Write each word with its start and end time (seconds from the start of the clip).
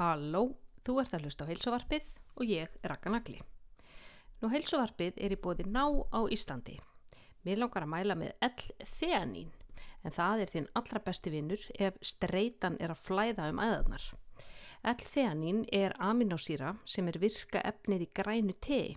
Halló, 0.00 0.56
þú 0.80 0.94
ert 1.02 1.12
að 1.12 1.26
hlusta 1.26 1.44
á 1.44 1.50
heilsuvarpið 1.50 2.06
og 2.40 2.48
ég 2.48 2.72
er 2.80 2.88
Raka 2.88 3.10
Nagli. 3.12 3.36
Nú 4.40 4.48
heilsuvarpið 4.48 5.18
er 5.20 5.28
í 5.34 5.36
bóði 5.36 5.66
ná 5.68 5.84
á 6.08 6.24
Íslandi. 6.32 6.80
Mér 7.44 7.60
langar 7.60 7.84
að 7.84 7.92
mæla 7.92 8.16
með 8.16 8.32
L-theanín 8.46 9.52
en 10.00 10.12
það 10.16 10.40
er 10.40 10.48
þinn 10.54 10.72
allra 10.80 11.00
besti 11.04 11.28
vinnur 11.34 11.60
ef 11.76 12.00
streitan 12.00 12.80
er 12.80 12.90
að 12.94 13.04
flæða 13.10 13.50
um 13.52 13.60
æðarnar. 13.60 14.04
L-theanín 14.94 15.68
er 15.68 15.92
aminosýra 16.00 16.80
sem 16.88 17.04
er 17.12 17.20
virka 17.20 17.60
efnið 17.60 18.00
í 18.06 18.08
grænu 18.16 18.56
tei 18.64 18.96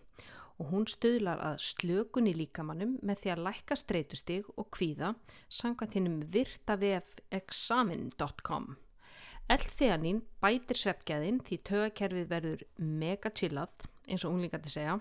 og 0.56 0.72
hún 0.72 0.88
stöðlar 0.88 1.44
að 1.50 1.68
slökun 1.68 2.32
í 2.32 2.34
líkamannum 2.46 2.96
með 3.04 3.18
því 3.26 3.30
að 3.36 3.44
lækka 3.50 3.76
streitustig 3.84 4.48
og 4.56 4.72
kvíða 4.72 5.20
sangað 5.52 6.00
hinnum 6.00 6.24
virtavefexamin.com. 6.32 8.93
L-theanín 9.52 10.22
bætir 10.40 10.80
sveppgæðin 10.80 11.42
því 11.44 11.58
tögakerfið 11.68 12.30
verður 12.30 12.62
mega 12.80 13.32
chillað 13.36 13.90
eins 14.08 14.24
og 14.24 14.38
unglingandi 14.38 14.72
segja. 14.72 14.96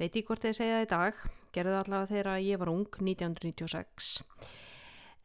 Veit 0.00 0.16
ég 0.16 0.24
hvort 0.24 0.40
þið 0.46 0.56
segja 0.56 0.78
það 0.78 0.86
í 0.86 0.90
dag, 0.94 1.20
gerðu 1.52 1.74
það 1.74 1.82
allavega 1.82 2.10
þegar 2.14 2.44
ég 2.46 2.60
var 2.62 2.70
ung 2.72 2.86
1996. 2.88 4.10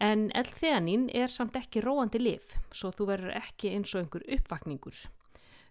En 0.03 0.25
L-theanín 0.35 1.07
er 1.15 1.31
samt 1.31 1.55
ekki 1.55 1.83
róandi 1.85 2.19
lif, 2.19 2.57
svo 2.75 2.91
þú 2.91 3.07
verður 3.13 3.37
ekki 3.39 3.71
eins 3.71 3.95
og 3.95 4.03
einhver 4.03 4.27
uppvakningur. 4.37 4.97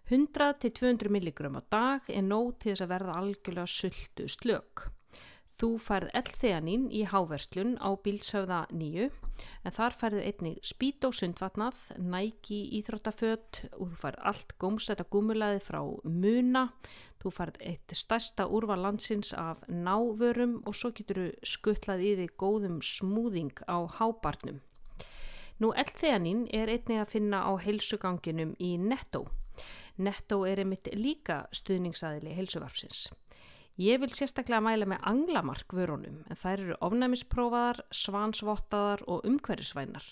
100-200 0.09 1.13
mg 1.13 1.45
á 1.45 1.61
dag 1.69 2.09
er 2.09 2.25
nóg 2.25 2.55
til 2.57 2.73
þess 2.73 2.85
að 2.85 2.93
verða 2.95 3.19
algjörlega 3.21 3.69
sultu 3.69 4.27
slök. 4.29 4.87
Þú 5.55 5.69
færð 5.79 6.09
L-theanín 6.19 6.89
í 6.91 7.05
háverslun 7.07 7.77
á 7.79 7.95
bílsöfða 8.03 8.65
nýju 8.75 9.05
en 9.63 9.75
þar 9.77 9.95
færðu 9.95 10.23
einnig 10.27 10.57
spít 10.67 11.07
og 11.07 11.15
sundvatnað, 11.15 11.77
næki 11.95 12.57
íþróttaföt 12.81 13.61
og 13.77 13.93
þú 13.93 13.99
færð 14.01 14.25
allt 14.31 14.51
gómsætta 14.59 15.07
gúmulaði 15.15 15.61
frá 15.63 15.79
muna, 16.03 16.65
þú 17.23 17.31
færð 17.37 17.61
eitt 17.71 17.95
stærsta 17.95 18.49
úrval 18.51 18.83
landsins 18.83 19.31
af 19.31 19.63
návörum 19.71 20.59
og 20.67 20.75
svo 20.75 20.91
getur 20.91 21.23
þú 21.23 21.49
skuttlað 21.55 22.03
í 22.03 22.13
þig 22.19 22.35
góðum 22.35 22.81
smúðing 22.83 23.63
á 23.71 23.79
hábarnum. 23.95 24.59
Nú 25.63 25.71
L-theanín 25.71 26.49
er 26.51 26.67
einnig 26.67 26.99
að 26.99 27.13
finna 27.15 27.45
á 27.47 27.55
heilsuganginum 27.63 28.57
í 28.59 28.75
Netto. 28.75 29.23
Netto 30.03 30.43
er 30.43 30.59
einmitt 30.65 30.91
líka 30.91 31.45
stuðningsaðili 31.55 32.35
heilsuvarpsins. 32.35 33.07
Ég 33.75 33.99
vil 33.99 34.13
sérstaklega 34.15 34.61
mæla 34.63 34.85
með 34.87 35.01
anglamark 35.03 35.73
vörunum 35.75 36.21
en 36.31 36.37
þær 36.39 36.61
eru 36.63 36.75
ofnæmisprófaðar, 36.87 37.81
svansvottaðar 37.91 39.01
og 39.11 39.25
umhverjusvænar. 39.27 40.05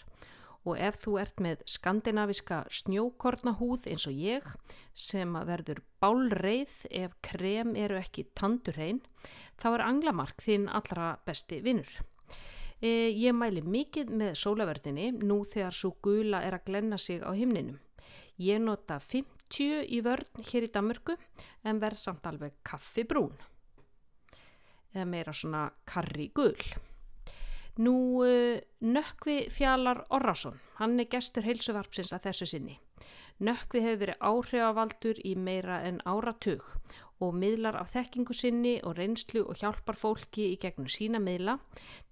Og 0.67 0.81
ef 0.83 0.97
þú 0.99 1.13
ert 1.21 1.39
með 1.39 1.61
skandinaviska 1.71 2.57
snjókornahúð 2.67 3.87
eins 3.87 4.07
og 4.11 4.17
ég 4.19 4.49
sem 4.91 5.31
verður 5.47 5.79
bálreið 6.03 6.73
ef 6.91 7.15
krem 7.23 7.71
eru 7.79 8.01
ekki 8.01 8.25
tandurrein, 8.35 8.99
þá 9.55 9.69
er 9.69 9.85
anglamark 9.85 10.43
þinn 10.43 10.67
allra 10.67 11.13
besti 11.23 11.61
vinnur. 11.63 11.95
E, 12.83 13.15
ég 13.15 13.31
mæli 13.31 13.63
mikið 13.63 14.11
með 14.11 14.35
sólaverðinni 14.43 15.07
nú 15.23 15.39
þegar 15.47 15.79
svo 15.79 15.93
gula 16.03 16.43
er 16.43 16.59
að 16.59 16.67
glenna 16.67 16.99
sig 16.99 17.23
á 17.23 17.31
himninum. 17.31 17.79
Ég 18.43 18.59
nota 18.59 18.99
50 18.99 19.87
í 19.87 20.03
vörn 20.03 20.45
hér 20.51 20.67
í 20.67 20.71
Danmörku 20.73 21.15
en 21.63 21.79
verð 21.79 22.03
samt 22.03 22.27
alveg 22.27 22.59
kaffi 22.67 23.07
brún 23.07 23.39
eða 24.93 25.05
meira 25.09 25.33
svona 25.33 25.67
karri 25.89 26.29
gul. 26.35 26.57
Nú 27.81 27.95
uh, 28.21 28.59
Nökkvi 28.85 29.47
Fjallar 29.49 30.03
Orrason, 30.13 30.59
hann 30.77 30.99
er 31.01 31.09
gestur 31.09 31.45
heilsuvarpsins 31.47 32.13
að 32.13 32.29
þessu 32.29 32.49
sinni. 32.53 32.77
Nökkvi 33.43 33.81
hefur 33.81 34.03
verið 34.03 34.21
áhrifavaldur 34.21 35.21
í 35.25 35.33
meira 35.35 35.81
en 35.87 35.97
áratug 36.05 36.61
og 37.23 37.35
miðlar 37.37 37.77
af 37.79 37.93
þekkingu 37.93 38.35
sinni 38.35 38.73
og 38.83 38.97
reynslu 38.97 39.43
og 39.47 39.57
hjálpar 39.61 39.97
fólki 39.97 40.49
í 40.53 40.57
gegnum 40.61 40.89
sína 40.91 41.21
miðla 41.23 41.57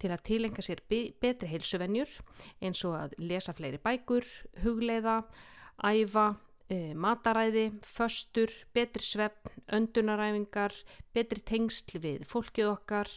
til 0.02 0.12
að 0.14 0.24
tilenga 0.30 0.64
sér 0.66 0.82
betri 0.90 1.50
heilsuvennjur 1.52 2.14
eins 2.62 2.84
og 2.88 2.98
að 2.98 3.18
lesa 3.22 3.54
fleiri 3.58 3.82
bækur, 3.82 4.26
hugleiða, 4.64 5.22
æfa, 5.84 6.32
e, 6.72 6.94
mataræði, 6.96 7.68
föstur, 7.84 8.52
betri 8.76 9.04
svepp, 9.04 9.52
öndunaræfingar, 9.76 10.76
betri 11.16 11.44
tengsl 11.44 12.00
við 12.02 12.24
fólkið 12.30 12.72
okkar 12.72 13.12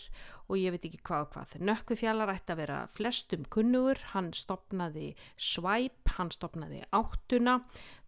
og 0.44 0.58
ég 0.60 0.74
veit 0.74 0.84
ekki 0.88 1.00
hvað 1.06 1.24
og 1.24 1.30
hvað. 1.32 1.54
Nökkvi 1.70 1.96
fjallar 2.02 2.32
ætti 2.34 2.52
að 2.52 2.60
vera 2.60 2.80
flestum 2.92 3.46
kunnugur, 3.52 4.00
hann 4.12 4.32
stopnaði 4.36 5.14
svæp, 5.40 6.02
hann 6.18 6.32
stopnaði 6.34 6.82
áttuna, 6.92 7.60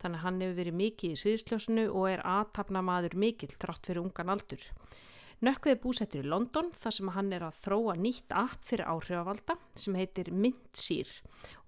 þannig 0.02 0.20
að 0.20 0.24
hann 0.26 0.42
hefur 0.44 0.60
verið 0.60 0.78
mikið 0.82 1.14
í 1.14 1.20
sviðsljósunu 1.22 1.88
og 1.88 2.10
er 2.10 2.24
aðtapna 2.26 2.84
maður 2.84 3.16
mikill 3.22 3.54
trátt 3.56 3.88
fyrir 3.88 4.04
ungan 4.04 4.34
aldur. 4.36 4.68
Nökkvi 5.44 5.74
er 5.74 5.80
búsettur 5.82 6.24
í 6.24 6.28
London 6.32 6.70
þar 6.80 6.94
sem 6.96 7.08
hann 7.12 7.26
er 7.36 7.42
að 7.44 7.58
þróa 7.60 7.94
nýtt 8.00 8.32
app 8.32 8.62
fyrir 8.64 8.88
áhrifavalda 8.88 9.58
sem 9.76 9.96
heitir 9.98 10.30
Mintsýr 10.32 11.10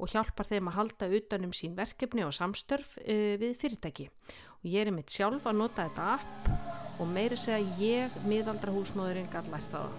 og 0.01 0.09
hjálpar 0.09 0.49
þeim 0.49 0.71
að 0.71 0.79
halda 0.79 1.09
utanum 1.19 1.53
sín 1.53 1.75
verkefni 1.77 2.25
og 2.25 2.33
samstörf 2.33 2.95
uh, 3.03 3.35
við 3.37 3.53
fyrirtæki. 3.61 4.07
Og 4.65 4.71
ég 4.73 4.89
er 4.89 4.95
mitt 4.97 5.13
sjálf 5.13 5.45
að 5.45 5.61
nota 5.61 5.85
þetta 5.85 6.07
app 6.15 7.03
og 7.03 7.11
meiri 7.13 7.37
segja 7.37 7.61
ég 7.83 8.17
miðaldra 8.25 8.73
húsmáðurinn 8.73 9.29
gæt 9.35 9.53
lært 9.53 9.77
á 9.77 9.85
það. 9.85 9.99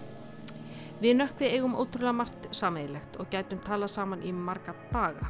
Við 0.99 1.15
nökkvi 1.19 1.51
eigum 1.53 1.77
ótrúlega 1.77 2.15
margt 2.23 2.49
sameigilegt 2.49 3.21
og 3.21 3.29
gætum 3.29 3.61
tala 3.67 3.87
saman 3.87 4.25
í 4.25 4.33
marga 4.33 4.73
daga. 4.89 5.29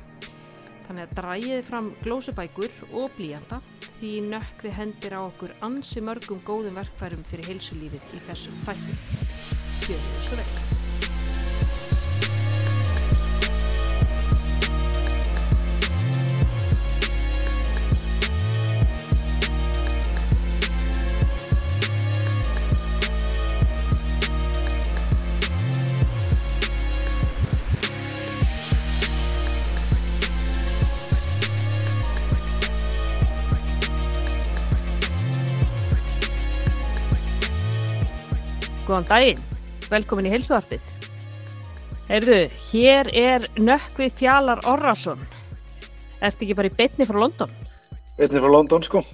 Þannig 0.87 1.03
að 1.03 1.19
drægiði 1.19 1.67
fram 1.67 1.91
glósubækur 2.05 2.79
og 2.95 3.11
blíjanda 3.19 3.59
því 3.99 4.13
nökkvi 4.31 4.71
hendir 4.77 5.15
á 5.15 5.21
okkur 5.25 5.53
ansi 5.67 6.03
mörgum 6.05 6.39
góðum 6.47 6.79
verkfærum 6.79 7.23
fyrir 7.27 7.51
heilsulífið 7.51 8.11
í 8.15 8.23
þessum 8.29 8.59
þættum. 8.63 9.05
Gjöðu 9.85 10.11
þessu 10.15 10.41
vekk. 10.41 10.68
Góðan 38.99 39.13
daginn, 39.15 39.43
velkomin 39.87 40.25
í 40.27 40.31
heilsuarfið. 40.33 40.87
Heyrðu, 42.09 42.39
hér 42.51 43.07
er 43.15 43.45
Nökkvi 43.55 44.09
Fjallar 44.11 44.59
Orrason. 44.67 45.21
Ertu 46.19 46.43
ekki 46.43 46.57
bara 46.57 46.67
í 46.67 46.75
betni 46.75 47.07
frá 47.07 47.15
London? 47.21 47.53
Betni 48.17 48.41
frá 48.43 48.51
London, 48.51 48.83
sko. 48.83 49.05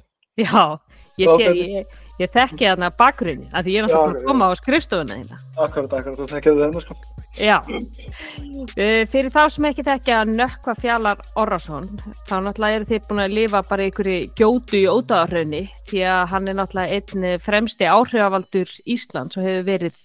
Já, 0.42 0.82
ég 1.22 1.30
sé, 1.30 1.52
ég, 1.54 2.00
ég 2.22 2.32
þekki 2.32 2.70
þarna 2.70 2.90
bakgrunni, 2.96 3.48
að 3.52 3.68
því 3.68 3.74
ég 3.74 3.82
er 3.82 3.88
náttúrulega 3.88 4.22
að 4.22 4.28
koma 4.30 4.48
á 4.48 4.52
skrifstofuna 4.60 5.18
þína. 5.20 5.40
Akkurat, 5.66 5.96
akkurat, 6.00 6.20
þú 6.20 6.28
þekkjaðu 6.32 6.62
þennar, 6.64 6.86
sko. 6.86 6.98
Já, 7.36 7.58
uh, 7.60 9.02
fyrir 9.12 9.32
þá 9.34 9.42
sem 9.52 9.68
ekki 9.68 9.86
þekkja 9.90 10.20
Nökkva 10.30 10.76
Fjallar 10.80 11.26
Orrason, 11.42 11.90
þá 12.30 12.36
náttúrulega 12.46 12.80
eru 12.80 12.90
þið 12.92 13.10
búin 13.10 13.24
að 13.26 13.36
lifa 13.36 13.64
bara 13.68 13.90
ykkur 13.90 14.12
gjótu 14.40 14.80
í 14.80 14.86
ótaðarhraunni, 14.88 15.66
því 15.90 16.06
að 16.14 16.24
hann 16.32 16.48
er 16.48 16.58
náttúrulega 16.62 17.02
einn 17.02 17.44
fremsti 17.44 17.92
áhrifavaldur 17.92 18.74
Íslands 18.96 19.36
og 19.36 19.48
hefur 19.50 19.68
verið 19.68 20.00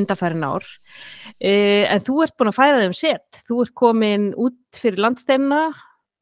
undarfærin 0.00 0.46
ár. 0.46 0.64
Uh, 1.36 1.84
en 1.84 2.04
þú 2.06 2.22
ert 2.24 2.36
búin 2.40 2.52
að 2.54 2.60
færa 2.62 2.82
þeim 2.86 2.96
set, 2.96 3.44
þú 3.44 3.62
ert 3.66 3.76
komin 3.76 4.30
út 4.40 4.80
fyrir 4.80 5.04
landsteinna, 5.04 5.62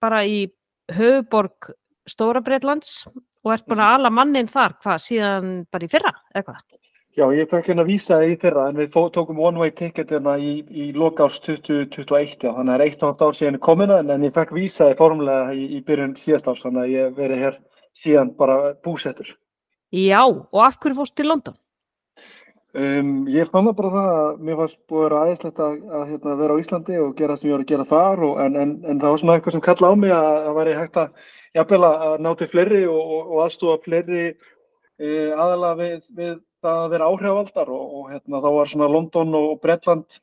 bara 0.03 0.25
í 0.27 0.49
höfuborg 0.95 1.71
Stóra 2.09 2.41
Breitlands 2.41 3.05
og 3.49 3.55
ert 3.57 3.69
búin 3.69 3.81
að 3.81 3.95
ala 3.97 4.13
mannin 4.13 4.51
þar, 4.51 4.77
hvað, 4.85 5.01
síðan 5.07 5.55
bara 5.73 5.87
í 5.89 5.93
fyrra, 5.93 6.13
eða 6.35 6.51
hvað? 6.51 6.61
Já, 7.19 7.25
ég 7.35 7.49
fekk 7.51 7.73
hérna 7.73 7.85
vísa 7.89 8.21
í 8.23 8.37
fyrra, 8.39 8.69
en 8.71 8.77
við 8.79 8.93
tókum 9.15 9.41
one-way 9.43 9.73
ticket 9.75 10.13
hérna 10.15 10.37
í, 10.39 10.61
í 10.71 10.91
lokárs 10.95 11.41
2021, 11.47 12.45
já, 12.45 12.53
þannig 12.53 12.61
að 12.61 12.69
það 12.69 12.75
er 12.77 12.85
eitt 12.85 13.03
og 13.03 13.09
halvt 13.09 13.25
ár 13.25 13.39
síðan 13.39 13.59
komina, 13.65 13.99
en, 14.05 14.13
en 14.15 14.27
ég 14.29 14.37
fekk 14.37 14.53
vísa 14.55 14.93
í 14.93 14.99
formulega 14.99 15.57
í, 15.57 15.65
í 15.79 15.81
byrjun 15.89 16.15
síðast 16.21 16.53
árs, 16.53 16.63
þannig 16.67 16.85
að 16.85 16.95
ég 16.95 17.17
verið 17.19 17.43
hér 17.47 17.59
síðan 17.99 18.31
bara 18.39 18.59
búsettur. 18.87 19.33
Já, 19.91 20.21
og 20.29 20.63
af 20.63 20.79
hverju 20.79 21.01
fórst 21.01 21.17
til 21.19 21.27
London? 21.33 21.57
Um, 22.79 23.25
ég 23.33 23.49
fann 23.51 23.67
bara 23.75 23.89
það 23.91 24.09
að 24.15 24.43
mér 24.47 24.59
fannst 24.61 24.77
búið 24.91 25.07
að 25.09 25.15
aðeinslegt 25.19 25.61
að, 25.65 25.79
að 25.99 26.03
hérna, 26.13 26.35
vera 26.39 26.55
á 26.55 26.61
Íslandi 26.63 26.99
og 27.03 27.15
gera 27.19 27.35
það 27.35 27.41
sem 27.41 27.49
ég 27.49 27.55
voru 27.57 27.65
að 27.65 27.71
gera 27.73 27.87
þar, 27.89 28.21
og, 28.27 28.35
en, 28.45 28.59
en, 28.63 28.75
en 28.85 29.01
það 29.03 29.15
var 29.15 29.23
svona 29.23 29.35
eitthvað 29.39 29.57
sem 29.57 29.65
kalla 29.65 29.91
á 29.91 29.95
mig 29.99 30.13
að 30.15 30.29
það 30.45 30.59
væri 30.59 30.75
hægt 30.79 31.01
að 31.03 31.25
jafnvel 31.59 31.81
að 31.89 32.15
ná 32.23 32.29
til 32.39 32.49
fleiri 32.53 32.83
og, 32.93 33.01
og, 33.17 33.33
og 33.33 33.41
aðstofa 33.47 33.81
fleiri 33.89 34.23
e, 34.29 35.09
aðalega 35.09 35.73
við, 35.81 35.97
við 36.21 36.37
það 36.63 36.83
að 36.85 36.95
vera 36.95 37.09
áhrifavaldar 37.09 37.73
og, 37.75 37.99
hérna, 38.13 38.43
þá 38.45 38.49
var 38.59 38.73
svona 38.75 38.91
London 38.95 39.39
og 39.41 39.51
Bretland 39.65 40.21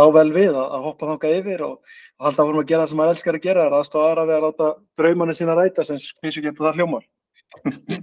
lág 0.00 0.12
vel 0.18 0.28
við 0.36 0.50
að, 0.52 0.66
að 0.66 0.86
hoppa 0.90 1.10
þangað 1.14 1.38
yfir 1.38 1.64
og, 1.70 1.96
halda 2.20 2.42
að 2.42 2.50
vorum 2.50 2.64
að 2.64 2.68
gera 2.74 2.82
það 2.84 2.92
sem 2.92 3.00
maður 3.00 3.14
elskar 3.14 3.40
að 3.40 3.46
gera 3.48 3.64
er 3.64 3.78
aðstofa 3.78 4.10
aðra 4.10 4.28
við 4.28 4.36
að 4.36 4.46
láta 4.48 4.70
draumanir 5.00 5.38
sína 5.38 5.56
ræta 5.56 5.86
sem 5.88 5.96
finnst 5.96 6.42
ekki 6.42 6.52
eftir 6.52 6.66
það 6.66 6.82
hljómar. 6.82 7.08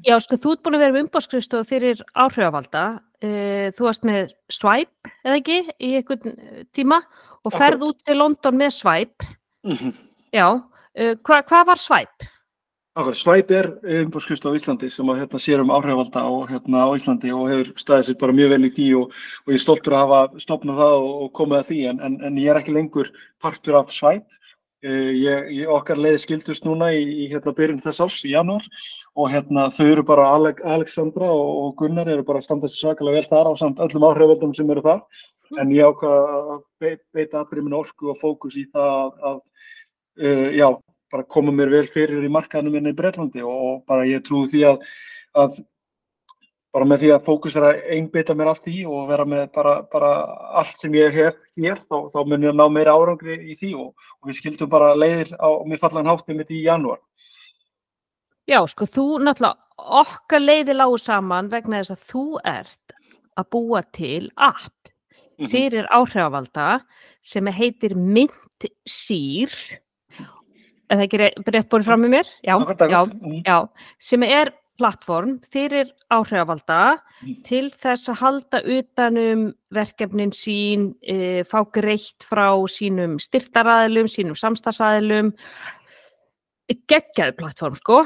Já, 0.07 0.17
sko, 0.23 0.37
þú 0.37 0.53
ert 0.53 0.63
búin 0.65 0.77
að 0.77 0.83
vera 0.85 0.95
um 0.95 1.01
umbóðskristofu 1.05 1.69
fyrir 1.69 2.01
áhrifavalda. 2.13 2.85
Uh, 3.23 3.67
þú 3.73 3.87
varst 3.87 4.05
með 4.05 4.33
Swipe, 4.53 5.11
eða 5.25 5.39
ekki, 5.39 5.59
í 5.81 5.93
einhvern 5.97 6.65
tíma 6.77 7.01
og 7.47 7.55
ferð 7.55 7.87
út 7.89 8.01
til 8.05 8.19
London 8.19 8.59
með 8.59 8.75
Swipe. 8.77 9.29
Mm 9.65 9.77
-hmm. 9.77 9.93
Já, 10.35 10.47
uh, 10.53 11.15
hva, 11.23 11.41
hvað 11.41 11.65
var 11.71 11.79
Swipe? 11.81 12.33
Swipe 13.13 13.53
er 13.53 13.67
umbóðskristofu 14.05 14.55
á 14.55 14.57
Íslandi 14.57 14.89
sem 14.89 15.09
að 15.09 15.19
hérna, 15.21 15.39
sér 15.39 15.61
um 15.61 15.69
áhrifavalda 15.69 16.17
á, 16.17 16.33
hérna, 16.49 16.77
á 16.81 16.89
Íslandi 16.97 17.29
og 17.29 17.49
hefur 17.49 17.77
staðið 17.77 18.07
sér 18.07 18.17
bara 18.17 18.33
mjög 18.33 18.49
vel 18.49 18.65
í 18.65 18.71
því 18.73 18.87
og, 18.97 19.11
og 19.45 19.53
ég 19.53 19.59
er 19.59 19.61
stoltur 19.61 19.93
að 19.93 20.01
hafa 20.05 20.39
stopnað 20.41 20.79
það 20.81 20.95
og, 21.03 21.13
og 21.21 21.29
komið 21.37 21.59
að 21.59 21.67
því 21.67 21.79
en, 21.91 21.99
en, 22.01 22.15
en 22.25 22.39
ég 22.41 22.49
er 22.49 22.57
ekki 22.57 22.73
lengur 22.73 23.11
partur 23.39 23.77
af 23.77 23.93
Swipe. 23.93 24.25
Uh, 24.85 25.13
ég, 25.13 25.47
ég, 25.57 25.69
okkar 25.69 25.97
leiði 25.97 26.23
skildust 26.25 26.65
núna 26.65 26.91
í, 26.93 27.05
í 27.25 27.29
hérna, 27.31 27.53
byrjun 27.53 27.81
þess 27.81 28.01
árs 28.01 28.19
í 28.25 28.33
janúar 28.33 28.65
og 29.17 29.31
hérna 29.33 29.67
þau 29.73 29.87
eru 29.89 30.03
bara 30.05 30.27
Alek, 30.35 30.61
Alexandra 30.65 31.29
og, 31.33 31.73
Gunnar 31.79 32.09
eru 32.13 32.25
bara 32.25 32.41
að 32.41 32.45
standa 32.45 32.67
þessi 32.69 32.83
svakalega 32.83 33.17
vel 33.17 33.29
þar 33.31 33.49
á 33.49 33.53
samt 33.57 33.81
öllum 33.81 34.05
áhriföldum 34.11 34.53
sem 34.55 34.69
eru 34.73 34.85
þar. 34.85 35.01
Mm. 35.47 35.59
en 35.61 35.69
ég 35.71 35.87
ákvaða 35.87 36.39
að 36.53 36.63
be, 36.81 36.89
beita 37.15 37.39
allir 37.39 37.63
minn 37.63 37.77
orku 37.77 38.09
og 38.11 38.17
fókus 38.19 38.57
í 38.59 38.65
það 38.73 39.13
að 39.29 39.37
uh, 40.19 40.49
já, 40.51 40.67
bara 41.13 41.23
koma 41.23 41.53
mér 41.55 41.71
vel 41.71 41.85
fyrir 41.87 42.25
í 42.25 42.31
markaðinu 42.31 42.73
minni 42.73 42.91
í 42.91 42.97
Breitlandi 42.97 43.45
og, 43.45 43.55
og 43.69 43.77
bara 43.87 44.07
ég 44.09 44.25
trúi 44.27 44.49
því 44.51 44.65
að, 44.73 44.83
að 45.39 45.61
bara 46.75 46.89
með 46.91 47.03
því 47.03 47.13
að 47.15 47.25
fókusera 47.29 47.71
einbita 47.95 48.35
mér 48.35 48.51
af 48.51 48.59
því 48.65 48.83
og 48.91 49.07
vera 49.07 49.25
með 49.25 49.45
bara, 49.55 49.77
bara 49.93 50.11
allt 50.59 50.75
sem 50.81 50.99
ég 50.99 51.15
hef 51.15 51.39
hér 51.55 51.79
þá, 51.87 52.11
þá 52.11 52.19
mun 52.25 52.43
ég 52.43 52.51
að 52.51 52.59
ná 52.59 52.67
meira 52.67 52.97
árangri 52.99 53.39
í 53.39 53.55
því. 53.55 53.71
Og, 53.79 54.09
og 54.19 54.29
við 54.29 54.41
skildum 54.41 54.73
bara 54.73 54.91
leiðir 54.99 55.31
á 55.39 55.49
mér 55.63 55.79
fallan 55.79 56.11
háttið 56.11 56.41
mitt 56.41 56.51
í 56.51 56.65
janúar 56.67 56.99
Já, 58.47 58.61
sko, 58.71 58.87
þú 58.87 59.05
náttúrulega 59.27 59.57
okkar 59.77 60.43
leiði 60.43 60.75
lágu 60.77 60.97
saman 61.01 61.49
vegna 61.51 61.81
þess 61.81 61.95
að 61.95 62.05
þú 62.11 62.23
ert 62.47 62.95
að 63.37 63.49
búa 63.53 63.81
til 63.93 64.29
app 64.35 64.91
fyrir 65.51 65.85
áhrifavalda 65.93 66.79
sem 67.21 67.49
heitir 67.53 67.93
Myntsýr 67.97 69.51
eða 70.87 71.03
ekki 71.03 71.19
rétt 71.19 71.67
búin 71.69 71.85
fram 71.85 72.05
með 72.05 72.15
mér? 72.15 72.31
Já, 72.47 72.55
já, 72.87 73.01
já, 73.43 73.57
sem 73.99 74.23
er 74.23 74.53
plattform 74.77 75.39
fyrir 75.51 75.89
áhrifavalda 76.13 76.99
til 77.45 77.67
þess 77.73 78.11
að 78.13 78.19
halda 78.21 78.61
utanum 78.77 79.47
verkefnin 79.73 80.31
sín, 80.31 80.91
e, 81.01 81.43
fá 81.49 81.65
greitt 81.73 82.23
frá 82.23 82.53
sínum 82.71 83.17
styrtaræðilum, 83.21 84.07
sínum 84.07 84.37
samstagsæðilum, 84.37 85.33
geggjaði 86.87 87.35
plattform 87.41 87.75
sko 87.79 88.05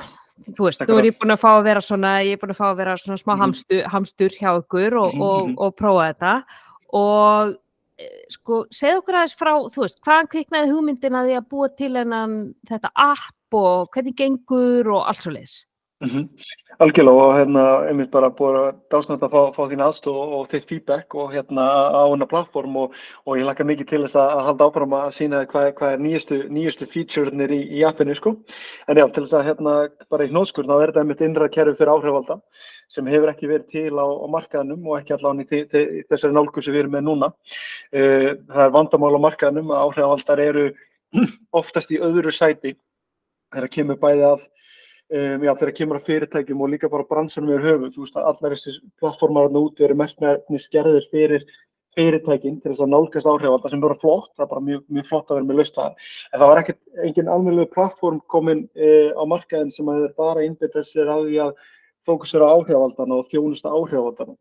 þú 0.52 0.68
veist, 0.68 0.84
þú 0.88 1.00
er 1.00 1.10
ég 1.10 1.18
búin 1.22 1.36
að 1.36 1.42
fá 1.42 1.50
að 1.54 1.66
vera 1.70 1.84
svona 1.86 2.14
ég 2.26 2.36
er 2.36 2.42
búin 2.42 2.54
að 2.54 2.62
fá 2.62 2.68
að 2.72 2.80
vera 2.82 2.98
svona 3.00 3.22
smá 3.22 3.34
mm. 3.34 3.42
hamstur, 3.46 3.82
hamstur 3.94 4.38
hjá 4.38 4.52
ykkur 4.54 4.98
og, 5.02 5.18
mm. 5.18 5.26
og, 5.28 5.52
og 5.66 5.76
prófa 5.80 6.08
þetta 6.12 6.36
og 7.02 7.58
sko, 8.34 8.64
segð 8.74 9.02
okkur 9.02 9.20
aðeins 9.20 9.36
frá, 9.38 9.52
þú 9.74 9.84
veist, 9.86 10.00
hvaðan 10.06 10.32
kviknaði 10.32 10.72
hugmyndin 10.72 11.18
að 11.18 11.30
því 11.30 11.38
að 11.40 11.50
búa 11.54 11.70
til 11.78 11.92
enn 12.02 12.40
þetta 12.70 12.94
app 13.08 13.58
og 13.62 13.92
hvernig 13.94 14.18
gengur 14.18 14.94
og 14.96 15.10
allt 15.12 15.26
svo 15.26 15.36
leiðis 15.36 15.58
mm 16.02 16.10
-hmm. 16.10 16.28
Algjörlega 16.82 17.26
og 17.28 17.36
hérna 17.38 17.64
einmitt 17.90 18.10
bara 18.10 18.32
búið 18.34 18.56
að 18.58 18.70
dásnægt 18.90 19.24
að 19.26 19.34
fá, 19.34 19.42
fá 19.54 19.64
þín 19.70 19.84
aðstof 19.86 20.16
og, 20.18 20.32
og 20.34 20.48
þitt 20.50 20.70
feedback 20.70 21.16
og 21.16 21.34
hérna 21.34 21.62
á 21.94 22.10
hennar 22.10 22.30
plattform 22.32 22.76
og, 22.76 22.94
og 23.26 23.38
ég 23.38 23.46
lakka 23.46 23.64
mikið 23.64 23.88
til 23.88 24.00
þess 24.02 24.16
að, 24.16 24.30
að 24.38 24.46
halda 24.48 24.66
áfram 24.66 24.94
að 24.98 25.12
sína 25.14 25.46
hvað, 25.52 25.68
hvað 25.78 25.92
er 25.94 26.00
nýjustu, 26.02 26.38
nýjustu 26.50 26.88
featurenir 26.90 27.52
í, 27.54 27.62
í 27.78 27.84
appinu 27.86 28.16
sko. 28.16 28.34
En 28.88 28.98
já, 28.98 29.06
til 29.14 29.24
þess 29.24 29.38
að 29.38 29.46
hérna 29.46 29.74
bara 30.10 30.26
í 30.26 30.32
hnótskurð 30.32 30.72
þá 30.72 30.78
er 30.80 30.94
þetta 30.94 31.04
einmitt 31.04 31.22
innræð 31.22 31.52
kerfi 31.58 31.78
fyrir 31.78 31.94
áhrifvalda 31.94 32.40
sem 32.92 33.12
hefur 33.14 33.32
ekki 33.32 33.52
verið 33.52 33.68
til 33.72 33.94
á, 34.02 34.08
á 34.10 34.28
markaðnum 34.36 34.88
og 34.90 34.98
ekki 34.98 35.16
allavega 35.16 35.62
í 35.62 36.06
þessari 36.10 36.34
nálgu 36.34 36.64
sem 36.64 36.74
við 36.74 36.86
erum 36.86 36.96
með 36.98 37.06
núna. 37.08 37.30
Uh, 37.94 38.32
það 38.50 38.64
er 38.66 38.74
vandamál 38.74 39.14
á 39.22 39.26
markaðnum 39.28 39.70
að 39.70 39.84
áhrifvaldar 39.86 40.42
eru 40.50 40.66
oftast 41.62 41.94
í 41.94 42.02
öðru 42.02 42.34
sæti 42.34 42.74
þegar 43.54 43.72
kemur 43.78 44.02
bæði 44.02 44.28
að 44.32 44.50
Um, 45.12 45.42
já, 45.44 45.52
þegar 45.60 45.74
kemur 45.76 45.98
að 46.00 46.06
fyrirtækjum 46.08 46.62
og 46.64 46.70
líka 46.72 46.90
bara 46.92 47.04
bransanum 47.10 47.50
yfir 47.52 47.66
höfuð, 47.68 47.90
þú 47.96 48.06
veist 48.06 48.20
að 48.20 48.28
allar 48.30 48.54
þessi 48.56 48.78
plattformarinn 49.02 49.60
úti 49.60 49.84
eru 49.84 49.98
mest 50.00 50.22
með 50.24 50.62
skerðir 50.64 51.08
fyrir 51.12 51.44
fyrirtækinn 51.98 52.62
til 52.62 52.72
þess 52.72 52.86
að 52.86 52.94
nálgast 52.94 53.28
áhrifvalda 53.28 53.74
sem 53.74 53.84
verður 53.84 54.00
flott, 54.00 54.32
það 54.38 54.46
er 54.46 54.52
bara 54.54 54.64
mjög, 54.70 54.86
mjög 54.96 55.10
flott 55.10 55.28
að 55.28 55.38
vera 55.38 55.50
með 55.50 55.60
laust 55.60 55.76
það. 55.82 56.08
En 56.32 56.40
það 56.40 56.52
var 56.52 56.62
ekkert 56.62 57.04
engin 57.10 57.34
alveg 57.36 57.76
plattform 57.76 58.24
komin 58.32 58.64
uh, 58.80 59.12
á 59.20 59.24
markaðin 59.34 59.76
sem 59.76 59.92
er 59.92 60.08
bara 60.16 60.48
innbyttað 60.48 60.88
sér 60.88 61.12
að 61.12 61.28
því 61.28 61.44
að 61.50 61.54
fókusera 62.08 62.48
á 62.48 62.54
áhrifvaldana 62.56 63.20
og 63.20 63.28
þjónusta 63.30 63.76
áhrifvaldana. 63.76 64.36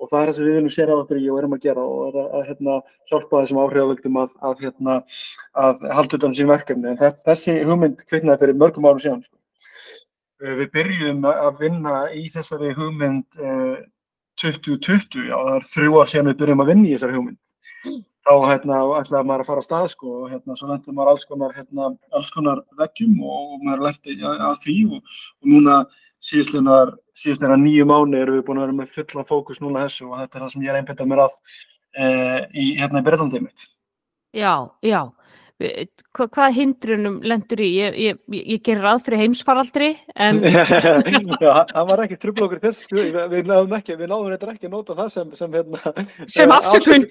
Og 0.00 0.08
það 0.10 0.20
er 0.22 0.30
það 0.30 0.38
sem 0.38 0.46
við 0.46 0.56
viljum 0.56 0.74
sér 0.74 0.90
á 0.90 0.96
okkur 0.96 1.20
í 1.20 1.28
og 1.30 1.40
erum 1.42 1.56
að 1.60 1.64
gera 1.68 1.84
og 1.84 2.06
að, 2.08 2.20
að 2.24 2.48
hérna, 2.48 2.78
hjálpa 3.12 3.42
þessum 3.42 3.60
áhrifvaldum 3.62 4.20
að, 4.24 4.36
að, 4.48 4.64
hérna, 4.64 4.96
að 5.66 5.88
halda 6.00 6.18
utan 6.18 6.36
sín 6.40 6.50
verkefni. 6.50 6.94
En 6.96 7.18
þessi 7.28 7.60
hugmynd 7.68 8.02
kvittnaði 8.08 8.42
fyrir 8.42 8.58
mörgum 8.64 8.88
árum 8.88 9.02
síðan. 9.04 9.26
Sko. 10.36 10.54
Við 10.60 10.70
byrjum 10.72 11.24
að 11.24 11.60
vinna 11.60 11.94
í 12.12 12.26
þessari 12.32 12.74
hugmynd 12.76 13.38
uh, 13.40 13.78
2020, 14.40 15.30
já 15.30 15.36
það 15.36 15.54
er 15.56 15.68
þrjú 15.72 16.00
ár 16.00 16.10
síðan 16.10 16.30
við 16.30 16.40
byrjum 16.42 16.62
að 16.62 16.70
vinna 16.72 16.88
í 16.88 16.94
þessari 16.94 17.16
hugmynd. 17.16 17.38
Þá 18.26 18.32
hérna 18.50 18.80
ætlaði 18.98 19.28
maður 19.28 19.42
að 19.44 19.48
fara 19.48 19.62
að 19.62 19.66
stað 19.68 19.88
sko 19.92 20.12
og 20.20 20.30
hérna 20.32 20.56
svo 20.58 20.68
lendur 20.68 20.94
maður 20.96 21.12
alls 21.12 21.24
konar, 21.30 21.52
hérna, 21.54 21.88
alls 22.10 22.30
konar 22.34 22.62
veggjum 22.78 23.20
og 23.22 23.62
maður 23.62 23.84
lærti 23.86 24.16
að 24.26 24.56
því 24.64 24.76
og, 24.90 25.14
og 25.40 25.50
núna 25.52 25.76
síðustlega 26.26 27.58
nýju 27.62 27.86
mánu 27.86 28.18
erum 28.18 28.36
við 28.36 28.44
búin 28.48 28.58
að 28.58 28.66
vera 28.66 28.78
með 28.80 28.96
fulla 28.96 29.24
fókus 29.28 29.62
núna 29.62 29.84
þessu 29.86 30.08
og 30.10 30.18
þetta 30.20 30.38
er 30.38 30.44
það 30.44 30.52
sem 30.52 30.66
ég 30.66 30.72
er 30.72 30.80
einbindað 30.80 31.10
mér 31.12 31.22
að 31.22 31.38
uh, 31.38 32.40
í 32.50 32.66
hérna 32.80 33.02
í 33.02 33.06
Breitlandið 33.06 33.46
mitt. 33.46 33.68
Já, 34.36 34.54
já. 34.84 35.00
Hva, 35.56 36.26
hvað 36.28 36.50
hindrunum 36.52 37.14
lendur 37.24 37.62
í? 37.64 37.70
Ég, 37.78 37.94
ég, 37.96 38.16
ég 38.36 38.60
gerir 38.60 38.82
ráð 38.84 39.06
fyrir 39.06 39.22
heimsfaraldri 39.22 39.86
en... 40.12 40.42
Já, 41.40 41.64
það 41.70 41.86
var 41.88 42.02
ekki 42.04 42.18
trubla 42.20 42.44
okkur 42.44 42.60
þess 42.66 42.90
við, 42.92 43.16
við 43.32 43.48
náðum 43.48 43.72
ekki, 43.78 43.96
við 43.96 44.10
náðum 44.10 44.34
þetta 44.34 44.50
ekki 44.52 44.68
að 44.68 44.74
nota 44.74 44.96
það 44.98 45.08
sem 45.14 45.30
sem, 45.40 45.56
hérna, 45.56 46.04
sem 46.28 46.52
afsökun 46.52 47.08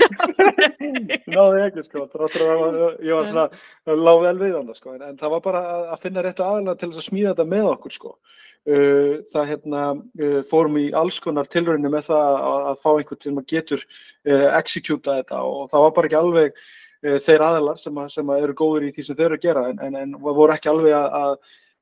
náðum 1.36 1.58
ekki 1.64 1.88
sko 1.88 2.06
ég 2.06 3.18
var 3.18 3.32
svona, 3.32 3.48
lág 3.90 4.22
vel 4.28 4.36
við 4.44 4.56
hann 4.60 4.72
sko, 4.78 4.94
en, 4.94 5.04
en 5.10 5.20
það 5.24 5.36
var 5.36 5.46
bara 5.50 5.66
að 5.96 6.06
finna 6.06 6.28
réttu 6.28 6.46
aðeina 6.46 6.78
til 6.78 6.94
að 6.94 7.02
smíða 7.10 7.34
þetta 7.34 7.50
með 7.56 7.74
okkur 7.74 7.98
sko 7.98 8.14
uh, 8.14 9.12
það 9.34 9.52
hérna 9.56 9.84
uh, 9.98 10.40
fórum 10.54 10.82
í 10.84 10.88
alls 10.94 11.18
konar 11.26 11.50
tilröðinu 11.50 11.96
með 11.98 12.12
það 12.14 12.32
að, 12.46 12.72
að 12.76 12.82
fá 12.86 12.90
einhvern 12.94 13.42
að 13.42 13.52
getur 13.58 13.90
uh, 13.90 14.50
executa 14.54 15.18
þetta 15.24 15.46
og 15.50 15.70
það 15.74 15.90
var 15.90 15.96
bara 15.98 16.14
ekki 16.14 16.22
alveg 16.22 16.66
þeir 17.04 17.44
aðlar 17.46 17.78
sem, 17.82 17.98
að, 17.98 18.10
sem 18.14 18.32
að 18.32 18.48
eru 18.48 18.58
góður 18.58 18.88
í 18.88 18.92
því 18.96 19.06
sem 19.08 19.20
þeir 19.20 19.28
eru 19.28 19.40
að 19.40 19.46
gera 19.48 19.68
en, 19.72 19.80
en, 19.88 19.96
en 20.02 20.18
voru 20.24 20.54
ekki 20.56 20.72
alveg 20.72 20.96
að, 20.98 21.18
að 21.20 21.36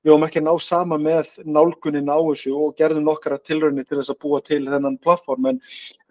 við 0.04 0.12
vorum 0.12 0.26
ekki 0.28 0.42
að 0.42 0.48
ná 0.48 0.54
sama 0.66 0.98
með 1.00 1.30
nálgunin 1.46 2.12
á 2.12 2.20
þessu 2.20 2.56
og 2.60 2.74
gerðum 2.80 3.06
nokkara 3.08 3.40
tilraunir 3.40 3.86
til 3.88 4.00
þess 4.02 4.12
að 4.12 4.20
búa 4.26 4.42
til 4.44 4.64
þennan 4.68 5.00
plattform 5.04 5.48
en, 5.54 5.62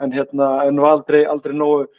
en 0.00 0.14
hérna 0.14 0.52
en 0.64 0.80
aldrei, 0.80 1.24
aldrei 1.28 1.52
nógu 1.56 1.90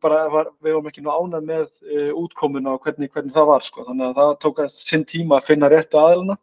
bara 0.00 0.20
var, 0.32 0.50
við 0.62 0.76
vorum 0.76 0.88
ekki 0.90 1.02
nú 1.04 1.12
ánað 1.12 1.48
með 1.48 1.66
uh, 1.66 2.12
útkomuna 2.22 2.76
og 2.76 2.86
hvernig, 2.86 3.10
hvernig 3.12 3.34
það 3.34 3.50
var 3.50 3.66
sko. 3.66 3.84
Þannig 3.88 4.06
að 4.06 4.20
það 4.20 4.30
tók 4.44 4.62
að 4.64 4.70
sinn 4.76 5.04
tíma 5.08 5.36
að 5.38 5.50
finna 5.50 5.68
réttu 5.70 6.00
aðluna 6.00 6.36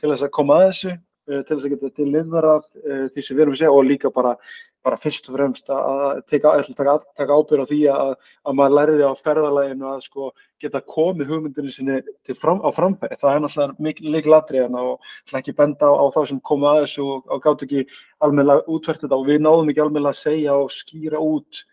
til 0.00 0.10
þess 0.10 0.26
að 0.26 0.32
koma 0.34 0.56
að 0.58 0.66
þessu 0.66 0.90
uh, 0.90 1.40
til 1.46 1.54
þess 1.54 1.68
að 1.68 1.74
geta 1.74 1.92
til 1.94 2.08
liðverað 2.10 2.66
uh, 2.82 3.04
því 3.12 3.24
sem 3.26 3.36
við 3.36 3.44
erum 3.44 3.54
að 3.54 3.62
segja 3.62 3.76
og 3.76 3.86
líka 3.86 4.12
bara 4.14 4.34
bara 4.84 4.98
fyrst 5.00 5.28
og 5.28 5.36
fremst 5.36 5.70
að 5.72 6.22
taka, 6.30 6.52
taka, 6.76 6.94
taka 7.18 7.36
ábyrð 7.36 7.64
á 7.64 7.70
því 7.70 7.80
að, 7.92 8.12
að 8.48 8.56
maður 8.58 8.76
læriði 8.78 9.08
á 9.08 9.12
ferðalæginu 9.20 9.88
að 9.90 10.04
sko 10.06 10.30
geta 10.60 10.82
komið 10.94 11.32
hugmyndinu 11.34 11.74
sinni 11.74 11.98
fram, 12.40 12.62
á 12.64 12.70
framfæri. 12.72 13.18
Það 13.20 13.34
er 13.34 13.44
náttúrulega 13.44 13.86
mikil 13.86 14.14
líklatriðan 14.16 14.78
og 14.80 15.12
ætla 15.26 15.42
ekki 15.42 15.56
benda 15.58 15.90
á, 15.90 15.94
á 16.00 16.04
þá 16.14 16.20
sem 16.30 16.40
komu 16.50 16.70
að 16.70 16.84
þessu 16.84 17.06
og, 17.16 17.28
og 17.28 17.44
gátt 17.44 17.66
ekki 17.66 17.84
almenna 18.24 18.60
útverkt 18.66 19.04
þetta 19.04 19.20
og 19.20 19.28
við 19.28 19.44
náðum 19.44 19.72
ekki 19.72 19.84
almenna 19.84 20.14
að 20.14 20.22
segja 20.22 20.56
og 20.56 20.72
skýra 20.74 21.20
út 21.20 21.64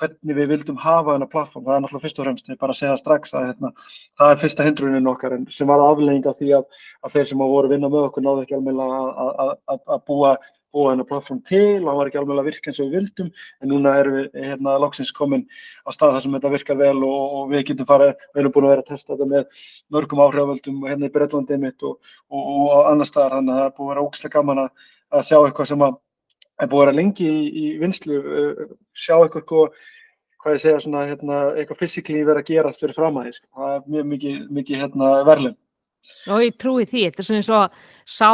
hvernig 0.00 0.36
við 0.38 0.48
vildum 0.54 0.78
hafa 0.80 1.14
þennan 1.14 1.28
plattform. 1.32 1.64
Það 1.66 1.74
er 1.74 1.82
náttúrulega 1.84 2.04
fyrst 2.06 2.20
og 2.20 2.26
fremst, 2.26 2.46
við 2.48 2.60
bara 2.60 2.76
segja 2.76 3.00
strax 3.00 3.34
að 3.36 3.50
hérna, 3.50 3.72
það 4.20 4.32
er 4.32 4.40
fyrsta 4.44 4.66
hindrunin 4.66 5.10
okkar 5.12 5.36
sem 5.52 5.68
var 5.68 5.84
aflegging 5.84 6.28
af 6.28 6.38
því 6.40 6.54
að, 6.56 6.80
að 7.04 7.16
þeir 7.16 7.28
sem 7.28 7.42
voru 7.42 7.68
að 7.68 7.74
vinna 7.74 7.90
með 7.92 8.06
okkur 8.08 8.24
náðu 8.24 8.46
ekki 8.46 8.56
almenna 8.56 8.86
að, 8.96 9.52
að, 9.74 9.82
að 9.96 10.02
búa 10.08 10.32
búa 10.74 10.92
hennar 10.92 11.08
plattform 11.08 11.40
til 11.48 11.80
og 11.80 11.88
hann 11.90 11.98
var 12.00 12.10
ekki 12.10 12.20
alveg 12.20 12.40
að 12.40 12.48
virka 12.50 12.70
eins 12.70 12.80
og 12.80 12.88
við 12.88 12.96
vildum 12.98 13.30
en 13.60 13.72
núna 13.72 13.94
erum 14.00 14.16
við 14.18 14.44
hérna 14.48 14.76
loksins 14.82 15.12
komin 15.16 15.46
á 15.86 15.90
stað 15.94 16.16
þar 16.16 16.24
sem 16.26 16.36
þetta 16.38 16.52
virkar 16.54 16.80
vel 16.80 16.96
og, 17.06 17.36
og 17.38 17.54
við 17.54 17.64
getum 17.70 17.90
farið, 17.90 18.14
við 18.34 18.42
erum 18.42 18.54
búin 18.56 18.68
að 18.68 18.74
vera 18.74 18.84
að 18.86 18.92
testa 18.92 19.14
þetta 19.14 19.30
með 19.34 19.64
mörgum 19.96 20.24
áhrifavöldum 20.26 20.82
hérna 20.88 21.10
í 21.10 21.14
Breitlandið 21.14 21.62
mitt 21.64 21.86
og, 21.86 21.98
og, 22.30 22.50
og 22.64 22.90
annar 22.90 23.10
staðar 23.10 23.38
þannig 23.38 23.54
að 23.56 23.62
það 23.62 23.70
er 23.70 23.76
búin 23.78 23.88
að 23.88 23.94
vera 23.94 24.06
ógislega 24.06 24.36
gaman 24.38 24.64
að, 24.64 24.90
að 25.10 25.26
sjá 25.30 25.38
eitthvað 25.40 25.72
sem 25.72 25.86
að 25.88 25.96
er 26.60 26.68
búin 26.68 26.82
að 26.82 26.84
vera 26.86 26.98
lengi 26.98 27.30
í, 27.30 27.46
í 27.50 27.66
vinslu, 27.80 28.20
uh, 28.20 28.76
sjá 28.94 29.16
eitthvað 29.20 29.80
hvað 30.40 30.56
ég 30.56 30.62
segja, 30.62 30.80
svona, 30.84 31.06
hérna, 31.08 31.40
eitthvað 31.58 31.82
fysiklí 31.82 32.22
verið 32.24 32.42
að 32.42 32.50
gerast 32.54 32.84
fyrir 32.84 32.96
framæði, 32.96 33.34
sko. 33.36 33.48
það 33.58 33.74
er 33.74 33.82
mjög 33.94 34.06
mikið, 34.14 34.38
mikið 34.58 34.82
hérna, 34.84 35.10
verðlun. 35.28 35.56
Og 36.28 36.42
ég 36.44 36.56
trúi 36.60 36.84
því, 36.88 37.06
þetta 37.08 37.22
er 37.22 37.26
svona 37.26 37.40
eins 37.40 37.50
og 37.54 37.76
sá 38.10 38.30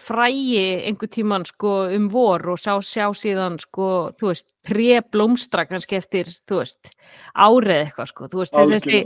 frægi 0.00 0.60
einhver 0.88 1.10
tíman 1.12 1.44
sko 1.48 1.72
um 1.92 2.06
vor 2.12 2.44
og 2.54 2.60
sá 2.60 2.78
sjá 2.84 3.08
síðan 3.16 3.58
sko, 3.60 3.88
þú 4.16 4.30
veist, 4.30 4.48
tre 4.64 5.00
blómstra 5.04 5.66
kannski 5.68 5.98
eftir, 5.98 6.30
þú 6.48 6.62
veist, 6.62 6.92
árið 7.36 7.82
eitthvað 7.82 8.10
sko, 8.12 8.30
þú 8.32 8.40
veist, 8.42 8.56
þessi, 8.56 9.02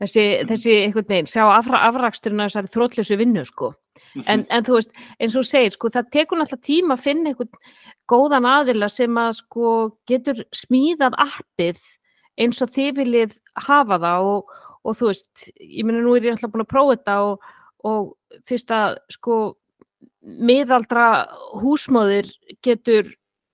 þessi, 0.00 0.26
þessi 0.48 0.78
einhvern 0.86 1.10
veginn, 1.12 1.30
sjá 1.30 1.44
afra, 1.50 1.82
afraksturinn 1.90 2.44
af 2.44 2.52
þessari 2.52 2.74
þrótlösu 2.76 3.20
vinnu 3.20 3.44
sko. 3.48 3.74
En, 4.24 4.46
en 4.48 4.64
þú 4.64 4.78
veist, 4.78 4.96
eins 5.20 5.36
og 5.36 5.44
segir, 5.44 5.74
sko, 5.76 5.92
það 5.92 6.10
tekur 6.16 6.40
náttúrulega 6.40 6.68
tíma 6.70 6.96
að 6.96 7.04
finna 7.04 7.34
einhvern 7.34 7.52
góðan 8.08 8.48
aðila 8.48 8.88
sem 8.90 9.20
að 9.20 9.36
sko 9.42 9.74
getur 10.08 10.40
smíðað 10.56 11.18
appið 11.20 11.84
eins 12.40 12.60
og 12.64 12.72
þið 12.72 12.90
viljið 13.02 13.38
hafa 13.66 14.00
það 14.00 14.30
og 14.32 14.58
og 14.84 14.98
þú 14.98 15.10
veist, 15.10 15.48
ég 15.60 15.86
meina 15.86 16.02
nú 16.04 16.16
er 16.16 16.28
ég 16.28 16.36
alltaf 16.36 16.52
búin 16.52 16.64
að 16.64 16.72
prófa 16.72 16.96
þetta 16.96 17.16
og, 17.28 17.48
og 17.90 18.44
fyrst 18.48 18.74
að 18.74 19.00
sko 19.12 19.38
miðaldra 20.20 21.06
húsmóðir 21.60 22.28
getur 22.64 23.10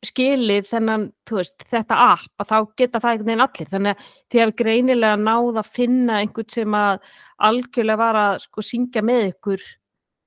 skilið 0.07 0.69
þennan, 0.71 1.09
þú 1.27 1.41
veist, 1.41 1.65
þetta 1.71 1.99
app 2.13 2.43
að 2.43 2.51
þá 2.51 2.57
geta 2.79 3.01
það 3.01 3.11
einhvern 3.11 3.31
veginn 3.31 3.45
allir. 3.47 3.71
Þannig 3.73 3.93
að 3.95 4.13
þið 4.31 4.43
hefur 4.43 4.57
greinilega 4.61 5.19
náð 5.23 5.61
að 5.63 5.73
finna 5.79 6.21
einhvern 6.21 6.53
sem 6.53 6.79
að 6.79 7.11
algjörlega 7.49 8.03
var 8.03 8.21
að 8.21 8.39
sko 8.45 8.65
syngja 8.67 9.03
með 9.07 9.31
ykkur 9.33 9.67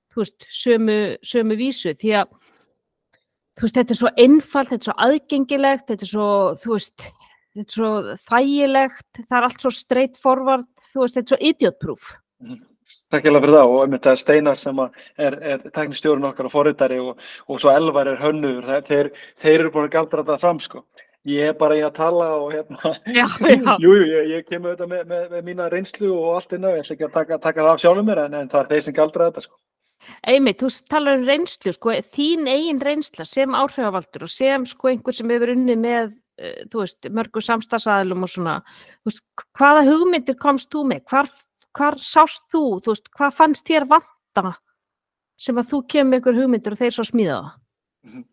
þú 0.09 0.23
veist, 0.23 0.47
sömu, 0.49 0.99
sömu 1.31 1.57
vísu. 1.59 1.93
Því 1.99 2.13
að 2.19 2.33
þú 3.59 3.65
veist, 3.65 3.77
þetta 3.79 3.95
er 3.95 4.01
svo 4.01 4.13
einfalt, 4.25 4.71
þetta 4.71 4.81
er 4.81 4.89
svo 4.89 4.97
aðgengilegt 5.05 5.87
þetta 5.91 6.07
er 6.07 6.13
svo, 6.13 6.29
þú 6.63 6.75
veist 6.75 7.07
þetta 7.55 7.65
er 7.65 7.75
svo 7.75 7.91
þægilegt, 8.29 9.21
það 9.21 9.37
er 9.39 9.47
allt 9.49 9.65
svo 9.65 9.73
straight 9.75 10.19
forward, 10.19 10.67
þú 10.91 11.03
veist, 11.03 11.17
þetta 11.17 11.25
er 11.25 11.35
svo 11.35 11.41
idiotproof. 11.51 12.09
Mhm. 12.45 12.65
Takk 13.09 13.25
ég 13.25 13.31
alveg 13.31 13.45
fyrir 13.45 13.55
það 13.57 13.71
og 13.73 13.83
einmitt 13.83 14.07
er 14.09 14.17
Steinar 14.21 14.59
sem 14.61 14.79
er, 14.79 15.35
er 15.41 15.61
teknistjórun 15.73 16.27
okkar 16.29 16.45
og 16.45 16.53
forritari 16.53 16.99
og, 17.01 17.21
og 17.49 17.61
svo 17.61 17.71
Elvar 17.73 18.09
er 18.11 18.19
hönnur, 18.21 18.67
þeir, 18.85 19.09
þeir 19.37 19.63
eru 19.63 19.71
búin 19.73 19.87
að 19.87 19.95
galdra 19.95 20.21
þetta 20.21 20.37
fram 20.41 20.59
sko. 20.61 20.83
Ég 21.27 21.51
er 21.51 21.55
bara 21.57 21.75
í 21.75 21.81
að 21.83 21.95
tala 21.97 22.27
og 22.37 22.53
hérna, 22.53 22.93
já, 23.09 23.25
já. 23.25 23.73
jú, 23.83 23.95
jú, 23.97 24.05
ég, 24.13 24.29
ég 24.35 24.45
kemur 24.45 24.75
auðvitað 24.75 24.91
með, 24.93 25.01
með, 25.09 25.25
með 25.33 25.49
mína 25.49 25.67
reynslu 25.73 26.11
og 26.13 26.37
allt 26.37 26.53
innan, 26.55 26.77
ég 26.77 26.85
ætla 26.85 26.95
ekki 26.95 27.07
að 27.09 27.17
taka, 27.17 27.41
taka 27.43 27.65
það 27.65 27.71
af 27.73 27.81
sjálfum 27.83 28.07
mér 28.09 28.23
en, 28.27 28.37
en 28.39 28.53
það 28.53 28.61
er 28.61 28.71
þeir 28.71 28.85
sem 28.85 28.97
galdra 29.01 29.29
þetta 29.31 29.45
sko. 29.47 29.59
Einmitt, 30.31 30.61
þú 30.61 30.69
talar 30.93 31.19
um 31.19 31.27
reynslu, 31.27 31.73
sko, 31.75 31.97
þín 32.13 32.47
eigin 32.47 32.81
reynsla 32.85 33.25
sem 33.27 33.57
áhrifavaldur 33.57 34.29
og 34.29 34.31
sem 34.31 34.69
sko 34.69 34.93
einhver 34.93 35.17
sem 35.17 35.33
hefur 35.33 35.51
unnið 35.57 35.81
með 35.81 36.13
þú 36.71 36.83
veist, 36.83 37.09
mörgu 37.15 37.43
samstagsæðlum 37.45 38.25
og 38.25 38.33
svona, 38.33 38.57
þú 39.01 39.11
veist, 39.11 39.25
hvaða 39.59 39.85
hugmyndir 39.89 40.39
komst 40.39 40.71
þú 40.73 40.85
með, 40.91 41.03
hvar, 41.11 41.31
hvar 41.77 41.99
sást 42.03 42.45
þú, 42.53 42.63
þú 42.83 42.95
veist, 42.95 43.11
hvað 43.17 43.35
fannst 43.39 43.67
þér 43.69 43.89
vanta 43.89 44.53
sem 45.39 45.59
að 45.59 45.73
þú 45.73 45.81
kemur 45.95 46.21
ykkur 46.21 46.39
hugmyndir 46.41 46.75
og 46.75 46.81
þeir 46.81 46.95
svo 46.95 47.07
smíða 47.07 47.41
það? 47.41 47.51
Mhm. 48.09 48.23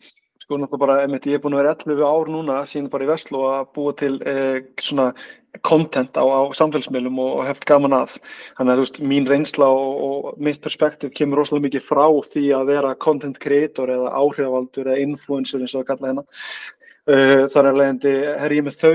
Sko 0.47 0.61
náttúrulega 0.63 0.79
bara, 0.79 0.97
einmitt, 1.03 1.25
ég 1.27 1.35
er 1.35 1.41
búin 1.43 1.57
að 1.57 1.65
vera 1.65 1.71
11 1.75 2.03
ár 2.07 2.29
núna 2.31 2.57
síðan 2.71 2.91
bara 2.93 3.03
í 3.03 3.09
Vestló 3.11 3.41
að 3.51 3.65
búa 3.75 3.95
til 3.99 4.13
eh, 4.23 4.61
svona 4.79 5.09
content 5.67 6.15
á, 6.15 6.23
á 6.23 6.47
samfélagsmiðlum 6.55 7.19
og, 7.19 7.33
og 7.41 7.49
heft 7.49 7.67
gaman 7.67 7.97
að. 7.97 8.15
Þannig 8.55 8.73
að 8.73 8.79
þú 8.79 8.85
veist, 8.85 9.01
mín 9.11 9.27
reynsla 9.27 9.67
og, 9.75 9.97
og 10.07 10.39
mitt 10.39 10.61
perspektíf 10.63 11.11
kemur 11.19 11.43
rosalega 11.43 11.67
mikið 11.67 11.87
frá 11.89 12.05
því 12.31 12.45
að 12.61 12.71
vera 12.71 12.95
content 13.03 13.41
creator 13.43 13.91
eða 13.91 14.13
áhrifavaldur 14.15 14.87
eða 14.93 15.03
influencer 15.03 15.65
eins 15.65 15.75
og 15.75 15.83
það 15.83 15.89
kalla 15.91 16.13
hérna. 16.13 16.27
Uh, 17.07 17.47
þar 17.53 17.69
er 17.71 17.77
leiðandi, 17.79 18.13
er 18.35 18.53
ég 18.57 18.65
með 18.67 18.79
þau, 18.81 18.95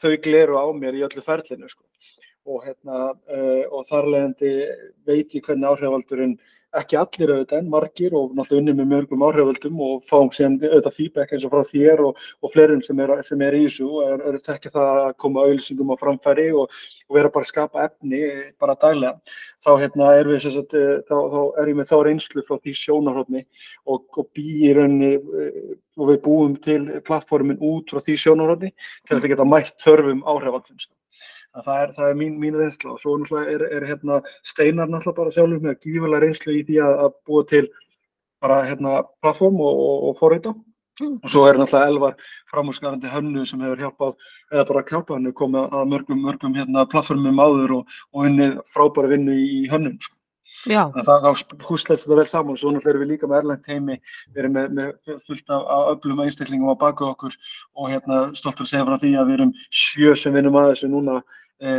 þau 0.00 0.12
gleru 0.24 0.56
á 0.56 0.64
mér 0.72 0.96
í 0.96 1.02
öllu 1.04 1.24
ferlinu 1.26 1.68
sko. 1.68 1.84
Og, 2.46 2.64
hérna, 2.66 3.12
uh, 3.30 3.62
og 3.70 3.86
þar 3.90 4.10
leiðandi 4.14 4.56
veit 5.08 5.36
ég 5.36 5.46
hvernig 5.46 5.70
áhrifaldurinn 5.70 6.36
ekki 6.78 6.96
allir 6.96 7.30
auðvitað 7.34 7.58
en 7.60 7.70
margir 7.72 8.14
og 8.16 8.30
náttúrulega 8.32 8.62
unnið 8.62 8.76
með 8.78 8.86
mörgum 8.92 9.24
áhriföldum 9.26 9.80
og 9.84 10.04
fáum 10.08 10.30
síðan 10.32 10.54
auðvitað 10.62 10.94
feedback 10.96 11.34
eins 11.34 11.44
og 11.44 11.52
frá 11.52 11.66
þér 11.68 12.02
og, 12.06 12.22
og 12.40 12.52
fleirum 12.54 12.80
sem 12.84 13.02
er, 13.04 13.12
sem 13.28 13.44
er 13.44 13.56
í 13.58 13.66
þessu 13.66 13.88
og 13.90 14.06
er, 14.06 14.22
er 14.30 14.38
þekkja 14.46 14.72
það 14.76 14.92
að 14.92 15.10
koma 15.24 15.44
auðvilsingum 15.44 15.92
á 15.92 15.96
framfæri 16.00 16.46
og, 16.62 16.78
og 17.10 17.18
vera 17.18 17.32
bara 17.34 17.44
að 17.44 17.50
skapa 17.50 17.84
efni 17.84 18.22
bara 18.62 18.78
daglega. 18.80 19.36
Þá, 19.62 19.70
hérna, 19.82 20.08
er, 20.16 20.32
við, 20.32 20.40
sagt, 20.46 20.78
eh, 20.78 20.94
þá, 21.10 21.16
þá 21.34 21.60
er 21.60 21.72
ég 21.74 21.78
með 21.82 21.92
þá 21.92 21.96
reynslu 22.08 22.46
frá 22.48 22.56
því 22.56 22.76
sjónarhóttni 22.80 23.44
og, 23.92 24.24
býr 24.32 24.82
önni 24.86 25.12
eh, 25.18 25.60
og 26.00 26.08
við 26.14 26.24
búum 26.24 26.56
til 26.64 26.80
plattformin 27.04 27.60
út 27.60 27.92
frá 27.92 28.00
því 28.00 28.16
sjónarhóttni 28.24 28.72
til 29.04 29.20
að 29.20 29.30
geta 29.34 29.48
mætt 29.48 29.76
þörfum 29.84 30.24
áhrifaldum. 30.24 30.80
Sko 31.52 31.64
það 31.66 31.82
er, 31.82 31.90
það 31.92 32.10
er 32.10 32.14
mín, 32.16 32.36
mín 32.40 32.54
reynsla 32.56 32.94
og 32.94 33.00
svo 33.02 33.18
náttúrulega 33.20 33.52
er, 33.52 33.62
er 33.76 33.84
hérna, 33.84 34.20
Steinar 34.48 34.88
náttúrulega 34.88 35.18
bara 35.18 35.32
sjálfur 35.34 35.60
með 35.60 35.74
gífilega 35.84 36.20
reynslu 36.24 36.54
í 36.56 36.62
því 36.64 36.78
að, 36.80 36.94
að 37.04 37.16
búa 37.28 37.42
til 37.50 37.66
bara 38.42 38.62
hérna 38.64 39.02
plattform 39.20 39.60
og, 39.60 39.82
og, 39.82 40.06
og 40.08 40.16
forreita 40.20 40.54
mm. 40.54 41.18
og 41.20 41.28
svo 41.34 41.44
er 41.50 41.60
náttúrulega 41.60 41.92
Elvar 41.92 42.16
framhúsgarandi 42.54 43.12
hönnu 43.12 43.44
sem 43.44 43.60
hefur 43.60 43.84
hjálpað 43.84 44.16
eða 44.54 44.64
bara 44.70 44.84
hjálpað 44.88 45.20
hennu 45.20 45.34
komið 45.42 45.76
að 45.76 45.92
mörgum, 45.92 46.24
mörgum 46.24 46.56
hérna 46.56 46.86
plattformum 46.88 47.44
áður 47.44 47.76
og, 47.82 48.00
og 48.16 48.26
unnið 48.30 48.58
frábæra 48.72 49.12
vinnu 49.12 49.36
í 49.36 49.62
hönnum 49.72 50.00
sko. 50.00 50.16
Það, 50.62 51.24
þá 51.24 51.64
húsleist 51.66 52.04
þetta 52.04 52.16
vel 52.20 52.26
saman 52.30 52.54
og 52.54 52.60
svo 52.60 52.70
náttúrulega 52.70 52.92
erum 52.94 53.02
við 53.02 53.12
líka 53.12 53.28
með 53.28 53.38
Erlend 53.40 53.70
heimi, 53.70 53.96
við 54.30 54.42
erum 54.42 54.52
með, 54.56 54.74
með 54.78 55.14
fullt 55.26 55.52
af, 55.52 55.64
öflum 55.96 56.20
einstillingum 56.22 56.70
á 56.70 56.76
baku 56.78 57.08
okkur 57.08 57.34
og 57.74 57.88
hérna 57.90 58.18
stoltur 58.38 58.68
að 58.68 58.70
segja 58.70 58.84
frá 58.86 58.98
því 59.00 59.14
að 59.18 59.30
við 59.30 59.38
erum 59.40 59.54
sjö 59.68 60.12
sem 60.16 60.36
vinnum 60.36 60.58
að 60.60 60.68
þessu 60.72 60.92
núna 60.92 61.16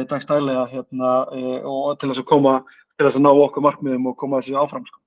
dagstælega 0.09 0.65
hérna, 0.71 1.13
e, 1.35 1.61
og 1.67 1.97
til 1.99 2.11
þess 2.11 2.23
að 2.23 2.29
koma, 2.29 2.57
til 2.97 3.07
þess 3.07 3.19
að 3.19 3.25
ná 3.25 3.31
okkur 3.33 3.65
markmiðum 3.65 4.11
og 4.11 4.17
koma 4.19 4.41
þessu 4.41 4.59
áfram. 4.61 4.85
Sko. 4.87 5.01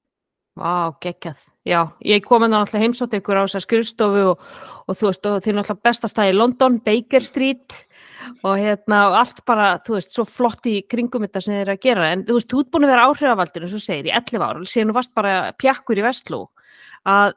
Vá, 0.57 0.97
geggjað. 1.05 1.41
Já, 1.67 1.81
ég 2.07 2.23
kom 2.25 2.45
en 2.47 2.55
það 2.55 2.63
náttúrulega 2.63 2.87
heimsótt 2.87 3.15
ykkur 3.19 3.41
á 3.41 3.45
þessar 3.45 3.65
skrifstofu 3.65 4.23
og, 4.31 4.45
og 4.87 4.97
þú 4.97 5.09
veist, 5.09 5.27
og 5.27 5.41
þið 5.43 5.51
er 5.53 5.57
náttúrulega 5.59 5.89
bestastæði 5.89 6.33
í 6.33 6.37
London, 6.37 6.79
Baker 6.85 7.27
Street 7.27 7.79
og 8.47 8.55
hérna, 8.61 9.01
og 9.11 9.17
allt 9.21 9.43
bara, 9.49 9.67
þú 9.85 9.97
veist, 9.97 10.15
svo 10.15 10.25
flott 10.29 10.69
í 10.71 10.79
kringum 10.89 11.27
þetta 11.27 11.43
sem 11.43 11.57
þið 11.57 11.65
er 11.65 11.73
að 11.75 11.83
gera, 11.83 12.13
en 12.15 12.23
þú 12.29 12.39
veist, 12.39 12.49
þú 12.53 12.63
ert 12.63 12.71
búin 12.73 12.87
að 12.87 12.93
vera 12.95 13.09
áhrifavaldur, 13.11 13.67
eins 13.67 13.75
og 13.77 13.83
segir, 13.83 14.09
í 14.09 14.15
11 14.15 14.47
ára, 14.47 14.63
síðan 14.71 14.93
þú 14.93 14.97
varst 14.97 15.15
bara 15.19 15.35
pjakkur 15.61 16.01
í 16.01 16.07
Vestló, 16.07 16.41
að 17.11 17.35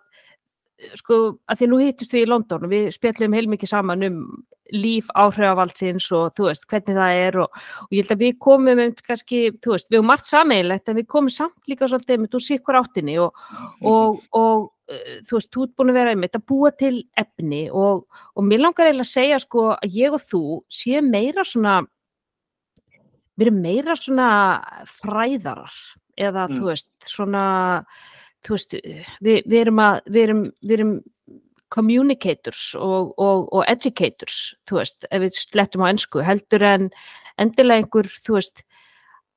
sko, 1.02 1.20
að 1.50 1.60
því 1.60 1.70
nú 1.70 1.82
hittust 1.82 2.16
við 2.16 2.26
í 2.26 2.30
London 2.30 2.66
og 2.66 2.72
við 2.72 2.90
spjallum 2.96 3.36
heilmikið 3.36 3.74
saman 3.74 4.08
um 4.08 4.20
líf 4.76 5.10
áhrifavaldsins 5.18 6.10
og 6.16 6.34
þú 6.38 6.48
veist, 6.50 6.66
hvernig 6.70 6.98
það 6.98 7.20
er 7.26 7.38
og, 7.44 7.62
og 7.86 7.94
ég 7.96 8.04
held 8.04 8.16
að 8.16 8.26
við 8.26 8.40
komum 8.46 8.82
um 8.86 8.96
kannski, 9.06 9.44
þú 9.64 9.76
veist, 9.76 9.90
við 9.90 10.00
erum 10.00 10.12
margt 10.12 10.30
sameigilegt 10.30 10.90
en 10.90 11.00
við 11.00 11.08
komum 11.14 11.34
samt 11.34 11.72
líka 11.72 11.90
svolítið 11.90 12.24
með 12.24 12.34
þú 12.36 12.44
sikkur 12.48 12.80
áttinni 12.80 13.20
og, 13.22 13.46
og, 13.82 14.20
og 14.38 14.68
uh, 14.68 15.16
þú 15.28 15.38
veist, 15.38 15.52
þú 15.54 15.66
ert 15.66 15.78
búin 15.80 15.94
að 15.94 16.02
vera 16.02 16.16
einmitt 16.16 16.40
að 16.40 16.48
búa 16.52 16.74
til 16.78 16.96
efni 17.20 17.64
og 17.70 18.06
mér 18.46 18.66
langar 18.66 18.90
eiginlega 18.90 19.08
að 19.08 19.14
segja 19.14 19.42
sko 19.46 19.72
að 19.78 19.98
ég 20.00 20.20
og 20.20 20.26
þú 20.26 20.44
séum 20.82 21.10
meira 21.14 21.48
svona 21.48 21.80
við 23.40 23.48
erum 23.48 23.60
meira 23.64 23.96
svona 23.96 24.30
fræðarar 24.90 25.76
eða 26.20 26.50
mm. 26.50 26.58
þú 26.58 26.66
veist, 26.68 26.90
svona 27.08 27.44
þú 28.46 28.56
veist, 28.56 28.76
við, 29.24 29.40
við 29.46 29.62
erum 29.62 29.82
að, 29.84 30.02
við 30.08 30.26
erum, 30.26 30.44
við 30.64 30.76
erum 30.78 30.94
communicators 31.74 32.74
og, 32.76 33.14
og, 33.18 33.48
og 33.54 33.66
educators, 33.70 34.56
þú 34.70 34.80
veist, 34.80 35.06
ef 35.10 35.24
við 35.24 35.38
slettum 35.38 35.86
á 35.86 35.92
ennsku, 35.92 36.24
heldur 36.26 36.66
en 36.66 36.90
endilega 37.40 37.84
einhver, 37.84 38.10
þú 38.26 38.40
veist, 38.40 38.64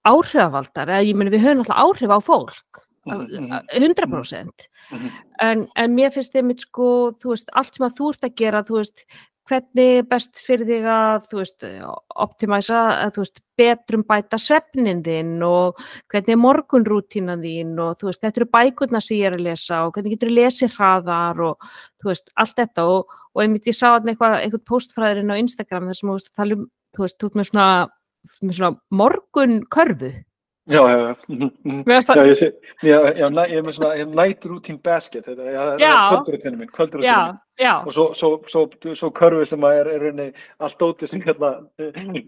áhrifavaldar, 0.09 0.91
eða 0.91 1.05
ég 1.07 1.19
meni 1.19 1.35
við 1.35 1.45
höfum 1.47 1.63
alltaf 1.63 1.83
áhrif 1.85 2.15
á 2.15 2.19
fólk, 2.25 2.83
100% 3.07 4.07
mm 4.13 4.99
-hmm. 4.99 5.11
en, 5.43 5.69
en 5.75 5.95
mér 5.95 6.13
finnst 6.15 6.33
þeim 6.33 6.55
sko, 6.59 7.13
þú 7.19 7.35
veist, 7.35 7.51
allt 7.53 7.75
sem 7.75 7.87
að 7.87 7.97
þú 7.99 8.11
ert 8.13 8.25
að 8.29 8.35
gera, 8.39 8.63
þú 8.63 8.77
veist, 8.79 9.07
hvernig 9.49 9.99
er 9.99 10.07
best 10.07 10.39
fyrir 10.39 10.69
þig 10.69 10.87
að, 10.87 11.25
þú 11.31 11.39
veist, 11.41 11.65
optimæsa, 12.25 12.81
að 13.03 13.17
þú 13.17 13.25
veist, 13.25 13.41
betrum 13.59 14.05
bæta 14.09 14.39
svefnin 14.41 15.03
þinn 15.05 15.43
og 15.47 15.81
hvernig 16.13 16.35
er 16.35 16.41
morgunrútínan 16.41 17.43
þín 17.43 17.75
og 17.83 17.99
þú 18.01 18.11
veist, 18.11 18.23
þetta 18.23 18.43
eru 18.43 18.51
bækurna 18.55 19.01
sem 19.03 19.19
ég 19.19 19.31
er 19.31 19.39
að 19.39 19.47
lesa 19.49 19.83
og 19.87 19.95
hvernig 19.97 20.15
getur 20.15 20.31
þú 20.31 20.37
lesið 20.39 20.77
hraðar 20.79 21.43
og 21.49 21.71
þú 22.03 22.13
veist, 22.13 22.31
allt 22.37 22.57
þetta. 22.63 22.87
Og, 22.95 23.17
og 23.35 23.43
einmitt 23.45 23.67
ég 23.67 23.79
sá 23.79 23.89
eitthvað, 23.99 24.39
eitthvað 24.41 24.67
postfræðurinn 24.71 25.35
á 25.35 25.43
Instagram 25.43 25.91
þar 25.91 25.99
sem 25.99 26.13
þú 26.13 26.19
veist, 26.19 26.33
tala 26.39 26.59
um, 26.59 26.67
þú 26.93 27.07
veist, 27.07 27.19
þú 27.19 27.29
veist, 27.29 27.41
með 27.41 27.51
svona, 27.51 27.69
með 28.43 28.59
svona 28.61 28.77
morgunkörfu 29.03 30.13
Já, 30.67 30.89
já, 30.89 30.99
já. 30.99 31.17
Mm 31.29 31.51
-hmm. 31.65 32.17
já, 32.17 32.25
ég, 32.25 32.37
sé, 32.39 32.53
já, 32.83 33.01
já 33.17 33.29
ég 33.31 33.57
er 33.57 33.63
með 33.63 33.73
svona 33.73 34.05
night 34.05 34.45
routine 34.45 34.79
basket, 34.79 35.25
þetta 35.27 35.43
er 35.43 35.79
kvöldrutinu 35.79 36.57
minn, 36.57 36.69
kvöldrutinu 36.69 37.27
minn. 37.27 37.39
Og 37.87 37.93
svo, 37.93 38.15
svo, 38.15 38.43
svo, 38.47 38.71
svo 38.95 39.11
körfi 39.11 39.47
sem 39.47 39.63
er, 39.65 39.89
er 39.89 40.01
rauninni 40.01 40.33
allt 40.59 40.79
dóti 40.79 41.07
sem, 41.07 41.21
hérna, 41.21 41.67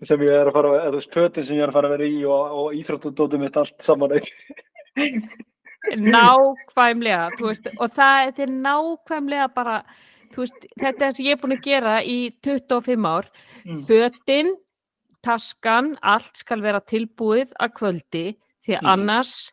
sem 0.02 0.20
ég 0.20 0.30
er 0.30 0.46
að 0.46 0.52
fara, 0.52 0.72
eða 0.88 1.00
stöðin 1.00 1.44
sem 1.44 1.56
ég 1.56 1.62
er 1.62 1.68
að 1.68 1.72
fara 1.72 1.88
að 1.88 1.94
vera 1.96 2.08
í 2.08 2.24
og, 2.24 2.50
og 2.50 2.74
íþróttudóti 2.74 3.38
mitt 3.38 3.56
allt 3.56 3.74
saman. 3.82 4.18
Nákvæmlega, 5.94 7.28
þú 7.38 7.46
veist, 7.46 7.70
og 7.78 7.90
það 7.94 8.42
er 8.42 8.50
nákvæmlega 8.50 9.48
bara, 9.54 9.84
veist, 10.36 10.58
þetta 10.80 11.06
er 11.06 11.06
það 11.06 11.16
sem 11.16 11.26
ég 11.26 11.32
er 11.36 11.42
búin 11.42 11.56
að 11.58 11.64
gera 11.70 12.02
í 12.02 12.18
25 12.42 13.06
ár. 13.06 13.30
Mm. 13.64 13.82
Fötin, 13.86 14.54
taskan, 15.24 15.94
allt 16.02 16.36
skal 16.36 16.62
vera 16.64 16.80
tilbúið 16.80 17.52
að 17.60 17.74
kvöldi 17.78 18.24
því 18.64 18.78
Mhm. 18.80 18.86
annars 18.94 19.52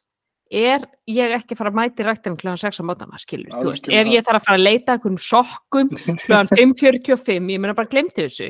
er 0.51 0.83
ég 1.07 1.31
ekki 1.37 1.55
fara 1.55 1.71
að 1.71 1.77
mæti 1.77 2.03
rættin 2.03 2.35
kl. 2.39 2.51
6 2.59 2.79
á 2.79 2.83
mótana, 2.83 3.19
skilur, 3.19 3.53
þú 3.55 3.71
veist, 3.71 3.85
ef 3.87 4.09
ég 4.11 4.25
þarf 4.27 4.39
að 4.41 4.45
fara 4.47 4.57
að 4.59 4.63
leita 4.65 4.95
einhverjum 4.95 5.19
sokkum 5.23 5.91
kl. 6.25 6.33
5.45, 6.51 7.49
ég 7.55 7.61
meina 7.63 7.75
bara 7.77 7.91
glemti 7.91 8.25
þessu, 8.25 8.49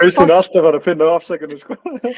Hausinn 0.00 0.32
er 0.32 0.36
alltaf 0.38 0.68
að 0.68 0.78
finna 0.86 1.08
afsökunum 1.18 1.60
sko. 1.60 1.76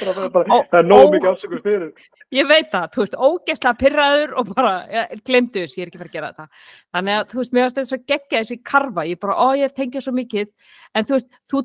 það 0.71 0.79
er 0.79 0.87
nóg 0.89 1.15
mikið 1.15 1.31
afsökun 1.33 1.65
fyrir. 1.65 1.91
ég 2.35 2.51
veit 2.51 2.71
það, 2.73 2.87
þú 2.95 3.03
veist, 3.03 3.17
ógeðslega 3.19 3.81
pyrraður 3.83 4.37
og 4.41 4.53
bara, 4.53 4.75
ja, 4.95 5.07
glemdu 5.27 5.59
þessu, 5.63 5.79
ég 5.81 5.87
er 5.87 5.91
ekki 5.91 6.03
fara 6.03 6.13
að 6.13 6.19
gera 6.19 6.31
þetta. 6.33 6.47
Þannig 6.95 7.15
að, 7.19 7.25
þú 7.33 7.41
veist, 7.41 7.55
mér 7.55 7.67
varst 7.67 7.81
þetta 7.81 7.91
svo 7.91 8.01
geggja 8.13 8.43
þessi 8.45 8.59
karfa, 8.71 9.07
ég 9.11 9.23
bara, 9.23 9.35
ó, 9.39 9.47
ég 9.59 9.75
tengið 9.75 10.07
svo 10.07 10.15
mikið, 10.15 10.53
en 10.95 11.09
þú 11.09 11.19
veist, 11.19 11.41
þú, 11.51 11.65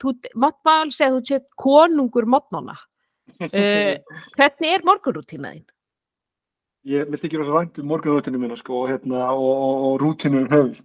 þú, 0.00 0.14
alveg 0.80 0.96
segja 0.96 1.10
að 1.12 1.18
þú 1.18 1.26
Ég, 6.88 7.10
mér 7.12 7.20
þykir 7.20 7.42
rosa 7.42 7.52
vænt 7.58 7.78
um 7.82 7.90
morgunrútinu 7.90 8.38
mína 8.40 8.56
sko, 8.56 8.78
og, 8.82 8.86
hérna, 8.88 9.26
og, 9.34 9.48
og, 9.50 9.80
og 9.84 9.96
rútinu 10.00 10.38
um 10.40 10.46
höfuð. 10.48 10.78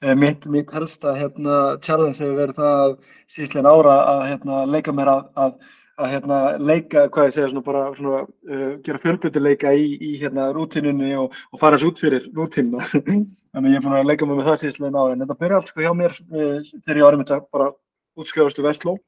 Eh, 0.00 0.14
mitt, 0.16 0.46
mitt 0.48 0.72
helsta 0.72 1.12
hérna, 1.12 1.76
challenge 1.84 2.22
hefur 2.22 2.38
verið 2.38 2.56
það 2.56 2.80
að 2.84 2.94
síðslegin 3.34 3.68
ára 3.68 3.98
að 4.14 4.22
hérna, 4.30 4.62
leika 4.72 4.96
mér 4.96 5.10
að, 5.12 5.28
að, 5.44 5.76
að 6.00 6.10
hérna, 6.14 6.40
leika, 6.70 7.04
hvað 7.12 7.28
ég 7.28 7.36
segja, 7.36 7.50
svona 7.52 7.64
bara 7.68 7.84
svona, 7.98 8.22
uh, 8.48 8.64
gera 8.88 9.02
fjölbreytileika 9.04 9.76
í, 9.76 9.92
í 10.00 10.14
hérna, 10.24 10.48
rútinunni 10.56 11.12
og, 11.20 11.36
og 11.52 11.60
fara 11.60 11.76
þessu 11.76 11.92
út 11.92 12.04
fyrir 12.06 12.32
rútinuna. 12.32 12.88
Þannig 12.96 13.60
að 13.60 13.70
ég 13.74 13.78
er 13.82 13.86
búin 13.90 14.00
að 14.00 14.08
leika 14.08 14.30
mér 14.30 14.40
með 14.40 14.52
það 14.54 14.60
síðslegin 14.64 15.00
ára. 15.02 15.12
En 15.12 15.24
þetta 15.26 15.40
byrja 15.44 15.60
allt 15.60 15.74
sko 15.74 15.84
hjá 15.84 15.92
mér 16.00 16.16
uh, 16.16 16.58
þegar 16.72 17.04
ég 17.04 17.10
var 17.10 17.18
einmitt 17.18 17.36
að 17.36 17.48
bara 17.52 17.72
útskrifast 18.16 18.64
í 18.64 18.70
Vestló. 18.70 19.00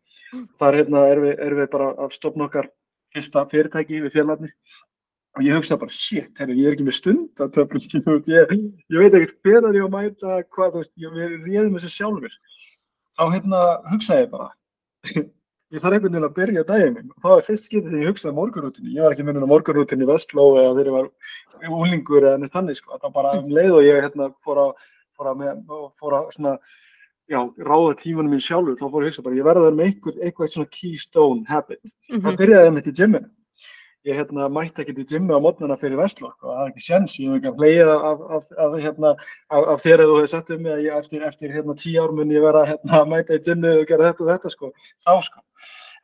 Þar 0.60 0.82
hérna, 0.82 1.08
erum 1.08 1.30
við, 1.30 1.38
erum 1.40 1.64
við 1.64 1.76
bara 1.78 1.94
að 2.04 2.18
stopna 2.20 2.50
okkar 2.50 2.74
fyrsta 3.14 3.48
fyrirtæki 3.48 4.04
við 4.04 4.18
félagarnir 4.18 4.52
og 5.34 5.42
ég 5.42 5.56
hugsa 5.58 5.78
bara, 5.78 5.90
shit, 5.90 6.30
herri, 6.38 6.54
ég 6.60 6.68
er 6.68 6.76
ekki 6.76 6.86
með 6.86 6.98
stund 7.00 7.42
að 7.42 7.54
töfla, 7.56 7.80
veist, 7.80 8.28
ég, 8.30 8.52
ég 8.94 9.00
veit 9.02 9.16
ekkert 9.18 9.38
hvenar 9.42 9.74
ég 9.74 9.82
á 9.82 9.88
að 9.88 9.94
mæta, 9.94 10.36
hvað, 10.54 10.74
þú 10.74 10.82
veist, 10.82 10.92
ég 11.02 11.16
við 11.16 11.48
réðum 11.48 11.78
þessu 11.78 11.90
sjálfur. 11.90 12.36
Þá 13.18 13.24
hérna 13.32 13.62
hugsaði 13.90 14.22
ég 14.22 14.30
bara, 14.30 14.46
ég 15.74 15.82
þarf 15.82 15.96
einhvern 15.98 16.14
veginn 16.14 16.28
að 16.28 16.38
byrja 16.38 16.66
daginn 16.68 16.94
minn 16.94 17.10
og 17.10 17.18
það 17.26 17.34
var 17.34 17.46
fyrst 17.48 17.68
skiptið 17.68 17.90
þegar 17.90 18.04
ég 18.04 18.14
hugsaði 18.14 18.38
morgunrútinni. 18.38 18.94
Ég 18.94 19.06
var 19.06 19.16
ekki 19.16 19.26
minnum 19.26 19.46
á 19.50 19.52
morgunrútinni 19.54 20.06
í 20.06 20.10
Vestló 20.12 20.48
eða 20.62 20.72
þegar 20.78 20.90
ég 20.92 20.96
var 21.00 21.78
úlingur 21.82 22.30
eða 22.30 22.40
neitt 22.42 22.54
þannig, 22.54 22.78
sko. 22.78 23.02
Það 23.02 23.18
bara 23.18 23.36
um 23.40 23.52
leið 23.58 23.78
og 23.80 23.86
ég 23.88 24.02
hérna 24.06 24.32
fór 24.46 24.64
að, 24.68 24.88
fór 25.18 25.32
að, 25.32 25.38
með, 25.42 25.62
fór 25.98 26.18
að 26.20 26.34
svona, 26.36 26.56
já, 27.26 27.40
ráða 27.58 27.94
tímanum 28.04 28.36
minn 28.36 28.44
sjálfur, 28.44 28.78
þá 28.78 28.86
fór 28.86 29.02
ég 29.02 29.08
að 29.08 29.10
hugsa 29.10 29.26
bara, 29.26 29.40
ég 29.40 29.48
verði 29.50 29.64
að 29.64 29.66
vera 29.70 29.78
með 29.80 29.90
einhver, 29.90 30.20
eitthvað 30.22 30.54
svona 30.54 30.74
keystone 30.78 31.48
habit. 31.50 31.94
Í 32.94 32.94
gymminu 32.94 33.26
ég 34.04 34.18
hérna, 34.18 34.49
mætti 34.52 34.82
ekkert 34.82 35.00
í 35.00 35.06
gymmi 35.08 35.32
á 35.32 35.40
mótnana 35.40 35.76
fyrir 35.80 35.96
Vestlokk 35.96 36.44
og 36.44 36.50
það 36.50 36.62
er 36.62 36.70
ekki 36.73 36.84
sjens, 36.84 37.16
ég 37.16 37.30
hef 37.30 37.38
ekki 37.38 37.50
að 37.50 37.61
hleyja 37.62 37.94
af, 37.94 38.25
af, 38.37 38.49
af, 38.66 38.76
hérna, 38.82 39.12
af, 39.49 39.80
þér 39.80 40.04
að 40.04 40.11
þú 40.11 40.16
hefði 40.18 40.32
sett 40.34 40.52
um 40.52 40.64
mig 40.64 40.75
að 40.75 40.82
ég 40.84 40.99
eftir, 40.99 41.25
eftir 41.28 41.54
hérna, 41.54 41.76
tíu 41.80 42.02
ár 42.02 42.12
mun 42.16 42.34
ég 42.34 42.44
vera 42.44 42.64
hérna, 42.68 42.99
að 43.00 43.12
mæta 43.14 43.38
í 43.38 43.44
gymmi 43.46 43.70
og 43.80 43.87
gera 43.88 44.11
þetta 44.11 44.26
og 44.26 44.32
þetta 44.32 44.52
sko, 44.52 44.73
þá 45.06 45.12
sko. 45.28 45.44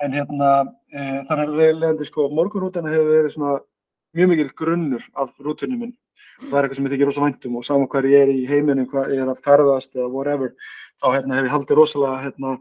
En 0.00 0.16
hérna, 0.16 0.52
e, 0.88 1.08
þannig 1.28 1.50
að 1.50 1.58
leiðandi 1.60 2.08
sko, 2.08 2.30
morgunrútana 2.38 2.94
hefur 2.94 3.12
verið 3.18 3.34
svona 3.34 3.58
mjög 4.16 4.32
mikil 4.32 4.54
grunnur 4.56 5.04
af 5.20 5.34
rútunum 5.44 5.84
minn. 5.84 5.98
Það 6.40 6.56
er 6.56 6.64
eitthvað 6.64 6.78
sem 6.78 6.86
ég 6.88 6.94
þykir 6.94 7.10
rosa 7.10 7.24
væntum 7.26 7.58
og 7.60 7.66
saman 7.68 7.90
hver 7.92 8.08
ég 8.08 8.22
er 8.24 8.30
í 8.32 8.46
heiminum, 8.48 8.88
hvað 8.88 9.12
ég 9.12 9.20
er 9.20 9.28
að 9.28 9.42
ferðast 9.44 9.92
eða 9.98 10.08
whatever, 10.08 10.54
þá 11.02 11.06
hérna, 11.18 11.36
hef 11.36 11.50
ég 11.50 11.52
haldið 11.52 11.80
rosalega 11.82 12.22
hérna, 12.24 12.54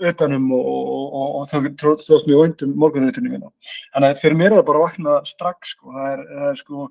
utanum 0.00 0.48
og, 0.56 1.44
þó 1.50 1.58
þótt 2.00 2.28
mjög 2.28 2.42
vænt 2.42 2.64
um 2.66 2.72
morgunrutinu 2.80 3.32
mína. 3.32 3.52
Þannig 3.94 4.08
að 4.08 4.22
fyrir 4.22 4.38
mér 4.40 4.50
er 4.50 4.58
það 4.58 4.66
bara 4.70 4.80
að 4.80 4.86
vakna 4.86 5.18
strax, 5.28 5.74
sko. 5.74 5.92
Það 5.94 6.08
er, 6.12 6.24
það 6.32 6.48
er 6.48 6.58
sko, 6.62 6.88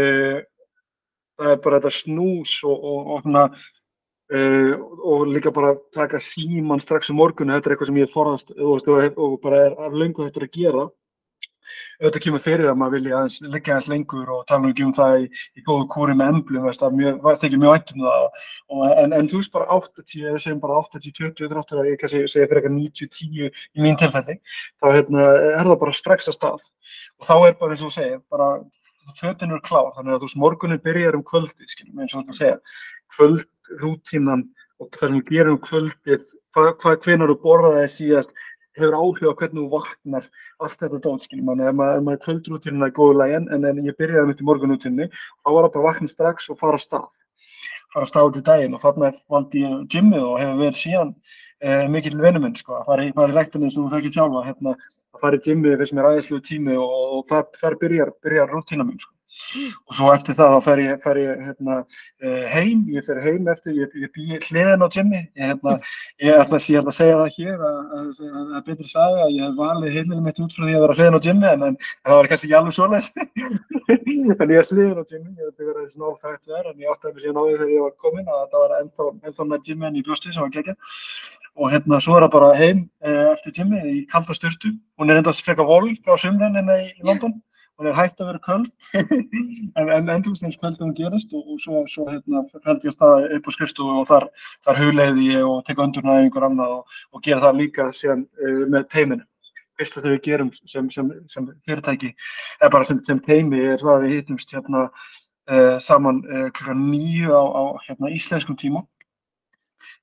uh, 0.00 0.38
það 1.40 1.52
er 1.54 1.60
bara 1.66 1.80
þetta 1.80 1.94
snús 1.98 2.54
og, 2.66 2.86
og, 2.92 3.10
og 3.14 3.24
svona, 3.24 3.44
uh, 4.34 4.72
og 5.12 5.26
líka 5.34 5.54
bara 5.54 5.74
taka 5.96 6.22
síman 6.22 6.82
strax 6.82 7.12
um 7.12 7.20
morgunu, 7.20 7.54
þetta 7.56 7.70
er 7.70 7.76
eitthvað 7.76 7.92
sem 7.92 8.00
ég 8.02 8.14
forðast 8.14 8.54
og, 8.56 8.90
og 9.16 9.38
bara 9.44 9.66
er 9.68 9.78
af 9.78 9.96
löngu 9.96 10.26
þetta 10.26 10.46
að 10.46 10.56
gera. 10.58 10.88
Auðvitað 12.00 12.24
kemur 12.24 12.42
fyrir 12.44 12.70
að 12.70 12.78
maður 12.80 12.96
vilja 12.96 13.16
aðeins 13.18 13.38
leggja 13.44 13.74
aðeins 13.74 13.88
lengur 13.92 14.32
og 14.34 14.44
tala 14.48 14.70
um 14.70 14.94
það 14.96 15.16
í, 15.20 15.26
í 15.58 15.64
góðu 15.66 15.86
kúri 15.94 16.16
með 16.16 16.32
emblum, 16.34 16.68
það 16.70 17.40
tekið 17.42 17.62
mjög 17.62 17.74
vænt 17.76 17.94
um 17.94 18.04
það. 18.06 18.26
Og, 18.70 18.84
en, 18.90 19.16
en 19.18 19.30
þú 19.30 19.40
veist 19.42 19.54
bara 19.56 19.78
80, 19.78 20.26
eða 20.30 20.42
segjum 20.44 20.62
bara 20.64 20.78
80, 20.80 21.16
20, 21.20 21.50
30, 21.54 21.82
ég 21.90 22.00
kannski 22.00 22.22
segja 22.24 22.50
fyrir 22.50 22.62
eitthvað 22.62 22.76
90, 22.78 23.10
10 23.18 23.50
í 23.50 23.84
mín 23.84 23.98
tilfelli, 24.00 24.38
þá 24.80 24.86
hérna, 24.96 25.26
er 25.54 25.70
það 25.70 25.80
bara 25.84 25.98
strax 26.00 26.30
að 26.30 26.38
stað. 26.38 26.70
Og 27.20 27.28
þá 27.28 27.34
er 27.38 27.58
bara 27.60 27.76
eins 27.76 27.84
og 27.84 27.94
segir, 27.94 28.22
bara 28.32 28.52
fötin 29.18 29.50
eru 29.50 29.60
klár, 29.66 29.92
þannig 29.96 30.14
að 30.14 30.22
þú 30.22 30.28
veist 30.28 30.40
morgunin 30.40 30.82
byrjar 30.84 31.18
um 31.18 31.26
kvöldi, 31.26 31.68
skiljum, 31.68 32.00
eins 32.02 32.16
og 32.16 32.26
þú 32.28 32.36
segja, 32.36 32.58
kvöldrútínan 33.16 34.46
og 34.80 34.88
það 34.96 35.10
sem 35.10 35.18
við 35.18 35.32
gerum 35.34 35.56
um 35.56 35.64
kvöldið, 35.64 36.28
hvað, 36.56 36.70
hvað 36.82 37.06
hvenar 37.06 37.32
þú 37.32 37.36
borðaði 37.42 37.88
síðast, 37.94 38.32
hefur 38.78 38.96
áhrif 38.98 39.26
á 39.26 39.38
hvernig 39.40 39.64
þú 39.64 39.68
vaknar 39.72 40.28
allt 40.62 40.78
þetta 40.82 41.00
dót, 41.04 41.26
skiljum 41.26 41.50
mann, 41.50 41.62
ef 41.64 41.76
maður, 41.76 42.04
maður 42.06 42.22
kvöldrútínuna 42.26 42.88
er 42.88 42.94
góðu 42.96 43.16
lægin, 43.18 43.48
en, 43.54 43.66
en 43.70 43.82
ég 43.86 43.98
byrjaði 43.98 44.30
mitt 44.30 44.42
í 44.42 44.46
morgunrútínni, 44.48 45.08
þá 45.42 45.48
var 45.50 45.66
það 45.66 45.74
bara 45.76 45.86
vakna 45.88 46.10
strax 46.12 46.50
og 46.52 46.60
fara 46.60 46.78
að 46.78 46.86
stað, 46.86 47.06
fara 47.94 48.06
að 48.06 48.10
stað 48.12 48.30
út 48.30 48.40
í 48.40 48.44
daginn 48.50 48.76
og 48.78 48.82
þarna 48.84 49.12
valdi 49.34 49.64
ég 49.64 49.86
gymmið 49.94 50.26
og 50.26 50.40
hefur 50.42 50.60
verið 50.64 50.82
síðan 50.84 51.14
eh, 51.60 51.86
mikill 51.92 52.18
vinnu 52.20 52.44
minn, 52.44 52.58
sko, 52.58 52.78
að 52.78 52.90
fara 52.92 53.06
í, 53.06 53.14
í 53.14 53.30
rektunum 53.34 53.72
sem 53.74 53.86
þú 53.86 53.94
þekkir 53.96 54.16
sjálfa, 54.18 54.44
hérna, 54.48 54.76
að 55.16 55.24
fara 55.24 55.40
í 55.40 55.46
gymmið 55.48 55.80
þess 55.82 55.96
með 55.96 56.08
ræðislu 56.08 56.42
tími 56.46 56.78
og, 56.78 56.98
og 57.18 57.24
þar, 57.32 57.48
þar 57.62 57.80
byrjar, 57.84 58.14
byrjar 58.22 58.54
rútína 58.54 58.86
minn, 58.86 59.02
sko. 59.02 59.14
Og 59.88 59.96
svo 59.96 60.10
eftir 60.14 60.36
það 60.38 60.54
þá 60.54 60.66
fer 60.66 60.82
ég, 60.84 60.98
fer 61.04 61.20
ég 61.20 61.40
hérna, 61.46 61.76
heim, 62.52 62.84
ég 62.94 63.06
fer 63.06 63.20
heim 63.24 63.48
eftir, 63.50 63.74
ég, 63.78 63.94
ég 63.98 64.12
bý 64.14 64.38
hliðin 64.46 64.84
á 64.84 64.88
ég, 64.90 65.26
hérna, 65.40 65.76
ég 66.22 66.38
ætla 66.38 66.60
að, 66.60 66.66
ætla 66.80 66.94
segja 66.94 67.16
það 67.18 67.36
hér 67.36 67.64
að 67.66 68.60
betri 68.68 68.88
sagja 68.90 69.24
að 69.26 69.34
ég 69.34 69.48
hef 69.48 69.56
valið 69.58 69.96
heimilum 69.96 70.28
mitt 70.28 70.40
út 70.44 70.54
frá 70.54 70.64
því 70.66 70.76
að 70.76 70.84
vera 70.84 70.98
hliðin 70.98 71.18
á 71.18 71.26
gymmi 71.26 71.50
en, 71.50 71.66
en, 71.68 71.78
það 72.06 72.20
var 72.20 72.30
kannski 72.30 72.48
ekki 72.48 72.58
alveg 72.60 72.76
svoleiðis, 72.78 73.10
en 73.90 74.54
ég 74.54 74.62
er 74.62 74.70
hliðin 74.70 75.02
á 75.02 75.04
gymmi, 75.10 75.34
ég 75.34 75.50
veit 75.50 75.60
að 75.60 75.70
vera 75.72 75.88
svona 75.90 76.14
óþægt 76.14 76.54
verð 76.54 76.72
en 76.72 76.86
ég 76.86 76.94
átti 76.94 77.10
að 77.10 77.14
mér 77.16 77.26
síðan 77.26 77.40
á 77.40 77.42
því 77.42 77.58
þegar 77.58 77.74
ég 77.74 77.84
var 77.86 77.98
komin 78.06 78.32
að 78.36 78.46
það 78.54 78.64
var 78.64 78.78
ennþá, 78.78 79.10
ennþá 79.26 79.50
með 79.50 79.68
gymmi 79.68 79.90
en 79.90 80.00
í 80.00 80.06
brjósti 80.06 80.34
sem 80.34 80.46
var 80.46 80.54
geggjað. 80.54 80.96
Og 81.60 81.72
hérna 81.72 81.98
svo 82.00 82.14
er 82.16 82.24
það 82.24 82.34
bara 82.36 82.50
heim 82.56 82.82
eh, 83.02 83.24
eftir 83.34 83.54
gymmi 83.58 83.80
í 83.90 83.94
kalda 84.10 84.36
styrtu, 84.36 84.70
hún 85.00 85.10
er 85.10 85.18
enda 85.20 85.32
að 85.34 85.42
freka 85.44 85.66
volg 85.66 86.06
á 86.06 86.14
sumrun 86.20 86.54
hérna 86.56 86.76
í 86.84 86.92
London 87.02 87.34
hún 87.80 87.88
er 87.88 87.96
hægt 87.96 88.20
að 88.20 88.28
vera 88.28 88.40
köld 88.44 88.66
en, 89.80 89.88
en 89.88 90.10
endurstens 90.12 90.58
kvöld 90.60 90.80
hún 90.82 90.92
gerist 90.96 91.32
og, 91.32 91.46
og 91.48 91.60
svo, 91.62 91.80
svo 91.88 92.04
hérna, 92.10 92.42
held 92.66 92.84
ég 92.84 92.92
að 92.92 92.96
staða 92.96 93.30
upp 93.38 93.48
á 93.48 93.50
skrifstofu 93.56 94.02
og 94.02 94.10
þar, 94.10 94.26
þar 94.66 94.80
hugleiði 94.82 95.28
ég 95.30 95.46
og 95.48 95.62
teka 95.64 95.86
undurnæðingur 95.86 96.46
annað 96.50 96.74
og, 96.76 97.00
og 97.16 97.24
gera 97.24 97.40
það 97.46 97.62
líka 97.62 97.88
síðan 97.96 98.26
uh, 98.26 98.62
með 98.74 98.86
teiminu. 98.92 99.24
Fyrsta 99.80 100.04
sem 100.04 100.12
við 100.12 100.22
gerum 100.26 100.52
sem, 100.58 100.92
sem, 100.92 101.08
sem 101.32 101.48
fyrirtæki, 101.64 102.12
eða 102.60 102.72
bara 102.76 102.90
sem, 102.90 103.00
sem 103.08 103.24
teimi 103.24 103.64
er 103.64 103.80
það 103.80 103.94
að 103.94 104.04
við 104.04 104.16
hittumst 104.18 104.52
hérna 104.52 104.86
uh, 104.90 105.76
saman 105.80 106.20
uh, 106.28 106.46
klukkan 106.52 106.84
nýju 106.90 107.32
á, 107.32 107.44
á 107.48 107.62
hérna, 107.88 108.12
íslenskum 108.12 108.60
tíma. 108.60 108.84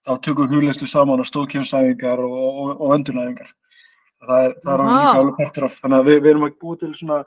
Þá 0.08 0.16
tökum 0.26 0.48
við 0.48 0.58
hugleislu 0.58 0.90
saman 0.90 1.22
á 1.22 1.30
stóðkjöfsæðingar 1.30 2.26
og, 2.26 2.38
og, 2.42 2.70
og 2.74 2.98
undurnæðingar. 2.98 3.54
Það 4.26 4.48
er, 4.48 4.62
það 4.63 4.74
er 4.74 4.88
líka 4.88 5.18
alveg 5.20 5.36
partur 5.38 5.68
af, 5.68 5.76
þannig 5.84 6.00
að 6.00 6.08
við, 6.10 6.24
við 6.24 6.32
erum 6.32 6.48
að 6.48 6.56
búið 6.63 6.80
til 6.82 6.96
svona 6.98 7.26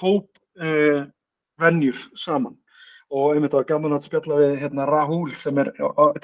hóp 0.00 0.28
uh, 0.60 1.06
venjur 1.60 1.98
saman 2.18 2.56
og 3.14 3.34
einmitt 3.34 3.54
var 3.54 3.66
gaman 3.68 3.94
að 3.94 4.08
spjalla 4.08 4.40
við 4.40 4.54
hérna, 4.62 4.86
Rahul 4.90 5.30
sem 5.38 5.58
er 5.62 5.70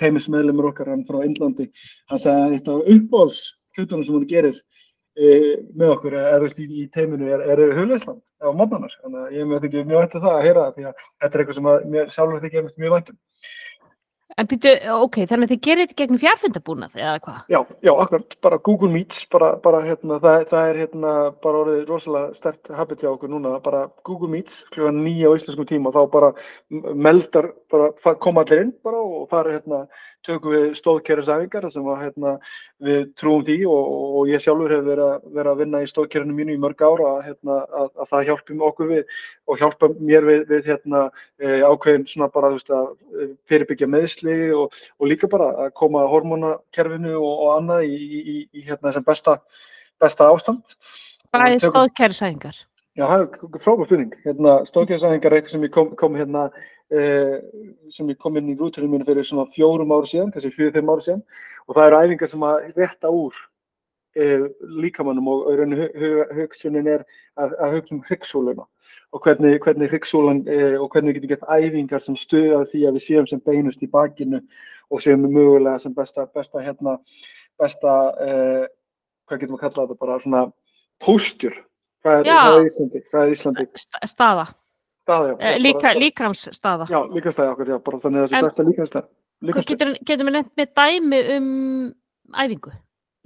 teimismeðlumur 0.01 0.71
okkar 0.73 0.91
hann 0.91 1.07
frá 1.07 1.21
Indlandi 1.27 1.69
hann 2.11 2.23
sagði 2.23 2.47
að 2.47 2.55
eitt 2.57 2.71
af 2.73 2.93
uppáhalds 2.95 3.43
hlutunum 3.77 4.07
sem 4.07 4.17
hann 4.17 4.29
gerir 4.31 4.57
uh, 4.57 5.55
með 5.77 5.95
okkur 5.95 6.19
eða 6.19 6.37
þú 6.39 6.49
veist 6.49 6.63
í, 6.63 6.69
í 6.83 6.87
teiminu 6.95 7.31
er, 7.31 7.47
er 7.55 7.65
hugleisland 7.79 8.23
á 8.43 8.49
mótnanar 8.51 8.95
þannig 9.03 9.23
að 9.23 9.39
ég 9.39 9.55
þetta 9.55 9.71
ekki 9.71 9.87
mjög 9.93 10.05
um 10.07 10.25
það 10.27 10.37
að 10.37 10.47
heyra 10.49 10.67
það 10.67 10.77
því 10.79 10.89
að 10.91 11.05
þetta 11.07 11.31
er 11.31 11.45
eitthvað 11.45 11.61
sem 11.61 11.73
að 11.73 11.89
mér 11.95 12.15
sjálfur 12.17 12.45
þykir 12.45 12.63
einmitt 12.63 12.85
mjög 12.85 12.97
vænt 12.97 13.13
um. 13.15 13.21
En 14.39 14.49
býtu, 14.51 14.71
ok, 14.95 15.17
þannig 15.31 15.49
að 15.49 15.53
þið 15.55 15.63
gerir 15.67 15.89
þetta 15.89 15.99
gegnum 16.01 16.21
fjárfundabúnað 16.23 16.99
eða 17.01 17.15
hvað? 17.25 17.41
Já, 17.51 17.59
já, 17.87 17.91
akkurat, 17.93 18.37
bara 18.47 18.59
Google 18.69 18.91
Meets, 18.93 19.25
bara, 19.33 19.51
bara 19.65 19.81
hérna, 19.85 20.21
það, 20.23 20.45
það 20.53 20.71
er 20.71 20.81
hérna 20.85 21.15
bara 21.45 21.63
orðið 21.65 21.83
rosalega 21.91 22.39
stert 22.39 22.71
habit 22.79 23.03
hjá 23.05 23.11
okkur 23.11 23.33
núna, 23.33 23.57
bara 23.65 23.83
Google 24.07 24.31
Meets 24.33 24.63
klukkan 24.71 25.03
nýja 25.05 25.33
á 25.33 25.37
íslenskum 25.37 25.69
tíma, 25.69 25.95
þá 25.97 26.03
bara 26.15 26.31
meldar, 26.71 27.51
bara 27.73 28.15
koma 28.23 28.47
allir 28.47 28.65
inn 28.67 28.73
bara 28.87 29.03
og 29.03 29.27
þar 29.33 29.53
hérna 29.57 29.83
tökum 30.27 30.53
við 30.53 30.67
stóðkerfisæfingar 30.79 31.67
sem 31.73 31.87
að 31.89 32.03
hérna 32.05 32.33
við 32.85 33.05
trúum 33.19 33.45
því 33.47 33.57
og, 33.71 33.93
og, 33.97 34.21
ég 34.29 34.43
sjálfur 34.43 34.75
hef 34.75 34.83
verið 34.85 35.05
að, 35.07 35.29
verið 35.37 35.53
að 35.53 35.63
vinna 35.63 35.81
í 35.81 35.89
stóðkerfinu 35.89 36.37
mínu 36.37 36.57
í 36.57 36.61
mörg 36.61 36.85
ára 36.85 37.09
að, 37.15 37.21
hérna, 37.29 37.57
að, 37.81 37.89
að 37.97 38.11
það 38.13 38.27
hjálpi 38.29 38.59
okkur 38.69 38.91
við 38.91 39.23
og 39.51 39.63
hjálpa 39.63 39.91
mér 39.97 40.29
við, 40.29 40.43
við 40.51 40.71
hérna 40.71 41.03
e, 41.41 41.55
ákveðin 41.65 42.07
svona 42.11 42.31
bara 42.35 42.53
þú 42.53 42.59
veist 42.59 42.75
að 42.77 42.91
eh, 42.91 43.33
fyrirbyggja 43.51 43.91
meðsli 43.91 44.20
reynsli 44.21 44.53
og, 44.55 44.73
og 44.99 45.09
líka 45.09 45.29
bara 45.29 45.51
að 45.67 45.75
koma 45.75 46.07
hormonakerfinu 46.09 47.15
og, 47.19 47.45
og 47.45 47.53
annað 47.59 47.85
í, 47.85 47.97
í, 48.21 48.49
í 48.55 48.65
hérna 48.67 48.93
sem 48.93 49.05
besta, 49.05 49.41
besta 50.01 50.31
ástand. 50.31 50.77
Hvað 51.31 51.55
er 51.55 51.65
stóðkerfisæðingar? 51.65 52.67
Já, 52.99 53.05
það 53.07 53.23
er 53.23 53.63
frábæð 53.63 53.87
spurning. 53.87 54.17
Hérna, 54.25 54.57
stóðkerfisæðingar 54.69 55.33
er 55.33 55.39
eitthvað 55.39 55.55
sem 55.55 55.69
ég 55.69 55.75
kom, 55.75 55.93
kom 55.97 56.19
hérna, 56.19 56.49
eh, 56.91 57.39
sem 57.95 58.11
ég 58.11 58.19
kom 58.19 58.37
inn 58.37 58.51
í 58.51 58.59
rúturinn 58.59 58.91
mínu 58.91 59.07
fyrir 59.09 59.27
svona 59.27 59.47
fjórum 59.55 59.95
ári 59.95 60.11
síðan, 60.11 60.35
kannski 60.35 60.53
fjögur, 60.57 60.75
fimm 60.79 60.91
ári 60.91 61.07
síðan 61.07 61.23
og 61.69 61.79
það 61.79 61.87
eru 61.87 62.03
æfingar 62.03 62.33
sem 62.33 62.45
að 62.51 62.67
rétta 62.75 63.15
úr 63.15 63.39
eh, 64.19 64.49
líkamannum 64.83 65.31
og 65.31 65.49
hugsunin 66.35 66.91
er 66.91 67.07
að, 67.39 67.55
að 67.63 67.79
hugsa 67.79 67.95
um 67.95 68.05
hryggsúluna 68.09 68.67
og 69.13 69.21
hvernig, 69.25 69.59
hvernig 69.65 69.89
hryggsúlan 69.91 70.43
eh, 70.49 70.77
og 70.81 70.91
hvernig 70.93 71.15
við 71.17 71.25
getum 71.25 71.33
gett 71.35 71.49
æfingar 71.51 72.03
sem 72.05 72.17
stuða 72.17 72.61
því 72.71 72.85
að 72.89 72.97
við 72.99 73.05
séum 73.07 73.27
sem 73.27 73.41
beinust 73.43 73.83
í 73.83 73.89
bakinu 73.91 74.41
og 74.91 75.03
séum 75.03 75.25
mögulega 75.27 75.79
sem 75.83 75.95
besta, 75.95 76.27
besta 76.35 76.63
hérna, 76.63 76.99
besta, 77.59 77.95
eh, 78.23 78.67
hvað 79.29 79.41
getum 79.43 79.57
við 79.57 79.59
að 79.59 79.65
kalla 79.67 79.87
þetta 79.87 79.99
bara 80.05 80.19
svona 80.23 80.45
póstjur. 81.03 81.57
Hvað 82.05 82.21
er, 82.21 82.31
hvað 82.31 82.59
er 82.61 82.69
Íslandi? 82.71 83.03
Hvað 83.11 83.23
er 83.27 83.35
Íslandi? 83.35 83.67
Sta- 83.77 84.07
Staða, 84.09 84.47
Staða, 85.05 85.33
já. 85.33 85.37
Eh, 85.41 85.59
líka, 85.61 85.95
líkramsstaða. 85.99 86.87
Já, 86.89 87.01
líkastæði 87.17 87.53
okkur, 87.55 87.73
já, 87.75 87.79
bara 87.85 87.99
þannig 88.05 88.23
að 88.23 88.29
það 88.29 88.31
sé 88.31 88.81
besta 88.81 89.03
getur, 89.41 89.93
getur 90.05 90.27
við 90.29 90.35
nefnt 90.37 90.57
með 90.61 90.73
dæmi 90.77 91.21
um 91.37 91.51
æfingu? 92.37 92.73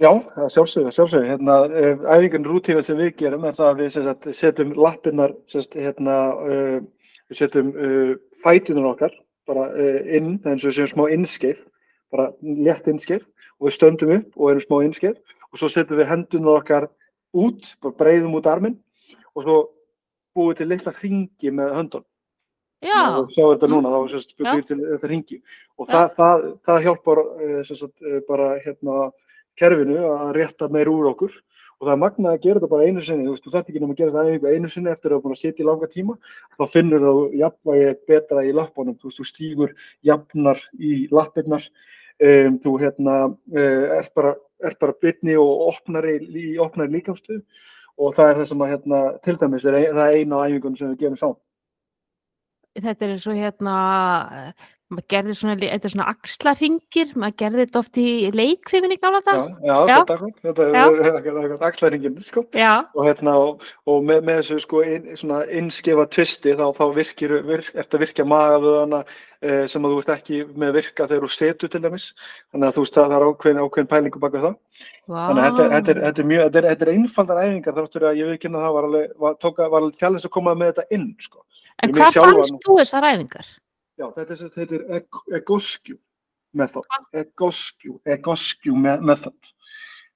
Já, 0.03 0.09
það 0.35 0.49
sjálfsögðu, 0.51 0.91
sjálfsögðu. 0.91 1.27
Hérna, 1.29 1.53
eh, 1.71 2.01
æfingan 2.17 2.47
rútífa 2.49 2.81
sem 2.83 2.97
við 2.99 3.13
gerum 3.21 3.45
er 3.47 3.53
það 3.55 3.69
að 3.69 3.77
við 3.79 3.93
sagt, 3.95 4.25
setjum 4.35 4.73
sagt, 5.47 5.77
hérna, 5.79 6.15
uh, 6.35 6.79
við 7.29 7.39
setjum 7.39 7.69
uh, 7.71 8.11
fætunar 8.43 8.89
okkar 8.91 9.15
bara 9.47 9.69
uh, 9.71 10.01
inn, 10.17 10.41
eins 10.43 10.65
og 10.65 10.71
við 10.71 10.75
séum 10.81 10.91
smá 10.91 11.05
innskeið, 11.15 11.63
bara 12.11 12.33
létt 12.43 12.89
innskeið 12.91 13.23
og 13.59 13.69
við 13.69 13.77
stöndum 13.77 14.13
upp 14.17 14.35
og 14.35 14.51
erum 14.51 14.65
smá 14.65 14.77
innskeið 14.83 15.15
og 15.51 15.61
svo 15.61 15.71
setjum 15.71 16.01
við 16.01 16.11
hendunar 16.11 16.59
okkar 16.59 16.89
út, 17.31 17.71
bara 17.79 17.95
breiðum 17.95 18.35
út 18.35 18.51
arminn 18.51 18.75
og 19.31 19.47
svo 19.47 19.57
búum 20.35 20.51
við 20.51 20.59
til 20.59 20.71
litla 20.73 20.93
hringi 20.99 21.55
með 21.55 21.75
höndun. 21.79 22.05
Já, 22.83 23.15
og 23.15 23.29
sjá 23.31 23.45
þetta 23.47 23.69
núna, 23.71 23.91
þá 23.93 24.17
Já. 24.43 24.51
býr 24.51 24.65
til 24.67 24.77
þetta 24.83 25.09
ringi 25.09 25.37
og 25.79 25.87
það, 25.87 26.09
það, 26.17 26.43
það 26.67 26.81
hjálpar 26.83 27.21
eh, 27.23 27.61
sagt, 27.69 27.95
eh, 28.03 28.19
bara 28.27 28.49
hérna 28.65 28.97
kerfinu 29.59 29.99
að 30.11 30.31
rétta 30.37 30.69
meir 30.71 30.91
úr 30.91 31.11
okkur. 31.11 31.35
Og 31.75 31.87
það 31.87 31.91
er 31.91 31.99
magnað 31.99 32.31
að 32.35 32.43
gera 32.45 32.59
þetta 32.61 32.71
bara 32.71 32.87
einu 32.87 33.01
sinni, 33.03 33.25
þú 33.43 33.51
þarft 33.51 33.69
ekki 33.71 33.81
nema 33.83 33.95
að 33.95 33.99
gera 33.99 34.23
þetta 34.23 34.53
einu 34.55 34.69
sinni 34.71 34.91
eftir 34.93 35.11
að 35.11 35.17
þú 35.17 35.23
búin 35.25 35.35
að 35.35 35.41
sitja 35.41 35.63
í 35.63 35.67
langa 35.67 35.89
tíma. 35.91 36.15
Þá 36.55 36.63
finnur 36.71 37.03
þú 37.03 37.13
jafnvægi 37.41 37.89
betra 38.07 38.45
í 38.47 38.53
lappunum, 38.55 38.97
þú 39.01 39.27
stígur 39.27 39.75
jafnar 40.07 40.63
í 40.79 40.93
lappirnar. 41.11 41.67
Um, 42.15 42.61
þú 42.63 42.77
hérna 42.79 43.15
uh, 43.27 43.87
ert 43.97 44.13
bara, 44.15 44.37
ert 44.63 44.79
bara 44.79 44.95
bitni 45.03 45.35
og 45.35 45.65
opnari 45.67 46.15
í 46.23 46.53
opnari 46.63 46.95
líkamstöðu. 46.95 47.43
Og 47.99 48.15
það 48.15 48.29
er 48.29 48.39
það 48.39 48.47
sem 48.51 48.63
að 48.63 48.71
hérna 48.71 49.01
til 49.23 49.35
dæmis 49.41 49.67
er 49.67 49.77
það 49.83 50.05
er 50.05 50.21
eina 50.21 50.39
af 50.39 50.47
æfingunum 50.47 50.79
sem 50.79 50.93
við 50.93 51.03
gerum 51.03 51.19
sá 51.19 51.27
þetta 52.83 53.05
er 53.05 53.13
eins 53.13 53.27
og 53.27 53.37
hérna, 53.39 53.75
eh, 54.35 54.65
maður 54.93 55.05
gerði 55.09 55.33
svona, 55.39 55.55
þetta 55.57 55.87
er 55.87 55.91
svona 55.95 56.05
axlarringir, 56.11 57.11
maður 57.17 57.35
gerði 57.41 57.63
þetta 57.63 57.79
oft 57.81 57.97
í 57.97 58.07
leikfiminni 58.37 58.97
gála 59.01 59.19
Já, 59.19 59.25
þetta. 59.25 59.45
já, 59.65 59.75
Já. 59.89 59.95
þetta 59.95 60.13
er 60.13 60.19
akkurat, 60.19 60.41
þetta 60.45 60.67
Já. 60.69 60.83
er 60.85 61.17
akkurat 61.17 61.63
axlæringin, 61.69 62.17
sko. 62.27 62.43
Já, 62.53 62.73
Og 62.93 63.07
hérna, 63.07 63.33
og, 63.41 63.65
og 63.89 64.03
með, 64.05 64.21
með 64.29 64.41
þessu 64.43 64.59
sko 64.65 64.83
inn, 64.85 65.07
svona 65.17 65.39
innskefa 65.49 66.05
tvisti 66.13 66.53
þá, 66.59 66.65
þá 66.77 66.83
virkir, 66.99 67.33
virk, 67.49 67.71
eftir 67.73 67.97
að 67.99 68.05
virkja 68.05 68.27
magavöðana 68.29 69.01
eh, 69.41 69.65
sem 69.73 69.87
að 69.89 69.95
þú 69.95 70.03
ert 70.03 70.13
ekki 70.19 70.43
með 70.53 70.77
virka 70.77 71.09
þegar 71.09 71.25
þú 71.25 71.31
setur 71.39 71.73
til 71.73 71.83
dæmis. 71.87 72.07
Þannig 72.53 72.69
að 72.69 72.77
þú 72.77 72.85
veist 72.85 73.01
að 73.01 73.09
það 73.09 73.17
er 73.17 73.27
ákveðin, 73.31 73.63
ákveðin 73.65 73.91
pælingu 73.95 74.21
baka 74.21 74.45
það. 74.45 74.55
vá. 75.09 75.19
Þannig 75.25 75.43
að 75.43 75.49
þetta, 75.49 75.67
þetta, 75.75 75.91
er, 75.97 76.03
þetta 76.05 76.25
er 76.25 76.29
mjög, 76.31 76.45
þetta 76.45 76.61
er, 76.61 76.69
þetta 76.71 76.85
er 76.89 76.93
einfaldar 76.95 77.41
æfingar 77.43 77.77
þáttur 77.81 78.07
að 78.11 78.21
ég 78.21 78.31
veikinn 78.35 78.55
að 78.61 78.65
það 78.69 78.77
var 78.77 78.89
alveg, 78.91 79.11
var, 79.25 79.37
tóka, 79.41 79.67
var 79.73 79.81
alveg 79.81 79.99
challenge 79.99 80.29
að 80.29 80.35
koma 80.37 80.55
með 80.61 80.73
þetta 80.75 80.87
inn, 80.99 81.09
sko. 81.25 81.45
En 81.83 81.91
hvað 81.91 82.17
fannst 82.21 82.59
þú 82.63 82.77
þessar 82.79 83.07
æfingar? 83.11 83.47
Já, 83.99 84.07
þetta 84.15 84.35
er, 84.35 84.49
þetta 84.55 84.75
er 84.79 84.85
eg- 84.99 85.21
egoscue 85.39 85.97
method, 86.55 86.83
egoscue, 87.15 87.99
egoscue 88.05 88.75
me- 88.75 88.99
method, 89.01 89.51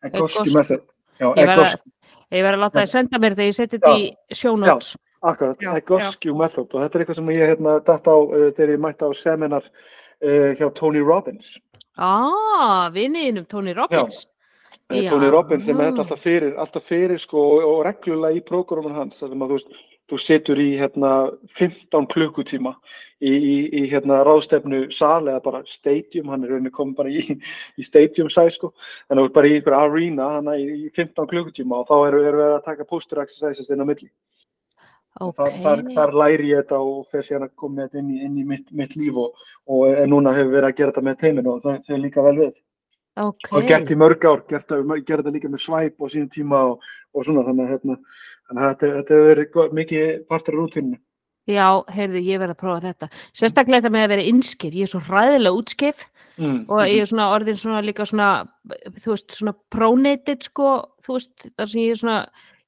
Egoscue. 0.03 0.53
method, 0.55 0.83
já, 1.19 1.29
egoscue. 1.35 1.91
Ég 2.29 2.43
verði 2.45 2.59
að 2.59 2.63
láta 2.65 2.81
þið 2.83 2.91
senda 2.91 3.19
mér 3.19 3.33
þetta, 3.35 3.45
ég 3.49 3.55
seti 3.57 3.77
þetta 3.79 3.93
í 3.97 4.35
show 4.37 4.57
notes. 4.59 4.91
Akkurat, 5.21 5.57
Já, 5.59 5.73
Egoscue 5.75 6.31
Method 6.37 6.71
og 6.75 6.83
þetta 6.85 6.95
er 6.95 7.01
eitthvað 7.03 7.17
sem 7.17 7.29
ég 7.33 7.49
hérna 7.49 7.71
datt 7.83 8.05
á 8.07 8.15
uh, 8.15 8.51
þegar 8.55 8.69
ég 8.71 8.79
mætti 8.85 9.03
á 9.03 9.11
seminar 9.19 9.65
uh, 9.67 10.51
hjá 10.55 10.67
Tony 10.77 11.01
Robbins. 11.03 11.57
Ah, 11.99 12.87
vinniðinum 12.95 13.47
Tony 13.51 13.73
Robbins. 13.75 14.21
Já. 14.87 15.09
Tony 15.09 15.27
Robbins 15.29 15.65
sem 15.67 15.79
er 15.83 15.91
alltaf 15.91 16.21
fyrir, 16.23 16.53
alltaf 16.57 16.85
fyrir 16.87 17.19
sko 17.19 17.41
og, 17.57 17.65
og 17.67 17.81
reglulega 17.89 18.39
í 18.39 18.45
prógramun 18.47 18.95
hans 18.95 19.19
sem 19.19 19.35
að 19.35 19.51
þú 19.51 19.57
veist, 19.57 19.75
þú 20.09 20.19
situr 20.23 20.61
í 20.61 20.69
hérna 20.79 21.11
15 21.57 22.07
klukkutíma 22.13 22.73
í, 23.19 23.33
í, 23.33 23.55
í 23.81 23.83
hérna 23.91 24.21
ráðstefnu 24.27 24.87
sal 24.95 25.27
eða 25.27 25.43
bara 25.45 25.61
stadium, 25.69 26.31
hann 26.33 26.45
er 26.45 26.55
rauninni 26.55 26.73
komin 26.73 26.95
bara 26.97 27.11
í, 27.11 27.37
í 27.79 27.85
stadium 27.85 28.31
size 28.33 28.57
sko, 28.57 28.71
þannig 29.07 29.19
að 29.19 29.21
þú 29.21 29.29
ert 29.29 29.37
bara 29.37 29.51
í 29.51 29.57
einhver 29.57 29.77
arena 29.79 30.31
hana 30.37 30.57
í, 30.59 30.65
í 30.87 30.89
15 30.95 31.29
klukkutíma 31.33 31.81
og 31.83 31.91
þá 31.91 31.95
eru 31.99 32.23
er 32.25 32.39
við 32.39 32.55
að 32.55 32.65
taka 32.71 32.89
poster 32.89 33.21
exercises 33.23 33.69
inn 33.69 33.85
á 33.85 33.89
milli. 33.89 34.09
Ok. 35.19 35.35
þar, 35.35 35.55
þar, 35.63 35.81
þar 35.95 36.11
læri 36.21 36.51
ég 36.53 36.61
þetta 36.61 36.79
og 36.85 36.99
fer 37.11 37.25
síðan 37.25 37.47
að 37.49 37.55
koma 37.59 37.85
þetta 37.87 37.99
inn 37.99 38.11
í, 38.13 38.19
inn 38.23 38.35
í 38.39 38.43
mitt, 38.47 38.69
mitt 38.77 38.93
líf 38.95 39.17
og, 39.19 39.47
og 39.67 39.97
núna 40.07 40.35
hefur 40.37 40.53
verið 40.53 40.69
að 40.69 40.77
gera 40.77 40.93
þetta 40.93 41.05
með 41.07 41.17
teiminu 41.23 41.55
og 41.55 41.63
það 41.65 41.95
er 41.95 42.03
líka 42.03 42.23
vel 42.23 42.35
við. 42.37 42.59
Ok. 43.19 43.51
Og 43.51 43.67
gert 43.67 43.91
í 43.91 43.97
mörg 43.99 44.25
ár, 44.25 44.45
gert, 44.47 44.69
þetta 44.69 45.33
líka 45.35 45.51
með 45.51 45.63
svæp 45.65 45.99
á 45.99 46.05
sínum 46.07 46.29
tíma 46.31 46.63
og, 46.71 46.85
og 47.13 47.27
svona 47.27 47.43
þannig 47.47 47.65
að, 47.65 47.73
hérna, 47.73 47.97
þetta, 48.49 48.91
hefur 48.95 49.27
verið 49.29 49.75
mikið 49.81 50.11
partur 50.29 50.55
af 50.55 50.61
rútíninu. 50.63 51.01
Já, 51.49 51.67
heyrðu, 51.89 52.21
ég 52.21 52.39
verði 52.39 52.53
að 52.53 52.61
prófa 52.61 52.85
þetta. 52.85 53.09
Sérstaklega 53.33 53.81
þetta 53.81 53.93
með 53.95 54.05
að 54.05 54.11
vera 54.13 54.25
innskif. 54.29 54.75
Ég 54.77 54.85
er 54.85 54.91
svo 54.91 55.01
hræðilega 55.07 55.57
útskif 55.57 56.05
Mm. 56.39 56.63
og 56.71 56.85
ég 56.87 57.01
er 57.03 57.09
svona 57.09 57.27
orðin 57.35 57.57
svona 57.59 57.81
líka 57.83 58.05
svona, 58.07 58.47
þú 59.03 59.11
veist, 59.11 59.33
svona 59.35 59.53
pronated 59.73 60.45
sko, 60.47 60.69
þú 61.03 61.17
veist, 61.17 61.33
þar 61.57 61.67
sem 61.67 61.81
ég 61.81 61.95
er 61.95 61.99
svona, 61.99 62.19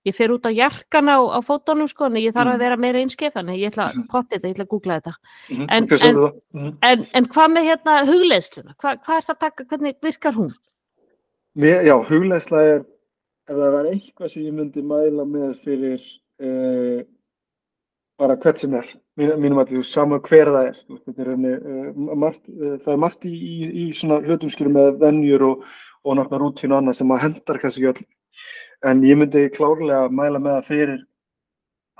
ég 0.07 0.15
fer 0.17 0.31
út 0.33 0.47
á 0.47 0.51
jarkan 0.51 1.11
á, 1.13 1.17
á 1.21 1.39
fótónum 1.45 1.89
sko, 1.89 2.07
en 2.09 2.17
ég 2.21 2.33
þarf 2.33 2.55
að 2.55 2.63
vera 2.65 2.77
meira 2.77 3.01
innskif, 3.03 3.35
þannig 3.35 3.61
ég 3.61 3.73
ætla 3.73 3.89
að 3.91 4.01
potta 4.09 4.35
þetta, 4.35 4.47
ég 4.47 4.55
ætla 4.55 4.65
að 4.65 4.71
googla 4.73 4.97
þetta. 4.99 5.13
Mm. 5.49 5.67
En- 5.69 5.87
en-? 6.07 6.19
Mm. 6.57 6.73
En, 6.89 7.05
en 7.13 7.29
hvað 7.35 7.53
með 7.53 7.69
hérna 7.69 7.97
hugleiðsluna? 8.09 8.75
Hva, 8.81 8.95
hvað 8.97 9.19
er 9.19 9.27
það 9.27 9.35
að 9.35 9.41
taka, 9.45 9.67
hvernig 9.69 9.97
virkar 10.01 10.37
hún? 10.37 10.51
Mér, 11.61 11.83
já, 11.85 11.95
hugleðsla 12.09 12.61
er, 12.73 12.83
ef 13.49 13.57
það 13.57 13.73
var 13.77 13.89
eitthvað 13.91 14.33
sem 14.33 14.45
ég 14.47 14.55
myndi 14.57 14.85
mæla 14.87 15.25
með 15.27 15.57
fyrir 15.65 16.05
uh, 16.41 17.01
bara 18.21 18.37
hvert 18.37 18.61
sem 18.61 18.73
er, 18.77 18.89
mín, 19.19 19.33
mínum 19.41 19.61
að 19.61 19.75
þú 19.75 19.83
sama 19.85 20.19
hver 20.23 20.49
það 20.53 20.69
er, 20.69 20.81
þetta 21.05 21.23
er 21.25 21.31
henni, 21.33 21.53
uh, 21.57 22.15
margt, 22.15 22.43
uh, 22.49 22.77
það 22.81 22.93
er 22.93 23.01
margt 23.03 23.27
í, 23.29 23.33
í, 23.35 23.55
í 23.83 23.85
svona 23.97 24.21
hlutum 24.25 24.53
skilur 24.53 24.73
með 24.77 24.91
venjur 25.01 25.45
og, 25.49 25.69
og 26.05 26.17
náttúrulega 26.17 26.41
rútínu 26.45 26.73
og 26.77 26.81
annað 26.81 26.99
sem 27.01 27.13
að 27.13 27.23
hendar 27.25 27.59
kannski 27.61 27.89
öll, 27.91 28.03
en 28.89 29.05
ég 29.05 29.19
myndi 29.19 29.47
klárlega 29.53 30.09
mæla 30.09 30.41
með 30.41 30.57
það 30.57 30.69
fyrir 30.71 30.99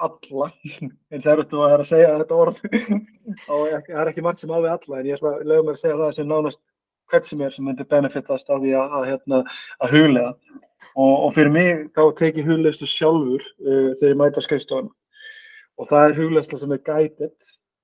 alla, 0.01 0.49
eins 1.13 1.27
er 1.29 1.43
þetta 1.43 1.61
að, 1.61 1.77
að 1.77 1.87
segja 1.91 2.17
þetta 2.23 2.41
orð, 2.43 2.61
og 3.53 3.65
það 3.69 3.95
er 4.01 4.11
ekki 4.11 4.25
margt 4.25 4.41
sem 4.41 4.53
á 4.53 4.57
við 4.57 4.73
alla, 4.73 4.99
en 4.99 5.09
ég 5.11 5.25
að 5.25 5.43
lega 5.45 5.65
mér 5.67 5.77
að 5.77 5.83
segja 5.83 5.99
það 6.01 6.15
sem 6.17 6.31
nánast 6.31 6.63
hvert 7.11 7.27
sem 7.27 7.41
er 7.43 7.53
sem 7.53 7.65
myndi 7.67 7.87
benefitast 7.91 8.51
af 8.51 8.61
því 8.63 8.75
að, 8.79 8.97
að, 8.97 9.07
hérna, 9.09 9.39
að 9.83 9.95
huglega 9.95 10.29
og, 10.31 11.15
og 11.15 11.33
fyrir 11.35 11.53
mig 11.53 11.87
þá 11.95 12.03
tek 12.19 12.39
ég 12.39 12.47
hugleðslu 12.47 12.89
sjálfur 12.89 13.43
uh, 13.43 13.89
þegar 13.99 14.13
ég 14.13 14.21
mæta 14.21 14.43
skrifstofan 14.45 14.91
og 15.79 15.89
það 15.89 16.05
er 16.07 16.19
hugleðsla 16.19 16.61
sem 16.61 16.75
er 16.75 16.83
guided 16.87 17.35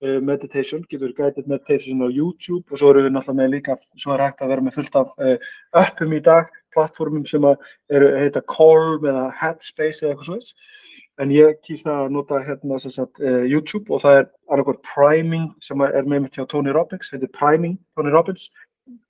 uh, 0.05 0.19
meditation, 0.29 0.85
getur 0.91 1.15
guided 1.17 1.49
meditation 1.49 2.05
á 2.05 2.07
YouTube 2.07 2.71
og 2.71 2.81
svo 2.81 2.93
erum 2.93 3.07
við 3.07 3.17
náttúrulega 3.17 3.55
líka 3.55 3.77
svo 3.95 4.15
er 4.15 4.25
hægt 4.27 4.43
að 4.45 4.53
vera 4.53 4.67
með 4.67 4.79
fullt 4.79 4.99
af 5.01 5.13
uh, 5.17 5.51
appum 5.83 6.15
í 6.15 6.23
dag, 6.23 6.51
plattformum 6.77 7.25
sem 7.27 7.45
eru 7.91 8.13
heita 8.21 8.45
Calm 8.53 9.09
eða 9.09 9.31
Headspace 9.41 10.05
eða 10.05 10.13
eitthvað 10.13 10.29
svona 10.31 10.75
en 11.21 11.33
ég 11.33 11.57
kýst 11.65 11.87
að 11.89 12.11
nota 12.13 12.39
hérna 12.45 12.77
sagt 12.81 13.19
uh, 13.23 13.43
YouTube 13.45 13.93
og 13.93 14.03
það 14.03 14.19
er 14.19 14.25
annarkvært 14.53 14.83
priming 14.85 15.49
sem 15.65 15.81
er 15.85 16.05
með 16.05 16.25
mitt 16.25 16.37
hjá 16.37 16.45
Tony 16.49 16.73
Robbins, 16.75 17.09
heitir 17.13 17.31
priming 17.33 17.77
Tony 17.97 18.13
Robbins. 18.13 18.51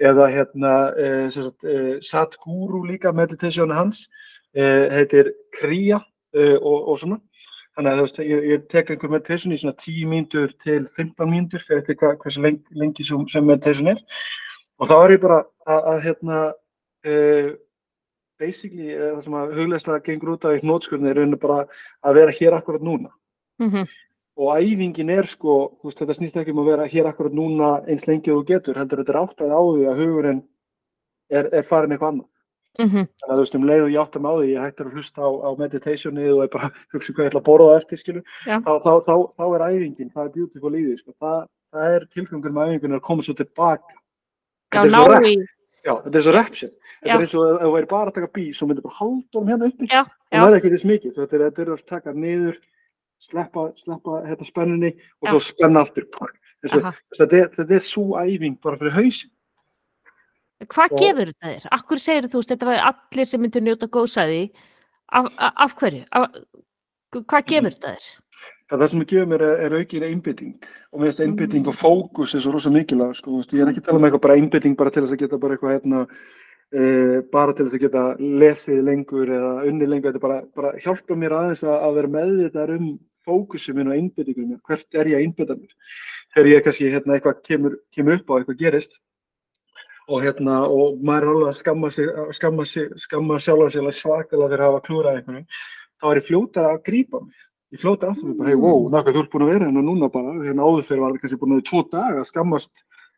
Eða 0.02 0.26
hérna 0.34 0.72
sem 1.30 1.44
sagt 1.46 1.66
uh, 1.68 1.98
Satguru 2.02 2.80
líka 2.88 3.12
meditation 3.14 3.74
hans 3.76 4.08
heitir 4.58 5.28
Kriya 5.54 6.00
og, 6.34 6.88
og 6.90 6.96
svona. 6.98 7.20
Þannig 7.78 7.92
að 7.92 8.00
veist, 8.02 8.20
ég, 8.26 8.46
ég 8.50 8.64
tek 8.72 8.88
einhver 8.90 9.12
meditation 9.14 9.54
í 9.54 9.60
svona 9.62 9.76
10 9.78 10.08
mínútur 10.10 10.54
til 10.64 10.88
15 10.96 11.30
mínútur 11.30 11.62
fyrir 11.62 11.84
eftir 11.84 12.00
hvað, 12.00 12.16
hversu 12.24 12.42
lengi, 12.42 12.64
lengi 12.74 13.06
sem, 13.06 13.28
meditation 13.46 13.92
er. 13.92 14.00
Og 14.82 14.90
þá 14.90 14.96
er 14.98 15.14
ég 15.14 15.22
bara 15.28 15.38
að 15.70 16.00
hérna 16.08 16.40
uh, 17.08 17.54
basically 18.38 18.92
uh, 18.96 19.14
það 19.16 19.24
sem 19.26 19.38
að 19.40 19.56
hugleðslega 19.60 20.06
gengur 20.10 20.36
út 20.36 20.46
af 20.46 20.58
í 20.58 20.64
hnótskurni 20.66 21.10
er 21.10 21.22
rauninni 21.22 21.40
bara 21.42 21.64
að 22.06 22.22
vera 22.22 22.36
hér 22.42 22.60
akkurat 22.60 22.84
núna 22.84 23.14
Mm 23.58 23.88
og 24.38 24.58
æfingin 24.62 25.10
er 25.10 25.26
sko, 25.26 25.58
veist, 25.84 25.98
þetta 25.98 26.16
snýst 26.18 26.38
ekki 26.38 26.54
um 26.54 26.62
að 26.62 26.72
vera 26.72 26.88
hér 26.90 27.10
akkurat 27.10 27.34
núna 27.34 27.70
eins 27.90 28.06
lengi 28.06 28.32
og 28.34 28.44
þú 28.44 28.50
getur, 28.52 28.78
heldur 28.78 29.02
þetta 29.02 29.14
er 29.16 29.22
áttað 29.24 29.54
á 29.58 29.62
því 29.66 29.86
að 29.90 30.02
hugurinn 30.04 30.42
er, 31.34 31.50
er 31.50 31.66
farin 31.66 31.96
eitthvað 31.96 32.12
annað. 32.14 32.28
Mm 32.78 32.90
-hmm. 32.90 33.08
Þannig 33.18 33.34
að 33.34 33.38
þú 33.38 33.42
veist, 33.42 33.56
um 33.58 33.66
leið 33.66 33.84
og 33.84 33.90
ég 33.90 34.02
áttam 34.04 34.30
á 34.30 34.34
því, 34.38 34.48
ég 34.54 34.62
hættir 34.62 34.86
að 34.86 34.94
hlusta 34.94 35.22
á, 35.26 35.30
á 35.34 35.50
meditationið 35.58 36.34
og 36.36 36.44
er 36.44 36.52
bara 36.54 36.72
hugsa 36.94 37.14
hvað 37.14 37.24
ég 37.26 37.30
ætla 37.32 37.42
að 37.42 37.50
borða 37.50 37.78
eftir, 37.78 37.98
skilu, 37.98 38.22
Já. 38.46 38.58
þá, 38.62 38.74
þá, 38.86 38.94
þá, 39.08 39.16
þá 39.38 39.46
er 39.56 39.66
æfingin, 39.70 40.14
það 40.14 40.26
er 40.26 40.36
beautiful 40.38 40.76
í 40.76 40.84
því, 40.86 40.98
sko. 40.98 41.12
það, 41.18 41.40
það 41.74 41.96
er 41.96 42.06
tilgangur 42.14 42.54
með 42.54 42.68
æfingun 42.68 42.98
að 43.00 43.08
koma 43.10 43.22
svo 43.24 43.34
tilbaka. 43.34 43.94
Já, 44.76 44.86
ná 44.86 45.02
í, 45.26 45.36
já, 45.88 45.94
þetta 46.04 46.20
er 46.20 46.26
svo 46.28 46.34
repsin. 46.36 46.72
Þetta 47.02 47.14
er 47.16 47.24
eins 47.24 47.36
og 47.40 47.46
ef 47.54 47.62
þú 47.64 47.72
væri 47.78 47.90
bara 47.94 48.12
að 48.12 48.18
taka 48.18 48.30
bí, 48.38 48.46
svo 48.54 48.68
myndir 48.70 48.84
bara 48.86 48.98
halda 49.00 49.38
honum 49.40 49.52
hérna 49.54 49.70
uppi. 49.72 49.88
já, 49.92 50.02
Það 50.28 50.42
já, 50.42 50.48
er 50.52 50.58
ekki 50.60 50.72
þess 50.76 50.88
mikið, 50.92 51.16
þetta 51.22 51.38
er, 51.40 51.46
þetta 51.48 51.64
er 51.66 51.72
að 51.78 51.86
taka 51.94 52.14
niður, 52.18 52.58
sleppa, 53.28 53.64
sleppa 53.80 54.20
hérna 54.28 54.46
spennunni 54.52 54.92
og 55.22 55.28
Já. 55.28 55.32
svo 55.32 55.40
spenna 55.48 55.82
aftur. 55.88 56.06
Þetta, 56.68 57.38
er, 57.40 57.72
er 57.78 57.84
svo 57.86 58.18
æfing 58.20 58.58
bara 58.62 58.78
fyrir 58.82 58.96
hausin. 58.98 59.32
Hvað 60.68 60.94
Og- 60.96 61.00
gefur 61.04 61.30
þetta 61.32 61.50
þér? 61.54 61.66
Akkur 61.78 62.00
segir 62.02 62.28
þú 62.32 62.40
veist, 62.42 62.50
þetta 62.52 62.66
var 62.66 62.80
allir 62.92 63.28
sem 63.30 63.42
myndu 63.42 63.62
njóta 63.62 63.88
góðsæði, 63.94 64.40
af, 65.14 65.28
af, 65.38 65.54
af 65.66 65.76
hverju? 65.78 66.04
Af, 66.12 66.32
hvað 67.14 67.46
gefur 67.52 67.76
þetta 67.78 67.94
þér? 67.94 68.08
Það, 68.68 68.82
sem 68.92 69.00
það 69.00 69.12
gefur 69.12 69.28
mér 69.32 69.44
er, 69.48 69.62
er 69.64 69.74
aukin 69.78 70.04
einbytting 70.04 70.56
og 70.92 71.00
mér 71.00 71.14
finnst 71.14 71.22
einbytting 71.24 71.68
og 71.72 71.76
fókus 71.80 72.34
er 72.36 72.42
svo 72.44 72.52
rosa 72.52 72.72
mikilvæg 72.74 73.14
sko, 73.16 73.40
ég 73.40 73.62
er 73.64 73.72
ekki 73.72 73.80
að 73.80 73.86
tala 73.86 74.02
um 74.02 74.08
eitthvað 74.08 74.24
bara 74.26 74.36
einbytting 74.42 74.76
bara 74.80 74.92
til 74.92 75.06
þess 75.06 75.16
að 75.16 75.22
geta 75.22 75.40
bara 75.40 75.56
eitthvað 75.56 75.76
hérna 75.78 76.02
e, 76.76 76.82
bara 77.32 77.56
til 77.56 77.68
þess 77.68 77.78
að 77.78 77.86
geta 77.86 78.04
lesið 78.44 78.82
lengur 78.90 79.32
eða 79.38 79.54
unnið 79.70 79.94
lengur, 79.94 80.12
þetta 80.12 80.24
bara, 80.26 80.42
bara 80.60 80.74
hjálpa 80.84 81.20
mér 81.22 81.38
aðeins 81.38 81.64
að, 81.64 81.78
að 81.78 81.98
vera 82.02 82.14
meðvitaðar 82.18 82.76
um 82.76 82.92
fókusum 83.28 83.80
minn 83.80 83.94
og 83.94 84.02
einbyttingum 84.02 84.52
minn, 84.52 84.62
hvert 84.68 85.00
er 85.00 85.14
ég 85.14 85.22
að 85.22 85.26
einbytta 85.30 85.60
mér? 85.62 85.96
Þegar 86.36 86.52
ég 86.52 86.68
kannski 86.68 86.92
hérna 86.92 87.16
eitthvað 87.16 87.42
kemur, 87.48 87.82
kemur 87.96 88.20
upp 88.20 88.36
á 88.36 88.38
eitthvað 88.42 88.62
gerist 88.66 89.00
og 90.12 90.24
hérna 90.28 90.62
og 90.68 91.00
maður 91.08 91.24
er 91.24 91.34
alveg 91.38 91.50
að 91.54 91.60
skamma 91.64 91.96
sig, 91.96 92.12
skamma 92.36 92.68
sig, 92.68 92.92
skamma 93.00 93.40
sjálfa 93.40 93.72
sig 93.72 93.84
alveg 93.84 93.96
svakalega 93.96 94.52
fyrir 94.52 94.64
að 94.64 94.72
hafa 94.74 94.86
klúrað 94.92 95.20
einhvern 95.22 95.52
þá 95.98 96.08
er 96.12 96.20
ég 96.20 96.28
fljótar 96.28 96.68
að 96.70 96.82
grípa 96.88 97.24
mig 97.24 97.47
ég 97.74 97.80
fljótar 97.82 98.14
aftur 98.14 98.30
mig 98.32 98.38
bara, 98.40 98.50
hei, 98.54 98.60
wow, 98.62 98.88
nakka, 98.94 99.12
þú 99.16 99.24
ert 99.26 99.32
búin 99.34 99.48
að 99.48 99.54
vera 99.54 99.66
hérna 99.70 99.84
núna 99.84 100.12
bara, 100.14 100.36
hérna 100.46 100.68
áður 100.68 100.86
fyrir 100.88 101.04
var 101.04 101.16
það 101.16 101.24
kannski 101.26 101.42
búin 101.42 101.56
að 101.56 101.58
vera 101.60 101.66
í 101.66 101.72
tvo 101.72 101.82
daga 101.92 102.22
að 102.22 102.30
skammast, 102.30 102.72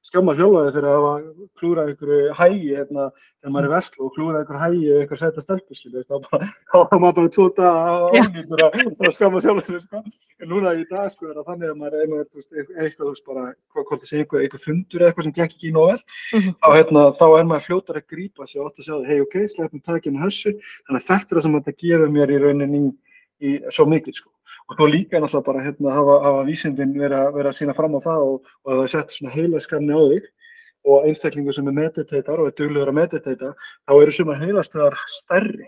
skammast 0.09 0.39
sjálfaði 0.39 0.71
fyrir 0.73 0.87
að 0.89 0.95
hafa 0.95 1.13
klúrað 1.59 1.89
einhverju 1.91 2.33
hægi 2.39 2.69
hérna, 2.79 3.03
þegar 3.43 3.51
maður 3.53 3.67
er 3.67 3.73
veslu 3.75 4.05
og 4.07 4.13
klúrað 4.15 4.37
einhverju 4.39 4.61
hægi 4.63 4.85
eða 4.89 5.01
einhverju 5.03 5.19
sæta 5.21 5.43
stelpu, 5.43 5.75
skilju, 5.77 6.03
þá 6.07 6.15
bara, 6.31 6.47
þá 6.71 6.77
var 6.79 7.01
maður 7.03 7.17
bara 7.19 7.29
í 7.29 7.33
tvo 7.35 7.47
daga 7.59 8.09
Já. 8.15 8.23
ánýtur 8.29 8.63
að, 8.65 8.77
að 9.09 9.13
skamma 9.19 9.41
sjálfaði, 9.45 9.81
sko, 9.83 10.01
en 10.39 10.49
núna 10.53 10.73
í 10.79 10.85
dag, 10.89 11.11
sko, 11.13 11.27
er 11.29 11.35
það 11.41 11.49
þannig 11.51 11.73
að 11.73 11.77
maður 11.83 11.97
er 11.99 12.05
einhver, 12.07 12.25
þú 12.31 12.39
veist, 12.39 12.55
eitthvað, 12.79 13.03
þú 13.03 13.11
veist, 13.11 13.25
bara, 13.29 13.45
hvað, 13.75 13.85
hvort 13.91 14.01
það 14.05 14.09
sé 14.13 14.23
einhver, 14.23 14.45
einhver 14.47 14.63
fundur 14.65 15.03
eða 15.03 15.11
eitthvað 15.11 15.27
sem 15.29 15.35
gekk 15.37 15.57
ekki 15.59 15.73
nóg 15.75 15.91
vel, 15.91 15.99
Mhm. 16.39 16.55
þá, 16.63 16.67
hérna, 16.79 17.05
þá 17.19 17.25
er 17.41 17.45
maður 17.51 17.67
fljótar 17.67 17.99
að 18.01 18.07
grípa 18.15 18.47
og 18.47 18.65
átt 18.71 18.79
að 18.79 18.87
sjá, 18.87 18.95
hei, 19.11 19.19
ok, 19.27 19.35
sleppum 19.51 19.83
takinu 19.83 20.23
þessu, 20.23 20.55
þannig 20.87 21.03
að 21.03 21.07
þetta 21.11 21.29
er 21.29 21.37
það 21.37 21.43
sem 21.49 21.59
þetta 21.59 21.77
gefur 21.83 22.09
mér 22.17 22.33
í 22.33 22.39
rauninni 22.47 22.79
í, 22.87 22.89
í 23.43 23.51
svo 23.71 23.85
mikið, 23.91 24.15
sko. 24.23 24.31
Og 24.69 24.77
þá 24.77 24.83
líka 24.93 25.17
náttúrulega 25.17 25.45
bara 25.47 25.63
hérna 25.65 25.93
hafa, 25.95 26.15
hafa 26.27 26.43
vísindin 26.45 26.91
verið 26.93 27.17
að, 27.41 27.47
sína 27.57 27.73
fram 27.77 27.95
á 27.97 28.01
það 28.05 28.25
og, 28.27 28.51
og 28.65 28.69
það 28.75 28.83
er 28.83 28.91
sett 28.93 29.15
svona 29.15 29.33
heilaskanni 29.33 29.95
á 29.97 30.01
þig. 30.13 30.27
Og 30.89 31.07
einstaklingur 31.09 31.53
sem 31.57 31.67
er 31.67 31.75
meditator 31.75 32.39
og 32.39 32.47
er 32.47 32.53
duglegur 32.55 32.87
að 32.93 32.95
meditata, 33.01 33.49
þá 33.89 33.93
eru 33.99 34.13
sumar 34.15 34.37
heilastöðar 34.39 34.95
stærri. 35.11 35.67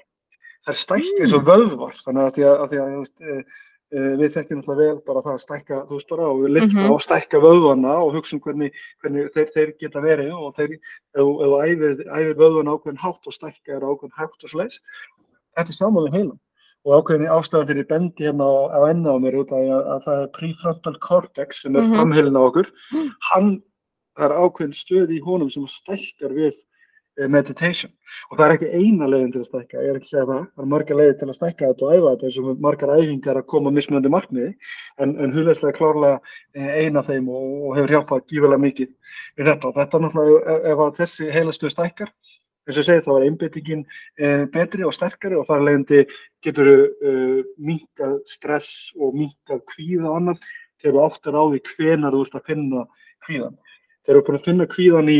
Það 0.63 0.71
er 0.71 0.77
stækka 0.79 1.25
eins 1.25 1.33
og 1.35 1.43
vöðvar, 1.49 1.97
þannig 2.05 2.23
að 2.27 2.35
því 2.37 2.45
að, 2.47 2.55
að, 2.61 2.69
því 2.71 2.79
að 2.81 2.93
veist, 2.95 3.15
e, 3.25 4.03
við 4.21 4.33
þekkjum 4.37 4.59
náttúrulega 4.61 4.93
vel 4.93 5.01
bara 5.09 5.23
það 5.25 5.33
að 5.33 5.41
stækka, 5.43 5.79
þú 5.89 5.97
veist 5.97 6.11
bara, 6.13 6.27
og 6.31 6.45
lifta 6.55 6.77
Mhm. 6.79 6.91
og 6.95 7.01
stækka 7.03 7.41
vöðvana 7.43 7.95
og 8.05 8.13
hugsa 8.15 8.37
um 8.37 8.41
hvernig, 8.45 8.71
hvernig 9.01 9.31
þeir, 9.35 9.49
þeir 9.57 9.73
geta 9.81 10.03
verið 10.05 10.31
og 10.37 10.53
þeir, 10.55 10.77
ef 11.17 11.25
þú- 11.25 11.59
æfir, 11.65 12.35
vöðvana 12.39 12.77
ákveðin 12.77 13.01
hátt 13.03 13.27
og 13.27 13.33
stækka 13.35 13.75
er 13.75 13.81
ákveðin 13.89 14.15
hátt 14.21 14.45
og 14.45 14.49
svoleiðis, 14.53 14.79
þetta 15.57 15.69
er 15.73 15.79
saman 15.81 16.07
með 16.07 16.15
heilan 16.19 16.39
og 16.85 16.95
ákveðin 16.97 17.29
ástæðan 17.29 17.67
fyrir 17.69 17.87
bendi 17.91 18.25
hérna 18.25 18.47
á, 18.49 18.53
á 18.73 18.79
enna 18.89 19.13
á 19.13 19.17
mér 19.21 19.37
út 19.43 19.51
af 19.53 19.61
að, 19.61 19.83
að 19.95 20.03
það 20.07 20.21
er 20.23 20.31
prefrontal 20.39 20.97
cortex 20.99 21.61
sem 21.61 21.75
er 21.75 21.85
Mhm. 21.85 21.93
framheilin 21.93 22.39
á 22.39 22.43
okkur. 22.47 22.67
Mm. 22.93 23.09
hann, 23.31 23.49
það 24.17 24.25
er 24.31 24.37
ákveðin 24.43 24.73
stöð 24.81 25.09
í 25.13 25.21
honum 25.25 25.49
sem 25.53 25.67
stækkar 25.67 26.33
við 26.33 26.55
eh, 27.19 27.27
meditation. 27.27 27.91
Og 28.31 28.37
það 28.39 28.45
er 28.45 28.53
ekki 28.55 28.69
eina 28.71 29.05
leiðin 29.11 29.31
til 29.33 29.41
að 29.41 29.49
stækka, 29.49 29.81
ég 29.83 29.89
er 29.91 29.97
ekki 29.99 30.07
að 30.07 30.13
segja 30.13 30.25
það. 30.31 30.43
Það 30.55 30.63
er 30.63 30.69
margar 30.73 30.97
leiðir 30.97 31.17
til 31.19 31.27
að 31.27 31.35
stækka 31.37 31.67
þetta 31.67 31.85
og 31.85 31.91
æfa 31.91 32.11
þetta 32.15 32.25
eins 32.29 32.37
og 32.41 32.61
margar 32.65 32.93
æfingar 32.95 33.37
að 33.41 33.45
koma 33.51 33.71
mismunandi 33.75 34.09
markmiði. 34.15 34.51
En, 34.97 35.15
en 35.19 35.33
hugleislega 35.35 35.75
klárlega 35.77 36.19
eh, 36.55 36.71
ein 36.85 36.97
af 36.97 37.07
þeim 37.11 37.27
og, 37.29 37.45
og 37.67 37.75
hefur 37.77 37.93
hjálpað 37.97 38.23
gífilega 38.31 38.63
mikið 38.63 38.89
við 39.37 39.45
þetta. 39.51 39.67
Og 39.67 39.75
þetta 39.75 40.01
náttúrulega 40.05 40.55
ef, 40.55 40.65
ef 40.71 40.83
að 40.87 40.95
þessi 41.01 41.29
heilastöð 41.35 41.75
stækkar 41.75 42.13
eins 42.71 42.79
og 42.79 42.85
ég 42.85 42.87
segi 42.87 43.05
þá 43.05 43.11
er 43.13 43.25
einbyttingin 43.27 43.83
eh, 44.17 44.45
betri 44.53 44.87
og 44.87 44.95
sterkari 44.95 45.37
og 45.39 45.45
þar 45.49 45.65
leiðandi 45.67 46.05
getur 46.41 46.71
uh, 46.71 47.41
minkað 47.61 48.15
stress 48.31 48.89
og 48.97 49.13
minkað 49.13 49.61
kvíða 49.69 50.15
annað 50.15 50.39
þegar 50.81 50.95
þú 50.95 51.03
áttar 51.05 51.37
á 51.37 51.43
því 51.51 51.61
hvenar 51.67 52.15
þú 52.15 52.23
ert 52.25 52.39
að 52.39 52.47
finna 52.47 52.87
kvíðan. 53.27 53.59
Þegar 54.01 54.17
þú 54.17 54.21
ert 54.21 54.29
búin 54.31 54.39
að 54.39 54.47
finna 54.47 54.67
kvíðan 54.71 55.11
í 55.11 55.19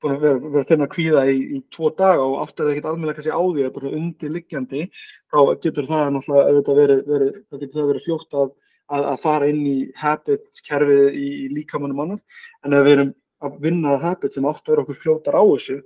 búin 0.00 0.16
að 0.16 0.24
vera, 0.24 0.40
vera 0.46 0.64
að 0.64 0.72
finna 0.72 0.88
kvíða 0.94 1.26
í, 1.28 1.36
í 1.58 1.60
tvo 1.74 1.92
daga 1.98 2.24
og 2.24 2.38
áttar 2.44 2.64
það 2.64 2.72
ekkert 2.72 2.88
almennilega 2.90 3.18
kannski 3.18 3.36
á 3.36 3.42
því 3.44 3.66
að 3.66 3.74
bara 3.76 3.94
undirliggjandi 3.98 4.82
þá 5.28 5.38
getur 5.66 5.88
það 5.90 6.12
náttúrulega 6.16 6.76
verið, 6.80 7.02
verið, 7.10 7.74
verið 7.76 8.06
fljótt 8.06 8.38
að, 8.40 8.54
að, 8.88 9.08
að 9.12 9.22
fara 9.26 9.50
inn 9.52 9.62
í 9.68 9.78
habit 10.00 10.62
kerfið 10.68 11.04
í, 11.12 11.26
í 11.44 11.46
líkamannum 11.58 12.04
annað 12.06 12.24
en 12.64 12.78
ef 12.78 12.86
við 12.86 12.96
erum 12.96 13.12
að 13.44 13.60
vinna 13.64 13.94
að 13.96 14.06
habit 14.06 14.36
sem 14.36 14.48
átt 14.48 14.64
að 14.64 14.74
vera 14.74 14.86
okkur 14.86 15.00
fljótar 15.02 15.36
á 15.36 15.44
þessu 15.44 15.80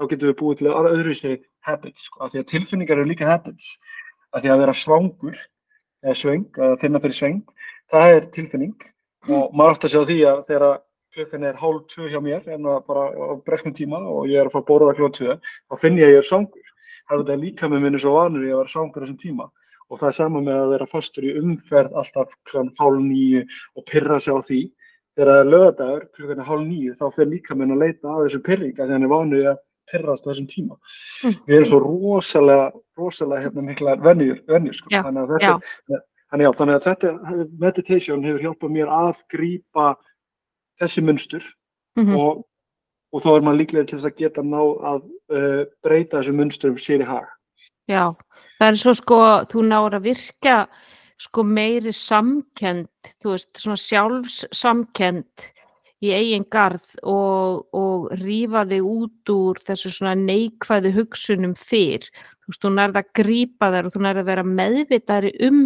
þá 0.00 0.06
getum 0.08 0.30
við 0.30 0.36
búið 0.40 0.60
til 0.60 0.70
aðra 0.72 0.92
öðruvísi 0.96 1.32
habits 1.68 2.06
sko, 2.08 2.22
af 2.24 2.32
því 2.32 2.40
að 2.40 2.50
tilfinningar 2.54 3.00
eru 3.02 3.10
líka 3.10 3.28
habits. 3.28 3.74
Af 4.32 4.44
því 4.44 4.52
að 4.54 4.62
vera 4.62 4.76
svangur 4.78 5.40
eða 6.00 6.16
svöng, 6.16 6.46
að 6.56 6.78
finna 6.80 7.02
fyrir 7.02 7.18
sveng 7.18 7.42
það 7.92 8.14
er 8.16 8.28
tilfinning. 8.34 8.76
Og 9.28 9.52
maður 9.52 9.76
átt 9.76 9.86
að 9.86 9.92
sjá 9.94 10.02
því 10.08 10.18
að 10.30 10.42
þegar 10.48 10.80
klukkan 11.14 11.46
er 11.48 11.58
hálf 11.58 11.86
tvö 11.90 12.08
hjá 12.08 12.20
mér 12.22 12.46
en 12.54 12.68
bara 12.86 13.08
á 13.10 13.34
breskum 13.44 13.74
tíma 13.76 13.98
og 13.98 14.28
ég 14.30 14.40
er 14.40 14.48
að 14.48 14.54
fara 14.54 14.64
að 14.64 14.68
borða 14.70 14.96
klukkan 14.96 15.16
tvö 15.18 15.36
þá 15.42 15.80
finn 15.82 15.98
ég 15.98 16.06
að 16.06 16.14
ég 16.14 16.22
er 16.22 16.28
svangur. 16.28 16.68
Það 17.10 17.16
er 17.16 17.24
þetta 17.24 17.40
líka 17.44 17.68
með 17.68 17.84
minni 17.84 18.00
svo 18.00 18.14
vanur 18.16 18.46
ég 18.46 18.54
að 18.54 18.62
vera 18.62 18.72
svangur 18.74 19.04
þessum 19.04 19.20
tíma. 19.20 19.48
Og 19.90 19.98
það 19.98 20.12
er 20.12 20.18
sama 20.20 20.42
með 20.46 20.60
að 20.60 20.74
vera 20.76 20.90
fastur 20.90 21.26
í 21.26 21.32
umferð 21.40 21.96
alltaf 21.98 22.36
klukkan 22.46 22.70
hálf 22.78 23.00
nýju 23.02 23.42
og 23.74 23.86
pyrra 23.90 24.20
sig 24.22 24.38
á 24.38 24.40
því. 24.46 24.60
Þegar 25.18 25.32
það 25.32 25.40
er 25.40 25.50
lögadagur 25.50 26.04
klukkan 26.14 26.44
hálf 26.46 26.66
nýju 26.68 26.94
þá 27.00 27.06
fer 27.16 27.28
líka 27.32 27.58
minn 27.58 27.74
að 27.74 27.82
leita 27.82 28.14
að 28.14 28.22
þessu 28.28 28.42
pyrringa 28.46 28.84
þegar 28.84 28.94
hann 28.94 29.08
er 29.08 29.12
vanur 29.16 29.42
í 29.42 29.48
að 29.50 29.58
pyrrast 29.90 30.26
á 30.26 30.30
þessum 30.30 30.48
tíma 30.50 30.76
Mm. 31.24 31.34
við 31.46 31.54
erum 31.56 31.68
svo 31.70 31.80
rosalega 31.84 32.70
rosalega 32.98 33.42
hérna 33.48 33.62
mikla 33.66 33.96
venjur, 34.02 34.40
venjur 34.48 34.74
sko. 34.74 34.88
Já, 34.90 35.02
þannig 35.02 35.22
að 35.26 35.34
þetta 35.38 35.54
er 35.96 36.00
Þannig, 36.30 36.44
já, 36.46 36.52
þannig 36.54 36.76
að 36.76 36.84
þetta 36.86 37.48
meditation 37.58 38.22
hefur 38.22 38.40
hjálpað 38.44 38.70
mér 38.70 38.86
að 38.94 39.16
grípa 39.34 39.86
þessi 40.80 41.02
munstur 41.02 41.42
Mhm. 41.98 42.14
og, 42.16 42.44
og 43.12 43.22
þá 43.24 43.28
er 43.36 43.42
maður 43.42 43.58
líklega 43.58 43.86
til 43.90 43.98
þess 43.98 44.06
að 44.12 44.16
geta 44.16 44.42
ná 44.46 44.60
að 44.62 45.00
uh, 45.34 45.64
breyta 45.82 46.20
þessu 46.20 46.32
munsturum 46.38 46.78
sér 46.78 47.02
í 47.02 47.08
hag. 47.08 47.26
Já, 47.90 48.14
það 48.60 48.68
er 48.68 48.78
svo 48.78 48.94
sko, 48.94 49.18
þú 49.50 49.64
náður 49.66 49.96
að 49.98 50.06
virka 50.06 50.68
sko 51.18 51.42
meiri 51.42 51.90
samkend, 51.92 52.86
þú 53.24 53.34
veist, 53.34 53.50
svona 53.58 53.76
sjálfssamkend 53.76 55.50
í 56.00 56.12
eigin 56.16 56.46
garð 56.52 56.86
og, 57.04 57.66
og 57.76 58.08
rífa 58.22 58.64
þig 58.68 58.86
út 58.88 59.32
úr 59.34 59.60
þessu 59.66 59.92
svona 59.92 60.16
neikvæðu 60.18 60.94
hugsunum 60.96 61.54
fyrr. 61.58 62.06
Þú 62.40 62.52
veist, 62.52 62.62
þú 62.64 62.72
nærði 62.76 63.02
að 63.02 63.10
grípa 63.20 63.70
þær 63.74 63.88
og 63.88 63.94
þú 63.94 64.04
nærði 64.06 64.24
að 64.24 64.30
vera 64.30 64.46
meðvitaðri 64.60 65.32
um 65.48 65.60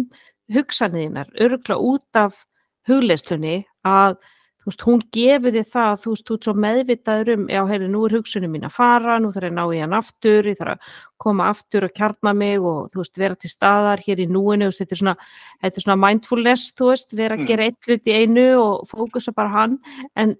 hugsanirnar, 0.55 1.31
örgla 1.41 1.77
út 1.81 2.19
af 2.19 2.43
hugleislunni 2.89 3.63
að 3.87 4.19
þú 4.65 4.71
veist, 4.71 4.83
hún 4.87 5.01
gefur 5.13 5.53
þér 5.53 5.65
það, 5.75 5.91
þú 6.01 6.11
veist, 6.15 6.25
þú 6.25 6.35
ert 6.35 6.45
svo 6.47 6.53
meðvitaður 6.63 7.29
um, 7.35 7.43
já, 7.53 7.59
heyri, 7.69 7.89
nú 7.93 7.99
er 8.07 8.15
hugsunum 8.17 8.53
mín 8.55 8.63
að 8.65 8.73
fara, 8.73 9.17
nú 9.21 9.29
þarf 9.29 9.45
ég 9.45 9.51
að 9.53 9.59
ná 9.59 9.65
í 9.75 9.81
hann 9.83 9.93
aftur, 9.93 10.47
ég 10.49 10.57
þarf 10.57 10.73
að 10.73 10.95
koma 11.21 11.49
aftur 11.53 11.85
og 11.85 11.93
kjarna 11.93 12.33
mig 12.33 12.65
og, 12.65 12.87
þú 12.89 13.01
veist, 13.03 13.19
vera 13.21 13.37
til 13.37 13.51
staðar 13.53 14.01
hér 14.01 14.23
í 14.23 14.25
núinu, 14.25 14.71
veist, 14.71 14.81
þetta 14.81 14.95
er 14.97 15.01
svona, 15.03 15.13
þetta 15.61 15.77
er 15.81 15.85
svona 15.85 15.97
mindfulness, 16.01 16.71
þú 16.73 16.89
veist, 16.89 17.13
vera 17.13 17.37
að 17.37 17.43
Mm. 17.45 17.49
gera 17.51 17.67
eitt 17.69 17.85
hlut 17.85 18.09
í 18.09 18.17
einu 18.17 18.47
og 18.63 18.87
fókusa 18.89 19.35
bara 19.37 19.53
hann, 19.53 19.77
en 20.15 20.33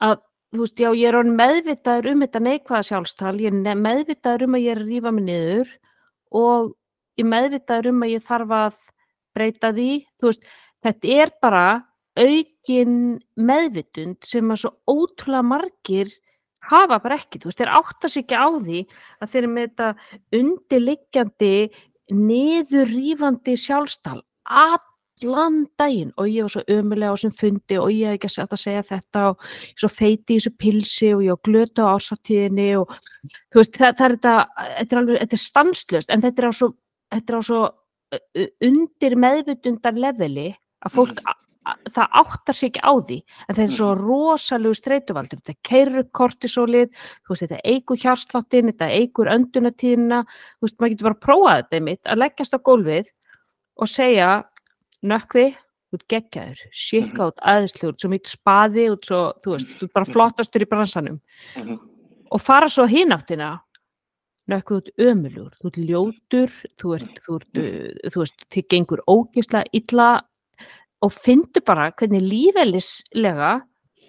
að, 0.00 0.22
þú 0.54 0.62
veist, 0.64 0.80
já, 0.80 0.88
ég 0.96 1.12
er 1.12 1.28
meðvitaður 1.28 2.10
um 2.14 2.24
þetta 2.24 2.40
neikvæða 2.46 2.86
sjálfstal, 2.88 3.34
ég 3.36 3.52
er 3.52 3.76
meðvitaður 3.76 4.46
um 4.48 4.56
að 4.56 4.64
ég 4.64 4.72
er 4.72 4.80
að 4.82 4.88
rífa 4.88 5.12
mig 5.12 5.24
niður 5.28 5.74
og 6.32 6.72
ég 7.18 7.26
er 7.26 7.30
meðvitaður 7.34 7.90
um 7.92 8.02
að 8.06 8.14
ég 8.14 8.24
þarf 8.24 8.56
að 8.62 8.80
breyta 9.36 9.72
því, 9.76 9.90
þú 10.16 10.30
veist, 10.30 10.48
þetta 10.86 11.14
er 11.20 11.32
bara 11.42 11.66
aukin 12.18 12.94
meðvitund 13.38 14.18
sem 14.26 14.50
að 14.50 14.64
svo 14.64 14.72
ótrúlega 14.90 15.44
margir 15.46 16.10
hafa 16.68 16.98
bara 17.00 17.16
ekki, 17.16 17.38
þú 17.40 17.48
veist, 17.48 17.60
þeir 17.62 17.70
átta 17.78 18.08
sig 18.12 18.24
ekki 18.26 18.36
á 18.36 18.48
því 18.60 18.80
að 19.22 19.30
þeir 19.32 19.42
eru 19.42 19.52
með 19.54 19.68
þetta 19.68 19.88
undirliggjandi 20.40 21.52
niðurrífandi 22.28 23.54
sjálfstal 23.60 24.18
allan 24.48 25.62
daginn. 25.80 26.12
Og 26.18 26.28
ég 26.28 26.44
var 26.46 26.52
svo 26.52 26.62
ömulega 26.72 27.12
á 27.12 27.16
þessum 27.16 27.34
fundi 27.38 27.78
og 27.80 27.88
ég 27.94 28.12
hef 28.12 28.18
ekki 28.18 28.44
að 28.44 28.60
segja 28.62 28.84
þetta 28.90 29.24
og 29.30 29.48
ég 29.70 29.80
svo 29.82 29.90
feiti 29.92 30.36
í 30.36 30.38
þessu 30.38 30.54
pilsi 30.60 31.10
og 31.16 31.24
ég 31.26 31.42
glötu 31.48 31.84
á 31.84 31.96
ásáttíðinni 31.96 32.68
og 32.82 32.92
þú 33.52 33.62
veist, 33.62 33.76
það, 33.76 33.96
það 33.98 34.06
er 34.08 34.16
þetta, 34.16 34.36
þetta 34.78 34.96
er 34.96 35.02
alveg, 35.02 35.20
þetta 35.24 35.38
er 35.38 35.44
stanslöst 35.46 36.10
en 36.14 36.24
þetta 36.24 36.42
er 36.42 36.48
á 36.48 36.52
svo, 36.60 36.70
þetta 37.14 37.32
er 37.32 37.38
á 37.38 37.42
svo 37.48 37.62
undir 38.64 39.18
meðvutundar 39.20 40.00
leveli 40.00 40.48
að 40.84 40.94
fólk 40.94 41.20
Mhm. 41.20 41.47
Það 41.94 42.18
áttar 42.22 42.56
sig 42.56 42.70
ekki 42.70 42.82
á 42.84 42.92
því 42.96 43.18
en 43.18 43.54
þetta 43.54 43.66
er 43.66 43.76
svo 43.76 43.92
rosalegu 43.98 44.74
streituvaldur. 44.78 45.40
Þetta 45.42 45.68
keirur 45.68 46.02
upp 46.04 46.10
kortisólið 46.12 46.88
þú 46.92 47.34
veist, 47.34 47.44
þetta 47.44 47.60
eigur 47.64 48.02
hjarsláttin, 48.02 48.72
þetta 48.72 48.90
eigur 48.98 49.32
öndunatíðina, 49.34 50.24
þú 50.58 50.68
veist, 50.68 50.78
maður 50.78 50.94
getur 50.94 51.08
bara 51.08 51.18
að 51.18 51.24
prófa 51.26 51.56
þetta 51.62 51.80
einmitt, 51.80 52.02
að 52.06 52.22
leggjast 52.24 52.56
á 52.56 52.58
gólfið 52.68 53.12
og 53.78 53.92
segja, 53.92 54.30
nökkvi 55.06 55.46
út 55.94 56.04
geggjaður, 56.12 56.64
shika 56.74 57.30
út 57.30 57.38
aðeinslu 57.48 57.92
út 57.92 58.02
svo 58.02 58.10
mitt 58.12 58.28
spaði 58.28 58.90
út 58.92 59.08
svo, 59.08 59.22
þú 59.40 59.54
veist, 59.54 59.70
þú 59.78 59.86
ert 59.86 59.94
bara 59.96 60.12
flottastur 60.12 60.64
í 60.64 60.68
bransanum. 60.68 61.20
Mhm. 61.56 61.78
og 62.30 62.40
fara 62.44 62.68
svo 62.68 62.84
hináttina 62.84 63.62
nökkvi 64.48 64.76
út 64.80 64.88
ömulur, 65.00 65.52
þú 65.60 65.68
ert 65.68 65.78
ljótur 65.88 66.50
þú 66.80 66.94
ert, 66.96 67.20
þú 67.24 67.36
ert, 67.38 67.60
þú 68.12 68.20
veist 68.20 68.44
þið 68.52 68.68
gengur 68.68 69.00
ógislega 69.08 69.64
illa 69.72 70.08
og 71.02 71.12
fyndu 71.14 71.60
bara 71.64 71.90
hvernig 71.92 72.22
lífeylislega 72.22 73.62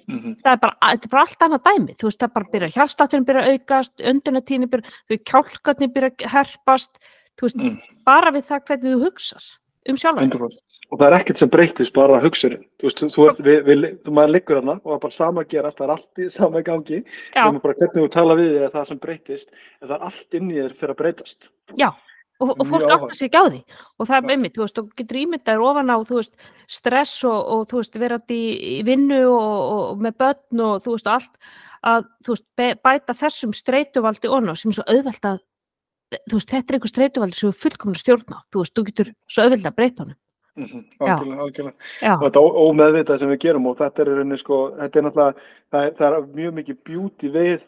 Mhm. 0.10 0.38
það 0.41 0.52
er 0.54 0.58
bara, 0.58 0.75
er 0.89 0.97
bara 1.12 1.21
allt 1.21 1.39
annað 1.45 1.63
dæmi 1.67 1.93
þú 1.99 2.08
veist, 2.10 2.19
það 2.19 2.34
bara 2.34 2.45
byrja, 2.54 2.69
hjálpstátturinn 2.73 3.25
byrja 3.28 3.43
að 3.43 3.52
aukast 3.60 3.93
öndunatíðin 4.02 4.69
byrja, 4.71 5.19
kjálkarnir 5.30 5.91
byrja 5.93 6.10
að 6.10 6.30
herpast, 6.34 6.97
þú 7.38 7.41
veist, 7.45 7.56
Mm. 7.58 7.78
bara 8.06 8.32
við 8.32 8.47
það 8.49 8.65
hvernig 8.65 8.95
þú 8.95 9.04
hugsar 9.06 9.43
um 9.88 9.95
sjálf 9.95 10.17
100%. 10.17 10.60
Og 10.91 10.97
það 10.97 11.08
er 11.13 11.19
ekkert 11.19 11.38
sem 11.38 11.49
breytist, 11.49 11.93
bara 11.93 12.19
hugsunin. 12.19 12.65
Þú 12.82 12.84
veist, 12.89 12.97
þú, 12.97 13.10
þú, 13.13 13.43
við, 13.45 13.63
við, 13.65 14.02
þú 14.02 14.10
maður 14.12 14.34
liggur 14.34 14.56
hana 14.58 14.71
og 14.82 14.82
það 14.89 14.95
er 14.95 14.99
bara 15.06 15.12
sama 15.13 15.41
að 15.43 15.49
gerast, 15.49 15.78
það 15.78 15.86
er 15.86 15.93
allt 15.93 16.17
í 16.17 16.30
sama 16.32 16.58
í 16.60 16.63
gangi. 16.63 17.04
Já. 17.36 17.43
Nefnum 17.45 17.62
bara 17.62 17.73
hvernig 17.75 17.93
þú 18.02 18.10
tala 18.12 18.34
við 18.36 18.62
er 18.63 18.69
það 18.73 18.88
sem 18.88 18.97
breytist, 18.97 19.49
en 19.84 19.88
það 19.89 19.95
er 19.95 20.06
allt 20.10 20.34
inn 20.34 20.49
í 20.49 20.56
þér 20.58 20.73
fyrir 20.73 20.95
að 20.95 20.97
breytast. 20.97 21.49
Já, 21.78 21.93
og, 22.39 22.54
og 22.56 22.67
fólk 22.67 22.88
áttar 22.88 23.15
sig 23.17 23.30
ekki 23.30 23.41
á 23.41 23.45
því 23.47 23.62
og 23.99 24.08
það 24.10 24.15
er 24.17 24.23
Já. 24.23 24.32
einmitt, 24.34 24.56
þú 24.56 24.63
veist, 24.63 24.80
og 24.82 24.93
getur 24.99 25.19
ímyndaður 25.21 25.65
ofan 25.69 25.91
á, 25.91 25.97
þú 26.08 26.19
veist, 26.19 26.34
stress 26.67 27.25
og, 27.28 27.39
og 27.39 27.65
þú 27.71 27.82
veist, 27.82 27.99
verandi 27.99 28.39
í 28.80 28.80
vinnu 28.88 29.19
og, 29.28 29.58
og 29.73 30.06
með 30.06 30.17
börn 30.23 30.63
og 30.67 30.86
þú 30.86 30.95
veist, 30.95 31.12
allt 31.12 31.52
að, 31.84 32.08
þú 32.25 32.36
veist, 32.36 32.47
bæta 32.84 33.17
þessum 33.19 33.54
streituvaldi 33.56 34.32
onna 34.32 34.56
sem 34.56 34.71
er 34.71 34.80
svo 34.80 34.88
auðvelt 34.88 35.30
að 35.34 35.43
þú 36.30 36.39
veist, 36.39 36.49
þetta 36.49 36.73
er 36.73 36.80
einhver 36.80 36.93
streituvaldi 36.93 37.38
sem 37.38 37.52
er 37.52 37.60
fullkomna 37.60 38.02
stjórna, 38.02 38.41
þú 38.49 38.63
veist, 38.63 38.75
þú 38.75 38.88
getur 38.89 39.13
svo 39.28 39.45
auðvelt 39.45 39.69
að 39.69 39.78
breyta 39.78 40.06
honum. 40.06 40.19
Mhm. 40.60 40.82
Algjörlega, 40.99 41.43
algjörlega. 41.45 42.15
Og 42.15 42.23
þetta 42.25 42.41
ómeðvitað 42.63 43.19
sem 43.21 43.30
við 43.32 43.39
gerum 43.45 43.67
og 43.69 43.78
þetta 43.80 44.04
er 44.04 44.38
sko, 44.41 44.58
þetta 44.80 44.99
er 44.99 45.06
náttúrulega, 45.06 45.47
það 45.71 45.86
er, 45.86 45.93
það 45.99 46.17
er 46.17 46.28
mjög 46.39 46.56
mikið 46.58 46.80
beauty 46.89 47.32
við 47.36 47.62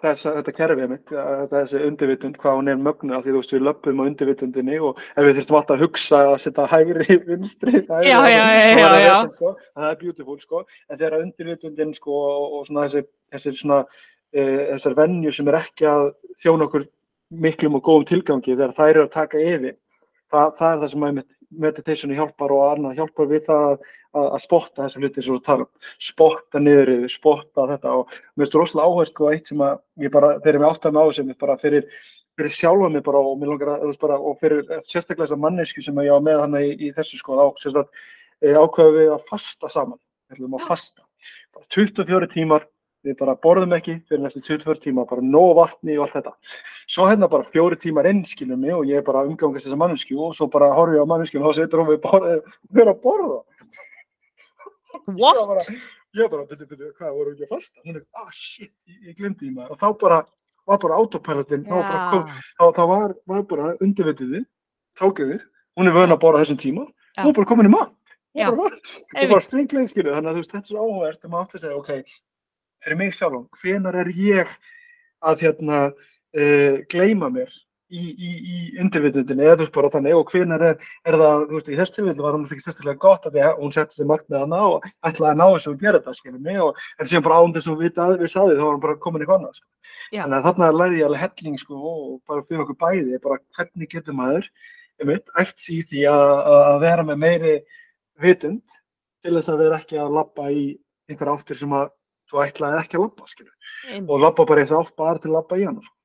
þessa, 0.00 0.32
þetta 0.38 0.54
kerfið 0.56 0.90
mitt, 0.90 1.12
að 1.12 1.42
þessi 1.52 1.80
undirvitund, 1.86 2.38
hvað 2.40 2.58
hún 2.58 2.70
er 2.72 2.78
mögnu 2.80 3.16
af 3.16 3.24
því 3.24 3.34
þú 3.34 3.40
veist 3.40 3.54
við 3.54 3.64
löpum 3.66 4.00
á 4.00 4.04
undirvitundinni 4.06 4.78
og 4.86 5.00
ef 5.14 5.26
við 5.26 5.40
þurfum 5.40 5.58
alltaf 5.60 5.76
að 5.76 5.84
hugsa 5.84 6.20
að 6.28 6.36
setja 6.44 6.68
hægri, 6.70 7.18
vinstri, 7.28 7.82
það 7.88 9.34
sko, 9.34 9.52
er 9.90 9.98
beautiful 10.00 10.38
sko, 10.40 10.64
en 10.88 11.00
þegar 11.02 11.18
undirvitundin 11.20 11.92
sko 11.96 12.22
og, 12.30 12.64
svona 12.68 12.86
þessi, 12.88 13.04
þessi 13.34 13.54
svona, 13.60 13.82
e, 14.32 14.46
þessar 14.72 14.98
venjur 15.02 15.36
sem 15.36 15.52
er 15.52 15.60
ekki 15.60 15.90
að 15.90 16.08
þjóna 16.42 16.68
okkur 16.70 16.88
miklum 17.30 17.78
og 17.78 17.86
góðum 17.86 18.08
tilgangi 18.08 18.56
þegar 18.56 18.76
þær 18.78 18.90
eru 18.94 19.06
að 19.06 19.14
taka 19.14 19.42
yfir, 19.42 19.78
það, 20.30 20.52
það 20.58 20.70
er 20.72 20.80
það 20.82 20.92
sem 20.92 21.06
að 21.06 21.20
meditationi 21.64 22.18
hjálpar 22.18 22.54
og 22.54 22.62
annað 22.68 23.00
hjálpar 23.00 23.28
við 23.30 23.42
það 23.48 23.64
að, 23.66 23.88
að, 24.14 24.28
að 24.28 24.42
spotta 24.44 24.84
þessu 24.84 25.02
hluti 25.02 25.24
sem 25.24 25.34
þú 25.34 25.42
tala 25.46 25.66
um, 25.66 25.88
spotta 26.10 26.62
niður 26.62 26.92
yfir, 26.94 27.12
spotta 27.14 27.66
þetta 27.72 27.94
og 27.98 28.14
mér 28.14 28.44
finnst 28.44 28.58
rosalega 28.58 28.94
áhersku 28.94 29.26
á 29.26 29.32
eitt 29.34 29.50
sem 29.50 29.64
að 29.66 29.76
ég 30.04 30.14
bara, 30.14 30.32
þegar 30.38 30.60
ég 30.60 30.66
átti 30.70 30.90
að 30.90 30.96
með 30.96 31.02
á 31.02 31.08
þessu, 31.10 31.36
bara 31.42 31.58
fyrir, 31.64 31.88
fyrir 32.38 32.56
sjálfa 32.56 32.92
mig 32.94 33.04
bara 33.08 33.22
og 33.26 33.40
mér 33.40 33.52
langar 33.54 33.72
að, 33.74 33.94
bara, 34.04 34.18
og 34.18 34.38
fyrir 34.42 34.62
sérstaklega 34.86 35.26
þessa 35.26 35.40
mannesku 35.42 35.84
sem 35.84 35.98
að 35.98 36.10
ég 36.10 36.22
á 36.22 36.26
með 36.30 36.42
hana 36.44 36.64
í, 36.66 36.72
í 36.78 36.92
þessu 36.96 37.20
sko, 37.20 37.38
þá 37.40 37.64
sérstaklega 37.64 38.66
ákveðum 38.66 39.00
við 39.00 39.14
að 39.16 39.26
fasta 39.32 39.72
saman, 39.72 40.00
við 40.30 40.38
ætlum 40.38 40.58
að 40.60 40.68
fasta, 40.70 41.08
bara 41.56 41.70
24 41.74 42.30
tímar, 42.36 42.68
við 43.06 43.16
bara 43.20 43.36
borðum 43.40 43.72
ekki 43.76 43.94
fyrir 44.08 44.22
næstu 44.24 44.42
24 44.44 44.82
tíma, 44.84 45.06
bara 45.08 45.24
nóg 45.24 45.54
vatni 45.58 45.96
og 45.96 46.06
allt 46.06 46.18
þetta. 46.18 46.32
Svo 46.90 47.06
hérna 47.08 47.28
bara 47.32 47.46
fjóri 47.48 47.78
tímar 47.80 48.08
inn, 48.10 48.24
skilum 48.28 48.60
mig, 48.60 48.74
og 48.76 48.88
ég 48.88 49.00
er 49.00 49.06
bara 49.06 49.24
umgangast 49.28 49.66
þessa 49.66 49.78
mannesku 49.80 50.18
og 50.20 50.34
svo 50.36 50.50
bara 50.52 50.72
horfi 50.76 50.98
ég 50.98 51.06
á 51.06 51.08
mannesku 51.08 51.40
og 51.40 51.48
þá 51.48 51.62
setur 51.62 51.82
hún 51.82 51.92
við 51.94 52.02
bara, 52.04 52.34
við 52.68 52.82
erum 52.84 52.92
að 52.94 53.02
borða. 53.06 53.40
What? 55.16 55.40
bara, 55.48 55.64
ég 56.18 56.30
bara, 56.30 56.44
byrju, 56.50 56.68
byrju, 56.68 56.90
hvað, 56.98 57.14
voru 57.16 57.32
ekki 57.32 57.46
að 57.46 57.54
fasta? 57.54 57.80
Hún 57.86 58.00
er, 58.00 58.04
ah, 58.20 58.30
shit, 58.34 58.72
ég, 58.90 59.16
glemdi 59.16 59.46
því 59.46 59.52
maður. 59.56 59.74
Og 59.74 59.80
þá 59.80 60.00
bara, 60.02 60.18
var 60.68 60.82
bara 60.82 60.98
autopilotin, 61.00 61.64
þá, 61.66 61.76
bara 61.78 62.02
kom, 62.12 62.26
Já, 62.26 62.42
þá, 62.60 62.64
þá 62.76 62.82
var, 62.92 63.14
var 63.32 63.46
bara 63.54 63.70
undirvitiði, 63.80 64.42
tókiði, 65.00 65.38
hún 65.78 65.90
er 65.90 65.96
vön 65.96 66.14
að 66.14 66.20
borða 66.24 66.44
þessum 66.44 66.60
tíma, 66.60 66.84
Já. 67.14 67.22
hún 67.22 67.32
er 67.32 67.38
bara 67.40 67.50
komin 67.52 67.70
í 67.70 67.72
mat. 67.72 67.94
Hún 68.36 68.44
er 68.44 68.58
bara 68.58 69.30
bara 69.32 69.46
stringleið, 69.46 69.88
skilu, 69.90 70.12
þannig 70.14 70.30
að 70.30 70.36
þú 70.36 70.42
veist, 70.42 70.52
þetta 70.52 70.68
er 70.68 70.74
svo 70.74 70.84
áhugavert, 70.84 71.24
um 71.26 71.38
að 71.38 71.46
átt 71.46 71.56
að 71.56 71.64
segja, 71.64 71.78
ok, 71.80 72.18
fyrir 72.84 73.00
mig 73.00 73.16
sjálfum, 73.16 73.48
hvenar 73.60 73.98
er 74.02 74.12
ég 74.16 74.54
að 75.20 75.44
hérna 75.46 75.82
uh, 75.90 76.76
gleyma 76.90 77.28
mér 77.32 77.52
í, 77.90 78.00
í, 78.14 78.30
í 78.30 78.58
undirvitundinni 78.80 79.44
eða 79.44 79.56
þú 79.58 79.64
veist 79.64 79.74
bara 79.76 79.90
þannig 79.92 80.16
og 80.16 80.32
hvenar 80.32 80.64
er, 80.64 80.76
er 81.08 81.16
það, 81.18 81.44
þú 81.50 81.56
veist, 81.56 81.70
í 81.70 81.78
þessu 81.80 81.96
tilfellu 81.96 82.24
var 82.24 82.36
hún 82.36 82.46
ekki 82.46 82.64
sérstaklega 82.64 83.02
gott 83.02 83.26
að 83.26 83.36
því 83.36 83.44
að 83.46 83.60
hún 83.60 83.74
setti 83.74 83.98
sér 83.98 84.10
markmið 84.10 84.38
að 84.40 84.52
ná 84.52 84.58
og 84.60 84.88
ætlaði 85.10 85.30
að 85.30 85.40
ná 85.40 85.46
þessu 85.46 85.72
og 85.72 85.84
gera 85.84 86.00
þetta, 86.00 86.16
skiljum 86.18 86.44
mig 86.46 86.60
og 86.64 86.82
en 86.96 87.10
síðan 87.10 87.26
bara 87.26 87.40
án 87.40 87.54
þess 87.56 87.72
að 87.72 87.82
við 87.82 88.32
saði 88.34 88.58
þá 88.58 88.64
var 88.64 88.74
hún 88.76 88.84
bara 88.84 88.98
komin 89.04 89.24
eitthvað 89.24 89.40
annað, 89.40 89.58
sko. 89.58 89.68
Já. 90.10 90.22
Þannig 90.22 90.36
að 90.38 90.46
þarna 90.48 90.70
lærði 90.76 91.00
ég 91.00 91.08
alveg 91.08 91.24
helling, 91.24 91.58
sko, 91.60 91.80
og 91.90 92.12
bara 92.30 92.46
fyrir 92.46 92.64
okkur 92.64 92.80
bæði, 92.84 93.22
bara 93.24 93.40
hvernig 93.58 93.90
getur 93.94 94.18
maður, 94.18 94.50
einmitt, 95.00 95.34
æft 95.40 95.64
sig 95.64 95.80
í 95.80 95.86
því 95.90 96.04
að, 96.12 96.34
að 96.60 96.80
vera 96.84 97.06
með 97.08 97.22
meiri 97.24 97.56
vitund 98.20 98.78
til 99.24 99.34
þess 99.36 99.52
að 99.52 99.64
vera 99.64 99.80
ekki 99.80 99.98
að 100.00 100.14
labba 100.16 100.50
í 100.52 100.64
einhver 101.10 101.32
áttir 101.34 101.58
sem 101.58 101.72
að 101.74 101.90
þú 102.30 102.42
ætlaði 102.46 102.82
ekki 102.84 102.96
að 102.98 103.06
labba, 103.06 103.30
skilju. 103.32 103.54
Og 104.08 104.20
labba 104.22 104.44
bara 104.46 104.66
það 104.68 104.84
átt 104.84 104.96
bara 104.96 105.18
til 105.18 105.30
að 105.30 105.36
labba 105.38 105.58
í 105.58 105.64
hann, 105.66 105.80
sko. 105.82 105.96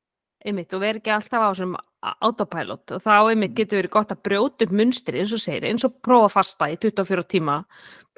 einmitt 0.46 0.74
og 0.78 0.82
vera 0.84 1.00
ekki 1.00 1.10
alltaf 1.10 1.42
á 1.42 1.50
þessum 1.56 1.72
a- 2.06 2.16
autopilot. 2.22 2.92
Og 2.94 3.02
þá 3.02 3.14
einmitt 3.32 3.56
getur 3.58 3.80
verið 3.82 3.90
gott 3.96 4.12
að 4.14 4.20
brjóta 4.28 4.62
upp 4.68 4.74
munstri 4.78 5.18
eins 5.24 5.32
og 5.34 5.40
segir, 5.42 5.64
eins 5.66 5.84
og 5.88 5.96
prófa 6.06 6.28
að 6.28 6.34
fasta 6.36 6.68
í 6.70 6.76
24 6.78 7.24
tíma, 7.26 7.56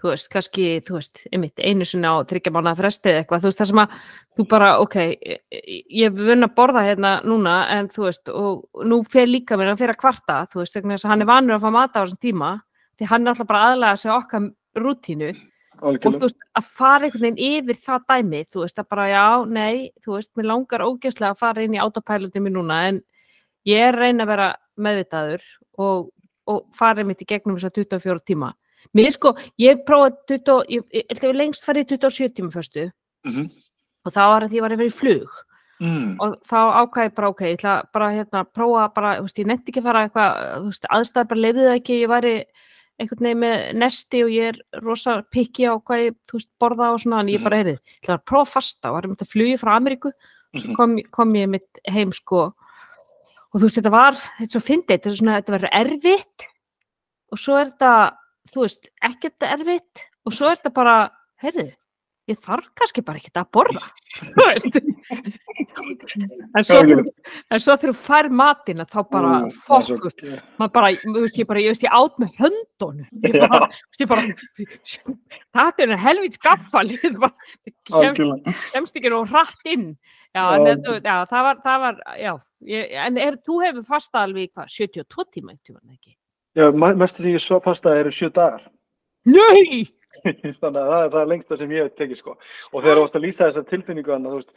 þú 0.01 0.09
veist, 0.11 0.27
kannski 0.33 0.65
þú 0.83 0.97
veist, 0.97 1.21
einmitt 1.31 1.55
einu 1.63 1.85
sinni 1.87 2.03
á 2.11 2.19
þryggja 2.27 2.51
mánuða 2.51 2.75
fresti 2.81 3.13
eða 3.13 3.21
eitthvað, 3.23 3.39
þú 3.45 3.47
veist, 3.47 3.61
það 3.61 3.69
sem 3.71 3.81
að 3.85 3.95
þú 4.37 4.47
bara, 4.51 4.69
ok, 4.83 4.95
ég- 6.01 6.11
vunna 6.19 6.49
að 6.51 6.55
borða 6.59 6.83
hérna 6.83 7.13
núna, 7.23 7.55
en 7.77 7.87
þú 7.87 8.03
veist 8.09 8.29
og 8.29 8.83
nú 8.83 8.99
fer 9.07 9.25
líka 9.31 9.55
mér 9.55 9.71
að 9.71 9.79
fyrir 9.85 9.95
að 9.95 10.01
kvarta 10.03 10.37
þú 10.51 10.59
veist, 10.65 10.73
þess 10.83 11.05
að 11.05 11.09
hann 11.15 11.21
er 11.23 11.31
vanur 11.31 11.55
að 11.55 11.63
fá 11.63 11.71
mata 11.71 11.99
á 11.99 12.03
þessum 12.03 12.19
tíma. 12.27 12.61
Því 12.99 13.07
hann 13.07 13.23
er 13.27 13.31
alltaf 13.31 13.47
bara 13.47 13.63
aðlega 13.71 13.97
sig 13.97 14.11
okkar 14.11 14.51
rútínu 14.75 15.31
og 15.77 15.83
þú 15.83 15.89
Algjörlega. 15.91 16.21
veist, 16.25 16.39
að 16.59 16.69
fara 16.79 17.07
einhvern 17.07 17.25
veginn 17.27 17.57
yfir 17.57 17.79
það 17.85 18.05
dæmi, 18.11 18.43
þú 18.51 18.63
veist, 18.63 18.79
að 18.81 18.89
bara 18.93 19.07
já, 19.11 19.25
nei, 19.57 19.75
þú 20.03 20.15
veist, 20.15 20.31
mér 20.37 20.49
langar 20.51 20.85
ógeðslega 20.85 21.33
að 21.33 21.41
fara 21.41 21.65
inn 21.65 21.77
í 21.77 21.81
autopilotið 21.83 22.45
mér 22.45 22.55
núna, 22.55 22.79
en 22.91 23.01
ég 23.67 23.83
er 23.87 23.97
að 23.97 24.05
reyna 24.05 24.25
að 24.25 24.31
vera 24.33 24.49
meðvitaður 24.77 25.45
og, 25.77 26.09
og 26.47 26.65
fara 26.77 27.05
mitt 27.05 27.21
í 27.21 27.29
gegnum 27.29 27.59
þess 27.59 27.71
að 27.71 27.83
24 27.83 28.25
tíma. 28.31 28.53
Mér 28.95 29.11
sko, 29.11 29.35
ég 29.59 29.85
prófaði 29.85 30.39
20, 30.39 30.67
ég, 30.71 30.89
ég, 30.95 31.07
ég, 31.11 31.23
ég 31.27 31.35
lengst 31.35 31.65
farið 31.67 31.87
í 31.87 31.97
27 31.97 32.35
tíma 32.37 32.53
fyrstu 32.53 32.91
Mm 33.27 33.49
og 34.07 34.15
þá 34.15 34.23
var 34.31 34.47
því 34.47 34.59
ég 34.59 34.65
var 34.65 34.73
að 34.73 34.81
vera 34.81 34.91
í 34.91 34.95
flug 34.95 35.33
mm. 35.83 36.15
og 36.23 36.37
þá 36.47 36.59
ákvæði 36.83 37.13
bara, 37.17 37.31
ok, 37.33 37.43
ég 37.45 37.59
ætla 37.59 37.75
bara 37.95 38.13
hérna 38.15 38.43
að 38.43 38.51
prófa 38.55 38.87
bara, 38.95 39.13
þú 39.19 39.27
veist, 39.27 39.41
ég 39.41 39.49
nefndi 39.51 39.73
ekki 39.73 39.83
að 39.83 39.89
fara 39.89 40.03
eitthvað, 40.05 40.41
þú 40.53 40.71
veist, 40.71 40.89
aðstæður 40.97 41.29
bara 41.31 41.43
leiði 41.43 41.65
það 41.65 41.77
ekki, 41.79 41.99
ég 42.03 42.13
væri 42.13 42.33
einhvern 42.99 43.25
veginn 43.27 43.41
með 43.43 43.65
nesti 43.77 44.23
og 44.25 44.31
ég 44.33 44.47
er 44.53 44.81
rosa 44.81 45.19
pikki 45.33 45.67
á 45.69 45.73
hvað 45.77 46.03
ég, 46.07 46.15
veist, 46.33 46.49
borða 46.59 46.91
og 46.95 47.01
svona, 47.03 47.19
en 47.21 47.29
ég 47.33 47.43
bara, 47.43 47.59
heyrið, 47.61 47.77
ég 47.83 48.01
ætla 48.03 48.15
að 48.17 48.25
prófa 48.25 48.47
að 48.47 48.53
fasta. 48.57 48.89
Og 48.89 48.95
var 48.97 49.07
einmitt 49.07 49.21
að 49.25 49.31
flugi 49.33 49.57
frá 49.61 49.73
Ameríku 49.77 50.11
og 50.13 50.61
svo 50.61 50.67
Mhm. 50.71 50.75
kom, 50.75 50.97
kom 51.11 51.33
ég 51.35 51.49
mitt 51.49 51.79
heim, 51.87 52.11
sko, 52.11 52.53
og 53.53 53.55
þú 53.59 53.61
veist, 53.67 53.77
þetta 53.81 53.91
var, 53.91 54.13
þetta 54.13 54.47
er 54.47 54.53
svo 54.55 54.63
fyndið, 54.65 54.93
þetta 54.97 55.09
er 55.11 55.15
svona, 55.21 55.41
þetta 55.41 55.55
verður 55.57 55.75
erfitt. 55.81 56.47
Og 57.31 57.37
svo 57.37 57.57
er 57.59 57.65
þetta, 57.71 57.91
þú 58.53 58.61
veist, 58.63 58.87
ekkert 59.03 59.39
erfitt. 59.51 60.05
Og 60.25 60.33
svo 60.33 60.47
er 60.49 60.55
þetta 60.57 60.73
bara, 60.73 60.95
heyrið, 61.43 61.73
ég 62.27 62.39
þarf 62.39 62.65
kannski 62.75 63.03
bara 63.05 63.19
ekkert 63.19 63.37
að 63.43 63.51
borða, 63.51 63.83
þú 64.35 64.47
veist, 64.47 64.81
en 65.57 66.63
svo, 66.65 66.79
þegar- 66.83 67.81
þú 67.81 67.93
fær 67.97 68.29
matina 68.29 68.85
þá 68.85 68.97
bara, 69.11 69.31
er 69.45 69.55
fokk, 69.65 70.05
maður 70.59 70.73
bara, 70.75 70.91
þú 71.01 71.15
veist, 71.23 71.39
ég 71.41 71.47
bara, 71.49 71.63
ég 71.63 71.73
veist, 71.73 71.85
ég 71.85 71.95
át 71.97 72.19
með 72.21 72.35
höndunum, 72.41 73.07
ég 73.25 73.37
bara, 73.41 73.69
ég 73.99 74.11
bara, 74.11 74.21
það 75.57 75.83
er 75.87 75.95
helvít 76.05 76.37
skaffal, 76.39 76.85
kemst, 77.87 78.95
ekki 78.99 79.11
nú 79.13 79.23
hratt 79.29 79.65
inn, 79.73 79.89
já, 80.35 80.43
en 80.57 80.83
það 80.85 81.43
var, 81.49 81.61
það 81.65 81.83
var, 81.85 81.99
já, 82.21 82.33
ég, 82.67 82.95
en 83.07 83.17
er, 83.21 83.39
þú 83.45 83.59
hefur 83.65 83.85
fasta 83.87 84.23
alveg, 84.27 84.51
hvað, 84.53 84.71
72 84.77 85.27
tíma, 85.33 85.55
eitthvað, 85.57 85.83
ekki? 85.97 86.15
Já, 86.57 86.71
me- 86.73 86.95
mest 86.97 87.19
sem 87.21 87.29
ég 87.33 87.41
svo 87.43 87.59
pasta 87.61 87.91
eru 87.99 88.09
sjö 88.13 88.31
dagar. 88.33 88.63
Nei! 89.29 89.83
Þannig 90.25 90.79
að 90.81 90.87
það, 90.89 91.01
er- 91.03 91.11
það 91.13 91.19
er 91.21 91.27
lengsta 91.29 91.57
sem 91.59 91.73
ég 91.75 91.83
hef 91.85 91.93
tekið 91.99 92.17
sko. 92.17 92.33
Og 92.71 92.79
þegar 92.81 92.97
þú 92.97 93.03
varst 93.03 93.17
að 93.19 93.25
lýsa 93.27 93.45
þessar 93.49 93.65
tilfinningu 93.69 94.13
hann, 94.15 94.25
þú 94.25 94.39
veist, 94.39 94.49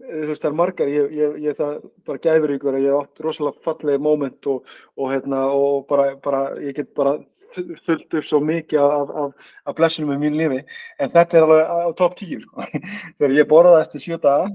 þú 0.00 0.28
veist, 0.30 0.42
það 0.42 0.48
er 0.50 0.56
margar, 0.58 0.90
ég, 0.90 1.10
ég, 1.16 1.34
ég 1.44 1.58
það 1.58 1.74
bara 2.08 2.22
gæfur 2.24 2.54
ykkur 2.56 2.78
að 2.78 2.86
ég 2.86 2.96
átt 2.96 3.22
rosalega 3.26 3.64
fallegi 3.66 4.02
moment 4.06 4.48
og, 4.52 4.72
og 4.96 5.12
hérna, 5.12 5.42
og 5.52 5.84
bara, 5.90 6.14
bara, 6.24 6.40
ég 6.62 6.76
get 6.78 6.94
bara 6.96 7.18
fu- 7.54 7.76
fullt 7.86 8.16
upp 8.20 8.26
svo 8.26 8.40
mikið 8.44 8.80
af, 8.84 9.12
af, 9.24 9.52
af 9.66 9.76
blessunum 9.78 10.14
í 10.16 10.20
mín 10.22 10.38
lífi, 10.38 10.62
en 10.98 11.12
þetta 11.12 11.38
er 11.40 11.46
alveg 11.48 11.70
á 11.70 11.78
top 11.98 12.16
10 12.20 12.40
sko. 12.46 12.66
Þegar 13.18 13.36
ég 13.36 13.50
borðaði 13.50 13.84
eftir 13.86 14.04
sjö 14.06 14.20
daga 14.22 14.48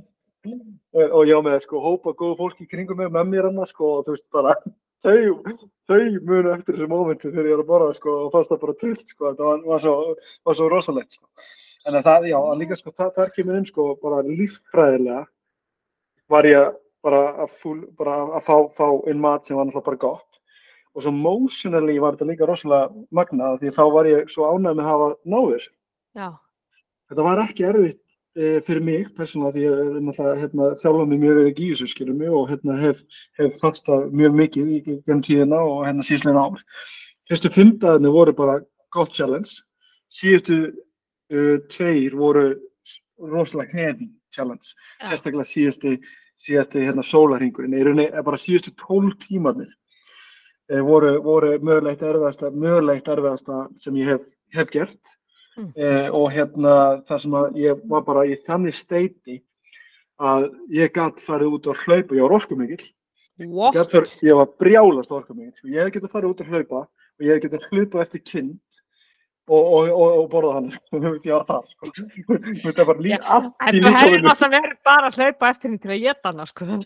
og, 1.12 1.22
ég 1.26 1.36
á 1.38 1.42
með 1.46 1.60
sko 1.66 1.82
hópa 1.82 2.14
góðu 2.18 2.38
fólki 2.42 2.68
kringum 2.70 3.00
mig 3.02 3.14
með 3.14 3.30
mér 3.32 3.50
annars 3.50 3.74
sko, 3.74 4.00
og 4.00 4.08
þú 4.08 4.16
veist, 4.16 4.28
bara 4.34 4.56
þau, 5.06 5.60
þau 5.90 6.02
munu 6.26 6.54
eftir 6.56 6.78
þessu 6.78 6.90
mómenti 6.90 7.30
þegar 7.30 7.52
ég 7.52 7.58
er 7.60 7.64
að 7.64 7.70
borða 7.70 7.94
sko 7.98 8.18
og 8.26 8.34
fannst 8.34 8.54
það 8.54 8.64
bara 8.66 8.80
trillt 8.82 9.14
sko, 9.14 9.30
þetta 9.32 9.48
var, 9.52 9.64
var, 9.70 9.86
svo, 9.86 9.96
var 10.50 10.60
svo 10.60 10.72
rosalegt 10.74 11.18
sko. 11.18 11.30
En 11.86 12.00
að 12.00 12.08
það, 12.08 12.24
já, 12.32 12.38
líka 12.58 12.78
sko, 12.80 12.92
það, 12.98 13.10
það 13.20 13.34
kemur 13.36 13.58
inn 13.60 13.68
sko 13.70 13.84
bara 14.02 14.24
líffræðilega 14.26 15.24
var 16.32 16.48
ég 16.50 16.74
bara 17.06 17.22
að, 17.44 17.60
fúl, 17.62 17.78
bara 17.98 18.16
að 18.40 18.48
fá, 18.48 18.56
fá 18.74 18.88
inn 19.12 19.22
mat 19.22 19.46
sem 19.46 19.58
var 19.58 19.68
náttúrulega 19.68 19.90
bara 19.92 20.04
gott 20.08 20.42
og 20.96 21.04
svo 21.04 21.12
emotionally 21.12 22.00
var 22.00 22.16
þetta 22.16 22.30
líka 22.30 22.48
rosalega 22.48 23.06
magnað 23.14 23.60
því 23.62 23.76
þá 23.76 23.84
var 23.94 24.10
ég 24.10 24.32
svo 24.32 24.48
ánægð 24.48 24.78
með 24.80 24.86
að 24.86 24.92
hafa 24.94 25.10
náð 25.28 25.48
þessu. 25.52 25.72
Já, 26.16 26.28
Þetta 27.12 27.26
var 27.28 27.42
ekki 27.44 27.66
erfitt 27.70 28.02
e, 28.36 28.46
fyrir 28.66 28.86
mig 28.86 29.10
persónulega 29.18 29.54
því 29.56 29.66
ég 29.66 30.40
hérna, 30.42 30.70
þjálfa 30.82 31.08
mig 31.10 31.20
mjög 31.22 31.40
verið 31.40 31.60
gísu 31.60 31.90
skilur 31.92 32.18
mig 32.18 32.32
og 32.34 32.48
hérna, 32.50 32.78
hef, 32.82 33.04
hef 33.38 33.60
fast 33.62 33.90
það 33.90 34.08
mjög 34.22 34.40
mikið 34.40 34.72
í 34.72 34.80
gegnum 34.88 35.22
tíðina 35.28 35.60
og 35.62 35.84
hérna 35.86 36.06
síðslega 36.08 36.46
ár. 36.48 36.64
Fyrstu 37.30 37.52
fymtaðinni 37.54 38.14
voru 38.16 38.34
bara 38.38 38.58
gott 38.96 39.14
challenge. 39.14 39.62
Síðustu 40.14 40.58
uh, 40.72 41.58
tveir 41.76 42.18
voru 42.18 42.48
rosalega 43.22 43.72
heavy 43.78 44.10
challenge. 44.34 44.76
Já. 45.00 45.10
Sérstaklega 45.10 45.48
síðustu, 45.50 45.96
síðustu 46.42 46.84
hérna, 46.84 47.06
sólarhingurinn. 47.06 47.76
Í 47.76 47.84
rauninni 47.86 48.08
er 48.12 48.26
bara 48.28 48.40
síðustu 48.42 48.76
tólf 48.80 49.18
tímarnir 49.24 49.72
eh, 50.70 50.82
voru, 50.84 51.16
voru 51.24 51.56
mögulegt 51.60 52.04
erfiðasta, 52.06 52.52
mögulegt 52.52 53.12
erfiðasta 53.12 53.66
sem 53.84 54.02
ég 54.02 54.16
hef, 54.16 54.28
hef 54.56 54.72
gert. 54.74 55.16
Mm. 55.56 55.72
Eh, 55.80 56.08
og 56.12 56.32
hérna 56.36 56.76
það 57.08 57.22
sem 57.24 57.36
að 57.40 57.60
ég 57.62 57.84
var 57.88 58.04
bara 58.08 58.26
í 58.28 58.36
þannig 58.44 58.76
steiti 58.76 59.40
að 60.20 60.50
ég 60.72 60.92
gætt 60.96 61.24
farið 61.24 61.58
út 61.58 61.70
og 61.72 61.80
hlaupa, 61.84 62.16
ég 62.16 62.24
var 62.24 62.36
farið, 63.92 64.20
ég 64.24 64.38
var 64.40 64.52
brjálast 64.60 65.12
orkumikil, 65.12 65.56
sko. 65.56 65.68
ég 65.72 65.84
hef 65.84 65.96
getað 65.96 66.14
farið 66.14 66.32
út 66.32 66.44
og 66.44 66.52
hlaupa 66.52 66.82
og 66.86 67.26
ég 67.26 67.34
hef 67.34 67.44
getað 67.44 67.66
hlaupa 67.72 68.04
eftir 68.04 68.24
kind 68.24 68.54
og, 69.46 69.66
og, 69.78 69.90
og, 69.94 70.14
og 70.20 70.26
borðað 70.32 70.56
hann, 70.58 70.70
sko. 70.74 70.98
þú 71.04 71.10
veist, 71.14 71.26
ég 71.30 71.36
var 71.36 71.46
það, 71.50 71.64
sko. 71.70 71.84
Þetta 72.66 72.86
var 72.90 73.02
líka 73.06 73.20
allt 73.36 73.52
En 73.70 73.78
þú 73.78 73.92
hefði 73.96 74.22
náttúrulega 74.26 74.54
verið 74.56 74.78
bara 74.90 75.10
að 75.12 75.20
hlaupa 75.20 75.50
eftir 75.54 75.70
henni 75.70 75.82
til 75.84 75.92
að 75.94 76.02
geta 76.06 76.32
hana, 76.32 76.48
sko. 76.50 76.62
að- 76.66 76.80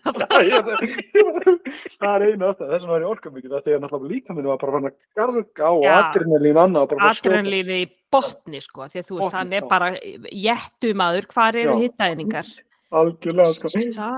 það 2.00 2.14
er 2.16 2.26
einu 2.28 2.50
ástæð, 2.50 2.72
þess 2.74 2.84
vegna 2.84 2.94
var 2.96 3.06
ég 3.06 3.12
orkumikil, 3.14 3.52
þetta 3.56 3.74
er 3.76 3.84
náttúrulega 3.84 4.14
líka 4.14 4.36
minn 4.36 4.50
var 4.50 4.60
bara 4.64 4.76
hann 4.78 4.90
að 4.90 4.96
garga 5.20 5.72
og 5.76 5.84
Já. 5.86 5.94
adrenalín 6.00 6.62
annað. 6.64 6.96
Adrenalínu 7.10 7.78
í 7.80 7.86
botni, 8.12 8.62
sko, 8.66 8.88
því 8.90 9.04
að 9.04 9.08
þú 9.12 9.20
veist, 9.22 9.36
hann 9.38 9.54
er 9.56 9.68
bara 9.70 9.92
jettumadur, 10.34 11.30
hvar 11.34 11.56
eru 11.60 11.78
Já. 11.78 11.82
hittaðningar? 11.86 12.50
Algjörlega, 12.90 13.54
sko. 13.54 13.70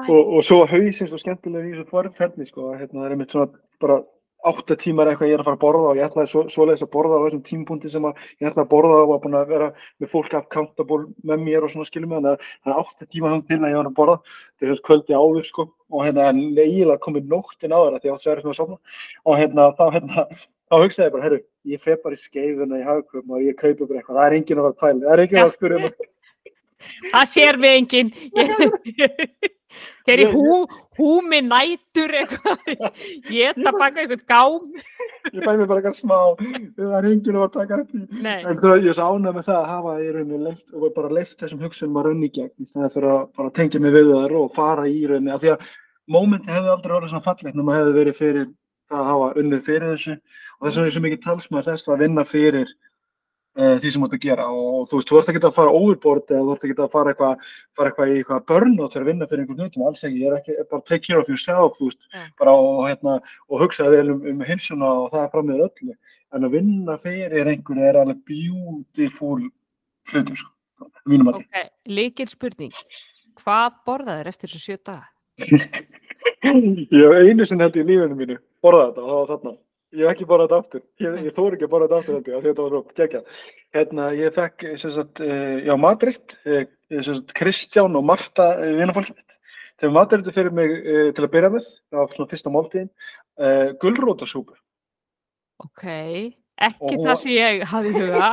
og, 0.07 0.29
og 0.37 0.45
svo 0.47 0.61
hausins 0.71 1.11
og 1.11 1.19
skemmtilega 1.19 1.67
í 1.67 1.73
þessu 1.75 1.89
forferðni 1.91 2.45
sko, 2.47 2.69
hérna, 2.79 3.01
það 3.01 3.07
er 3.09 3.15
einmitt 3.17 3.33
svona 3.35 3.49
bara 3.83 3.97
átta 4.47 4.75
tímar 4.79 5.09
eitthvað 5.11 5.29
ég 5.29 5.35
er 5.35 5.41
að 5.43 5.47
fara 5.47 5.57
að 5.57 5.63
borða 5.63 5.89
og 5.91 5.97
ég 5.99 6.05
ætlaði 6.07 6.29
svo, 6.31 6.41
svoleiðis 6.49 6.85
að 6.85 6.93
borða 6.95 7.17
á 7.21 7.23
þessum 7.25 7.43
tímpunkti 7.45 7.91
sem 7.93 8.07
að 8.09 8.13
ég 8.41 8.47
ætlaði 8.49 8.63
að 8.63 8.71
borða 8.71 8.95
og 9.01 9.09
var 9.11 9.21
búin 9.23 9.37
að 9.37 9.51
vera 9.53 9.67
með 10.01 10.11
fólk 10.13 10.33
accountable 10.39 11.03
með 11.29 11.43
mér 11.45 11.67
og 11.67 11.73
svona 11.73 11.89
skilum 11.89 12.09
mig 12.11 12.17
þannig 12.19 12.31
að 12.31 12.39
það 12.49 12.71
er 12.71 12.79
átta 12.81 13.09
tímar 13.11 13.35
hann 13.35 13.45
til 13.45 13.59
að 13.59 13.69
ég 13.69 13.77
var 13.77 13.89
að 13.91 13.99
borða. 13.99 14.17
Þetta 14.57 14.65
er 14.65 14.71
þess 14.73 14.87
kvöldi 14.87 15.13
áður 15.21 15.45
sko 15.51 15.67
og 15.91 15.99
hérna 16.07 16.21
eiginlega 16.31 17.03
komið 17.05 17.23
nóttin 17.35 17.75
áður 17.75 17.93
að 17.93 18.01
því 18.01 18.07
ég 18.09 18.15
átti 18.15 18.25
sverið 18.25 18.43
sem 18.47 18.53
að 18.55 18.59
sofna. 18.61 18.77
Og 19.27 19.33
hérna 19.41 19.69
þá 19.77 19.85
hérna 19.97 20.25
þá 20.71 20.75
hugsaði 20.79 21.07
ég 21.07 21.15
bara, 21.15 21.25
herru, 21.27 21.39
ég 21.67 21.79
fer 21.83 21.97
bara 22.01 22.17
í 22.17 22.21
skeifuna 22.21 22.79
í 22.79 22.85
hagkvömm 22.87 23.33
og 23.35 23.43
ég 23.43 23.57
kaupi 23.59 23.83
bara 23.85 23.99
eitthvað, 23.99 24.17
það 24.17 24.27
er 24.27 24.37
enginn 24.39 24.61
að 29.71 30.21
að 30.21 30.21
það 30.21 30.21
að 30.21 30.21
það. 30.21 30.21
Það. 30.21 30.21
Þegar 30.21 30.21
í 30.21 30.27
hú, 30.31 30.57
húmi 30.99 31.39
nætur 31.47 32.15
eitthvað, 32.21 32.63
ég 33.37 33.51
ætla 33.51 33.73
baka 33.77 34.01
eitthvað 34.01 34.23
gám. 34.31 34.81
ég 35.31 35.45
fæ 35.45 35.51
mér 35.51 35.69
bara 35.69 35.81
eitthvað 35.81 35.97
smá, 35.99 36.17
það 36.77 36.95
er 36.97 37.09
enginn 37.11 37.39
að 37.39 37.45
að 37.45 37.53
taka 37.57 37.79
því. 37.81 38.01
Nei, 38.25 38.39
En 38.41 38.61
það, 38.61 38.87
ég 38.87 38.97
svo 38.97 39.09
ánægð 39.11 39.37
með 39.37 39.47
það 39.49 39.59
að 39.61 39.69
hafa 39.71 39.95
í 40.01 40.09
rauninni 40.15 40.41
leitt 40.47 40.75
og 40.75 40.87
bara 40.95 41.13
leitt 41.17 41.37
þessum 41.41 41.63
hugsunum 41.65 42.01
að 42.01 42.09
raunni 42.09 42.29
í 42.29 42.35
gegn 42.37 42.53
í 42.57 42.69
stæði 42.69 42.91
fyrir 42.95 43.13
að 43.15 43.23
bara 43.37 43.55
tengja 43.59 43.81
mig 43.83 43.95
við 43.95 44.11
þar 44.15 44.37
og 44.41 44.53
fara 44.57 44.87
í 44.89 45.01
rauninni 45.09 45.35
af 45.35 45.43
því 45.43 45.53
að 45.55 45.71
mómenti 46.11 46.51
hefði 46.51 46.73
aldrei 46.73 46.95
orðið 46.97 47.13
svona 47.13 47.27
fallegt 47.27 47.57
nema 47.57 47.77
hefði 47.77 47.97
verið 47.99 48.17
fyrir 48.17 48.47
það 48.91 49.01
að 49.01 49.11
hafa 49.11 49.27
unnið 49.41 49.67
fyrir 49.67 49.93
þessu 49.93 50.15
og 50.17 50.65
þess 50.65 50.77
vegna 50.77 50.87
er 50.89 50.95
svo 50.95 51.03
mikið 51.05 51.21
talsmaður 51.25 51.69
þess 51.69 51.91
að 51.91 52.01
vinna 52.03 52.25
fyrir 52.27 52.73
því 53.51 53.89
sem 53.91 53.99
þú 53.99 54.07
ert 54.07 54.13
að 54.15 54.23
gera 54.23 54.45
og 54.47 54.85
þú 54.87 54.97
veist, 54.97 55.09
þú 55.09 55.17
ert 55.19 55.29
ekki 55.31 55.41
að 55.43 55.55
fara 55.57 55.71
overboard 55.75 56.29
eða 56.31 56.43
þú 56.45 56.53
ert 56.53 56.65
ekki 56.67 56.75
að 56.77 56.93
fara 56.93 57.11
eitthvað 57.11 57.49
fara 57.75 57.89
eitthvað 57.91 58.11
í 58.11 58.19
eitthvað 58.21 58.45
burnout 58.47 58.93
fyrir 58.95 59.03
að 59.03 59.09
vinna 59.09 59.27
fyrir 59.27 59.43
einhvern 59.43 59.65
hlutum, 59.65 59.83
alls 59.89 60.03
ekki, 60.07 60.21
ég 60.21 60.31
er 60.31 60.37
ekki 60.37 60.55
bara 60.71 60.85
take 60.87 61.03
care 61.07 61.19
of 61.19 61.27
yourself, 61.27 61.75
þú 61.75 61.89
veist, 61.89 62.07
Já. 62.15 62.21
bara 62.39 62.53
og, 62.55 62.79
hérna, 62.87 63.17
og 63.51 63.63
hugsa 63.65 63.89
vel 63.91 64.13
um, 64.13 64.21
um 64.31 64.43
heilsuna 64.47 64.91
og 65.01 65.09
það 65.11 65.25
er 65.25 65.33
fram 65.33 65.49
með 65.51 65.65
öllu, 65.67 65.95
en 66.31 66.47
að 66.47 66.55
vinna 66.55 66.97
fyrir 67.03 67.51
einhverju 67.51 67.87
er 67.89 67.99
alveg 67.99 68.21
beautiful 68.31 69.39
hlutur, 70.13 70.39
sko, 70.45 70.87
mínum 71.11 71.33
að 71.33 71.41
ok, 71.41 71.65
líkil 71.91 72.29
spurning. 72.31 72.77
Hvað 73.41 73.81
borðaðir 73.89 74.31
eftir 74.31 74.47
þessu 74.47 74.63
sjö 74.63 74.79
daga? 74.79 75.11
Ég 76.41 77.03
hef 77.03 77.27
einu 77.27 77.45
sinni 77.45 77.67
held 77.67 77.77
í 77.77 77.83
lífinu 77.85 78.15
mínu 78.15 78.39
borðað 78.63 78.91
þetta 78.91 79.03
og 79.03 79.11
það 79.11 79.19
var 79.19 79.29
þarna. 79.33 79.53
Ég 79.91 80.05
hef 80.07 80.13
ekki 80.13 80.25
borðað 80.27 80.47
þetta 80.47 80.59
aftur. 80.63 80.83
Ég, 81.03 81.15
ég 81.25 81.33
þóri 81.35 81.57
ekki 81.57 81.65
að 81.67 81.71
borða 81.73 81.87
þetta 81.89 81.97
aftur 81.99 82.15
held 82.15 82.27
ég 82.29 82.35
af 82.35 82.43
því 82.43 82.47
að 82.47 82.53
þetta 82.53 82.63
var 82.63 82.71
svo 82.71 82.99
geggjað. 82.99 83.41
Hérna, 83.75 84.05
ég 84.15 84.35
fekk 84.37 84.63
sem 84.79 84.93
sagt, 84.95 85.21
eh, 85.25 85.57
já, 85.67 85.73
matreitt, 85.79 86.35
eh, 86.45 86.63
sem 86.93 87.17
sagt, 87.17 87.33
Kristján 87.35 87.97
og 87.99 88.05
Marta 88.07 88.47
eh, 88.55 88.71
vinafólkið 88.79 89.17
mitt. 89.17 89.35
Þau 89.81 89.89
matreittu 89.97 90.31
fyrir 90.35 90.55
mig 90.55 90.71
til 91.17 91.25
að 91.25 91.31
byrja 91.33 91.49
með, 91.55 91.67
var 91.91 92.11
svona 92.13 92.29
fyrsta 92.29 92.51
máltíðin, 92.53 92.89
uh, 93.41 93.71
gulrótasúpu. 93.81 94.53
Ok, 95.65 95.85
ekki 96.61 96.99
Og- 96.99 97.05
það 97.07 97.17
sem 97.17 97.31
ég 97.33 97.63
hafði 97.71 97.89
í 97.89 98.03
huga. 98.03 98.27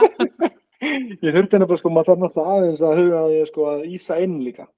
Ég 0.78 1.32
þurfti 1.34 1.56
henni 1.56 1.66
bara 1.66 1.80
sko, 1.80 1.90
maður 1.90 2.12
þarf 2.12 2.20
náttúrulega 2.22 2.52
aðeins 2.54 2.82
að 2.86 2.98
huga 3.00 3.22
að 3.24 3.32
ég 3.34 3.48
sko 3.48 3.64
að 3.66 3.80
ísa 3.96 4.18
inn 4.22 4.36
líka. 4.44 4.68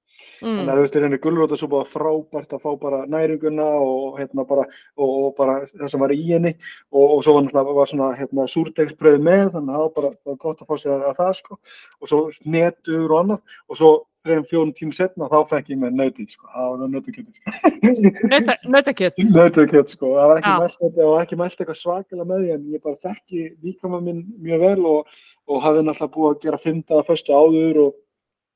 Þannig 0.41 0.61
Mm. 0.61 0.69
að 0.71 0.77
þú 0.79 0.81
veist, 0.85 0.95
henni 1.05 1.17
gulrótasúpa 1.21 1.79
var 1.81 1.89
frábært 1.91 2.53
að 2.57 2.61
fá 2.65 2.71
bara 2.81 2.99
næringuna 3.05 3.65
og 3.85 4.19
hérna 4.19 4.45
bara, 4.49 4.63
og, 4.97 5.09
og 5.25 5.35
bara 5.37 5.57
það 5.77 5.89
sem 5.93 5.99
var 6.01 6.13
í 6.15 6.21
henni 6.31 6.53
og, 6.91 7.03
og 7.17 7.23
svo 7.23 7.35
var 7.37 7.43
náttúrulega 7.45 7.87
svona 7.91 8.07
hérna 8.17 8.47
súrdegsbröð 8.49 9.19
með 9.21 9.51
þannig 9.53 9.75
að 9.75 9.77
það 9.77 9.83
var 9.85 9.91
bara 9.99 10.09
það 10.15 10.31
var 10.31 10.39
gott 10.45 10.61
að 10.61 10.71
fá 10.71 10.75
sér 10.81 11.03
að 11.11 11.19
það 11.21 11.35
sko 11.41 11.59
og 12.01 12.09
svo 12.09 12.21
netur 12.45 13.05
og 13.11 13.19
annað 13.21 13.43
og 13.69 13.77
svo 13.77 13.91
reyðum 14.21 14.45
fjórum 14.51 14.71
tímum 14.77 14.93
setna 14.93 15.29
þá 15.31 15.37
fekk 15.49 15.69
ég 15.73 15.79
með 15.81 15.95
nautið 15.97 16.27
sko, 16.29 16.45
það 16.53 16.67
var 16.71 16.89
nautakjötið 16.93 17.37
sko. 17.39 18.27
Nauta- 18.29 18.57
Nautakjöt. 18.75 19.15
nautakjöt 19.37 19.89
sko, 19.95 20.11
það 20.13 20.29
var 20.29 20.41
ekki 20.41 20.51
mælt 20.61 21.37
mælt 21.41 21.57
eitthvað 21.63 21.79
svakalega 21.79 22.27
með 22.29 22.43
því 22.43 22.51
en 22.53 22.67
ég 22.75 22.83
bara 22.85 22.99
þekki 23.01 23.45
líkama 23.65 24.01
minn 24.05 24.21
mjög 24.45 24.61
vel 24.61 24.85
og, 24.91 25.09
og 25.49 25.63
hafði 25.65 25.85
náttúrulega 25.87 26.13
búið 26.17 26.29
að 26.35 26.41
gera 26.45 26.61
fymta 26.61 27.01
fyrstu 27.07 27.33
áður 27.33 27.81
og 27.87 27.97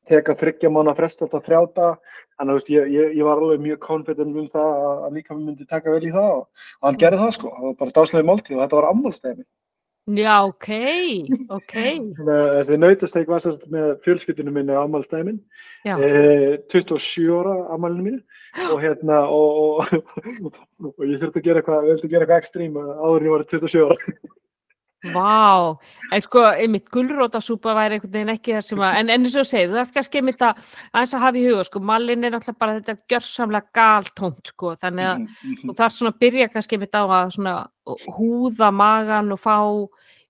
teka 0.10 0.38
þryggja 0.40 0.72
mánu 0.74 0.92
að 0.92 1.02
fresta 1.02 1.28
þrjáta 1.34 1.90
þannig 2.38 2.46
að 2.46 2.50
þú 2.50 2.58
veist, 2.60 2.72
ég, 2.76 2.88
ég, 2.94 3.12
ég 3.20 3.28
var 3.28 3.42
alveg 3.42 3.62
mjög 3.66 3.82
confident 3.84 4.40
um 4.42 4.48
það 4.52 4.72
að, 4.88 5.06
líka 5.18 5.38
myndi 5.38 5.68
taka 5.70 5.94
vel 5.94 6.04
í 6.06 6.16
það 6.16 6.32
og, 6.32 6.48
og 6.80 6.90
hann 6.90 7.04
gerði 7.04 7.22
það 7.24 7.36
sko, 7.38 7.54
það 7.58 7.70
var 7.70 7.78
bara 7.84 7.96
dáslega 8.00 8.30
máltíð 8.30 8.58
og 8.58 8.64
þetta 8.66 8.82
var 8.82 8.90
ammálstæmi 8.92 9.46
Já, 10.06 10.46
ok, 10.46 10.68
ok. 11.50 11.72
þessi 12.22 12.76
nautasteik 12.78 13.30
var 13.32 13.42
sérst 13.42 13.64
með 13.74 13.96
fjölskyldinu 14.06 14.52
minni 14.54 14.76
ammálstæmin 14.78 15.40
eh, 15.82 16.60
27 16.70 17.26
ára 17.34 17.56
ammálinu 17.74 18.06
mínu. 18.06 18.20
Og 18.72 18.78
hérna 18.80 19.24
og, 19.34 19.82
og, 19.82 20.60
og 20.94 21.02
ég 21.10 21.18
þurfti 21.20 21.42
að 21.42 21.48
gera 21.48 21.64
eitthvað, 21.64 21.90
eitthvað 21.98 22.36
ekstrím 22.38 22.78
áður 22.78 23.18
en 23.18 23.26
ég 23.26 23.34
var 23.34 23.48
27 23.50 23.82
ára 23.82 23.98
vá. 25.14 25.78
En 26.14 26.22
sko, 26.22 26.44
einmitt 26.54 26.90
gulrótasúpa 26.94 27.76
væri 27.78 27.98
einhvern 27.98 28.14
veginn 28.14 28.34
ekki 28.36 28.56
það 28.56 28.66
sem 28.68 28.84
að, 28.86 28.98
en, 29.02 29.12
eins 29.16 29.36
og 29.42 29.48
segið, 29.50 29.74
þú 29.74 29.82
ert 29.82 29.94
kannski 29.96 30.22
einmitt 30.22 30.42
að 30.46 30.64
aðeins 30.94 31.14
að 31.18 31.24
hafa 31.26 31.40
í 31.42 31.46
huga, 31.50 31.68
sko, 31.68 31.84
mallin 31.92 32.24
er 32.24 32.36
náttúrulega 32.36 32.62
bara 32.64 32.80
þetta 32.80 32.98
gjörsamlega 33.14 33.72
galtónt, 33.80 34.52
sko, 34.54 34.76
þannig 34.82 35.10
að 35.12 35.18
Mhm, 35.26 35.56
þú 35.66 35.76
þarf 35.80 35.96
svona 35.98 36.14
að 36.14 36.20
byrja 36.20 36.50
kannski 36.54 36.76
einmitt 36.78 36.96
á 36.96 37.04
að 37.06 37.32
svona 37.36 37.56
húða 38.18 38.72
magan 38.74 39.32
og 39.32 39.40
fá 39.40 39.58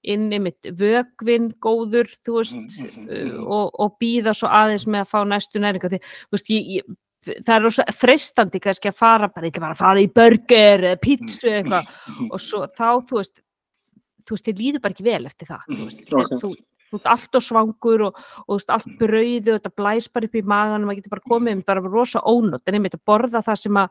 inn 0.06 0.28
einmitt 0.32 0.70
vögvinn 0.78 1.54
góður, 1.60 2.12
þú 2.26 2.36
veist, 2.38 2.56
Mhm, 2.56 2.92
mhm, 2.92 3.08
uh, 3.10 3.24
mhm. 3.26 3.48
og, 3.48 3.80
og 3.80 3.98
býða 4.00 4.34
svo 4.34 4.48
aðeins 4.48 4.86
með 4.88 5.02
að 5.06 5.10
fá 5.10 5.20
næstu 5.26 5.60
næringa 5.60 5.90
því, 5.90 6.00
þú 6.00 6.38
veist, 6.38 6.50
ég, 6.50 6.68
ég, 6.78 6.96
það 7.26 7.56
er 7.56 7.64
rosa 7.66 7.86
freistandi 7.96 8.62
kannski 8.62 8.92
að 8.92 9.00
fara 9.00 9.30
bara, 9.34 9.48
ég 9.48 9.56
ætla 9.56 9.66
bara 9.66 9.74
að 9.74 9.82
fara 9.82 10.04
í 10.04 10.10
burger 10.14 10.86
eða 10.92 11.02
pizza 11.02 11.48
eða 11.50 11.58
eitthvað 11.64 12.30
og 12.30 12.44
svo 12.44 12.62
þá, 12.70 12.90
þú 13.10 13.20
veist, 13.22 13.42
þú 14.26 14.36
veist, 14.36 14.48
þið 14.50 14.62
líður 14.64 14.84
bara 14.84 14.96
ekki 14.98 15.08
vel 15.08 15.26
eftir 15.30 15.52
það, 15.52 15.64
þú 15.70 15.86
veist, 15.86 16.04
Akkurat. 16.06 16.44
þú, 16.44 16.52
þú 16.90 17.00
ert 17.00 17.10
allt 17.16 17.40
og 17.40 17.46
svangur 17.46 18.06
og, 18.10 18.20
og 18.46 18.52
þú 18.52 18.60
veist, 18.60 18.76
allt 18.76 18.92
brauði 19.00 19.54
og 19.54 19.58
þetta 19.60 19.74
blæs 19.82 20.12
bara 20.14 20.30
upp 20.30 20.36
í 20.36 20.46
magan 20.46 20.84
og 20.84 20.90
maður 20.90 21.02
getur 21.02 21.16
bara 21.16 21.30
komið 21.32 21.58
með 21.60 21.66
bara 21.72 21.88
rosa 21.88 22.22
ónótt, 22.26 22.66
en 22.68 22.80
einmitt 22.80 22.98
að 22.98 23.06
borða 23.10 23.42
það 23.46 23.62
sem 23.64 23.82
að 23.82 23.90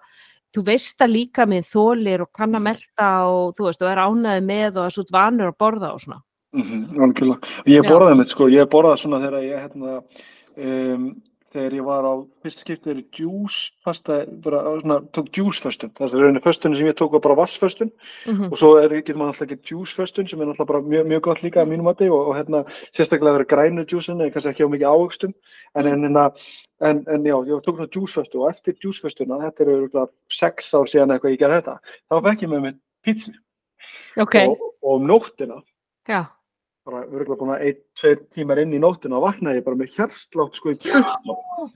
þú 0.55 0.63
veist 0.69 1.03
að 1.03 1.15
líka 1.17 1.47
með 1.51 1.67
þólir 1.73 2.23
og 2.23 2.31
kann 2.35 2.55
að 2.55 2.63
melta 2.69 3.09
og 3.27 3.57
þú 3.57 3.67
veist, 3.69 3.83
og 3.83 3.91
er 3.91 4.03
ánæði 4.05 4.45
með 4.47 4.79
og 4.79 4.87
þessu 4.87 5.05
vanur 5.11 5.51
að 5.51 5.59
borða 5.59 5.91
og 5.95 6.03
svona. 6.05 6.21
Mhm, 6.55 6.83
algjörlega. 7.03 7.49
Ég 7.67 7.83
borðaði 7.89 8.19
mitt 8.21 8.31
sko, 8.31 8.47
ég 8.53 8.69
borðaði 8.71 9.03
svona 9.03 9.19
þegar 9.25 9.43
ég 9.43 9.65
hérna, 9.65 9.95
um, 10.57 11.09
þegar 11.55 11.75
ég 11.79 11.87
var 11.87 12.07
á 12.07 12.15
fyrst 12.43 12.63
skiptið 12.65 12.91
er 12.91 13.01
djús 13.15 13.59
fasta, 13.87 14.17
bara 14.43 14.63
svona, 14.81 14.99
tók 15.15 15.31
djúsföstun. 15.35 15.93
Það 15.95 16.17
er 16.17 16.25
rauninni 16.25 16.43
föstun 16.43 16.75
sem 16.75 16.89
ég 16.89 16.97
tók 16.99 17.15
var 17.15 17.23
bara 17.25 17.39
vassföstun 17.39 17.93
Mm 18.27 18.51
og 18.51 18.59
svo 18.59 18.75
er, 18.81 18.91
getur 18.91 19.17
maður 19.17 19.33
alltaf 19.33 19.47
ekki 19.47 19.71
djúsföstun 19.71 20.29
sem 20.29 20.41
er 20.41 20.51
alltaf 20.51 20.69
bara 20.69 20.83
mjög, 20.83 21.07
mjög 21.13 21.23
gott 21.29 21.43
líka 21.43 21.63
að 21.63 21.71
mínum 21.71 21.89
mati 21.89 22.09
og, 22.11 22.29
og 22.31 22.37
hérna 22.37 22.65
sérstaklega 22.91 23.39
verið 23.39 23.51
grænu 23.53 23.87
djúsin 23.87 24.21
eða 24.21 24.35
kannski 24.35 24.53
ekki 24.53 24.67
á 24.67 24.75
mikið 24.75 24.91
ávöxtum 24.91 25.35
en, 25.75 25.87
en, 25.87 26.05
hérna, 26.05 26.27
en, 26.81 27.03
en 27.07 27.27
já, 27.31 27.37
ég 27.49 27.65
tók 27.65 27.79
svona 27.79 27.91
djúsföstu 27.95 28.43
og 28.43 28.51
eftir 28.51 28.77
djúsföstuna, 28.81 29.41
þetta 29.47 29.65
eru 29.65 29.77
örugglega 29.79 30.07
sex 30.29 30.75
ár 30.75 30.91
síðan 30.91 31.15
eitthvað 31.15 31.37
ég 31.37 31.43
gerði 31.45 31.61
þetta, 31.63 31.77
þá 32.11 32.17
fekk 32.29 32.47
ég 32.47 32.55
með 32.55 32.65
mér 32.67 32.79
pítsu 33.07 33.35
Ok, 34.17 34.37
og, 34.49 34.69
og 34.83 35.01
um 35.01 35.07
nóttina 35.09 35.61
já. 36.09 36.25
Bara 36.85 37.05
örgulega 37.07 37.41
búin 37.41 37.55
að 37.55 37.65
ein, 37.69 37.81
tveir 38.01 38.21
tímar 38.35 38.61
inn 38.61 38.75
í 38.77 38.83
nóttina 38.83 39.19
og 39.19 39.25
vaknaði 39.29 39.61
ég 39.61 39.67
bara 39.67 39.81
með 39.81 39.97
hjarslátt 39.97 40.59
sko 40.59 40.75
í 40.75 40.79
puttnum 40.83 41.73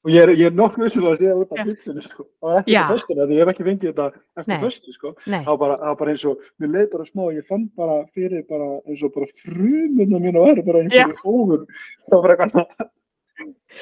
og 0.00 0.08
ég 0.08 0.22
er, 0.24 0.32
ég 0.32 0.48
er 0.48 0.54
nokkuð 0.56 0.86
vissulega 0.86 1.12
að 1.12 1.20
segja 1.20 1.36
út 1.36 1.50
af 1.52 1.66
pizzunni 1.68 2.04
sko. 2.04 2.24
Og 2.40 2.54
ekki 2.60 2.76
á 2.80 2.88
föstuna 2.88 3.26
því 3.28 3.36
ég 3.36 3.42
hef 3.42 3.50
ekki 3.52 3.66
fengið 3.66 3.90
þetta 3.90 4.06
eftir 4.40 4.62
föstu 4.62 4.94
sko. 4.96 5.12
Það 5.26 5.48
var 5.50 5.58
bara, 5.60 5.76
það 5.82 5.98
bara 6.00 6.14
eins 6.14 6.24
og, 6.30 6.46
mér 6.60 6.72
leið 6.76 6.86
bara 6.94 7.08
smá 7.08 7.22
og 7.26 7.36
ég 7.36 7.48
fann 7.50 7.66
bara 7.80 7.98
fyrir 8.14 8.46
bara 8.48 8.68
eins 8.86 9.02
og 9.04 9.12
bara 9.16 9.28
frumuna 9.42 10.22
mín 10.24 10.40
og 10.40 10.48
væri 10.48 10.64
bara 10.68 10.84
einhverju 10.86 11.34
óður 11.34 11.66
það 12.06 12.16
var 12.16 12.24
bara 12.24 12.36
eitthvað 12.46 12.88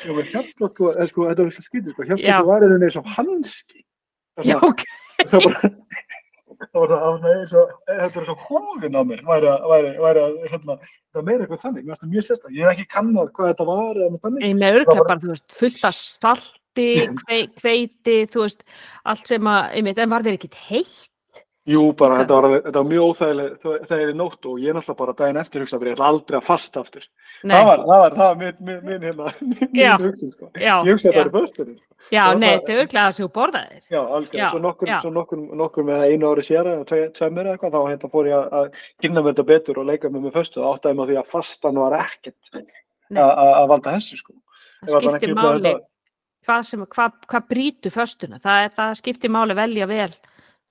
ég 0.09 0.19
var 0.19 0.33
hjarslátt 0.33 0.75
sko, 0.79 0.93
þetta 0.97 1.45
var 1.45 1.55
svo 1.55 1.67
skýtið 1.69 1.95
sko. 1.95 2.03
Já. 2.03 2.11
hjarslátt 2.11 2.51
var 2.51 2.67
einhvern 2.67 2.75
veginn 2.75 2.89
eins 2.89 2.99
og 2.99 3.13
hanski. 3.15 3.85
Það 4.39 5.39
var 5.39 5.53
bara 5.53 5.73
það 6.57 6.81
var 6.83 6.93
var 6.95 7.27
eins 7.33 7.55
og 7.57 7.75
þetta 7.89 8.21
var 8.21 8.27
svo 8.29 8.37
hófin 8.47 8.99
á 8.99 9.03
mér 9.07 9.25
væri 9.27 9.51
að, 9.51 9.67
væri, 9.73 9.91
væri 10.05 10.23
að 10.25 10.39
hérna, 10.53 10.79
það 11.15 11.27
meira 11.29 11.45
eitthvað 11.45 11.65
þannig, 11.65 11.85
mér 11.85 11.93
finnst 11.93 12.05
það 12.05 12.15
mjög 12.15 12.27
sérstak 12.29 12.57
ég 12.57 12.65
hef 12.65 12.73
ekki 12.75 12.95
kannað 12.95 13.31
hvað 13.37 13.53
þetta 13.53 13.69
var 13.69 14.01
eða 14.01 14.11
með 14.15 14.25
þannig. 14.25 14.47
Nei, 14.47 14.57
með 14.63 14.81
örgla 14.81 15.05
bara, 15.05 15.21
þú 15.25 15.35
veist, 15.35 15.47
fullt 15.59 15.87
af 15.89 15.99
salti, 15.99 16.89
kvei, 17.23 17.41
kveiti, 17.61 18.19
þú 18.33 18.45
veist, 18.47 18.67
allt 19.13 19.31
sem 19.31 19.53
að, 19.53 19.63
einmitt, 19.79 20.03
en 20.03 20.13
var 20.15 20.27
þeir 20.27 20.39
ekkit 20.39 20.61
heitt? 20.69 21.13
Jú, 21.69 21.83
bara 22.01 22.23
þetta 22.23 22.37
var, 22.41 22.45
þetta 22.65 22.81
var 22.81 22.87
mjög 22.89 23.07
óþægileg 23.13 23.57
þegar 23.91 24.03
ég 24.09 24.15
nótt 24.17 24.47
og 24.49 24.61
ég 24.63 24.73
náttúrulega 24.77 24.99
bara 25.03 25.15
daginn 25.19 25.41
eftir 25.43 25.61
hugsa 25.65 25.79
bara 25.83 25.91
ég 25.91 25.97
ætla 25.99 26.07
aldrei 26.09 26.39
að 26.39 26.47
fasta 26.47 26.81
aftur. 26.81 27.05
Nei, 27.45 27.53
það 27.59 27.67
var, 27.69 27.83
það 27.91 28.01
var, 28.03 28.15
það 28.19 28.31
var 28.31 28.39
minn, 28.41 28.81
minn, 28.89 29.05
hérna 29.05 29.33
minn 29.51 29.77
Já. 29.77 29.91
hugsun 30.01 30.31
sko. 30.33 30.49
Já, 30.57 30.75
ég 30.87 30.89
hugsa 30.97 31.11
þetta 31.13 31.25
er 31.27 31.31
föstunni 31.35 31.77
já, 32.09 32.23
það 32.25 32.39
nei, 32.41 32.49
það- 32.49 32.65
þetta 32.71 32.79
er 32.87 32.91
það 32.95 33.13
sem 33.19 33.27
þú 33.27 33.31
borðaðir. 33.37 33.83
Já, 33.93 34.01
alveg, 34.17 34.41
svo 34.55 34.63
nokkur, 34.65 34.93
svo 35.05 35.13
nokkur, 35.19 35.43
nokkur 35.61 35.87
með 35.91 36.05
einu 36.09 36.31
ári 36.33 36.47
sér 36.49 36.71
eða 36.73 36.87
tve- 36.89 37.11
tveimur 37.19 37.45
eða 37.45 37.59
eitthvað, 37.59 37.77
þá 37.77 37.93
hérna 37.93 38.11
fór 38.17 38.31
ég 38.33 38.57
að- 38.63 38.73
kynna 39.05 39.23
mér 39.27 39.35
þetta 39.37 39.47
betur 39.53 39.83
og 39.83 39.87
leika 39.93 40.09
mér 40.15 40.25
með 40.25 40.37
föstu 40.41 40.63
og 40.65 40.71
áttaði 40.79 40.97
mig 40.97 41.05
á 41.05 41.09
því 41.13 41.19
að 41.21 41.31
fastan 41.37 41.83
var 41.85 41.99
ekkert 42.01 42.65
að 43.13 43.69
valda 43.75 43.95
þessu 43.99 44.19
sko. 44.23 44.33
Það 44.89 45.07
skiptir 45.11 45.35
máli 45.37 45.75
hvað 46.49 46.87
hvað, 46.95 47.13
hvað 47.29 47.47
brýtu 47.51 47.91
föstuna, 47.93 48.39
það, 48.41 48.71
það 48.79 48.93
skiptir 49.03 49.31
máli 49.35 49.57
velja 49.59 49.87
vel, 49.91 50.13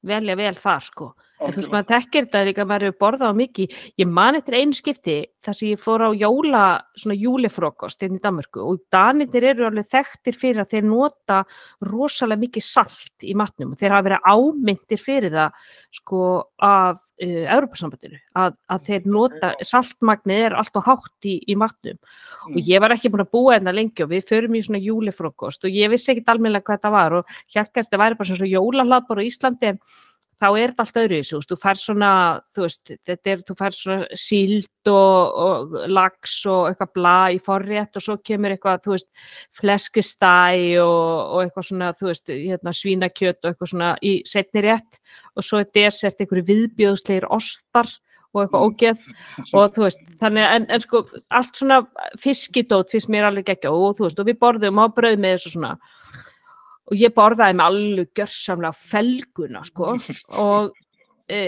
velja 0.06 0.36
vel 0.36 0.56
það, 0.56 0.84
sko. 0.92 1.10
En 1.38 1.54
þú 1.54 1.62
veist, 1.62 1.72
maður 1.74 1.90
þekkir 1.92 2.26
þetta 2.26 2.44
líka, 2.48 2.66
maður 2.66 2.88
hefur 2.88 3.00
borðað 3.04 3.34
á 3.34 3.40
mikið. 3.42 3.74
Ég 4.02 4.10
man 4.10 4.38
eftir 4.40 4.58
einu 4.58 4.78
skipti 4.78 5.18
þar 5.46 5.58
sem 5.58 5.70
ég 5.70 5.82
fór 5.82 6.04
á 6.04 6.10
jóla, 6.18 6.64
svona 6.98 7.18
júlifrokost 7.18 8.06
inn 8.08 8.18
í 8.18 8.22
Danmörku 8.24 8.64
og 8.66 8.80
Danirnir 8.94 9.46
eru 9.52 9.68
alveg 9.68 9.90
þekktir 9.94 10.38
fyrir 10.38 10.64
að 10.64 10.72
þeir 10.74 10.88
nota 10.90 11.42
rosalega 11.86 12.42
mikið 12.42 12.66
salt 12.66 13.28
í 13.28 13.36
matnum 13.38 13.76
og 13.76 13.82
þeir 13.82 13.96
hafa 13.96 14.08
verið 14.10 14.32
ámyndir 14.34 15.02
fyrir 15.02 15.36
það 15.38 15.70
sko 16.00 16.24
af 16.58 16.98
uh, 16.98 17.46
Europasambandinu 17.56 18.20
að, 18.34 18.58
að 18.74 18.90
þeir 18.90 19.12
nota, 19.14 19.54
saltmagnið 19.62 20.48
er 20.50 20.58
allt 20.58 20.82
og 20.82 20.90
hátt 20.90 21.30
í, 21.30 21.38
í 21.46 21.56
matnum 21.60 22.02
og 22.02 22.28
Mm. 22.48 22.64
ég 22.64 22.80
var 22.80 22.94
ekki 22.96 23.10
búin 23.12 23.26
að 23.26 23.32
búa 23.34 23.56
hérna 23.58 23.74
lengi 23.76 24.04
og 24.06 24.12
við 24.12 24.28
förum 24.30 24.56
í 24.56 24.62
svona 24.64 24.80
júlifrokost 24.80 25.66
og 25.68 25.74
ég 25.74 25.92
vissi 25.92 26.14
ekkit 26.14 26.30
almennilega 26.32 26.64
hvað 26.64 26.78
þetta 26.80 26.92
var 26.94 27.16
og 27.20 27.32
hjálpast 27.52 27.92
það 27.92 28.02
væri 28.04 28.18
bara 28.20 28.30
svona 28.30 28.52
jólahlaðbor 28.54 29.20
á 29.20 29.28
Íslandi 29.28 29.72
en 29.74 29.80
þá 30.38 30.48
er 30.50 30.72
þetta 30.72 30.86
allt 30.86 31.00
öðru 31.02 31.20
þessu, 31.22 31.42
þú 31.50 31.58
fær 31.62 31.82
svona, 31.82 32.12
þú 32.54 32.64
veist, 32.66 32.94
þetta 33.10 33.32
er, 33.34 33.44
þú 33.48 33.56
fær 33.58 33.78
svona 33.78 34.20
síld 34.24 34.92
og, 34.92 35.38
og 35.44 35.78
lax 35.92 36.38
og 36.52 36.70
eitthvað 36.70 36.92
bla 36.98 37.18
í 37.34 37.40
forrétt 37.44 37.98
og 37.98 38.06
svo 38.06 38.18
kemur 38.30 38.54
eitthvað, 38.54 38.84
þú 38.86 38.96
veist, 38.96 39.08
fleskistæ 39.58 40.34
og, 40.84 41.14
og 41.36 41.44
eitthvað 41.44 41.70
svona, 41.72 41.94
þú 41.98 42.12
veist, 42.12 42.34
hérna, 42.34 42.76
svínakjöt 42.82 43.40
og 43.42 43.52
eitthvað 43.52 43.74
svona 43.74 43.94
í 44.06 44.18
setni 44.30 44.66
rétt 44.68 45.00
og 45.36 45.48
svo 45.48 45.64
er 45.64 45.72
desert 45.76 46.22
einhverju 46.22 46.48
viðbjóðslegir 46.52 47.32
ostar 47.34 47.90
og 48.34 48.44
eitthvað 48.44 48.62
Mm. 48.62 48.68
ógeð 48.68 49.00
og 49.58 49.76
þú 49.76 49.86
veist, 49.86 50.02
þannig 50.22 50.48
en, 50.54 50.66
en 50.70 50.84
sko 50.84 51.04
allt 51.34 51.58
svona 51.58 51.82
fiskidót 52.22 52.94
finnst 52.94 53.10
mér 53.10 53.30
alveg 53.30 53.56
ekki 53.56 53.72
og 53.72 53.98
þú 53.98 54.08
veist, 54.08 54.20
og 54.20 54.28
við 54.30 54.40
borðum 54.42 54.82
á 54.84 54.86
brauð 54.94 55.22
með 55.24 55.38
þessu 55.38 55.56
svona 55.56 55.78
og 56.88 56.96
ég 57.00 57.14
borðaði 57.16 57.58
með 57.58 57.70
alveg 57.72 58.12
gjörsamlega 58.16 58.78
felguna 58.94 59.64
sko. 59.68 59.98
Og 60.44 60.72
e, 61.28 61.42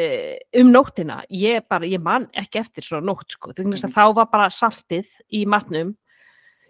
um 0.60 0.74
nóttina 0.74 1.22
ég 1.32 1.66
bara, 1.70 1.88
ég 1.88 2.04
man 2.04 2.28
ekki 2.38 2.62
eftir 2.62 2.86
svona 2.86 3.12
nótt 3.12 3.38
sko, 3.38 3.56
þannig 3.56 3.88
að 3.88 3.96
þá 3.96 4.06
var 4.20 4.30
bara 4.32 4.52
saltið 4.54 5.12
í 5.32 5.46
matnum. 5.50 5.96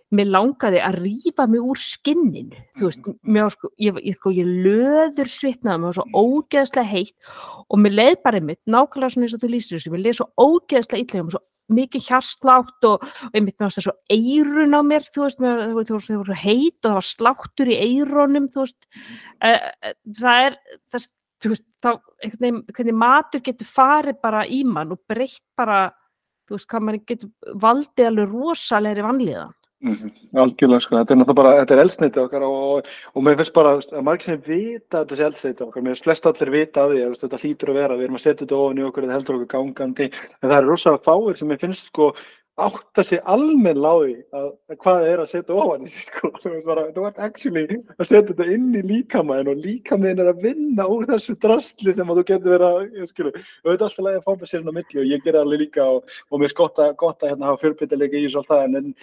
Mér 0.09 0.25
langaði 0.33 0.79
að 0.81 0.95
rífa 1.03 1.45
mig 1.45 1.61
úr 1.61 1.77
skinninu 1.77 2.57
þú 2.73 2.87
veist, 2.87 3.09
mér 3.21 3.43
var 3.45 3.53
sko 3.53 3.69
ég, 3.77 3.99
ég, 4.01 4.15
sko, 4.17 4.31
ég 4.33 4.47
löður 4.65 5.29
svitnaði, 5.29 5.83
mér 5.83 5.91
var 5.91 5.97
svo 5.99 6.23
ógeðslega 6.23 6.89
heitt. 6.89 7.13
Og 7.69 7.81
mér 7.83 7.93
leið 7.93 8.15
bara 8.25 8.41
einmitt 8.41 8.61
nákvæmlega 8.65 9.13
svona 9.13 9.27
eins 9.27 9.35
og 9.37 9.43
þú 9.43 9.51
lýsir 9.53 9.77
þessu, 9.77 9.93
mér 9.93 10.07
leið 10.07 10.17
svo 10.17 10.27
ógeðslega 10.33 11.03
illa, 11.03 11.19
mér 11.19 11.29
var 11.29 11.37
svo 11.37 11.43
mikið 11.73 12.07
hjarslátt 12.09 12.87
og, 12.89 13.05
og 13.05 13.37
einmitt 13.37 13.57
mér 13.57 13.67
var 13.67 13.75
það 13.75 13.87
svo 13.87 13.95
eirun 14.15 14.77
á 14.77 14.81
mér 14.85 15.07
þú 15.07 15.25
veist, 15.25 15.39
það 15.43 15.77
var 15.77 15.87
var 16.19 16.29
svo 16.31 16.39
heitt 16.43 16.79
og 16.79 16.89
það 16.89 16.97
var 16.99 17.07
sláttur 17.09 17.71
í 17.71 17.79
eironum 17.85 18.49
þú 18.53 18.65
veist, 18.65 18.89
uh, 19.45 19.93
það 20.21 20.47
er 20.47 20.59
það, 20.89 21.07
þú 21.39 21.53
veist, 21.53 21.65
þá 21.79 21.91
einhvern 21.93 22.61
veginn, 22.73 22.99
matur 22.99 23.45
getur 23.45 23.69
farið 23.69 24.19
bara 24.23 24.43
í 24.47 24.63
mann 24.67 24.95
og 24.95 25.01
breytt 25.09 25.45
bara 25.59 25.87
þú 26.49 26.57
veist, 26.57 26.69
hvað 26.71 26.85
maður 26.87 27.05
getur 27.13 27.55
valdið 27.61 28.09
alveg 28.09 28.33
rosalegri 28.33 29.05
vanlíðan 29.79 30.09
Mhm, 30.09 30.09
Algjörlega 30.35 30.83
sko, 30.83 30.97
þetta 30.97 31.13
er 31.13 31.17
náttúrulega 31.21 31.35
bara, 31.39 31.51
þetta 31.61 31.75
er 31.75 31.81
eldsneiti 31.85 32.19
okkar 32.19 32.43
og, 32.43 32.87
og 33.15 33.23
mér 33.23 33.37
finnst 33.39 33.53
bara 33.55 33.69
að 33.79 34.01
margir 34.03 34.27
sem 34.27 34.41
vita 34.43 35.05
sé 35.07 35.23
eldsneiti 35.23 35.63
okkar, 35.63 35.85
mér 35.85 35.93
finnst 35.95 36.03
flest 36.03 36.25
allir 36.27 36.51
vita 36.51 36.83
af 36.83 36.91
því 36.91 37.03
að 37.05 37.13
þetta 37.21 37.39
hlýtur 37.39 37.71
að 37.71 37.79
vera, 37.79 37.95
við 37.95 38.07
erum 38.09 38.17
að 38.19 38.23
setja 38.25 38.41
þetta 38.41 38.57
ofan 38.57 38.81
í 38.81 38.83
okkur, 38.89 39.05
þetta 39.07 39.15
heldur 39.15 39.37
okkur 39.37 39.51
gangandi, 39.53 40.09
en 40.11 40.49
það 40.49 40.57
eru 40.57 40.73
rosalega 40.73 41.05
fáir 41.07 41.39
sem 41.39 41.47
mér 41.47 41.61
finnst 41.63 41.87
sko 41.93 42.09
átta 42.65 43.03
sig 43.05 43.21
almenn 43.29 43.79
láði 43.79 44.15
að, 44.35 44.47
að 44.69 44.77
hvað 44.83 44.99
það 44.99 45.09
er 45.11 45.21
að 45.23 45.29
setja 45.31 45.57
ofan 45.61 45.85
í 45.85 45.91
sig 45.93 46.05
sko, 46.09 46.31
þú 46.43 46.51
þú 46.95 47.05
ert 47.07 47.21
actually 47.25 47.63
að 47.69 48.07
setja 48.09 48.25
þetta 48.29 48.47
inn 48.55 48.67
í 48.75 48.83
líkamæðin 48.89 49.51
og 49.53 49.63
líkamæðin 49.65 50.21
er 50.23 50.31
að 50.33 50.43
vinna 50.43 50.87
úr 50.91 51.07
þessu 51.09 51.35
drastli 51.43 51.95
sem 51.95 52.11
að 52.11 52.21
þú 52.21 52.25
getur 52.31 52.55
verið 52.55 52.67
að, 52.67 52.99
ég 52.99 53.11
skilu, 53.13 53.33
þetta 53.37 53.73
er 53.75 53.87
alltaf 53.87 54.11
að 54.11 54.19
fá 54.27 54.31
með 54.33 54.51
sér 54.51 54.63
inn 54.63 54.71
á 54.71 54.77
milli 54.79 55.01
og 55.01 55.09
ég 55.13 55.25
ger 55.25 55.39
alveg 55.39 55.63
líka 55.63 55.87
og, 55.95 56.13
og 56.29 56.35
mér 56.41 56.47
finnst 56.49 56.59
gott 56.59 56.83
að, 56.83 56.93
gott 57.01 57.23
að 57.23 57.33
hérna, 57.33 57.49
hafa 57.49 57.63
fjölbyttilega 57.63 58.19
í 58.19 58.27
þessu 58.27 58.41
alltaf 58.43 58.65
en, 58.67 58.93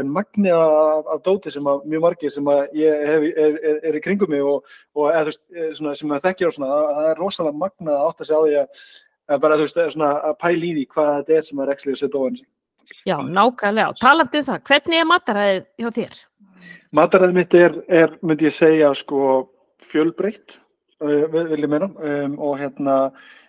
en 0.00 0.12
magni 0.16 0.54
af, 0.56 1.12
dóti 1.26 1.52
sem 1.52 1.68
að 1.68 1.86
mjög 1.92 2.04
margir 2.06 2.34
sem 2.34 2.50
að 2.52 2.62
ég 2.80 3.06
hef, 3.10 3.28
er, 3.32 3.60
er, 3.60 3.78
er 3.90 3.98
í 3.98 4.04
kringum 4.04 4.32
mig 4.32 4.44
og, 4.46 4.74
og 4.96 5.10
eða, 5.12 5.32
þú 5.32 5.58
eh, 5.58 5.70
svona, 5.78 5.94
sem 5.98 6.16
að 6.16 6.26
þekkja 6.28 6.48
og 6.48 6.56
svona, 6.56 6.72
það, 6.72 6.92
það 6.98 7.10
er 7.10 7.22
rosalega 7.22 7.62
magna 7.64 7.96
að 7.98 8.08
átta 8.08 8.28
sig 8.28 8.36
á 8.36 8.42
því 8.42 8.58
að, 8.62 8.82
að 9.32 9.44
bara 9.44 9.60
þú 9.60 9.68
veist, 9.68 9.84
svona, 9.96 10.10
að 10.30 10.40
pæla 10.46 10.68
í 10.68 10.74
því 10.78 10.88
hvað 10.94 11.14
þetta 11.18 11.38
er 11.38 11.48
sem 11.48 11.62
er 11.62 11.74
ekki 11.74 11.92
að 11.92 12.00
setja 12.00 12.22
ofan 12.22 12.38
í 12.38 12.42
sig. 12.42 12.50
Já, 13.08 13.16
nákvæmlega. 13.26 13.88
Og 13.92 14.00
talandi 14.00 14.42
um 14.42 14.48
það, 14.48 14.62
hvernig 14.68 15.00
er 15.00 15.08
mataræðið 15.10 15.64
hjá 15.82 15.90
þér? 15.98 16.18
Mataræðið 16.92 17.38
mitt 17.38 17.54
er, 17.58 17.76
er, 17.88 18.16
myndi 18.22 18.48
ég 18.48 18.56
segja, 18.56 18.92
sko, 18.94 19.28
fjölbreytt, 19.92 20.58
uh, 21.02 21.24
vil 21.32 21.64
ég 21.64 21.70
meina, 21.72 21.88
um, 21.88 22.38
og 22.38 22.58
hérna, 22.60 22.96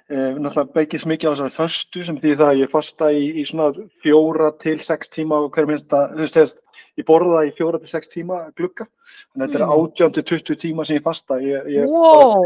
um, 0.09 0.39
náttúrulega 0.43 0.73
beigist 0.77 1.07
mikið 1.09 1.29
á 1.29 1.33
þessari 1.33 1.57
föstu 1.57 2.05
sem 2.07 2.17
því 2.21 2.35
það 2.39 2.49
að 2.53 2.61
ég 2.63 2.71
fasta 2.73 3.11
í, 3.11 3.23
í 3.41 3.45
svona 3.49 3.87
fjóra 4.03 4.51
til 4.63 4.77
sex 4.83 5.11
tíma 5.13 5.41
á 5.43 5.51
hverjum 5.51 5.75
einsta, 5.75 6.05
þú 6.13 6.23
veist, 6.23 6.39
þess, 6.39 6.57
ég 6.99 7.07
borða 7.07 7.43
í 7.47 7.53
fjóra 7.57 7.79
til 7.81 7.89
sex 7.89 8.11
tíma 8.13 8.39
glugga, 8.57 8.87
þannig 9.33 9.43
að 9.43 9.53
þetta 9.53 9.59
er 9.59 9.67
Mm. 9.67 9.83
átján 9.83 10.13
til 10.13 10.23
20 10.23 10.59
tíma 10.63 10.85
sem 10.85 10.97
ég 10.97 11.03
fasta, 11.03 11.39
ég, 11.41 11.69
ég, 11.73 11.85
Wow! 11.89 12.45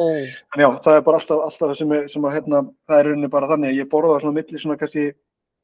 En 0.55 0.61
já, 0.63 0.69
það 0.83 0.95
er 0.95 1.01
bara 1.01 1.17
alltaf, 1.21 1.39
alltaf 1.45 1.69
það 1.69 1.77
sem, 1.77 1.91
er, 1.91 2.07
sem 2.07 2.27
að, 2.27 2.35
hérna, 2.37 2.61
það 2.87 2.99
er 2.99 3.09
rauninni 3.11 3.29
bara 3.29 3.47
þannig 3.47 3.69
að 3.69 3.79
ég 3.81 3.89
borða 3.91 4.19
svona 4.21 4.37
milli 4.39 4.59
svona 4.59 4.77
kannski 4.79 5.11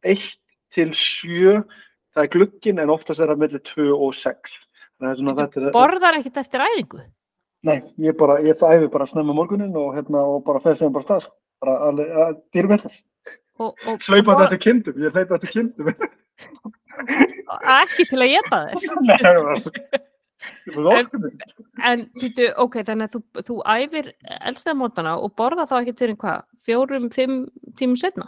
1 0.03 0.42
til 0.73 0.93
7, 0.97 1.63
það 2.13 2.23
er 2.25 2.31
glugginn 2.35 2.81
en 2.83 2.93
oftast 2.93 3.21
er 3.23 3.31
það 3.31 3.43
milli 3.43 3.61
2 3.69 3.89
og 3.95 4.13
6. 4.17 4.55
Það 5.01 5.09
er 5.11 5.19
svona, 5.19 5.35
þetta 5.41 5.61
er, 5.63 5.71
Borðar 5.75 6.19
ekkert 6.19 6.41
eftir 6.43 6.63
æfingu? 6.65 7.03
nei, 7.63 7.77
ég 8.03 8.17
bara, 8.19 8.39
ég 8.43 8.59
æfi 8.59 8.89
bara 8.91 9.07
snemma 9.07 9.33
morgunin 9.35 9.75
og 9.79 9.93
hérna, 9.95 10.23
og 10.27 10.43
bara 10.47 10.59
fer 10.63 10.75
sem 10.79 10.91
bara 10.93 11.05
stað, 11.05 11.25
sko. 11.27 11.35
Bara 11.63 11.77
alveg, 11.87 12.09
að 12.25 12.33
dýrum 12.55 12.73
eftir. 12.77 12.97
Og- 13.63 13.85
þetta 13.87 14.57
kindum, 14.59 14.97
ég 14.99 15.13
hlaupa 15.15 15.37
þetta 15.37 15.53
kindum. 15.53 15.93
Ekki 17.81 18.05
til 18.09 18.21
að 18.21 18.33
geta 18.33 18.59
þér. 18.67 18.97
Nei, 19.07 19.17
það 19.21 19.39
var, 19.47 19.63
það 20.73 20.89
okkur. 20.93 21.27
En 21.89 22.05
býtu, 22.19 22.47
ok, 22.65 22.77
þannig 22.87 23.09
að 23.09 23.15
þú, 23.17 23.43
þú 23.49 23.57
æfir 23.75 24.09
elstæðamótana 24.51 25.15
og 25.23 25.33
borða 25.39 25.67
þá 25.69 25.75
ekki 25.81 25.95
til 26.01 26.13
hvað, 26.19 26.45
fjórum, 26.67 27.09
fimm 27.13 27.37
tímum 27.79 27.99
setna? 27.99 28.27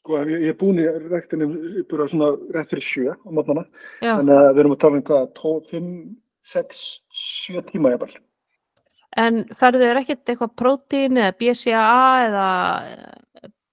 Sko, 0.00 0.22
ég, 0.24 0.46
er 0.48 0.56
búin 0.56 0.80
í 0.80 0.86
rektinum 1.10 1.52
bara 1.90 2.06
svona 2.08 2.30
rétt 2.54 2.70
fyrir 2.72 2.84
sjö 2.86 3.12
á. 3.12 3.20
Já, 4.00 4.14
Þannig 4.16 4.34
að 4.38 4.50
við 4.54 4.60
erum 4.62 4.74
að 4.74 4.82
tala 4.84 4.96
um 4.96 5.06
hvað, 5.10 5.26
12, 5.36 5.66
5, 5.74 5.90
6, 6.54 6.84
7 7.20 7.64
tíma 7.68 7.92
ég 7.92 8.00
bara. 8.00 8.22
en 9.20 9.42
ferðu 9.58 9.82
þér 9.84 10.00
ekkert 10.00 10.30
eitthvað 10.30 10.52
prótín 10.56 11.18
eða 11.18 11.34
BCAA 11.36 12.10
eða, 12.28 12.48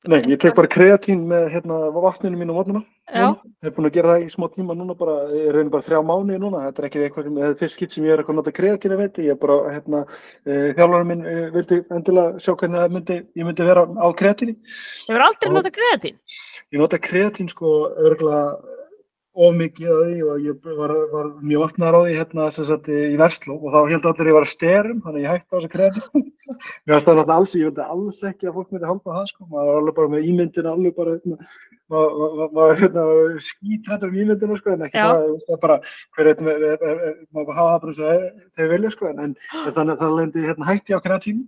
Nei, 0.06 0.22
ég 0.30 0.38
tek 0.40 0.54
bara 0.56 0.70
kreatín 0.70 1.24
með 1.28 1.48
hérna 1.56 1.78
vatninu 1.92 2.38
mínu 2.38 2.54
á 2.54 2.58
mótnana. 2.60 2.82
já, 3.10 3.34
Ég 3.64 3.68
er 3.68 3.74
búin 3.74 3.88
að 3.90 3.94
gera 3.96 4.12
það 4.14 4.24
í 4.24 4.30
smá 4.30 4.46
tíma 4.54 4.76
núna 4.78 4.94
bara, 4.96 5.16
ég 5.34 5.50
raunin 5.56 5.72
bara 5.74 5.84
þrjá 5.84 6.00
mánuði 6.06 6.38
núna, 6.44 6.62
þetta 6.68 6.80
er 6.84 6.88
ekki 6.88 7.02
eitthvað 7.08 7.24
sem, 7.28 7.36
þetta 7.40 7.50
er 7.50 7.60
fyrst 7.62 7.76
skitt 7.80 7.92
sem 7.96 8.06
ég 8.06 8.14
er 8.14 8.22
að 8.24 8.36
nota 8.38 8.52
kreatín 8.52 8.94
að 8.94 9.02
veiti, 9.02 9.26
ég 9.26 9.34
er 9.34 9.40
bara, 9.42 9.58
hérna, 9.74 10.04
uh, 10.46 10.68
þjálfarinn 10.78 11.08
minn 11.12 11.26
uh, 11.26 11.50
vildi 11.56 11.80
endilega 11.98 12.38
sjá 12.44 12.54
hvernig 12.62 12.94
myndi, 12.94 13.18
ég 13.42 13.48
myndi 13.48 13.68
vera 13.68 13.88
á 13.88 14.08
kreatíni. 14.22 14.56
hefur 15.08 15.26
aldrei 15.28 15.50
Og- 15.50 15.56
notað 15.58 15.76
kreatín? 15.80 16.16
Ég 16.72 16.80
nota 16.84 17.00
kreatín 17.00 17.50
sko 17.50 17.74
örgulega 17.98 18.77
of 19.38 19.54
mikið 19.54 19.90
að 19.94 20.00
því 20.08 20.16
og 20.26 20.46
ég 20.48 20.70
var, 20.80 20.94
var 21.12 21.28
mjög 21.46 21.64
vaknar 21.66 21.98
á 21.98 22.00
því 22.02 22.16
hérna 22.18 22.48
sagt 22.56 22.90
í 22.90 23.18
Vestló 23.20 23.58
og 23.60 23.74
þá 23.74 23.80
held 23.92 24.08
allir 24.10 24.30
ég 24.32 24.38
var 24.38 24.48
að 24.48 24.54
styrum, 24.54 25.02
þannig 25.06 25.20
að 25.20 25.26
ég 25.26 25.34
hætti 25.36 25.48
á 25.48 25.56
þessu 25.58 25.72
kreatín. 25.74 26.26
Mér 26.88 26.96
varst 26.96 27.10
það 27.10 27.34
alls, 27.36 27.54
ég 27.60 27.68
vildi 27.68 27.86
alls 27.86 28.22
ekki 28.26 28.50
að 28.50 28.56
fólk 28.58 28.72
myndi 28.74 28.90
halda 28.90 29.16
það 29.18 29.28
sko, 29.30 29.48
maður 29.52 29.70
var 29.70 29.80
alveg 29.82 29.98
bara 29.98 30.12
með 30.14 30.28
ímyndin 30.32 30.70
alveg 30.72 30.96
bara, 30.98 31.16
hérna, 31.18 31.50
maður 31.94 32.38
ma, 32.40 32.48
ma, 32.56 32.68
hérna, 32.82 33.06
skítrættur 33.50 34.14
um 34.14 34.20
ímyndina 34.24 34.60
sko, 34.62 34.74
en 34.74 34.86
ekki 34.88 35.02
Já. 35.02 35.08
það, 35.12 35.34
það 35.44 35.56
er 35.58 35.62
bara, 35.68 35.80
hver 36.18 36.32
veit, 36.32 36.44
maður 37.36 37.60
hafa 37.60 37.74
það 37.74 37.82
bara 37.84 37.92
eins 37.92 38.02
og 38.02 38.58
þau 38.58 38.72
vilja 38.74 38.94
sko, 38.96 39.12
en, 39.12 39.24
en 39.28 39.36
þannig 39.78 39.94
að 39.94 40.02
það 40.02 40.18
lendi 40.22 40.48
hérna 40.48 40.72
hætti 40.72 40.98
á 40.98 41.00
kreatín. 41.04 41.44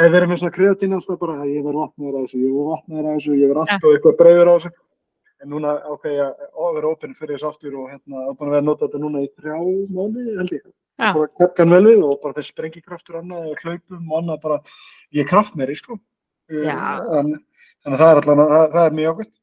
Hefði 0.00 0.14
verið 0.16 0.30
með 0.30 0.40
svona 0.40 0.56
kreatín 0.56 0.96
alltaf 0.96 1.20
bara, 1.20 1.40
ég 1.46 1.66
verð 1.66 1.82
vatnaður 1.84 2.16
á 2.16 2.20
þessu, 2.24 2.40
ég 2.40 2.54
verð 2.56 2.70
vatnaður 2.74 3.06
á 3.06 3.12
þessu, 3.12 3.36
ég 3.36 3.50
verð 3.52 3.62
alltaf 3.66 3.90
eitthvað 3.90 4.18
breyður 4.22 4.50
á 4.50 4.54
þessu. 4.56 4.78
En 5.40 5.48
núna 5.54 5.76
ákveði 5.88 6.18
ég 6.18 6.40
að 6.52 6.74
vera 6.76 6.90
opinn 6.90 7.16
fyrir 7.16 7.38
þessu 7.38 7.48
aftur 7.48 7.76
og 7.80 7.88
hérna, 7.88 8.26
að 8.26 8.34
búin 8.36 8.50
að 8.50 8.54
vera 8.54 8.62
að 8.62 8.68
nota 8.68 8.86
þetta 8.86 9.02
núna 9.04 9.22
í 9.24 9.28
þrjá 9.32 9.54
mánu, 9.96 10.24
held 10.36 10.56
ég. 10.56 10.64
Já. 11.00 11.12
Bara 11.16 11.28
kepkan 11.40 11.72
vel 11.72 11.84
við 11.86 12.02
og 12.04 12.18
bara 12.20 12.36
þessi 12.36 12.52
sprengikraftur 12.52 13.20
annað 13.22 13.46
og 13.48 13.62
hlaupum 13.64 14.10
og 14.10 14.18
annað 14.18 14.42
bara, 14.42 14.58
ég 15.16 15.24
er 15.24 15.30
kraftmeri, 15.30 15.76
sko. 15.80 15.96
Uh, 16.52 16.66
Já. 16.66 16.76
En, 17.20 17.32
að 17.88 18.02
það 18.02 18.10
er 18.10 18.20
allan, 18.20 18.42
það, 18.52 18.66
það 18.74 18.84
er 18.84 18.98
mjög 18.98 19.14
ákveðt. 19.14 19.40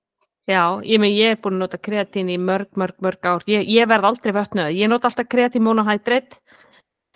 Já, 0.47 0.61
ég, 0.87 1.01
með, 1.03 1.17
ég 1.17 1.33
er 1.33 1.39
búin 1.43 1.57
að 1.57 1.63
nota 1.65 1.79
kreatín 1.83 2.29
í 2.31 2.37
mörg, 2.39 2.69
mörg, 2.79 2.95
mörg 3.03 3.27
ár. 3.27 3.43
Ég, 3.51 3.65
ég 3.67 3.89
verð 3.89 4.07
aldrei 4.07 4.31
vötnuð. 4.37 4.69
Ég 4.77 4.87
nota 4.87 5.09
alltaf 5.09 5.27
kreatín 5.27 5.65
monohydrate. 5.65 6.39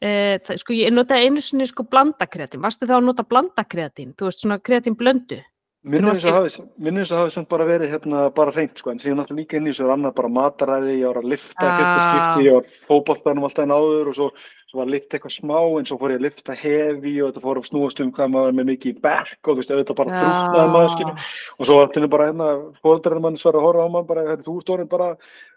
Eh, 0.02 0.36
sko, 0.58 0.74
ég 0.74 0.92
notaði 0.92 1.30
einu 1.30 1.44
sinni 1.46 1.68
sko 1.70 1.86
blanda 1.88 2.26
kreatín. 2.28 2.64
Varstu 2.66 2.90
þá 2.90 2.98
að 2.98 3.06
nota 3.08 3.24
blanda 3.24 3.64
kreatín? 3.64 4.12
Þú 4.18 4.28
veist, 4.28 4.42
svona 4.42 4.58
kreatín 4.60 4.98
blöndu. 5.00 5.38
Varst 5.82 6.22
þess 6.22 7.10
að 7.10 7.18
hafi, 7.18 7.32
samt 7.34 7.48
bara 7.50 7.66
verið 7.66 7.90
hérna 7.96 8.28
bara 8.38 8.52
hreint, 8.54 8.78
sko, 8.78 8.92
en 8.92 9.00
síðan 9.02 9.18
náttúrulega 9.18 9.42
líka 9.42 9.58
inn 9.58 9.66
í 9.66 9.72
þessu 9.72 9.86
er 9.88 9.94
annað 9.96 10.12
bara 10.20 10.30
mataræði, 10.30 10.92
ég 11.00 11.08
var 11.10 11.18
að 11.24 11.30
lifta 11.32 11.66
í 11.66 11.72
fyrsta 11.80 11.96
Ah. 11.98 12.04
skipti, 12.06 12.44
ég 12.46 12.54
var 12.54 12.66
fótboltanum 12.86 13.48
alltaf 13.48 13.64
en 13.66 13.74
áður 13.74 14.12
og 14.12 14.16
svo, 14.20 14.28
svo 14.70 14.78
var 14.78 14.86
að 14.86 14.94
lifta 14.94 15.18
eitthvað 15.18 15.34
smá 15.40 15.58
en 15.80 15.88
svo 15.90 15.98
fór 15.98 16.14
ég 16.14 16.20
að 16.22 16.26
lifta 16.28 16.54
hefi 16.54 17.14
og 17.18 17.32
þetta 17.32 17.42
fór 17.48 17.58
að 17.58 17.66
snúast 17.72 18.04
um 18.06 18.12
hvað 18.14 18.30
maður 18.36 18.54
með 18.60 18.70
mikið 18.70 18.92
í 18.94 19.02
back 19.02 19.42
og 19.42 19.50
þú 19.50 19.58
veist, 19.58 19.74
auðvitað 19.74 20.00
bara 20.04 20.20
þrútnaði 20.22 20.70
maður, 20.76 20.94
skilju, 20.94 21.16
og 21.58 21.66
svo 21.66 21.74
var 21.80 21.90
þetta 21.90 22.12
bara 22.14 22.28
hérna, 22.30 22.48
fóröldarinn 22.84 23.26
mann 23.26 23.42
svar 23.42 23.58
að 23.58 23.66
horfa 23.66 23.82
á 23.82 23.94
mann 23.98 24.10
bara, 24.14 24.38
þú 24.38 24.54
ert 24.62 24.70
orðin 24.78 24.92
bara 24.94 25.10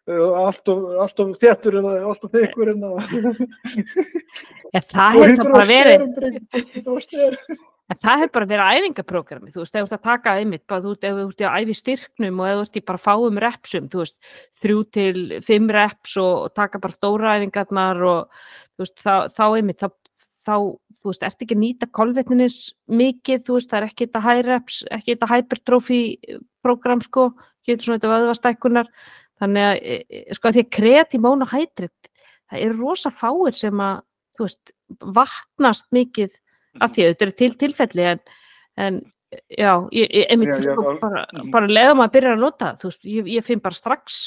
uh, 0.09 0.33
allt 0.41 0.64
of, 0.72 1.37
þéttur 1.37 1.79
en 1.83 1.91
allt 2.01 2.25
of 2.25 2.33
þykkur 2.33 2.72
en 2.72 2.81
Ja, 4.72 4.81
það 4.81 5.20
hefur 5.20 5.29
hittur 5.29 5.53
á 5.53 5.57
bara 5.61 5.68
verið, 5.68 6.03
en 7.93 7.99
það 8.01 8.22
hefur 8.22 8.32
bara 8.39 8.49
verið 8.49 8.78
æfingaprógrami. 8.78 9.53
Þú 9.53 9.62
veist, 9.62 9.74
ef 9.74 9.82
þú 9.82 9.89
ert 9.89 9.97
að 9.97 10.07
taka 10.07 10.35
einmitt, 10.41 10.64
bara 10.70 10.85
þú 10.85 10.95
ef 10.95 11.18
þú 11.18 11.24
ert 11.26 11.43
að 11.45 11.57
æfi 11.61 11.76
styrknum 11.80 12.41
og 12.41 12.49
ef 12.49 12.55
þú 12.55 12.62
ert 12.64 12.78
í 12.78 12.85
bara 12.91 13.03
fáum 13.03 13.41
repsum, 13.45 13.89
þú 13.93 14.01
veist, 14.01 14.16
þrjú 14.62 14.78
til 14.97 15.24
fimm 15.45 15.68
reps 15.74 16.16
og, 16.22 16.32
og 16.47 16.55
taka 16.57 16.80
bara 16.80 16.97
stóra 16.97 17.35
æfingarnar 17.39 18.01
og 18.09 18.39
þú 18.74 18.87
veist, 18.87 18.97
þá, 19.05 19.14
þá 19.37 19.45
einmitt, 19.49 19.85
þá, 19.85 19.91
þá, 20.47 20.57
þú 21.01 21.11
veist, 21.11 21.26
ert 21.28 21.45
ekki 21.45 21.59
að 21.59 21.62
nýta 21.64 21.91
kolvetninis 21.99 22.61
mikið, 22.89 23.45
þú 23.45 23.59
veist, 23.59 23.72
það 23.72 23.80
er 23.80 23.89
ekki 23.91 24.07
þetta 24.07 24.24
high 24.24 24.47
reps, 24.49 24.80
ekki 24.89 25.12
þetta 25.12 25.30
hypertrophy 25.35 26.01
program, 26.64 27.05
sko, 27.05 27.28
getur 27.66 27.91
svona 27.91 28.01
þetta 28.01 28.14
vöðvastækkunar, 28.14 28.89
þannig 29.43 29.68
að, 29.68 29.76
e, 29.82 30.01
e, 30.09 30.24
sko, 30.39 30.49
að 30.49 30.57
því 30.57 30.64
að 30.64 30.72
kreati 30.78 31.20
monohydrit, 31.20 32.11
það 32.49 32.64
eru 32.64 32.80
rosa 32.80 33.12
fáir 33.12 33.57
sem 33.57 33.85
að, 33.85 34.01
þú 34.39 34.49
veist, 34.49 34.74
vatnast 35.20 35.93
mikið 35.95 36.41
af 36.83 36.95
því 36.95 37.05
að 37.05 37.12
þetta 37.12 37.27
eru 37.27 37.37
til 37.39 37.51
tilfelli 37.61 38.07
en, 38.12 38.22
en 38.81 39.01
já, 39.51 39.72
ég, 39.95 40.09
ég, 40.09 40.27
einmitt, 40.31 40.53
Já, 40.55 40.61
já, 40.62 40.75
sko, 40.75 40.95
bara, 41.01 41.25
mhm. 41.33 41.51
bara 41.55 41.70
leiðum 41.70 42.05
að 42.05 42.14
byrja 42.16 42.35
að 42.35 42.45
nota 42.45 42.72
veist, 42.83 43.03
ég, 43.05 43.31
ég 43.35 43.47
finn 43.47 43.62
bara 43.64 43.79
strax 43.79 44.22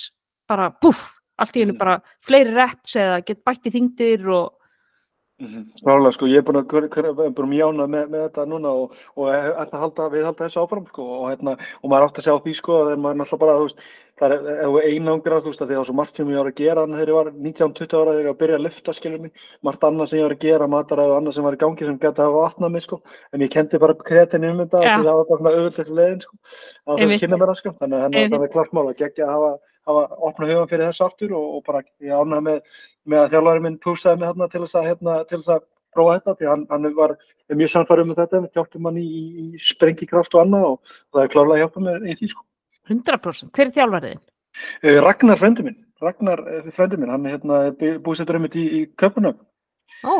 bara 0.48 0.70
búff, 0.82 1.18
allt 1.38 1.56
í 1.56 1.64
hennu 1.64 1.76
Mhm. 1.76 1.82
bara 1.82 2.02
fleiri 2.24 2.54
reps 2.56 2.96
eða 2.96 3.26
get 3.26 3.44
bætt 3.44 3.68
í 3.68 3.74
þingdir 3.74 4.28
og 4.32 4.57
Klálega, 5.38 6.10
sko, 6.16 6.26
ég 6.26 6.42
er 6.42 6.46
búin 6.48 6.58
að 6.58 6.72
er 7.28 7.46
mjána 7.46 7.86
með, 7.86 8.08
með 8.10 8.22
þetta 8.24 8.46
núna 8.50 8.72
og, 8.74 8.96
og 9.14 9.28
ætla 9.30 9.68
að 9.68 9.84
halda, 9.84 10.08
við 10.10 10.24
halda 10.26 10.48
þessu 10.48 10.64
áfram, 10.64 10.88
sko, 10.90 11.04
og 11.14 11.28
hérna, 11.30 11.54
og 11.84 11.92
maður 11.92 12.08
átt 12.08 12.18
að 12.18 12.26
sjá 12.26 12.34
því, 12.42 12.54
sko, 12.58 12.78
að 12.82 12.94
maður 13.04 13.20
náttúrulega 13.20 13.42
bara, 13.44 13.58
þú 13.60 13.68
veist, 13.68 13.84
það 14.18 14.34
er, 14.34 14.48
ef 14.56 14.72
þú 14.72 14.82
einangrað, 14.88 15.44
þú 15.46 15.54
veist, 15.54 15.62
að 15.62 15.70
því 15.70 15.76
það 15.76 15.82
var 15.84 15.90
svo 15.92 15.96
margt 16.00 16.18
sem 16.18 16.32
ég 16.34 16.42
var 16.42 16.50
að 16.50 16.58
gera 16.58 16.86
þannig 16.88 16.98
þegar 16.98 17.12
ég 17.14 17.20
var 17.20 17.30
19-20 17.36 18.02
ára 18.02 18.10
þegar 18.10 18.18
ég 18.18 18.26
var 18.26 18.34
að 18.34 18.42
byrja 18.42 18.58
að 18.58 18.66
lifta, 18.66 18.98
skilur 18.98 19.24
mig, 19.28 19.46
margt 19.70 19.88
annað 19.92 20.10
sem 20.10 20.18
ég 20.18 20.26
var 20.26 20.38
að 20.40 20.44
gera, 20.48 20.72
mataræði 20.74 21.14
og 21.14 21.22
annað 21.22 21.38
sem 21.38 21.46
var 21.46 21.60
í 21.60 21.62
gangi 21.68 21.86
sem 21.92 22.02
gæti 22.02 22.18
að 22.18 22.32
hafa 22.32 22.44
vatnað 22.48 22.74
mig, 22.74 22.88
sko, 22.88 23.02
en 23.30 23.46
ég 23.46 23.54
kendi 23.54 23.84
bara 23.86 24.00
kreatinni 24.10 24.54
um 24.56 24.66
þetta, 24.66 24.82
því 24.82 25.06
það 25.06 25.22
var 25.22 25.30
bara 25.30 25.42
svona 25.44 25.54
auðvöld 25.54 25.78
þessi 25.78 25.98
leiðin, 26.02 26.26
sko, 26.26 26.42
á 26.82 26.92
að 26.98 27.18
kynna 27.22 27.38
mér 27.38 27.52
það, 27.54 27.60
sko, 27.62 27.78
þannig 27.78 27.98
að 28.02 28.08
Einmitt. 28.10 28.34
það 28.34 28.48
er 28.48 28.54
klart 28.58 28.74
mál 28.74 28.88
að 28.88 28.98
gegja 29.04 29.28
að 29.28 29.36
hafa, 29.36 29.54
hafa 29.88 30.20
opna 30.30 30.50
hugan 30.50 30.70
fyrir 30.72 30.90
þessu 30.90 31.08
aftur 31.08 31.34
og, 31.38 31.58
og 31.58 31.66
bara 31.68 31.82
ég 32.04 32.14
ánægði 32.14 32.44
með, 32.48 32.78
með 33.08 33.24
að 33.24 33.34
þjálfarinn 33.34 33.66
minn 33.68 33.82
púsaði 33.84 34.22
mig 34.22 34.32
hérna 34.32 34.50
til 34.52 34.64
þess 34.64 34.80
að, 34.80 34.88
hérna, 34.92 35.18
til 35.30 35.40
þess 35.40 35.54
að 35.56 35.66
prófa 35.98 36.18
þetta 36.18 36.38
því 36.38 36.50
hann, 36.52 36.66
hann 36.72 36.90
var 36.98 37.16
mjög 37.56 37.74
samfærum 37.74 38.12
með 38.12 38.22
þetta, 38.22 38.42
við 38.46 38.60
hjálpum 38.60 38.90
hann 38.90 39.02
í, 39.02 39.06
í, 39.08 39.26
í 39.44 39.62
sprengikraft 39.64 40.38
og 40.38 40.44
annað 40.44 40.70
og 40.72 40.96
það 40.96 41.24
er 41.24 41.34
klárlega 41.36 41.58
að 41.58 41.64
hjálpa 41.64 41.86
mér 41.88 42.08
í 42.08 42.18
því 42.20 42.32
sko. 42.34 42.46
100%, 42.88 43.54
hver 43.56 43.68
er 43.68 43.76
þjálfariðin? 43.76 44.26
Eh, 44.82 45.00
Ragnar 45.04 45.40
frendi 45.40 45.66
minn, 45.66 45.80
Ragnar 46.02 46.44
eh, 46.52 46.70
frendi 46.76 47.00
minn, 47.00 47.14
hann 47.14 47.28
er 47.28 47.38
hérna 47.38 47.98
búsettur 48.04 48.40
um 48.40 48.48
þetta 48.48 48.62
í, 48.62 48.68
í 48.80 48.82
Köpunum 49.00 49.38
Ó, 50.06 50.16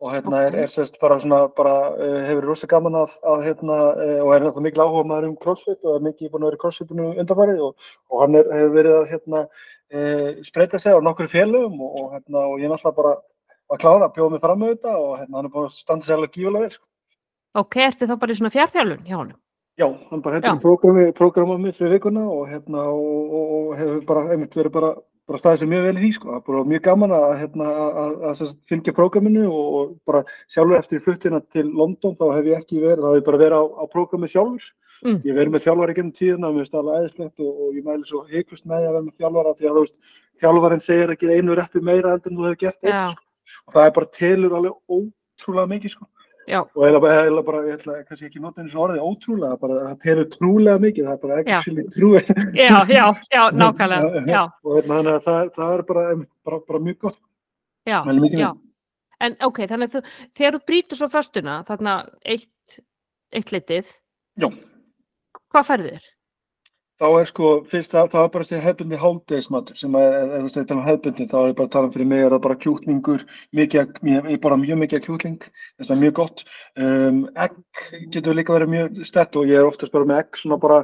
og 0.00 0.12
hérna 0.12 0.36
Ok. 0.36 0.46
er, 0.46 0.58
er 0.62 0.72
sérst 0.72 0.98
bara 1.00 1.18
svona, 1.18 1.46
bara 1.56 1.76
uh, 1.96 2.18
hefur 2.28 2.48
rosa 2.50 2.66
gaman 2.66 2.98
að, 3.00 3.14
að 3.24 3.44
hérna, 3.46 3.76
uh, 3.94 4.18
og 4.24 4.34
er 4.34 4.44
náttúrulega 4.44 4.66
mikil 4.66 4.82
áhuga 4.84 5.04
maður 5.08 5.28
um 5.30 5.38
crossfit 5.44 5.84
og 5.84 5.94
er 5.96 6.04
mikið 6.04 6.32
búin 6.32 6.44
að 6.44 6.50
vera 6.50 6.58
í 6.58 6.62
crossfitinu 6.64 7.06
undanfarið 7.14 7.62
og, 7.68 7.88
og 8.12 8.24
hann 8.24 8.36
er, 8.40 8.50
hefur 8.58 8.76
verið 8.76 8.98
að 8.98 9.08
hérna 9.14 9.46
uh, 9.46 10.28
spreita 10.44 10.78
sig 10.82 10.92
á 10.92 11.00
nokkru 11.00 11.30
félögum 11.32 11.80
og, 11.80 11.96
og 12.02 12.12
hérna, 12.12 12.44
og 12.44 12.60
ég 12.60 12.68
er 12.68 12.74
náttúrulega 12.74 13.00
bara 13.00 13.16
að 13.72 13.80
klára 13.82 14.06
að 14.06 14.14
bjóða 14.18 14.34
mig 14.34 14.44
fram 14.44 14.62
með 14.62 14.76
þetta 14.76 14.98
og 15.00 15.16
hérna 15.22 15.40
hann 15.40 15.48
er 15.48 15.54
búin 15.56 15.70
að 15.70 15.80
standa 15.80 16.06
sér 16.06 16.18
alveg 16.20 16.36
gífulega 16.36 16.66
vel 16.66 16.76
sko. 16.76 16.86
ok, 17.56 17.76
ertu 17.88 18.06
þá 18.10 18.16
bara 18.20 18.32
í 18.32 18.40
svona 18.40 18.54
fjárþjálfun 18.54 19.08
hjá 19.08 19.16
honum? 19.16 19.40
Já, 19.76 19.88
hann 20.10 20.22
bara 20.24 20.38
Já. 20.40 20.48
hendur 20.48 20.62
prógrami, 20.62 21.12
prógrama 21.12 21.58
mig 21.58 21.74
fyrir 21.76 21.96
vikuna 21.96 22.22
og 22.32 22.48
hérna 22.48 22.84
og, 22.88 23.32
og, 23.32 23.50
og 23.56 23.76
hefur 23.76 24.04
bara, 24.08 24.22
einmitt 24.32 24.56
verið 24.56 24.72
bara, 24.72 24.92
bara 25.26 25.40
staðið 25.42 25.60
sér 25.60 25.70
mjög 25.72 25.84
vel 25.86 25.92
í 25.96 26.00
því 26.02 26.10
sko. 26.14 26.38
Bara 26.46 26.62
mjög 26.70 26.82
gaman 26.86 27.14
að, 27.16 27.26
hérna, 27.40 27.68
að, 27.82 28.00
að, 28.06 28.40
að 28.46 28.52
fylgja 28.70 28.94
prógraminu 28.96 29.44
og, 29.50 29.92
bara 30.08 30.22
sjálfur 30.52 30.78
eftir 30.78 31.02
fluttina 31.02 31.40
til 31.54 31.66
London 31.66 32.16
þá 32.18 32.26
hef 32.36 32.50
ég 32.50 32.60
ekki 32.62 32.82
verið, 32.82 33.02
þá 33.02 33.08
hef 33.10 33.20
ég 33.20 33.28
bara 33.28 33.42
verið 33.42 33.58
á, 33.58 33.64
á 33.66 33.84
prógrami 33.92 34.30
sjálfur. 34.30 34.68
Mm. 35.02 35.18
Ég 35.18 35.28
hef 35.28 35.38
verið 35.40 35.54
með 35.54 35.64
þjálfari 35.66 35.96
gennum 35.98 36.16
tíðina, 36.16 36.50
mér 36.52 36.64
finnst 36.64 36.76
það 36.76 36.82
alveg 36.82 37.02
æðislegt 37.02 37.44
og, 37.44 37.62
og 37.66 37.74
ég 37.76 37.86
mæli 37.88 38.08
svo 38.08 38.22
heiklust 38.30 38.68
með 38.70 38.78
að 38.78 38.86
vera 38.86 39.04
með 39.04 39.18
þjálfara 39.20 39.54
því 39.58 39.68
að 39.68 39.76
þú 39.76 39.84
veist, 39.84 39.98
þjálfarinn 40.40 40.84
segir 40.86 41.12
ekki 41.16 41.32
einu 41.34 41.58
reppi 41.58 41.82
meira 41.84 42.14
heldur 42.14 42.32
en 42.32 42.38
þú 42.38 42.46
hefur 42.46 42.60
gert 42.62 42.86
einn 42.86 43.10
sko. 43.10 43.26
og 43.66 43.76
það 43.76 43.90
er 43.90 43.94
bara 43.98 44.12
telur 44.16 44.56
alveg 44.56 44.96
ótrúlega 44.96 45.72
mikið 45.74 45.92
sko 45.96 46.08
Já, 46.46 46.60
og 46.62 46.82
eða 46.86 47.00
bara, 47.02 47.42
bara, 47.42 47.60
ég 47.66 47.80
ætla 47.80 47.94
kannski 48.06 48.28
ekki 48.28 48.40
nota 48.42 48.62
eins 48.62 48.74
og 48.76 48.84
orðið 48.84 49.02
ótrúlega, 49.02 49.56
bara 49.58 49.78
það 49.88 49.96
telur 50.04 50.28
trúlega 50.30 50.82
mikið, 50.84 51.08
það 51.08 51.16
er 51.16 51.22
bara 51.24 51.38
Já. 51.42 51.56
actually 51.56 51.84
trúi. 51.90 52.20
já, 52.54 52.76
já, 52.86 53.06
já, 53.34 53.42
nákvæmlega, 53.62 54.22
já, 54.30 54.42
Og 54.62 54.76
hérna, 54.76 55.00
þannig 55.00 55.12
að 55.16 55.24
það, 55.26 55.50
það 55.56 55.74
er 55.74 55.82
bara, 55.90 56.04
bara, 56.46 56.60
bara 56.70 56.82
mjög 56.86 56.98
gott. 57.02 57.18
já, 57.86 57.98
já. 58.38 58.50
En 59.26 59.36
ok, 59.48 59.58
þannig 59.66 59.90
að 59.90 59.96
þú, 59.96 60.14
þegar 60.38 60.56
þú 60.58 60.62
brýtur 60.70 61.00
svo 61.00 61.08
föstuna, 61.10 61.56
þarna 61.66 61.96
eitt, 62.22 62.78
eitt 63.34 63.52
litið, 63.54 63.90
Já, 64.36 64.50
hvað 65.50 65.66
færðu 65.70 65.94
þér? 65.96 66.08
Þá 67.00 67.06
er 67.20 67.28
sko, 67.28 67.48
fyrst 67.68 67.94
að 67.96 68.12
það 68.14 68.26
er 68.26 68.30
bara 68.34 68.46
þessi 68.46 68.60
hefbundi 68.64 69.00
háldegismatur 69.00 69.80
sem 69.80 69.96
að, 69.98 70.14
ef 70.36 70.46
þú 70.46 70.52
segir 70.52 70.76
um 70.76 70.84
hefbundi, 70.86 71.26
þá 71.28 71.36
er 71.40 71.50
ég 71.50 71.58
bara 71.58 71.68
að 71.68 71.74
tala 71.74 71.90
um 71.90 71.92
fyrir 71.96 72.08
mig, 72.12 72.22
er 72.24 72.32
það 72.32 72.44
bara 72.46 72.60
kjúkningur, 72.62 73.26
mikið, 73.58 73.98
ég 74.12 74.30
er 74.32 74.40
bara 74.46 74.60
mjög 74.62 74.80
mikið 74.84 75.04
kjúkling, 75.08 75.50
þess 75.50 75.84
að 75.84 75.90
það 75.90 75.96
er 75.96 76.00
mjög 76.04 76.16
gott. 76.20 76.46
Um, 76.86 77.20
egg 77.44 77.60
getur 78.14 78.38
líka 78.38 78.56
verið 78.56 78.72
mjög 78.72 79.04
stett 79.10 79.36
og 79.36 79.52
ég 79.52 79.60
er 79.60 79.68
oftast 79.68 79.92
bara 79.92 80.08
með 80.08 80.24
egg 80.24 80.40
svona 80.40 80.60
bara, 80.62 80.82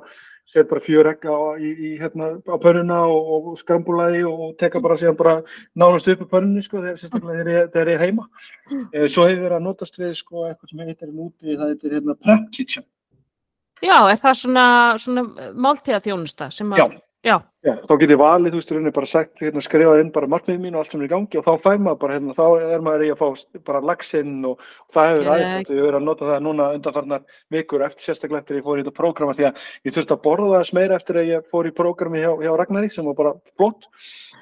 set 0.52 0.68
bara 0.68 0.84
fjör 0.84 1.08
egg 1.14 1.24
á, 1.24 1.38
í, 1.56 1.72
í, 1.72 1.96
hérna, 2.02 2.32
á 2.44 2.56
pörnuna 2.60 3.02
og, 3.08 3.32
og 3.32 3.60
skrambulaði 3.62 4.24
og 4.28 4.56
teka 4.60 4.82
bara 4.84 4.98
síðan 5.00 5.20
bara 5.20 5.36
nánast 5.78 6.12
upp 6.12 6.26
á 6.28 6.32
pörnunni 6.36 6.64
sko, 6.66 6.82
þegar, 6.82 7.00
sérstaklega 7.00 7.38
þegar 7.40 7.54
ég, 7.54 7.70
þegar 7.72 7.92
ég 7.94 8.00
er 8.00 8.04
heima. 8.10 8.28
Uh, 8.92 9.06
svo 9.06 9.30
hefur 9.30 9.46
verið 9.46 9.60
að 9.62 9.68
notast 9.70 10.02
við 10.02 10.18
sko 10.20 10.50
eitthvað 10.50 10.74
sem 10.74 10.90
heitir 10.90 11.14
núti, 11.14 11.54
það 11.54 11.70
heitir 11.72 11.96
hérna 11.96 12.20
prep 12.20 12.50
kitchen. 12.52 12.84
Já, 13.82 13.96
er 14.08 14.20
það 14.22 14.36
svona, 14.42 14.66
svona 15.02 15.50
máltíðaþjónusta 15.66 16.52
sem 16.54 16.76
að... 16.76 16.84
Já. 17.22 17.36
Já, 17.62 17.76
þá 17.86 17.92
get 18.00 18.10
ég 18.10 18.18
valið, 18.18 18.50
þú 18.50 18.58
veist, 18.58 18.70
rauninni 18.74 18.90
bara 18.96 19.06
sagt, 19.06 19.36
hérna, 19.38 19.62
skrifað 19.62 20.00
inn 20.02 20.08
bara 20.10 20.26
markmiðið 20.32 20.64
mín 20.64 20.74
og 20.74 20.80
allt 20.80 20.90
sem 20.90 21.04
er 21.04 21.06
í 21.06 21.10
gangi 21.12 21.38
og 21.38 21.44
þá 21.46 21.62
fær 21.62 21.76
maður 21.78 22.00
bara, 22.00 22.16
hérna, 22.16 22.34
þá 22.34 22.72
er 22.74 22.82
maður 22.82 23.04
í 23.06 23.10
að 23.12 23.20
fá 23.20 23.60
bara 23.68 23.82
lagsinn 23.86 24.32
og, 24.48 24.64
og 24.88 24.96
það 24.96 25.10
hefur 25.12 25.30
aðeins, 25.30 25.70
ég 25.70 25.78
hefur 25.78 25.98
að 26.00 26.08
nota 26.08 26.30
það 26.32 26.42
núna 26.48 26.66
undanfarnar 26.74 27.38
vikur 27.54 27.86
eftir 27.86 28.08
sérstaklega 28.08 28.42
eftir 28.42 28.56
að 28.56 28.58
ég 28.58 28.66
fór 28.66 28.80
í 28.80 28.82
þetta 28.82 28.96
prógrama 28.98 29.36
því 29.38 29.46
að 29.52 29.62
ég 29.86 29.94
þurfti 29.94 30.16
að 30.16 30.22
borða 30.26 30.50
þess 30.56 30.76
meira 30.80 30.98
eftir 30.98 31.22
að 31.22 31.30
ég 31.30 31.48
fór 31.54 31.70
í 31.70 31.74
prógrami 31.78 32.24
hjá, 32.24 32.30
hjá 32.42 32.52
Ragnari 32.58 32.90
sem 32.90 33.10
var 33.12 33.18
bara 33.22 33.36
flott. 33.54 33.86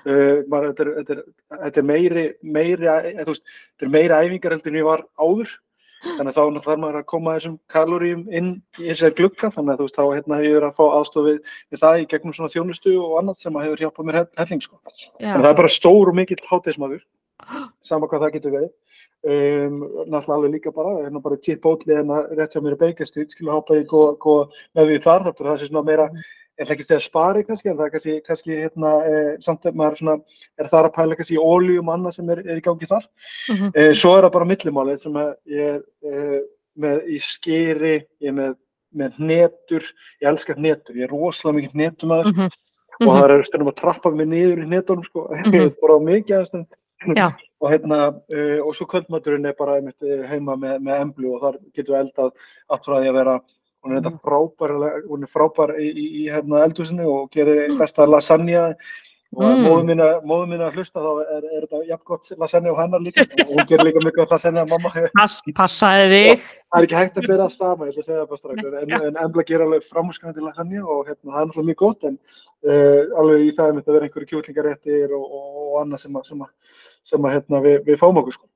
Uh, 0.01 0.41
maður, 0.49 0.71
þetta, 0.71 0.87
er, 0.87 0.93
þetta, 1.03 1.19
er, 1.19 1.59
þetta 1.67 1.85
er 1.85 1.91
meiri, 1.93 2.29
meiri, 2.41 2.89
eða, 2.89 3.27
þú 3.27 3.35
veist, 3.35 3.59
þetta 3.77 3.91
er 3.91 3.97
meiri 3.99 4.23
æfingar 4.25 4.57
heldur 4.57 4.73
en 4.73 4.81
ég 4.81 4.89
var 4.89 5.05
áður 5.21 5.59
þannig 6.05 6.31
að 6.31 6.37
þá 6.37 6.61
þarf 6.65 6.83
maður 6.83 6.99
að 7.01 7.07
koma 7.13 7.35
þessum 7.37 7.57
kaloríum 7.73 8.23
inn 8.33 8.51
í 8.81 8.89
þessari 8.89 9.17
glugga. 9.21 9.51
Þannig 9.55 9.73
að 9.75 9.81
þú 9.81 9.87
veist 9.87 9.99
þá 9.99 10.05
hérna 10.05 10.39
hefur 10.41 10.49
ég 10.49 10.57
verið 10.59 10.69
að 10.71 10.77
fá 10.79 10.85
aðstof 10.99 11.27
við, 11.29 11.41
við 11.71 11.83
það 11.85 12.03
í 12.03 12.07
gegnum 12.13 12.37
svona 12.37 12.55
þjónustu 12.55 12.95
og 13.01 13.17
annað 13.21 13.43
sem 13.45 13.59
hefur 13.61 13.83
hjálpað 13.85 14.09
mér 14.09 14.21
hell- 14.21 14.41
helling 14.41 14.65
sko. 14.65 14.81
Þannig 15.19 15.35
að 15.35 15.45
það 15.45 15.51
er 15.53 15.61
bara 15.63 15.75
stór 15.77 16.13
og 16.13 16.19
mikill 16.21 16.41
hátegismadur 16.51 17.03
sama 17.91 18.11
hvað 18.11 18.27
það 18.27 18.37
getur 18.39 18.57
verið. 18.59 18.73
Um, 19.21 19.83
náttúrulega 20.09 20.37
alveg 20.39 20.53
líka 20.55 20.71
bara 20.73 20.95
hérna 21.03 21.21
bara 21.21 21.37
chip 21.45 21.67
ótli 21.69 21.93
en 21.93 22.09
að 22.17 22.31
rétt 22.39 22.55
hjá 22.57 22.63
mér 22.65 22.73
er 22.73 22.79
beikastýrt 22.81 23.35
skilu 23.35 23.53
góða 23.85 24.47
með 24.73 24.87
því 24.89 25.01
þar 25.05 25.27
þáttur 25.27 25.49
það 25.51 25.59
sé 25.61 25.69
svona 25.69 25.83
meira 25.85 26.07
ég 26.61 26.67
ætla 26.67 26.77
ekki 26.77 26.85
að 26.85 26.91
segja 26.91 27.05
spari 27.07 27.43
kannski? 27.49 27.71
En 27.71 27.79
það 27.79 27.87
er 27.87 27.93
kannski, 27.95 28.15
kannski 28.27 28.57
hérna, 28.59 28.95
eh, 29.09 29.29
samt 29.41 29.65
að 29.65 29.79
maður 29.81 30.01
svona, 30.01 30.17
er 30.61 30.69
þar 30.69 30.89
að 30.89 30.97
pæla 30.99 31.17
kannski 31.17 31.37
í 31.39 31.41
ólíum 31.41 31.89
og 31.89 31.95
annað 31.97 32.17
sem 32.19 32.33
er, 32.35 32.43
er 32.45 32.61
í 32.61 32.65
gangi 32.65 32.89
þar? 32.91 33.07
Mhm, 33.49 33.71
Eh, 33.75 33.93
svo 33.97 34.17
er 34.17 34.27
það 34.27 34.33
bara 34.37 34.51
millimálið 34.51 35.01
sem 35.01 35.21
ég 35.49 35.61
er 35.71 35.81
eh, 36.05 36.41
með 36.77 37.07
í 37.09 37.21
skýri, 37.25 37.95
ég 38.21 38.29
er 38.29 38.37
með, 38.37 38.57
með 38.93 39.17
hnetur, 39.17 39.87
ég 40.21 40.29
elskar 40.29 40.57
hnetur, 40.61 40.97
ég 40.97 41.09
er 41.09 41.15
rosalega 41.15 41.57
mikið 41.57 41.79
hnetum 41.79 42.13
að 42.13 42.25
þessu 42.25 42.37
mhm, 42.37 42.51
og 43.01 43.09
mhm. 43.09 43.21
það 43.21 43.31
er 43.31 43.43
stundum 43.49 43.73
að 43.73 43.81
trappa 43.81 44.11
mig 44.13 44.29
niður 44.29 44.61
í 44.61 44.69
hnetunum 44.69 45.05
sko, 45.09 45.29
Mhm. 45.41 45.55
er 45.55 45.73
bara 45.81 45.97
á 45.97 46.01
mikið 46.05 46.37
að 46.37 46.47
stund 46.51 46.77
Já. 47.17 47.33
og 47.61 47.71
hérna, 47.73 47.99
uh, 48.13 48.61
og 48.67 48.75
svo 48.77 48.85
kvöldmaturinn 48.85 49.49
er 49.49 49.55
bara 49.57 49.79
einmitt 49.79 50.03
eh, 50.05 50.27
heima 50.29 50.53
með, 50.61 50.83
með 50.85 51.01
emblu 51.01 51.31
og 51.33 51.41
þar 51.41 51.57
getur 51.73 51.95
við 51.95 52.01
eldað 52.03 52.33
allt 52.69 52.85
frá 52.85 52.97
því 52.99 53.09
að 53.09 53.17
vera 53.17 53.37
hún 53.85 53.93
er 53.97 54.01
Mhm. 54.01 54.05
þetta 54.05 54.21
frábær, 54.25 54.73
hún 55.09 55.23
er 55.23 55.31
frábær 55.35 55.77
í, 55.81 55.89
í, 55.93 56.07
í 56.25 56.31
hérna 56.33 56.65
eldhúsinu 56.67 57.07
og 57.09 57.31
gerir 57.31 57.79
besta 57.79 58.07
lasagna 58.07 58.75
og 59.31 59.45
Mm. 59.47 59.63
móður 59.63 59.85
mín 59.87 60.01
að 60.03 60.67
að 60.67 60.75
hlusta 60.75 60.99
þá 60.99 61.11
er, 61.23 61.45
er 61.55 61.63
þetta 61.63 61.87
jafn 61.87 62.03
gott 62.05 62.31
lasagna 62.37 62.71
og 62.73 62.79
hennar 62.83 62.99
líka 63.01 63.23
og 63.23 63.51
hún 63.55 63.67
gerir 63.71 63.85
líka 63.87 64.11
gott 64.17 64.31
lasagna 64.35 64.65
mamma 64.67 64.91
það 64.91 65.07
Pass, 65.15 65.37
passaði 65.55 66.09
þig. 66.11 66.41
er 66.75 66.83
ekki 66.83 66.97
hægt 66.99 67.17
að 67.21 67.29
byrja 67.29 67.45
það 67.47 67.55
sama, 67.55 67.87
ég 67.87 67.93
ætla 67.95 68.03
að 68.03 68.09
segja 68.09 68.21
það 68.25 68.29
bara 68.33 68.41
strax 68.41 68.65
en, 68.83 69.07
en 69.07 69.21
embla 69.23 69.45
gerir 69.47 69.63
alveg 69.69 69.87
framhúskandi 69.87 70.43
lasagna 70.43 70.83
og 70.83 71.07
hérna, 71.07 71.31
það 71.31 71.41
er 71.41 71.47
náttúrulega 71.47 71.71
mjög 71.71 71.79
gott 71.85 72.05
en 72.11 72.19
uh, 72.67 73.03
alveg 73.23 73.41
í 73.47 73.53
það 73.55 73.71
er 73.71 73.79
að 73.79 73.93
vera 73.95 74.09
einhverju 74.09 74.31
kjúklingaréttir 74.35 75.15
og, 75.15 75.25
og, 75.31 75.47
og 75.71 75.81
annað 75.85 76.01
sem 76.03 76.17
að, 76.19 76.27
sem 76.27 76.43
að, 76.43 76.51
sem 77.13 77.23
að 77.31 77.35
hérna, 77.39 77.63
við, 77.69 77.79
við 77.87 78.01
fáum 78.03 78.19
okkur 78.19 78.35
sko. 78.35 78.47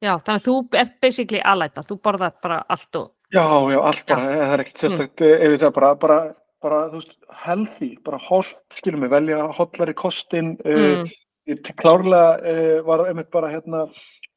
Já, 0.00 0.14
þannig 0.16 0.40
að 0.40 0.48
þú 0.48 0.56
ert 0.80 0.96
basically 1.04 1.40
alæta, 1.44 1.84
þú 1.84 2.00
borðar 2.00 2.32
bara 2.40 2.62
allt 2.72 2.96
og... 3.04 3.12
Já, 3.34 3.42
já, 3.72 3.78
allt 3.82 4.04
bara, 4.06 4.26
það 4.30 4.52
er 4.54 4.62
ekkert 4.62 4.82
mm. 4.86 5.06
ef 5.26 5.60
það 5.60 5.72
bara, 5.74 5.88
bara, 5.98 6.18
bara, 6.62 6.80
þú 6.92 7.00
veist, 7.00 7.16
healthy, 7.44 7.88
bara 8.06 8.18
holt, 8.22 8.52
skilum 8.78 9.02
við, 9.02 9.10
velja 9.16 9.40
hollari 9.56 9.94
kostin, 9.98 10.52
uh, 10.64 11.04
Mm. 11.46 11.62
t- 11.62 11.74
klárlega 11.78 12.38
uh, 12.42 12.82
var 12.86 13.04
einmitt 13.06 13.30
bara 13.30 13.50
hérna, 13.50 13.84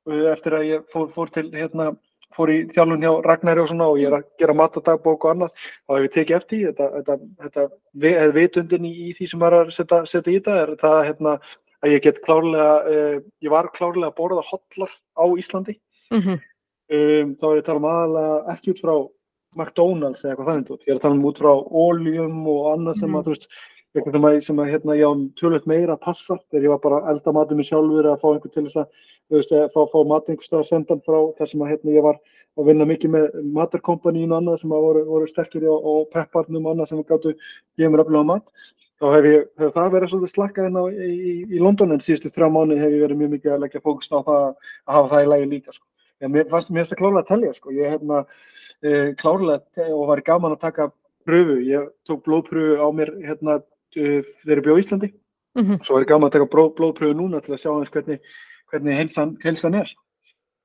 uh, 0.09 0.25
eftir 0.33 0.53
að 0.57 0.65
ég 0.69 0.83
fór, 0.93 1.07
fór 1.13 1.29
til, 1.33 1.47
hérna, 1.53 1.91
fór 2.35 2.49
í 2.53 2.57
þjálfun 2.69 3.01
hjá 3.05 3.13
Ragnari 3.25 3.61
og 3.63 3.69
svona 3.71 3.87
og 3.89 3.97
ég 4.01 4.09
er 4.11 4.17
að 4.19 4.27
gera 4.41 4.53
matadagbók 4.57 5.23
og 5.25 5.31
annað, 5.31 5.53
þá 5.89 5.95
hef 5.95 6.03
ég 6.05 6.13
tekið 6.17 6.37
eftir 6.37 6.65
þetta, 6.67 6.89
þetta, 6.97 7.17
þetta 7.45 8.11
eða 8.11 8.35
vitundin 8.35 8.85
í, 8.85 8.93
í 9.09 9.13
því 9.17 9.29
sem 9.31 9.41
er 9.47 9.57
að 9.61 9.71
setja, 9.77 10.01
setja 10.05 10.33
í 10.33 10.37
þetta, 10.37 10.57
er 10.65 10.75
það, 10.81 10.99
hérna, 11.09 11.33
að 11.85 11.93
ég 11.95 12.03
get 12.05 12.21
klárlega, 12.25 12.75
uh, 12.89 13.17
ég 13.45 13.53
var 13.53 13.69
klárlega 13.77 14.11
að 14.11 14.17
borða 14.21 14.45
hollar 14.49 14.93
á 15.17 15.23
Íslandi, 15.37 15.77
Mhm, 16.13 16.39
um, 16.89 17.33
þá 17.39 17.45
er 17.49 17.55
ég 17.55 17.63
að 17.63 17.65
tala 17.69 17.81
um 17.83 17.89
aðalega 17.93 18.53
ekki 18.55 18.73
út 18.75 18.83
frá 18.83 18.93
McDonalds 19.57 20.23
eða 20.23 20.35
eitthvað 20.35 20.49
þannig. 20.53 20.85
Ég 20.85 20.93
er 20.93 20.99
að 20.99 21.03
tala 21.07 21.17
um 21.17 21.27
út 21.29 21.41
frá 21.41 21.51
óljum 21.57 22.39
og 22.53 22.71
annað 22.75 22.99
sem 22.99 23.09
Mhm. 23.09 23.19
að, 23.19 23.23
þú 23.25 23.33
veist, 23.35 23.47
eitthvað 23.97 24.13
sem 24.13 24.25
að, 24.29 24.43
sem 24.45 24.59
að 24.61 24.69
hérna, 24.69 24.95
ég 24.99 25.09
á 25.09 25.13
tölvöld 25.41 25.65
meira 25.65 25.93
að 25.97 26.01
passa 26.05 26.35
þegar 26.51 26.63
ég 26.67 26.69
var 26.69 26.81
bara 26.83 26.97
að 27.01 27.09
elda 27.15 27.31
matið 27.33 27.57
mér 27.57 27.67
sjálfur 27.69 28.05
að 28.11 28.19
fá 28.21 28.27
einhver 28.29 28.51
til 28.53 28.63
þess 28.67 28.77
að, 28.77 28.87
þú 29.29 29.33
veist, 29.39 29.51
að 29.57 29.71
fá, 29.73 29.81
fá 29.89 29.99
matið 30.11 30.29
einhver 30.29 30.45
stað 30.45 30.59
að 30.61 30.69
senda 30.69 30.93
hann 30.93 31.01
frá 31.07 31.19
þar 31.39 31.47
sem 31.49 31.63
að 31.65 31.71
hérna, 31.73 31.95
ég 31.97 32.03
var 32.05 32.19
að 32.59 32.65
vinna 32.69 32.85
mikið 32.85 33.09
með 33.15 33.25
matarkompanín 33.57 34.29
og 34.31 34.37
annað 34.37 34.59
sem 34.61 34.69
að 34.77 34.85
voru, 34.85 35.03
voru 35.09 35.27
sterkir 35.27 35.65
og, 35.73 35.89
og 35.89 36.09
prepparnum 36.13 36.65
og 36.69 36.75
annað 36.75 36.89
sem 36.93 37.03
gáttu 37.09 37.33
gefa 37.33 37.89
mér 37.89 38.05
öfluga 38.05 38.25
mat. 38.29 38.45
Þá 38.99 39.05
hef, 39.15 39.25
ég, 39.25 39.43
hef 39.57 39.73
það 39.73 39.91
verið 39.97 40.09
svolítið 40.13 40.33
slakka 40.35 40.63
hérna 40.67 40.81
í, 40.93 41.09
í, 41.09 41.33
í 41.55 41.59
London 41.63 41.91
en 41.95 42.03
síðustu 42.03 42.29
þrjá 42.29 42.49
mánu 42.53 42.77
hef 42.77 42.91
ég 42.93 43.01
verið 43.07 43.17
mjög 43.23 43.31
mikið 43.39 43.53
að 43.55 43.61
leggja 43.65 43.81
fókus 43.81 44.11
á 44.13 44.19
það 44.21 44.41
að 44.45 44.55
hafa 44.93 45.09
það 45.15 45.23
í 45.25 45.29
lagi 45.33 45.49
líka. 45.49 45.73
Sko. 45.73 45.88
Já, 46.19 46.27
mér 46.27 46.49
fannst 46.51 46.71
mér 46.75 46.87
það 46.89 46.99
klárlega 46.99 47.23
að 47.23 47.29
telja, 47.31 47.53
sko. 47.55 47.73
Ég 47.75 47.93
hérna 47.93 48.21
uh, 48.25 49.09
klárlega 49.19 49.87
og 49.95 50.05
var 50.11 50.21
gaman 50.27 50.55
að 50.55 50.63
taka 50.65 50.89
pröfu. 51.27 51.57
Ég 51.63 51.87
tók 52.09 52.25
blóðpröfu 52.25 52.79
á 52.83 52.87
mér 52.95 53.13
hérna 53.23 53.59
uh, 53.61 54.19
þegar 54.43 54.61
ég 54.61 54.65
bjó 54.67 54.75
í 54.75 54.83
Íslandi. 54.83 55.11
mhm. 55.59 55.81
Svo 55.83 55.95
var 55.95 56.05
ég 56.05 56.11
gaman 56.11 56.29
að 56.29 56.37
taka 56.37 56.51
blóð, 56.51 56.73
blóðpröfu 56.79 57.17
núna 57.17 57.41
til 57.43 57.55
að 57.55 57.63
sjá 57.63 57.71
eins 57.71 57.93
hvernig, 57.93 58.19
hvernig 58.71 58.99
heilsan, 58.99 59.35
heilsan 59.43 59.79
er. 59.79 59.95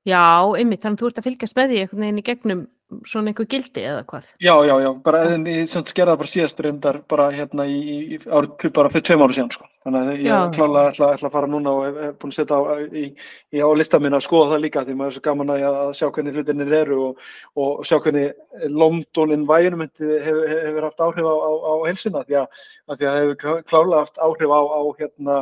Já, 0.05 0.21
einmitt, 0.53 0.83
þannig 0.83 0.99
að 0.99 1.01
þú 1.01 1.09
ert 1.09 1.19
að 1.19 1.27
fylgjast 1.29 1.55
með 1.57 1.71
því 1.71 1.77
einhvern 1.81 2.03
veginn 2.05 2.21
í 2.21 2.25
gegnum 2.25 2.65
svona 3.09 3.31
einhver 3.31 3.47
gildi 3.49 3.81
eða 3.81 4.03
hvað. 4.05 4.27
Já, 4.43 4.53
já, 4.67 4.73
já, 4.83 4.89
bara 5.05 5.21
en 5.33 5.45
ég 5.49 5.71
gerði 5.73 6.11
það 6.11 6.19
bara 6.19 6.29
síðast 6.29 6.59
reyndar 6.61 6.99
bara 7.09 7.25
hérna 7.33 7.65
í, 7.65 7.79
í, 8.13 8.19
árið, 8.25 8.67
bara 8.75 8.91
fyrir 8.93 9.05
tveim 9.07 9.23
ára 9.25 9.35
síðan, 9.35 9.49
sko. 9.55 9.69
Þannig 9.85 10.11
að 10.11 10.21
ég 10.21 10.29
Já. 10.29 10.37
klálega 10.53 10.91
ætla, 10.91 11.09
ætla 11.15 11.29
að 11.29 11.33
fara 11.35 11.49
núna 11.49 11.73
og 11.73 11.83
hef, 11.85 11.97
hef 12.03 12.13
búin 12.21 12.33
að 12.33 12.37
setja 12.37 12.57
á, 12.57 12.63
í, 12.85 13.05
í, 13.53 13.61
á 13.61 13.69
lista 13.77 13.99
minna 14.01 14.19
að 14.21 14.25
skoða 14.25 14.51
það 14.53 14.63
líka 14.63 14.83
því 14.85 14.95
maður 14.97 15.11
er 15.11 15.17
svo 15.17 15.23
gaman 15.27 15.53
að, 15.53 15.65
að 15.81 15.91
sjá 15.99 16.05
hvernig 16.15 16.37
hlutinir 16.37 16.75
eru 16.79 16.99
og, 17.07 17.23
og 17.61 17.83
sjá 17.85 17.97
hvernig 18.01 18.69
London 18.73 19.35
environmenti 19.35 20.09
hefur, 20.25 20.45
hefur 20.53 20.87
haft 20.89 21.05
áhrif 21.05 21.29
á, 21.29 21.35
á, 21.37 21.51
á 21.53 21.73
helsina 21.89 22.23
því 22.25 22.39
að, 22.41 22.63
að 22.89 23.01
því 23.01 23.09
að 23.11 23.19
hefur 23.19 23.65
klálega 23.69 24.03
haft 24.05 24.21
áhrif 24.25 24.53
á, 24.57 24.61
á 24.61 24.81
hérna 25.01 25.39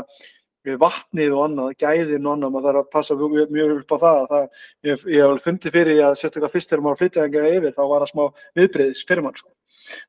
við 0.68 0.78
vatnið 0.82 1.36
og 1.36 1.46
annað, 1.48 1.72
gæðin 1.84 2.28
og 2.28 2.36
annað, 2.36 2.54
maður 2.54 2.68
þarf 2.70 2.82
að 2.82 2.92
passa 2.96 3.18
mjög, 3.20 3.74
upp 3.80 3.96
á 3.96 3.98
það. 4.04 4.20
það 4.34 4.44
ég, 4.90 5.08
ég 5.14 5.18
hef 5.18 5.30
alveg 5.30 5.48
fundið 5.48 5.76
fyrir 5.78 5.98
því 5.98 6.04
að 6.08 6.20
sérstaklega 6.22 6.54
fyrst 6.54 6.72
þegar 6.72 6.84
maður 6.86 7.02
flytjaði 7.02 7.30
engið 7.30 7.58
yfir, 7.58 7.74
þá 7.78 7.84
var 7.90 8.06
það 8.06 8.14
smá 8.14 8.24
viðbreyðis 8.60 9.08
fyrir 9.10 9.26
mann. 9.26 9.40
Sko. 9.40 9.52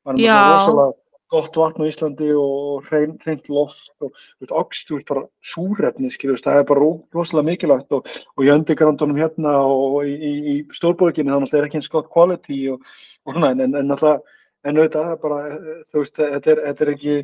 Maður 0.05 0.20
er 0.20 0.28
með 0.28 0.52
rosalega 0.55 1.00
gott 1.34 1.57
vatn 1.59 1.82
á 1.82 1.90
Íslandi 1.90 2.28
og 2.38 2.84
hrein, 2.86 3.16
hreint 3.24 3.48
loft 3.50 4.05
og 4.05 4.12
veist, 4.38 5.09
bara 5.09 5.24
súrefni, 5.42 6.12
skilur, 6.14 6.38
það 6.38 6.61
er 6.61 6.68
bara 6.68 6.84
ro- 6.84 7.02
rosalega 7.16 7.48
mikilvægt 7.48 7.96
og, 7.96 8.07
og 8.36 8.44
í 8.44 8.52
undirgrandunum 8.55 9.18
hérna 9.18 9.57
og 9.64 9.96
í, 10.07 10.14
í, 10.14 10.32
í 10.52 10.55
stórborginni 10.76 11.32
þannig 11.32 11.48
að 11.48 11.55
það 11.57 11.61
er 11.62 11.68
ekki 11.70 11.80
eins 11.80 11.90
gott 11.90 12.12
quality 12.12 12.61
og, 12.74 12.84
og 13.24 13.34
svona, 13.34 13.50
en, 13.57 13.64
en, 13.66 13.78
en 13.82 13.96
alltaf 13.96 14.22
En 14.64 14.78
auðvitað, 14.80 15.11
bara, 15.20 15.38
eh, 15.52 15.80
þú 15.92 16.00
veist, 16.00 16.14
þetta 16.16 16.52
er, 16.55 16.61
þetta 16.68 16.84
er 16.84 16.90
ekki, 16.94 17.14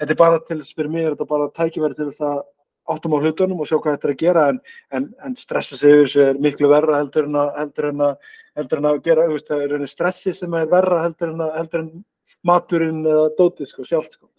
þetta 0.00 0.14
er 0.14 0.18
bara 0.18 0.38
til 0.48 0.56
þess 0.58 0.74
fyrir 0.74 0.90
mig, 0.90 1.04
þetta 1.06 1.24
er 1.24 1.30
bara 1.30 1.52
tækifæri 1.54 1.94
til 1.94 2.08
þess 2.08 2.24
að 2.26 2.40
áttum 2.92 3.16
á 3.16 3.18
hlutunum 3.20 3.62
og 3.62 3.68
sjá 3.68 3.76
hvað 3.78 3.96
þetta 3.96 4.08
er 4.08 4.14
að 4.14 4.22
gera 4.22 4.44
en, 4.52 4.60
en, 4.96 5.08
en 5.24 5.34
stressa 5.38 5.76
sig 5.78 5.94
yfir 5.94 6.06
þessu 6.06 6.22
er 6.24 6.38
miklu 6.44 6.70
verra 6.72 7.00
heldur 7.00 7.28
en 7.28 7.40
að, 7.40 7.50
heldur 7.58 7.88
en 7.90 8.04
að, 8.06 8.30
heldur 8.58 8.82
en 8.82 8.88
að 8.90 9.00
gera, 9.06 9.26
veist, 9.32 9.50
það 9.50 9.64
er 9.78 9.90
stressi 9.92 10.34
sem 10.36 10.56
er 10.58 10.70
verra 10.70 11.02
heldur 11.04 11.34
en, 11.34 11.42
að, 11.44 11.52
heldur 11.58 11.84
en 11.84 11.90
maturinn 12.46 13.02
eða 13.06 13.26
dótið 13.38 13.70
sko, 13.72 13.86
sjálft 13.88 14.16
sko. 14.18 14.30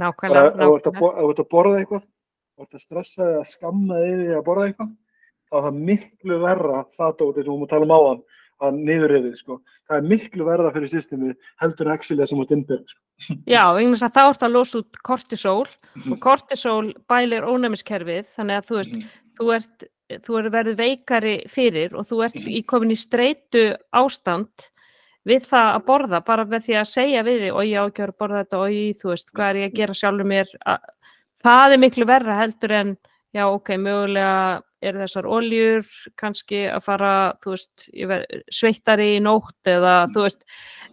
Nákvæmlega, 0.00 0.52
ef 0.52 0.60
þú 0.60 1.30
ert 1.32 1.42
að 1.42 1.50
borða 1.52 1.80
eitthvað, 1.80 2.04
ef 2.04 2.56
þú 2.56 2.66
ert 2.66 2.78
að 2.78 2.84
stressa 2.84 3.28
eða 3.30 3.44
skamma 3.48 4.00
þig 4.00 4.12
yfir 4.12 4.24
því 4.24 4.38
að 4.38 4.46
borða 4.48 4.66
eitthvað, 4.70 4.90
þá 5.46 5.56
er 5.56 5.66
það 5.66 5.78
miklu 5.90 6.40
verra 6.42 6.82
það 6.98 7.14
dótið 7.20 7.40
sem 7.40 7.46
við 7.46 7.54
múum 7.54 7.66
að 7.66 7.72
tala 7.72 7.88
um 7.88 7.96
áðan, 7.96 8.22
að 8.64 8.78
niðurriðið 8.86 9.34
sko. 9.40 9.58
Það 9.86 9.98
er 9.98 10.06
miklu 10.12 10.46
verra 10.46 10.70
fyrir 10.74 10.92
systemið 10.92 11.50
heldur 11.62 11.90
axilja 11.92 12.28
sem 12.28 12.40
út 12.42 12.54
innbyrð 12.54 12.86
sko. 12.92 13.02
Já, 13.48 13.62
þess 13.76 14.06
að 14.06 14.16
þá 14.16 14.22
ert 14.24 14.46
að 14.46 14.54
losa 14.54 14.80
út 14.82 15.02
kortisol 15.06 15.66
og 16.12 16.16
kortisol 16.22 16.94
bælir 17.08 17.46
ónæmiskerfið 17.48 18.32
þannig 18.36 18.60
að 18.60 18.70
þú 18.70 18.78
veist, 18.80 18.96
þú 19.38 19.52
ert, 19.56 19.86
þú 20.26 20.40
ert 20.40 20.54
verið 20.56 20.80
veikari 20.80 21.36
fyrir 21.52 21.96
og 21.96 22.08
þú 22.10 22.22
ert 22.28 22.40
í 22.40 22.62
komin 22.68 22.94
í 22.94 22.98
streitu 23.00 23.68
ástand 23.96 24.68
við 25.26 25.48
það 25.48 25.72
að 25.72 25.86
borða 25.88 26.22
bara 26.26 26.44
með 26.46 26.68
því 26.68 26.78
að 26.80 26.90
segja 26.92 27.24
við 27.26 27.40
því 27.44 27.50
og 27.52 27.64
ég 27.66 27.82
á 27.82 27.84
ekki 27.88 28.04
að 28.04 28.14
borða 28.20 28.42
þetta 28.44 28.60
og 28.62 28.76
ég, 28.76 29.00
þú 29.00 29.10
veist, 29.10 29.32
hvað 29.34 29.48
er 29.48 29.60
ég 29.60 29.72
að 29.72 29.80
gera 29.80 29.98
sjálfur 30.00 30.30
mér 30.30 30.52
að, 30.62 30.90
það 31.46 31.74
er 31.74 31.82
miklu 31.82 32.06
verra 32.06 32.38
heldur 32.38 32.74
en 32.76 32.92
já, 33.34 33.44
ok, 33.48 33.72
mögulega 33.82 34.36
eru 34.86 35.02
þessar 35.02 35.28
oljur 35.38 35.88
kannski 36.18 36.66
að 36.70 36.84
fara, 36.86 37.12
veist, 37.46 37.88
sveittari 38.52 39.16
í 39.16 39.22
nótt 39.24 39.70
eða 39.70 39.96
þú 40.14 40.26
veist, 40.26 40.44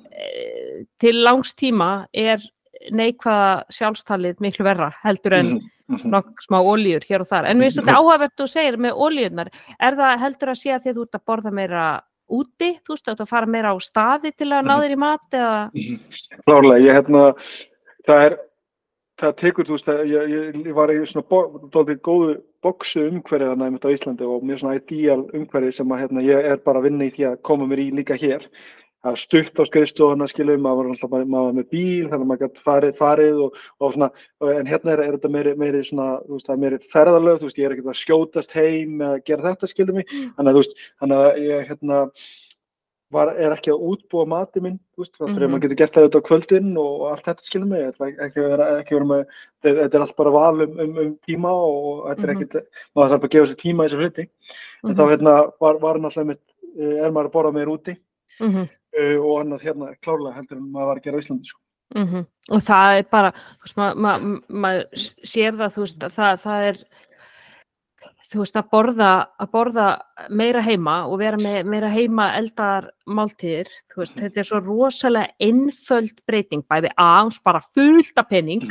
e, 0.09 0.85
til 1.01 1.15
langs 1.23 1.53
tíma 1.59 1.91
er 2.11 2.43
neikvæða 2.91 3.51
sjálfstalið 3.71 4.41
miklu 4.43 4.65
verra 4.67 4.89
heldur 5.03 5.37
en 5.37 5.51
mm 5.53 5.59
-hmm. 5.59 6.09
nokk 6.11 6.41
smá 6.43 6.59
oljur 6.59 7.03
hér 7.09 7.21
og 7.21 7.27
þar. 7.27 7.45
En 7.45 7.59
við 7.59 7.77
þetta 7.79 7.97
áhagvert 7.99 8.39
þú 8.39 8.47
segir 8.47 8.77
með 8.77 8.93
oljunar, 8.95 9.49
er 9.79 9.93
það 9.95 10.19
heldur 10.19 10.49
að 10.49 10.61
sé 10.61 10.69
að 10.73 10.95
þú 10.95 11.03
ert 11.03 11.15
að 11.15 11.25
borða 11.25 11.51
meira 11.51 12.01
úti, 12.29 12.79
þú 12.83 12.95
veist, 12.95 13.07
að 13.07 13.29
fara 13.29 13.45
meira 13.45 13.73
á 13.73 13.77
staði 13.79 14.31
til 14.35 14.49
að 14.51 14.65
ná 14.65 14.75
þér 14.79 14.91
í 14.91 14.99
mat 14.99 15.27
eða? 15.31 15.71
Klárlega, 16.45 16.83
ég 16.85 16.93
hérna, 16.97 17.33
það 18.07 18.25
er 18.25 18.37
það 19.21 19.33
tekur, 19.39 19.67
þú 19.67 19.77
veist, 19.77 19.89
ég, 20.09 20.37
ég 20.65 20.75
var 20.75 20.91
í 20.93 21.01
svona 21.09 21.41
doldið 21.73 21.99
góðu 22.05 22.37
bóksu 22.65 23.07
umhverfið 23.09 23.51
að 23.51 23.59
næmið 23.61 23.85
á 23.85 23.93
Íslandi 23.93 24.29
og 24.29 24.45
mjög 24.45 24.61
svona 24.61 24.77
ideal 24.79 25.19
umhverfið 25.25 25.75
sem 25.77 25.91
að 25.93 26.01
hérna, 26.03 26.23
ég 26.25 26.47
er 26.53 26.63
bara 26.63 26.81
að 26.81 26.87
vinna 26.89 27.09
í 27.09 27.11
því 27.13 27.27
að 27.29 27.43
koma 27.49 27.67
mér 27.69 27.83
í 27.83 27.91
líka 27.99 28.17
hér. 28.19 28.47
Það 29.03 29.17
stutt 29.19 29.59
á 29.59 29.63
skrifstofuna, 29.67 30.29
skilum, 30.31 30.61
maður 30.63 30.77
var 30.79 30.91
alltaf 30.93 31.11
maður 31.11 31.47
var 31.49 31.55
með 31.57 31.65
bíl, 31.73 32.05
þannig 32.07 32.21
að 32.21 32.29
maður 32.29 32.43
gæti 32.45 32.61
farið, 32.63 32.93
farið 33.01 33.41
og, 33.43 33.57
og 33.83 33.95
svona, 33.97 34.07
en 34.53 34.69
hérna 34.69 34.93
er, 34.93 35.01
er 35.03 35.17
þetta 35.17 35.31
meiri, 35.33 35.53
meiri 35.59 35.81
svona, 35.83 36.05
þú 36.23 36.37
veist, 36.37 36.47
það 36.47 36.53
er 36.55 36.61
meiri 36.61 36.79
ferðarlög, 36.93 37.41
þú 37.41 37.49
veist, 37.49 37.59
ég 37.59 37.67
er 37.67 37.75
ekkert 37.75 37.91
að 37.91 37.99
skjótast 37.99 38.55
heim 38.55 39.03
eða 39.03 39.19
gera 39.27 39.49
þetta, 39.49 39.69
skilum 39.73 39.99
mig, 39.99 40.07
mm. 40.07 40.31
þannig 40.37 40.53
að 40.53 40.55
þú 40.55 40.63
veist, 40.63 40.79
þannig 41.03 41.25
að 41.25 41.41
ég, 41.43 41.67
hérna, 41.73 41.99
var, 43.13 43.31
er 43.39 43.53
ekki 43.55 43.71
að 43.73 43.83
útbúa 43.91 44.25
mati 44.29 44.61
minn, 44.63 44.77
veist, 44.99 45.15
mm 45.19 45.31
-hmm. 45.31 45.51
maður 45.51 45.63
getur 45.65 45.79
gert 45.81 45.95
það 45.95 46.03
auðvitað 46.03 46.23
á 46.23 46.27
kvöldin 46.29 46.69
og 46.81 47.05
allt 47.09 47.25
þetta 47.27 47.47
skilur 47.47 47.69
mig, 47.69 48.01
ekki 48.27 48.43
vera, 48.43 48.69
ekki 48.81 48.97
vera 48.97 49.09
með, 49.11 49.25
þetta 49.63 49.97
er 49.97 50.05
allt 50.05 50.15
bara 50.17 50.35
val 50.35 50.61
um, 50.65 50.79
um, 50.85 50.97
um 51.03 51.11
tíma 51.27 51.51
og 51.53 52.07
þetta 52.09 52.23
er 52.23 52.33
mhm. 52.33 52.41
ekkert, 52.43 52.53
mm 52.53 52.61
-hmm. 52.61 52.91
maður 52.95 53.09
þarf 53.13 53.21
bara 53.21 53.29
að 53.31 53.35
gefa 53.35 53.51
sér 53.51 53.61
tíma 53.63 53.83
í 53.83 53.87
þessu 53.87 54.01
hluti. 54.01 54.25
Mm 54.27 54.89
-hmm. 54.89 54.95
Þá 54.97 55.03
hérna, 55.11 55.33
var, 55.59 55.81
var 55.85 55.99
náttúrulega 55.99 56.31
mitt, 56.31 56.45
eh, 56.77 56.97
er 57.05 57.11
maður 57.11 57.29
að 57.29 57.35
borða 57.35 57.53
meir 57.53 57.73
úti 57.73 57.97
uh, 58.41 59.17
og 59.21 59.33
annað 59.41 59.65
hérna 59.67 59.95
klárlega 60.01 60.35
heldur 60.37 60.57
en 60.57 60.71
maður 60.71 60.87
var 60.87 60.97
að 60.97 61.03
gera 61.03 61.17
á 61.17 61.21
Íslandi. 61.23 61.45
Sko. 61.47 61.59
Og 62.51 62.61
það 62.61 62.97
er 62.97 63.05
bara, 63.11 63.31
þú 63.31 63.67
veist, 63.67 63.77
maður 63.77 63.99
ma, 64.01 64.11
ma, 64.49 64.69
sér 65.23 65.53
það, 65.57 65.73
þú 65.75 65.83
veist, 65.85 66.05
það, 66.15 66.39
það 66.41 66.67
er, 66.69 66.79
þú 68.33 68.41
veist 68.41 68.57
að 68.57 68.69
borða, 68.73 69.09
að 69.41 69.49
borða 69.53 69.87
meira 70.33 70.61
heima 70.65 70.95
og 71.09 71.19
vera 71.21 71.39
með 71.39 71.69
meira 71.69 71.89
heima 71.93 72.27
eldar 72.37 72.89
máltíðir, 73.05 73.69
veist, 73.95 74.15
þetta 74.17 74.41
er 74.41 74.47
svo 74.49 74.61
rosalega 74.63 75.31
einföld 75.43 76.19
breyting, 76.27 76.65
bæði 76.69 76.91
að 76.99 77.31
spara 77.37 77.61
fullt 77.75 78.19
af 78.19 78.29
penning 78.31 78.65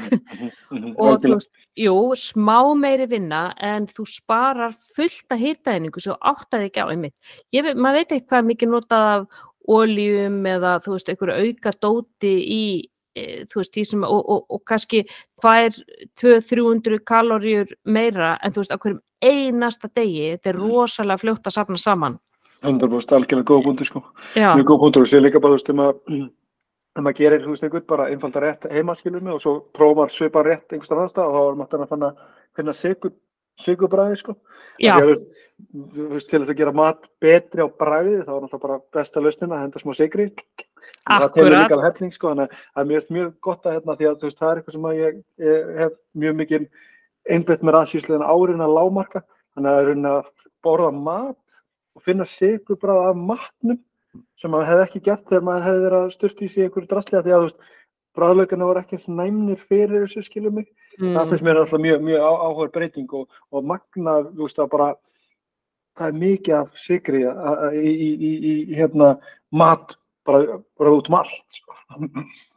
og 1.02 1.22
þú 1.22 1.36
veist, 1.36 1.50
jú, 1.78 1.96
smá 2.18 2.58
meiri 2.78 3.08
vinna 3.10 3.44
en 3.62 3.88
þú 3.90 4.06
sparar 4.10 4.76
fullt 4.96 5.34
af 5.34 5.42
hýrtaðningu 5.42 6.02
svo 6.02 6.18
áttaði 6.18 6.70
ekki 6.70 6.84
á 6.84 6.90
einmitt. 6.92 7.16
Ég, 7.54 7.72
maður 7.74 8.02
veit 8.02 8.16
eitthvað 8.18 8.48
mikið 8.50 8.74
notað 8.74 9.10
af 9.16 9.44
óljum 9.72 10.40
eða 10.50 10.78
þú 10.82 10.96
veist, 10.96 11.12
einhverju 11.12 11.52
auka 11.52 11.76
dóti 11.80 12.34
í 12.42 12.64
E, 13.12 13.44
þú 13.44 13.60
veist, 13.60 13.74
því 13.74 13.82
sem, 13.84 14.04
og, 14.08 14.22
og, 14.32 14.44
og 14.56 14.60
kannski 14.68 15.02
hvað 15.42 15.66
er 15.66 15.74
200-300 16.22 17.02
kaloríur 17.04 17.74
meira 17.84 18.38
en 18.40 18.54
þú 18.54 18.62
veist, 18.62 18.72
á 18.72 18.80
hverjum 18.80 19.02
einasta 19.22 19.90
degi, 19.94 20.28
þetta 20.34 20.52
er 20.52 20.58
mm. 20.58 20.68
rosalega 20.68 21.22
fljótt 21.22 21.48
að 21.48 21.56
safna 21.56 21.80
saman 21.80 22.20
100% 22.62 23.16
algjörlega 23.16 23.48
góð 23.48 23.64
búndur 23.66 23.88
sko, 23.88 24.04
Já. 24.38 24.52
mjög 24.54 24.68
góð 24.70 24.80
búndur 24.84 25.06
og 25.06 25.10
sé 25.10 25.20
líka 25.22 25.42
bara, 25.42 25.56
þú 25.56 25.58
veist, 25.58 25.72
um 25.72 25.82
að 25.82 26.30
um 27.00 27.08
að 27.08 27.18
gera, 27.18 27.40
þú 27.40 27.54
veist, 27.54 27.66
einhvern 27.66 27.88
bara 27.88 28.08
einfalda 28.12 28.42
rétt 28.44 28.68
heima, 28.70 28.94
skilur 28.98 29.24
mig, 29.24 29.34
og 29.34 29.42
svo 29.42 29.54
prófar 29.74 30.12
svipa 30.12 30.44
rétt 30.46 30.74
einhverstað 30.74 31.06
aðstæða 31.06 31.28
og 31.28 31.36
þá 31.36 31.42
er 31.42 31.60
maður 31.60 31.84
að 31.86 31.92
fanna 31.94 32.10
finna 32.58 32.74
sigur, 32.76 33.14
sigurbræði 33.62 34.20
sko 34.20 34.36
Já. 34.82 34.94
Að, 34.98 35.14
þú 35.96 36.08
veist, 36.12 36.28
til 36.30 36.42
þess 36.42 36.52
að 36.52 36.60
gera 36.60 36.76
mat 36.76 37.08
betri 37.22 37.64
á 37.64 37.68
bræði, 37.68 38.20
þá 38.26 38.32
er 38.36 38.44
náttúrulega 38.44 38.66
bara 38.66 38.78
besta 38.94 39.24
lausnin 39.24 39.56
að 39.56 39.64
henda 39.64 39.82
smá 39.82 39.94
sigri 39.96 40.28
það 41.02 41.28
telur 41.34 41.56
líka 41.56 41.76
alveg 41.76 41.88
hefning 41.88 42.14
sko, 42.14 42.32
þannig 42.32 42.48
að 42.52 42.62
það 42.62 42.82
er 42.82 42.88
mjög, 42.90 43.06
mjög 43.16 43.30
gott 43.46 43.66
að 43.66 43.76
hérna 43.76 43.96
því 43.98 44.08
að 44.08 44.18
þú 44.20 44.28
veist, 44.28 44.38
það 44.38 44.50
er 44.50 44.60
eitthvað 44.60 44.76
sem 44.76 44.88
ég, 44.98 45.20
ég 45.42 45.70
hef 45.80 45.96
mjög 46.22 46.36
mikið 46.42 46.66
einbætt 47.30 47.62
með 47.62 47.76
rannsýslegin 47.76 48.26
árin 48.26 48.64
að 48.64 48.74
lámarka, 48.78 49.22
þannig 49.54 49.70
að 49.70 49.78
það 49.78 49.92
er 49.92 50.10
að 50.12 50.30
borða 50.64 50.90
mat 50.96 51.58
og 51.92 52.04
finna 52.06 52.26
sigurbráð 52.28 53.10
af 53.10 53.20
matnum 53.20 53.80
sem 54.40 54.52
maður 54.52 54.70
hefði 54.70 54.86
ekki 54.86 55.04
gert 55.06 55.28
þegar 55.28 55.46
maður 55.46 55.68
hefði 55.68 55.84
verið 55.86 56.00
að 56.00 56.10
styrta 56.16 56.44
í 56.44 56.50
sig 56.52 56.66
einhverju 56.66 56.90
drastlega 56.90 57.24
því 57.24 57.32
að 57.32 57.40
þú 57.42 57.46
veist, 57.48 57.70
bráðlaugana 58.12 58.68
voru 58.68 58.82
ekki 58.82 58.98
eins 58.98 59.08
næmnir 59.08 59.62
fyrir 59.70 60.04
þessu 60.04 60.24
skilum 60.26 60.58
mig, 60.60 60.68
mm. 60.98 61.14
það 61.16 61.30
finnst 61.30 61.46
mér 61.46 61.60
alltaf 61.62 61.80
mjög, 61.80 62.02
mjög 62.08 62.26
áhuga 62.26 62.68
breyting 62.74 63.14
og, 63.16 63.40
og 63.52 63.64
magna, 63.70 64.18
þú 64.28 64.44
veist, 64.44 64.60
að 64.60 64.72
bara 64.74 64.88
það 65.96 66.08
er 66.08 66.20
mikið 66.20 66.58
af 66.58 66.76
sigri 66.80 67.22
í, 67.22 67.92
í, 67.92 68.10
í, 68.12 68.32
í 68.52 68.54
hérna 68.76 69.14
mat 69.52 69.96
bara, 70.26 70.58
bara 70.78 70.92
út 70.94 71.08
um 71.10 71.16
allt 71.18 71.56
sko. 71.56 71.76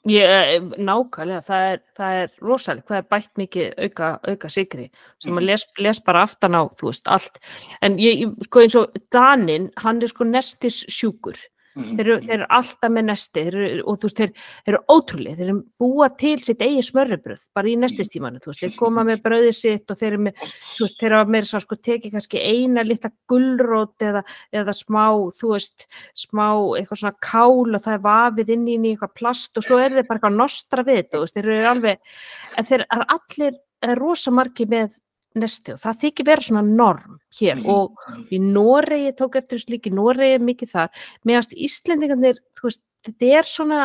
Ég, 0.09 0.24
eh, 0.24 0.61
nákvæmlega, 0.78 1.41
það 1.47 1.66
er, 1.72 1.82
það 1.97 2.20
er 2.22 2.30
rosalega, 2.41 2.88
það 2.88 2.97
er 2.97 3.07
bætt 3.11 3.32
mikið 3.41 3.74
auka, 3.88 4.11
auka 4.30 4.51
sigri 4.53 4.86
sem 5.24 5.34
mm. 5.34 5.43
les, 5.49 5.66
les 5.84 5.99
bara 6.05 6.24
aftan 6.28 6.55
á, 6.55 6.63
þú 6.80 6.91
veist, 6.91 7.09
allt 7.11 7.41
en 7.82 7.97
ég, 7.99 8.24
sko 8.47 8.63
eins 8.63 8.78
og 8.80 8.95
Danin 9.13 9.72
hann 9.84 10.01
er 10.01 10.11
sko 10.11 10.28
nestis 10.30 10.84
sjúkur 10.88 11.39
Mhm. 11.76 11.97
Þeir 11.97 12.05
eru, 12.05 12.15
þeir 12.23 12.34
eru 12.38 12.45
alltaf 12.55 12.91
með 12.95 13.03
nesti 13.09 13.41
eru, 13.49 13.63
og 13.84 13.97
þú 13.99 14.07
veist, 14.07 14.19
þeir, 14.21 14.30
þeir 14.63 14.71
eru 14.76 14.80
ótrúlega, 14.95 15.36
þeir 15.36 15.49
eru 15.49 15.55
búa 15.84 16.07
til 16.21 16.36
sitt 16.39 16.61
eigi 16.63 16.84
smörribröð 16.88 17.41
bara 17.57 17.67
í 17.67 17.76
nestistímanu, 17.82 18.39
þú 18.39 18.51
veist, 18.51 18.61
þeir 18.63 18.78
koma 18.80 19.03
með 19.03 19.23
bröðið 19.26 19.57
sitt 19.57 19.91
og 19.91 19.99
þeir 19.99 20.07
eru 20.13 20.21
með, 20.30 20.45
þú 20.78 20.86
veist, 20.86 20.97
þeir 21.01 21.15
hafa 21.17 21.34
meira 21.36 21.49
svo 21.49 21.59
sko 21.65 21.80
tekið 21.89 22.15
kannski 22.15 22.39
eina 22.39 22.86
lita 22.88 23.11
gullrót 23.28 24.07
eða, 24.07 24.23
eða 24.55 24.78
smá, 24.80 25.03
þú 25.36 25.51
veist, 25.51 25.88
smá 26.15 26.47
eitthvað 26.80 27.01
svona 27.03 27.15
kál 27.19 27.76
og 27.76 27.84
það 27.84 27.93
er 27.97 28.05
vafið 28.07 28.53
inn 28.55 28.67
í 28.71 28.78
eitthvað 28.93 29.15
plast 29.19 29.59
og 29.59 29.67
svo 29.67 29.82
er 29.84 29.91
þeir 29.97 30.07
bara 30.07 30.21
eitthvað 30.21 30.39
nostra 30.39 30.88
við 30.88 31.01
þetta, 31.01 31.17
þú 31.17 31.26
veist, 31.26 31.36
þeir 31.36 31.51
eru 31.57 31.71
alveg, 31.73 32.13
en 32.55 32.69
þeir 32.71 32.86
eru 32.88 33.09
allir, 33.19 33.59
það 33.84 33.91
er 33.97 34.05
rosa 34.05 34.32
margi 34.32 34.71
með 34.71 34.95
nesti 35.36 35.75
og 35.75 35.81
það 35.83 36.01
þykir 36.03 36.27
vera 36.29 36.45
svona 36.47 36.65
norm 36.65 37.19
hér 37.39 37.59
mm 37.59 37.71
og 37.75 38.31
í 38.33 38.39
Noregi 38.41 39.13
tók 39.17 39.39
eftir 39.39 39.59
þessu 39.59 39.73
líki, 39.75 39.93
Noregi 39.93 40.38
er 40.38 40.43
mikið 40.43 40.71
þar. 40.71 41.07
Meðast 41.27 41.55
Íslendingarnir 41.55 42.39
veist, 42.61 42.83
þetta 43.05 43.31
er 43.39 43.49
svona 43.49 43.81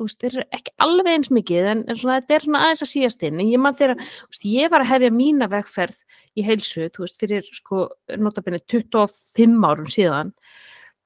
veist, 0.00 0.20
þetta 0.22 0.30
er 0.30 0.48
ekki 0.56 0.74
alveg 0.86 1.12
eins 1.12 1.30
mikið 1.34 1.70
en, 1.74 1.84
en 1.88 2.00
svona, 2.00 2.18
þetta 2.22 2.36
er 2.36 2.46
svona 2.46 2.64
aðeins 2.64 2.84
að 2.86 2.92
síast 2.94 3.26
inn. 3.26 3.38
En 3.42 3.52
ég 3.52 3.62
mann 3.62 3.76
þegar, 3.76 4.08
ég 4.48 4.72
var 4.72 4.84
að 4.84 4.92
hefja 4.94 5.12
mína 5.14 5.50
vegferð 5.52 6.02
í 6.38 6.46
heilsu, 6.46 6.88
þú 6.94 7.04
veist, 7.04 7.20
fyrir 7.20 7.54
sko 7.60 7.86
notabene 8.20 8.62
25 8.70 9.68
árum 9.68 9.90
síðan 9.92 10.34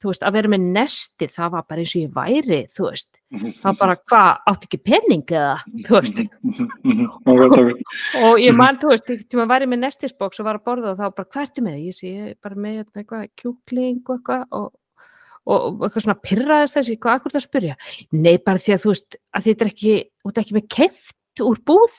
þú 0.04 0.12
veist, 0.12 0.24
að 0.28 0.36
vera 0.36 0.50
með 0.52 0.64
nesti, 0.74 1.26
það 1.32 1.52
var 1.54 1.64
bara 1.70 1.80
eins 1.80 1.94
og 1.94 2.02
ég 2.02 2.10
væri, 2.12 2.58
þú 2.68 2.86
veist, 2.90 3.10
það 3.32 3.64
var 3.64 3.78
bara, 3.80 3.96
hvað, 4.10 4.30
átt 4.52 4.66
ekki 4.68 4.80
penning 4.84 5.32
eða, 5.32 5.54
þú 5.86 5.96
veist, 5.96 6.22
og 8.28 8.40
ég 8.42 8.56
man, 8.58 8.78
þú 8.82 8.92
veist, 8.92 9.08
til 9.08 9.40
maður 9.40 9.52
væri 9.54 9.70
með 9.72 9.82
nestisboks 9.86 10.42
og 10.42 10.48
var 10.50 10.60
að 10.60 10.66
borða 10.68 10.92
og 10.92 11.00
þá 11.00 11.04
bara, 11.06 11.28
hvað 11.32 11.46
ertu 11.46 11.64
með, 11.64 11.82
ég 11.88 11.96
sé, 11.96 12.14
bara 12.44 12.60
með 12.60 12.78
hérna, 12.82 13.02
eitthvað 13.04 13.28
kjúkling 13.40 14.02
og 14.04 14.16
eitthvað 14.18 14.44
og, 14.60 14.68
og, 15.48 15.58
og 15.58 15.86
eitthvað 15.88 16.06
svona 16.06 16.20
pyrraðist 16.28 16.80
þessi, 16.80 16.98
hvað, 17.00 17.20
akkur 17.20 17.36
það 17.38 17.46
spyrja, 17.48 17.78
nei, 18.12 18.34
bara 18.44 18.60
því 18.60 18.76
að 18.76 18.84
þú 18.84 18.92
veist, 18.92 19.20
að 19.32 19.48
þetta 19.48 19.64
er 19.64 19.72
ekki, 19.72 19.96
þú 20.20 20.30
veist, 20.30 20.42
ekki 20.44 20.58
með 20.58 20.68
keft 20.76 21.44
úr 21.48 21.64
búð, 21.64 21.96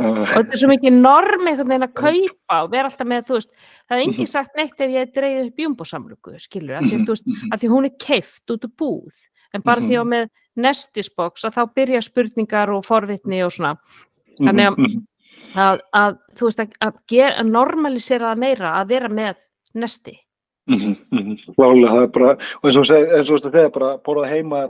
og 0.00 0.20
þetta 0.30 0.54
er 0.54 0.60
svo 0.60 0.70
mikið 0.70 0.96
norm 0.96 1.48
einhvern 1.48 1.72
veginn 1.72 1.86
að 1.86 1.96
kaupa 2.00 2.60
og 2.64 2.70
vera 2.72 2.90
alltaf 2.90 3.08
með, 3.10 3.32
veist, 3.34 3.50
það 3.88 3.96
er 3.96 4.04
engi 4.04 4.26
sagt 4.28 4.56
neitt 4.58 4.84
ef 4.84 4.94
ég 4.94 5.12
dreyði 5.16 5.42
upp 5.48 5.62
jumbosamlugu, 5.64 6.36
skilur, 6.42 6.78
af 6.78 6.86
því, 6.88 7.00
veist, 7.10 7.28
af 7.50 7.60
því 7.62 7.72
hún 7.72 7.88
er 7.88 7.96
keift 8.06 8.54
út 8.54 8.66
úr 8.68 8.72
búð, 8.82 9.20
en 9.54 9.66
bara 9.66 9.84
því 9.84 10.00
að 10.00 10.08
með 10.14 10.30
nestisboks 10.60 11.46
að 11.48 11.58
þá 11.58 11.62
byrja 11.80 12.02
spurningar 12.06 12.72
og 12.74 12.86
forvitni 12.86 13.42
og 13.46 13.54
svona, 13.54 13.76
þannig 14.40 14.70
að, 14.70 14.96
að, 15.66 15.84
að 16.02 16.18
þú 16.38 16.50
veist, 16.50 16.64
að, 16.64 16.98
að 17.28 17.46
normalisera 17.50 18.32
það 18.32 18.44
meira 18.46 18.74
að 18.80 18.92
vera 18.96 19.14
með 19.20 19.46
nesti. 19.78 20.18
Klálega, 20.70 21.90
það 21.90 22.04
er 22.04 22.10
bara, 22.14 22.32
og 22.60 22.68
eins 22.68 22.78
og 22.78 22.84
þú 22.84 23.50
segir, 23.50 23.70
bara 23.74 23.90
borðað 24.06 24.32
heima 24.34 24.64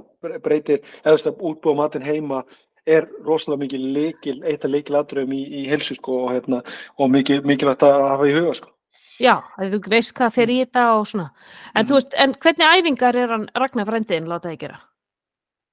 breytir, 0.45 0.81
eða 1.05 1.33
útbúa 1.35 1.76
matin 1.76 2.05
heima 2.07 2.45
er 2.87 3.09
rosalega 3.26 3.64
mikið 3.64 3.87
leikil, 3.97 4.37
eitt 4.49 4.64
af 4.64 4.74
leikiladröfum 4.74 5.33
í, 5.37 5.41
í 5.62 5.64
helsu 5.70 5.97
sko 5.99 6.24
og, 6.24 6.28
hérna, 6.35 6.61
og 6.99 7.11
mikið, 7.12 7.43
mikilvægt 7.49 7.87
að 7.87 8.05
hafa 8.09 8.28
í 8.28 8.37
huga 8.37 8.55
sko. 8.59 8.72
Já, 9.20 9.35
þú 9.59 9.81
veist 9.93 10.14
hvað 10.16 10.37
fer 10.37 10.53
í 10.53 10.61
þetta 10.62 10.85
og 10.97 11.09
svona. 11.09 11.26
En, 11.74 11.83
mm. 11.85 11.91
veist, 11.93 12.14
en 12.16 12.37
hvernig 12.41 12.78
æfingar 12.81 13.18
er 13.20 13.35
hann 13.35 13.51
Ragnar 13.59 13.89
Frændiðin 13.91 14.31
látaði 14.31 14.62
gera? 14.62 14.81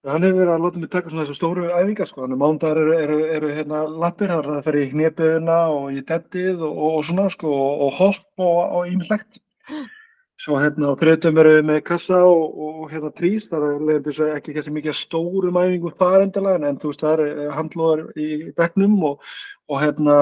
Hann 0.08 0.24
hefur 0.24 0.39
verið 0.39 0.53
að 0.53 0.64
láta 0.64 0.80
mig 0.82 0.91
taka 0.91 1.12
svona 1.12 1.24
þessu 1.26 1.38
stóru 1.39 1.70
æfingar 1.72 2.10
sko. 2.10 2.28
Mándagar 2.32 2.80
eru, 2.80 2.95
eru, 2.95 3.20
eru 3.38 3.51
hérna 3.55 3.84
lappir, 3.88 4.32
það 4.32 4.62
fer 4.68 4.80
í 4.80 4.86
hnepiðuna 4.91 5.58
og 5.74 5.88
í 5.95 6.03
tettið 6.08 6.64
og, 6.68 6.82
og 6.89 7.05
svona 7.08 7.28
sko 7.34 7.53
og 7.88 7.93
hopp 7.97 8.47
og 8.47 8.88
ímyndlegt. 8.88 9.41
svo 10.38 10.57
hérna 10.61 10.91
á 10.93 10.99
þriðutum 10.99 11.39
erum 11.41 11.55
við 11.57 11.63
með 11.65 11.79
kassa 11.88 12.17
og, 12.29 12.57
og 12.61 12.91
hérna 12.91 13.09
trís, 13.17 13.47
það 13.49 13.63
er 13.71 13.85
leiðandi 13.88 14.13
svo 14.13 14.27
ekki 14.35 14.53
kannski 14.53 14.73
mikið 14.75 14.97
stórum 14.99 15.57
æfingum 15.57 15.95
þar 15.97 16.25
endilega, 16.27 16.69
en 16.69 16.77
þú 16.77 16.91
veist 16.91 17.01
það 17.05 17.23
er 17.25 17.53
handlóðar 17.55 18.03
í 18.21 18.27
bekknum 18.59 18.93
og, 19.09 19.31
og 19.73 19.81
hérna 19.81 20.17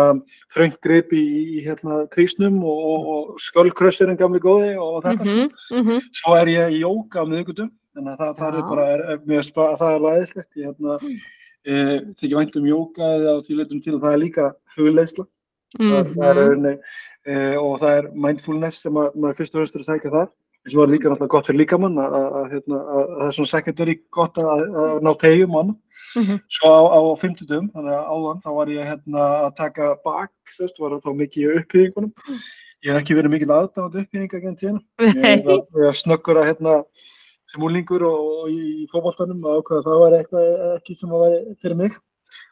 þröngt 0.55 0.80
grip 0.88 1.11
í, 1.11 1.24
í 1.57 1.63
hérna 1.66 1.99
trísnum 2.16 2.61
og, 2.63 2.80
og, 2.93 3.09
og 3.16 3.43
skölkrössurinn 3.43 4.20
gamli 4.22 4.39
góði 4.43 4.72
og 4.80 5.01
þetta. 5.03 5.28
Mhm, 5.28 5.49
mhm. 5.82 5.99
Svo 6.22 6.38
er 6.39 6.53
ég 6.53 6.78
í 6.78 6.84
jóka 6.86 7.26
á 7.28 7.30
miðgutum, 7.30 7.72
þannig 7.95 8.16
að 8.16 8.24
það, 8.24 8.36
það 8.39 8.59
er 8.61 8.68
bara, 8.72 8.88
er, 8.95 9.24
mér 9.28 9.51
bara- 9.59 9.80
það 9.84 9.97
er 9.99 10.07
aðeinslegt. 10.13 10.51
Ég 10.55 10.70
hérna, 10.72 10.99
e, 11.66 11.76
þykir 12.22 12.39
vænt 12.39 12.55
um 12.61 12.70
jóka 12.72 13.11
eða 13.20 13.36
því 13.43 13.59
leitum 13.59 13.84
til 13.84 13.97
að 13.97 14.03
það 14.07 14.16
er 14.16 14.24
líka 14.24 14.47
hugleisla. 14.78 15.28
Það, 15.76 16.13
það 16.16 16.38
er 16.39 16.55
Mhm. 16.55 16.80
Rauninni, 17.26 17.54
e, 17.54 17.58
og 17.58 17.80
það 17.82 17.98
er 18.00 18.10
mindfulness 18.26 18.82
sem 18.86 18.98
að, 19.02 19.14
maður 19.16 19.38
fyrst 19.42 19.56
og 19.56 19.62
fremst 19.62 19.76
er 19.76 19.84
að 19.84 19.90
sækja 19.90 20.12
þar. 20.16 20.28
En 20.66 20.72
svo 20.74 20.82
er 20.82 20.90
líka 20.90 21.10
náttúrulega 21.12 21.30
gott 21.36 21.46
fyrir 21.46 21.60
líkamann 21.62 21.98
að, 22.02 22.14
að, 22.18 22.28
að, 22.40 22.46
hérna, 22.56 22.78
það 22.90 23.26
er 23.28 23.34
svona 23.38 23.50
secondary 23.52 23.96
gott 24.18 24.38
að, 24.42 24.64
að 24.82 24.94
ná 25.06 25.12
tegjum 25.22 25.54
og 25.56 25.60
annað. 25.62 25.82
Mhm. 26.18 26.40
Svo 26.58 26.72
á, 26.74 26.82
á 26.90 27.00
50 27.22 27.68
þannig 27.76 27.94
að 27.94 28.08
áðan 28.16 28.42
þá 28.42 28.50
var 28.56 28.72
ég 28.74 28.88
hérna 28.90 29.26
að 29.46 29.52
taka 29.60 29.90
bak, 30.06 30.32
sérst, 30.56 30.80
var 30.82 30.96
þá 31.04 31.12
mikið 31.20 31.44
í 31.44 31.60
upphýðingunum. 31.62 32.12
Ég 32.86 32.94
hef 32.94 33.02
ekki 33.04 33.16
verið 33.18 33.34
mikið 33.36 33.54
aðdáðandi 33.56 34.02
upphýðinga 34.06 34.42
genn 34.42 34.58
tíðina. 34.58 34.82
Ég 35.06 35.46
var, 35.46 35.94
snöggur 36.02 36.38
að 36.42 36.50
hérna 36.50 36.76
sem 37.46 37.62
úlingur 37.62 38.02
og, 38.10 38.26
og 38.42 38.50
í 38.50 38.88
fótboltanum 38.90 39.46
að 39.46 39.62
það 39.86 40.02
var 40.02 40.18
eitthvað 40.18 40.50
ekki 40.80 40.98
sem 40.98 41.14
að 41.14 41.24
væri 41.28 41.40
fyrir 41.62 41.78
mig. 41.84 41.94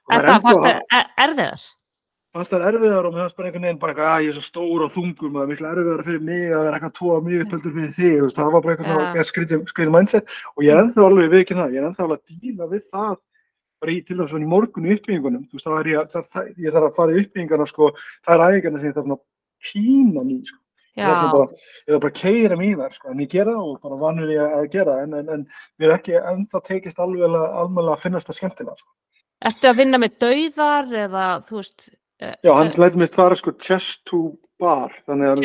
Og 0.05 0.13
Er 0.13 0.21
það 0.21 0.35
ennþá- 0.35 0.43
fannst 0.45 0.65
þér 0.67 0.99
er- 0.99 1.09
erfiðar? 1.25 1.65
Fannst 2.33 2.53
það 2.53 2.63
erfiðar 2.71 3.05
og 3.07 3.13
mér 3.13 3.23
fannst 3.27 3.37
bara 3.37 3.49
einhvern 3.49 3.65
veginn 3.67 3.79
bara 3.81 3.93
eitthvað 3.93 4.11
að 4.13 4.23
ég 4.25 4.31
er 4.31 4.37
svo 4.39 4.45
stór 4.47 4.83
og 4.87 4.93
þungur 4.93 5.33
maður, 5.33 5.49
miklu 5.51 5.67
erfiðar 5.69 6.03
fyrir 6.07 6.23
mig 6.29 6.45
að 6.49 6.63
vera 6.67 6.77
eitthvað 6.79 6.95
tóa 6.99 7.17
mjög 7.27 7.43
uppöldur 7.45 7.75
fyrir 7.75 7.91
þig, 7.97 8.15
þú 8.17 8.23
veist, 8.27 8.39
það 8.39 8.51
var 8.55 8.63
bara 8.65 8.73
Ja. 8.73 8.95
eitthvað 9.03 9.29
skrítið 9.29 9.61
skrítið 9.69 9.93
mindset. 9.93 10.33
Og 10.57 10.63
ég 10.65 10.71
er 10.73 10.81
ennþá 10.83 11.05
alveg 11.05 11.29
við 11.33 11.43
ekki 11.43 11.57
það, 11.59 11.73
ég 11.73 11.79
er 11.83 11.87
ennþá 11.89 12.03
alveg 12.07 12.19
að 12.19 12.41
díla 12.41 12.69
við 12.73 12.83
það 12.89 13.15
bara 13.83 13.91
í 13.93 13.99
til 14.07 14.17
þess 14.17 14.33
að 14.33 14.41
í 14.41 14.49
morgun 14.53 14.85
í 14.89 14.93
uppbyggingunum, 14.97 15.43
þú 15.51 15.53
veist, 15.59 15.67
þá 15.67 15.73
er 15.79 15.87
ég, 15.91 15.97
að- 15.99 16.11
það, 16.13 16.25
það, 16.33 16.45
ég 16.63 16.73
þarf 16.73 16.87
að 16.89 16.95
fara 16.97 17.11
í 17.13 17.21
uppbyggingana, 17.23 17.65
sko, 17.67 17.89
það 18.25 18.33
er 18.33 18.43
æfingarna 18.49 18.79
sem 18.79 18.89
ég 18.89 18.95
þarf 18.97 19.13
að 19.13 19.21
pína 19.63 20.21
mín, 20.23 20.41
sko, 20.47 20.59
ég 20.97 21.03
þarf 21.03 21.31
bara, 21.33 21.47
bara 21.99 22.11
að 22.13 22.19
keira 22.21 22.55
mig 22.57 22.69
í 22.71 22.77
þar, 22.79 22.93
sko, 22.95 23.09
en 23.11 23.19
ég 23.19 23.29
gera 23.29 23.51
það 23.51 23.67
og 23.73 23.81
bara 23.83 23.99
vanur 23.99 24.31
ég 24.31 24.55
að 24.57 24.69
gera, 24.71 24.95
en, 25.03 25.13
en, 25.19 25.29
en 25.35 25.43
mér 25.79 25.89
er 25.91 25.97
ekki 25.99 26.15
ennþá 26.17 26.63
tekist 26.63 26.99
alveg 27.03 27.27
alveg 27.27 27.91
að 27.93 27.99
finnast 28.07 28.27
það 28.31 28.39
skemmtilega, 28.39 28.77
sko. 28.79 28.89
ertu 29.43 29.67
að 29.67 29.77
vinna 29.83 29.97
með 29.99 30.15
dauðar 30.23 30.87
eða 31.03 31.25
þú 31.49 31.59
veist 31.59 31.89
Já, 32.21 32.53
hann 32.53 32.67
eh, 32.67 32.77
lætur 32.79 32.99
mér 33.01 33.11
fara 33.13 33.35
sko 33.35 33.51
chest 33.59 34.03
to 34.05 34.37
bar, 34.59 34.93
þannig 35.07 35.27
að 35.27 35.43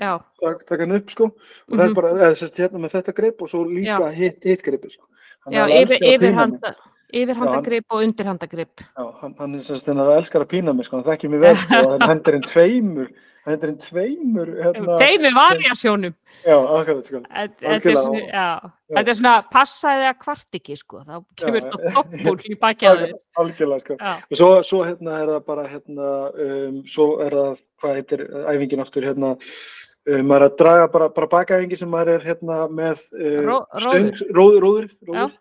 hann 0.00 0.20
taka 0.66 0.82
hann 0.82 0.96
upp 0.96 1.10
sko. 1.10 1.24
Og 1.68 1.76
það 1.76 1.84
Mhm. 1.84 1.90
er 1.90 1.94
bara, 1.94 2.12
eða 2.14 2.36
sérst 2.40 2.56
hérna 2.58 2.78
með 2.82 2.94
þetta 2.96 3.14
grip 3.14 3.42
og 3.42 3.48
svo 3.48 3.64
líka 3.64 4.12
hitt, 4.14 4.42
hitt 4.44 4.62
gripi 4.62 4.90
sko. 4.90 5.04
Hann 5.44 5.54
já 5.54 5.66
yfir, 5.82 5.98
yfirhanda 6.02 6.74
yfirhandagrip 7.12 7.84
og 7.90 8.02
undirhandagrip 8.04 8.80
Já, 8.80 9.04
hann, 9.20 9.34
hann 9.38 9.54
er 9.54 9.58
sérst 9.64 9.86
hérna 9.88 10.04
að 10.04 10.18
elskar 10.18 10.42
að 10.44 10.50
pína 10.52 10.74
mig 10.76 10.84
sko, 10.86 10.96
hann 11.00 11.06
þekkir 11.08 11.30
mig 11.30 11.40
vel 11.40 11.56
sko, 11.56 11.98
hann 11.98 12.08
hendur 12.10 12.34
inn 12.36 12.42
tveimur, 12.42 13.08
hann 13.48 13.54
hendur 13.56 13.70
inn 13.72 13.78
tveimur, 13.82 14.50
hérna, 14.62 14.96
Teimi 15.00 15.30
variasjónum. 15.34 16.14
Já, 16.44 16.54
akkurat 16.54 17.08
sko. 17.08 17.20
Þetta 17.24 17.70
er 17.72 17.80
þetta 17.82 19.10
er 19.10 19.16
svona 19.18 19.32
passaði 19.52 20.04
að 20.10 20.18
kvart 20.22 20.58
ekki 20.60 20.76
sko, 20.78 21.00
þá 21.08 21.16
kemur 21.40 21.64
þetta 21.64 21.92
doppul 21.96 22.36
í 22.46 22.58
baki 22.60 22.88
að 22.88 23.00
þau. 23.02 23.18
Algjörlega 23.42 23.82
sko. 23.82 23.96
Og 24.28 24.38
svo, 24.38 24.50
svo 24.68 24.84
hérna 24.86 25.16
er 25.24 25.32
það 25.34 25.42
bara 25.50 25.66
hérna, 25.72 26.12
um, 26.46 26.78
svo 26.86 27.08
er 27.24 27.36
það, 27.40 27.58
hvað 27.82 27.98
heitir 27.98 28.24
æfingin 28.54 28.84
aftur 28.84 29.08
hérna, 29.08 29.34
um, 29.34 30.22
maður 30.30 30.38
er 30.44 30.46
að 30.52 30.56
draga 30.62 30.86
bara, 30.94 31.10
bara 31.18 31.30
bakaæfingi 31.34 31.80
sem 31.82 31.90
maður 31.92 32.14
er 32.18 32.28
hérna 32.30 32.60
með 32.70 33.02
uh, 33.18 33.42
Ró- 33.48 33.60
stöng, 33.82 34.12
róður. 34.30 34.32
róður, 34.38 34.88
róður, 35.10 35.36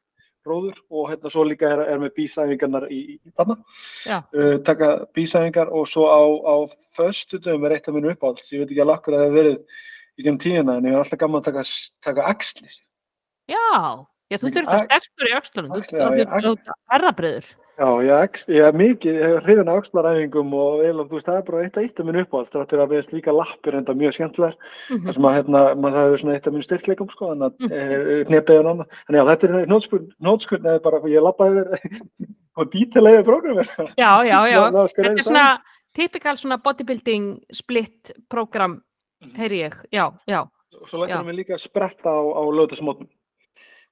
róður, 0.47 0.73
Já. 0.77 0.81
róður 0.81 0.81
og 0.91 1.09
hérna 1.11 1.31
svo 1.33 1.43
líka 1.47 1.69
er, 1.73 1.81
er 1.93 1.99
með 2.01 2.13
bísæfingarnar 2.17 2.87
í, 2.89 2.99
í 3.15 3.19
já, 4.07 4.17
uh, 4.33 4.57
taka 4.63 4.89
bísæfingar 5.15 5.69
og 5.71 5.87
svo 5.87 6.07
á, 6.07 6.21
á 6.23 6.55
föstu 6.97 7.39
dögum 7.39 7.65
er 7.67 7.75
eitt 7.77 7.87
af 7.87 7.93
mínu 7.95 8.13
uppáhalds, 8.15 8.51
ég 8.53 8.63
veit 8.63 8.71
ekki 8.71 8.81
alveg 8.85 9.03
hvað 9.05 9.17
það 9.17 9.25
hefur 9.27 9.37
verið 9.41 9.57
í 10.17 10.23
gennum 10.25 10.39
tíðina 10.41 10.77
en 10.79 10.85
ég 10.89 10.93
er 10.97 11.03
alltaf 11.03 11.19
gaman 11.21 11.41
að 11.41 11.49
taka, 11.51 11.63
taka 12.07 12.27
axlir. 12.31 12.75
já, 13.47 13.65
já, 14.31 14.37
þú 14.41 14.49
þurfir 14.49 14.73
ag- 14.73 14.87
sterkur 14.89 15.29
í 15.29 15.37
öxlunum, 15.37 15.71
þú 15.71 15.81
já, 15.91 16.09
ég- 16.23 16.33
þurfir 16.41 16.73
erðabriður. 16.97 17.51
Já, 17.77 17.89
ég, 18.01 18.37
ég 18.49 18.63
er 18.65 18.73
mikið, 18.73 19.17
ég 19.21 19.25
hef 19.35 19.43
hrifin 19.45 19.67
af 19.69 19.75
axlaræfingum 19.83 20.53
og 20.57 20.79
eiginlega, 20.81 21.09
þú 21.11 21.17
veist, 21.19 21.27
það 21.27 21.35
er 21.37 21.43
bara 21.45 21.59
eitt 21.61 21.75
af 21.77 21.83
eitt 21.85 21.99
af 22.01 22.07
mínu 22.07 22.21
uppáhalds, 22.25 22.49
þáttur 22.55 22.81
að 22.81 22.89
við 22.89 22.97
erum 23.03 23.17
líka 23.17 23.35
lappir 23.37 23.75
enda 23.77 23.93
mjög 23.93 24.15
skemmtilegar, 24.17 24.55
Mhm. 24.89 25.03
þar 25.05 25.13
sem 25.13 25.27
að 25.29 25.35
hérna, 25.37 25.61
maður 25.77 25.97
það 25.97 26.13
er 26.13 26.17
svona 26.23 26.33
eitt 26.37 26.47
af 26.47 26.53
mínu 26.53 26.65
styrkleikum, 26.65 27.11
sko, 27.13 27.25
þannig 27.29 27.45
að 27.45 27.53
Mhm. 27.59 27.71
e, 27.71 28.23
knepið 28.25 28.59
og 28.59 28.65
annað. 28.71 28.87
En 29.09 29.15
já, 29.15 29.23
þetta 29.29 29.43
er 29.61 29.65
nótskurn, 29.67 30.07
nótskurn 30.19 30.63
eða 30.65 30.81
bara, 30.81 30.99
ég 31.05 31.21
lappaði 31.21 31.61
yfir 31.61 31.67
og 32.57 32.71
dítilega 32.71 33.23
prógramir. 33.23 33.67
Já, 33.97 34.11
já, 34.25 34.39
já, 34.49 34.61
Ná- 34.73 34.89
þetta 34.89 35.11
er 35.11 35.23
svona 35.23 35.57
typikal 35.93 36.35
svona 36.37 36.57
bodybuilding 36.57 37.41
split 37.53 38.11
program, 38.27 38.81
Mhm. 39.21 39.35
heyri 39.37 39.69
ég, 39.69 39.73
já, 39.93 40.11
já, 40.27 40.47
svo 40.87 41.05
hann 41.07 41.25
mig 41.27 41.35
líka 41.45 41.53
að 41.53 41.61
spretta 41.69 42.09
á, 42.09 42.21
á 42.25 42.41
lögðasmótnum. 42.41 43.07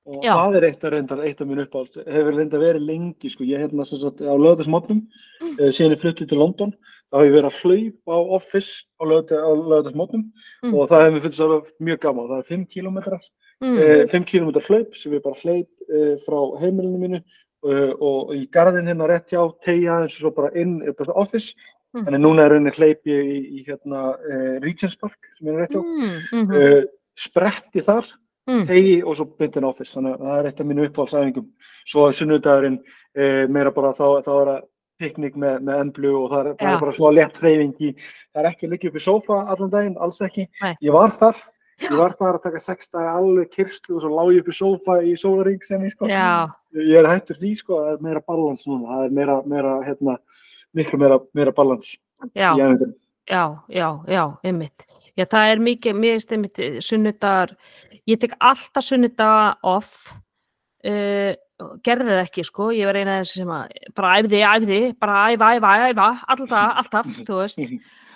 Og 0.06 0.22
Já. 0.22 0.36
það 0.38 0.56
er 0.60 0.66
eitt 0.68 0.84
af 0.86 0.91
reyndar, 0.93 1.22
eitt 1.26 1.39
af 1.41 1.47
mínu 1.49 1.64
uppáhalds, 1.66 1.97
hefur 2.06 2.36
reynda 2.38 2.60
verið 2.62 2.84
lengi, 2.86 3.30
sko, 3.34 3.41
ég 3.43 3.58
hérna 3.64 3.86
sem 3.89 3.97
sagt 3.97 4.20
á 4.22 4.34
lögðasmótnum, 4.38 4.99
Mm. 5.41 5.56
mm. 5.58 5.72
síðan 5.74 5.95
ég 5.95 6.01
fluttið 6.03 6.30
til 6.30 6.38
London, 6.38 6.74
þá 7.12 7.16
hef 7.18 7.26
ég 7.26 7.34
verið 7.34 7.49
að 7.49 7.60
hlaupa 7.62 8.12
á 8.14 8.20
office 8.38 8.84
á 9.01 9.03
lögðasmótnum 9.03 10.24
Mm. 10.64 10.74
og 10.76 10.89
það 10.89 11.06
hefur 11.08 11.22
finnst 11.26 11.39
það 11.41 11.72
mjög 11.82 11.99
gaman, 12.06 12.28
það 12.30 12.38
er 12.38 12.49
5 12.53 12.66
kilometrar, 12.70 13.22
mm. 13.62 13.78
eh, 13.80 14.06
5 14.14 14.26
kilometrar 14.26 14.64
hlaup 14.70 14.95
sem 14.95 15.12
ég 15.14 15.24
bara 15.24 15.41
hleyp 15.41 15.70
eh, 15.89 16.16
frá 16.22 16.39
heimilinu 16.62 16.99
mínu 17.01 17.24
eh, 17.66 17.93
og 17.99 18.30
í 18.36 18.45
garðin 18.53 18.86
hérna 18.86 19.08
rétt 19.10 19.30
hjá, 19.34 19.41
tegja 19.66 20.03
eins 20.03 20.22
og 20.24 20.36
bara 20.36 20.51
inn 20.56 20.82
í 20.86 20.93
bara 20.97 21.14
office, 21.18 21.56
Mm. 21.95 22.03
þannig 22.06 22.22
núna 22.22 22.43
er 22.43 22.49
rauninni 22.51 22.72
hleyp 22.76 23.01
ég 23.08 23.24
í, 23.24 23.38
í 23.56 23.66
hérna 23.66 24.18
eh, 24.30 24.60
Regents 24.60 24.97
Park 24.99 25.16
sem 25.32 25.47
er 25.47 25.62
rétt 25.64 25.72
hjá, 25.72 25.80
Mm, 25.82 26.43
mhm, 26.43 26.51
uh, 26.51 26.84
spretti 27.16 27.80
þar, 27.82 28.03
mm. 28.50 28.64
tegi 28.70 28.96
og 29.04 29.18
svo 29.18 29.28
bindin 29.39 29.68
office, 29.68 29.93
þannig 29.96 30.16
að 30.16 30.24
það 30.28 30.38
er 30.38 30.50
eitt 30.50 30.62
af 30.62 30.70
mínu 30.70 30.88
uppáhaldsæfingum. 30.89 31.50
Svo 31.86 32.06
er 32.08 32.18
sunnudagurinn 32.20 32.80
uh, 32.82 33.43
meira 33.52 33.74
bara 33.76 33.93
þá, 33.98 34.08
þá 34.26 34.32
er 34.36 34.52
það 34.52 34.64
piknik 35.02 35.36
með, 35.39 35.58
með 35.68 35.82
emblu 35.84 36.14
og 36.22 36.30
það 36.32 36.39
er, 36.39 36.54
það 36.60 36.70
Já. 36.70 36.76
er 36.76 36.84
bara 36.86 36.96
svona 36.96 37.18
létt 37.18 37.41
hreyfing 37.41 37.84
í, 37.84 37.91
það 38.32 38.41
er 38.41 38.50
ekki 38.52 38.68
að 38.68 38.74
liggja 38.76 38.91
upp 38.91 38.96
í 38.96 39.04
sófa 39.04 39.41
allan 39.43 39.74
daginn, 39.74 40.00
alls 40.06 40.22
ekki. 40.24 40.48
Nei. 40.64 40.72
Ég 40.86 40.96
var 40.96 41.16
þar, 41.20 41.41
ég 41.84 41.96
var 42.00 42.16
þar 42.16 42.39
að 42.39 42.46
taka 42.46 42.62
sex 42.64 42.91
daga 42.93 43.16
alveg 43.20 43.52
kyrslu 43.52 43.98
og 43.98 44.06
svo 44.06 44.14
lág 44.14 44.32
ég 44.36 44.46
upp 44.46 44.52
í 44.54 44.56
sófa 44.56 44.98
í 45.04 45.16
sólaring 45.20 45.68
sem 45.68 45.84
ég 45.84 45.96
sko. 45.96 46.08
Já, 46.12 46.48
Ég 46.76 47.00
er 47.00 47.08
hættur 47.08 47.39
því 47.39 47.54
sko, 47.60 47.82
það 47.84 47.93
er 47.93 48.06
meira 48.08 48.22
balans 48.28 48.66
núna, 48.68 48.86
það 48.93 49.04
er 49.08 49.18
meira, 49.20 49.36
meira 49.48 49.76
hérna, 49.86 50.18
miklu 50.76 51.00
meira, 51.00 51.20
meira 51.36 51.56
balans 51.56 51.96
í 52.32 52.43
æfingum. 52.43 52.96
Já, 53.30 53.43
já, 53.69 53.89
já, 54.07 54.23
einmitt. 54.43 54.86
Já, 55.15 55.26
það 55.32 55.51
er 55.53 55.63
mikið, 55.63 55.95
mér 55.95 56.15
finnst 56.17 56.32
einmitt 56.36 56.59
eh, 56.59 56.78
sunnudagar, 56.84 57.55
ég 58.05 58.19
tek 58.19 58.36
alltaf 58.43 58.84
sunnudaga 58.84 59.55
off, 59.63 60.11
uh, 60.86 61.34
gerði 61.88 62.09
það 62.11 62.23
ekki, 62.26 62.43
sko, 62.49 62.69
ég 62.76 62.89
var 62.89 62.97
eina 62.99 63.19
af 63.21 63.26
þessu 63.26 63.41
sem 63.41 63.51
að, 63.55 63.76
bara 63.95 64.15
æfði, 64.19 64.41
æfði, 64.49 64.80
bara 64.99 65.21
æfa, 65.32 65.53
æfa, 65.55 65.76
æfa, 65.93 66.07
alltaf, 66.36 66.73
alltaf, 66.82 67.13
þú 67.30 67.38
veist, 67.39 67.61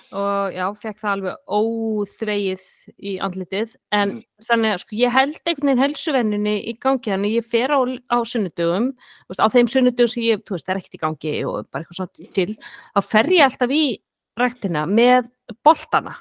og 0.10 0.56
já, 0.58 0.66
fekk 0.82 1.00
það 1.00 1.12
alveg 1.14 1.56
óþvegið 1.60 2.68
í 3.00 3.16
andlitið, 3.24 3.76
en 3.96 4.10
Mhm. 4.18 4.24
þannig 4.50 4.74
að, 4.74 4.80
sko, 4.84 4.96
ég 5.00 5.12
held 5.16 5.40
einhvern 5.46 5.70
veginn 5.70 5.84
helsuvenninni 5.86 6.56
í 6.68 6.76
gangi, 6.84 7.14
þannig 7.14 7.38
ég 7.38 7.48
fer 7.48 7.70
á, 7.72 7.80
á 8.12 8.20
veist, 9.30 9.40
á 9.40 9.48
þeim 9.48 9.72
sunnudögum 9.72 10.10
sem 10.10 10.24
ég, 10.24 10.44
þú 10.44 10.58
veist, 10.58 10.68
er 10.70 10.76
ekkert 10.82 11.00
í 11.00 11.04
gangi 11.06 11.46
og 11.48 11.72
bara 11.72 11.84
eitthvað 11.86 12.00
svona 12.02 12.34
til, 12.36 12.58
þá 12.96 13.02
fer 13.08 13.26
ég 13.32 13.46
alltaf 13.48 13.70
í 13.72 14.00
ræktina 14.40 14.86
með 14.88 15.30
boltana, 15.66 16.16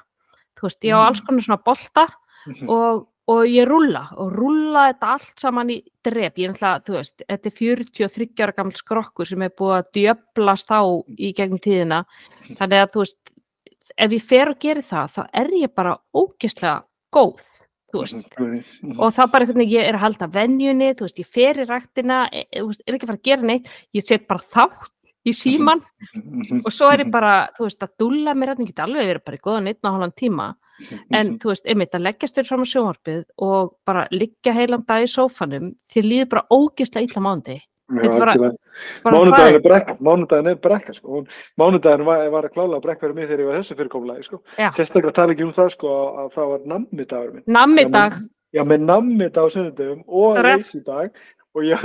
þú 0.57 0.67
veist, 0.67 0.83
ég 0.83 0.93
á 0.95 0.99
Mm. 0.99 1.07
alls 1.07 1.21
konar 1.21 1.41
svona 1.45 1.63
bolta 1.63 2.07
Mhm. 2.47 2.69
og, 2.69 3.07
og 3.27 3.45
ég 3.45 3.67
rúlla 3.67 4.07
og 4.17 4.31
rúlla 4.33 4.93
þetta 4.93 5.07
allt 5.13 5.39
saman 5.39 5.69
í 5.69 5.83
drep, 6.03 6.35
ég 6.37 6.49
er 6.49 6.53
náttúrulega, 6.53 6.85
þú 6.85 6.93
veist, 6.95 7.21
þetta 7.29 7.45
er 7.45 7.51
43 7.51 8.43
ára 8.43 8.55
gammal 8.55 8.73
skrokkur 8.73 9.27
sem 9.27 9.41
er 9.41 9.49
búið 9.49 9.83
að 9.83 9.91
djöblast 9.93 10.71
á 10.71 10.81
í 11.19 11.33
gegnum 11.35 11.59
tíðina, 11.59 12.05
þannig 12.57 12.79
að 12.85 12.91
þú 12.93 12.99
veist, 13.03 13.17
ef 13.97 14.11
ég 14.11 14.21
fer 14.21 14.49
og 14.49 14.59
geri 14.59 14.81
það, 14.81 15.11
þá 15.15 15.29
er 15.33 15.47
ég 15.51 15.75
bara 15.75 15.97
ógeðslega 16.15 16.83
góð, 17.13 17.41
þú 17.93 17.99
veist, 17.99 18.39
Mhm. 18.39 18.99
og 18.99 19.13
þá 19.13 19.31
bara 19.31 19.45
einhvern 19.45 19.57
veginn, 19.57 19.79
ég 19.79 19.87
er 19.89 19.93
að 19.95 19.99
halda 19.99 20.27
venjunni, 20.31 20.93
þú 20.95 21.01
veist, 21.05 21.19
ég 21.19 21.25
fer 21.25 21.53
í 21.55 21.67
ræktina, 21.67 22.29
e, 22.31 22.45
e, 22.53 22.59
þú 22.61 22.67
veist, 22.67 22.81
er 22.87 22.93
ekki 22.93 23.03
að 23.03 23.07
fara 23.07 23.17
að 23.17 23.23
gera 23.23 23.41
neitt, 23.41 23.67
ég 23.93 24.05
set 24.05 24.27
bara 24.27 24.39
þátt 24.39 24.89
í 25.27 25.33
síman 25.35 25.81
og 26.65 26.71
svo 26.73 26.89
er 26.93 27.05
ég 27.05 27.11
bara, 27.13 27.49
þú 27.57 27.67
veist, 27.67 27.83
að 27.83 27.95
dúlla 28.03 28.35
mér, 28.37 28.53
þetta 28.53 28.69
geti 28.71 28.85
alveg 28.85 29.09
verið 29.11 29.25
bara 29.27 29.39
í 29.39 29.45
góðan 29.47 29.71
einn 29.71 29.79
og 29.79 29.95
halvan 29.95 30.15
tíma, 30.17 30.49
en 31.15 31.33
þú 31.41 31.51
veist, 31.51 31.65
einmitt 31.67 31.97
að 31.97 32.05
leggjast 32.07 32.39
þér 32.39 32.49
fram 32.49 32.63
á 32.63 32.71
sjónvarpið 32.73 33.23
og 33.49 33.73
bara 33.87 34.05
liggja 34.15 34.55
heilan 34.55 34.85
dag 34.87 35.03
í 35.03 35.09
sófanum, 35.11 35.73
þér 35.91 36.07
líður 36.07 36.31
bara 36.35 36.47
ógeðslega 36.55 37.09
illa 37.09 37.25
mándi. 37.25 37.59
Þetta 37.89 38.17
er 40.53 40.57
brekka, 40.61 40.93
sko. 40.93 41.23
Mánudaginn 41.57 42.05
var, 42.05 42.27
var 42.29 42.45
að 42.45 42.53
klála 42.53 42.77
að 42.77 42.83
brekka 42.83 43.07
fyrir 43.07 43.15
mig 43.17 43.25
þegar 43.31 43.41
ég 43.41 43.47
var 43.49 43.57
þessu 43.57 43.77
fyrirkomulagi 43.79 44.25
sko. 44.27 44.41
Sérstaklega 44.77 45.15
tala 45.17 45.33
ekki 45.33 45.47
um 45.47 45.55
það 45.55 45.71
sko 45.73 45.93
að, 45.95 46.19
að 46.21 46.27
það 46.35 46.51
var 46.51 46.67
nammidagur 46.73 47.31
minn. 47.33 47.45
nammidag, 47.49 48.19
Já, 48.53 48.63
með 48.65 48.85
nammið 48.85 49.35
á 49.37 49.45
sunnudöfum 49.53 49.99
og 50.05 50.39
leysidag 50.41 51.17
og 51.53 51.65
ég 51.67 51.83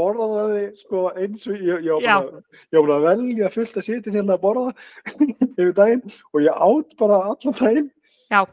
borðaði 0.00 0.64
sko 0.80 1.04
eins 1.14 1.46
og 1.46 1.54
ég, 1.60 1.84
ég, 1.86 2.08
að- 2.16 2.34
ég 2.74 2.82
var 2.88 2.96
að 2.96 3.06
velja 3.12 3.52
fullt 3.54 3.76
að 3.80 3.88
sitja 3.92 4.16
sérna 4.18 4.36
að 4.40 4.44
borða 4.48 4.74
yfir 5.60 5.72
daginn 5.78 6.04
og 6.34 6.44
ég 6.48 6.60
átt 6.68 6.96
bara 7.04 7.22
allan 7.30 7.58
daginn. 7.62 7.90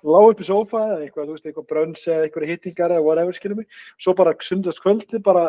Lág 0.02 0.28
upp 0.32 0.40
í 0.42 0.46
sófa 0.48 0.80
eða 0.88 1.02
eitthvað, 1.06 1.26
þú 1.28 1.34
veist, 1.36 1.44
eitthvað 1.46 1.66
brönns 1.70 2.06
eða 2.10 2.24
eitthvað 2.26 2.48
hittingar 2.50 2.94
eða 2.96 3.04
whatever, 3.06 3.36
skilur 3.38 3.60
mig. 3.60 3.68
Svo 4.02 4.16
bara 4.18 4.32
sundast 4.42 4.80
kvöldi, 4.82 5.20
bara 5.22 5.44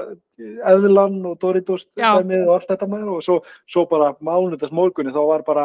eðlan 0.68 1.14
og 1.30 1.38
Doritos 1.40 1.86
dæmið 2.20 2.42
og 2.44 2.58
allt 2.58 2.68
þetta 2.74 2.88
með 2.92 3.06
og 3.14 3.22
svo, 3.24 3.38
svo 3.72 3.86
bara 3.88 4.10
mánudags 4.20 4.74
morgunni 4.76 5.14
þá 5.16 5.22
var 5.30 5.46
bara 5.48 5.64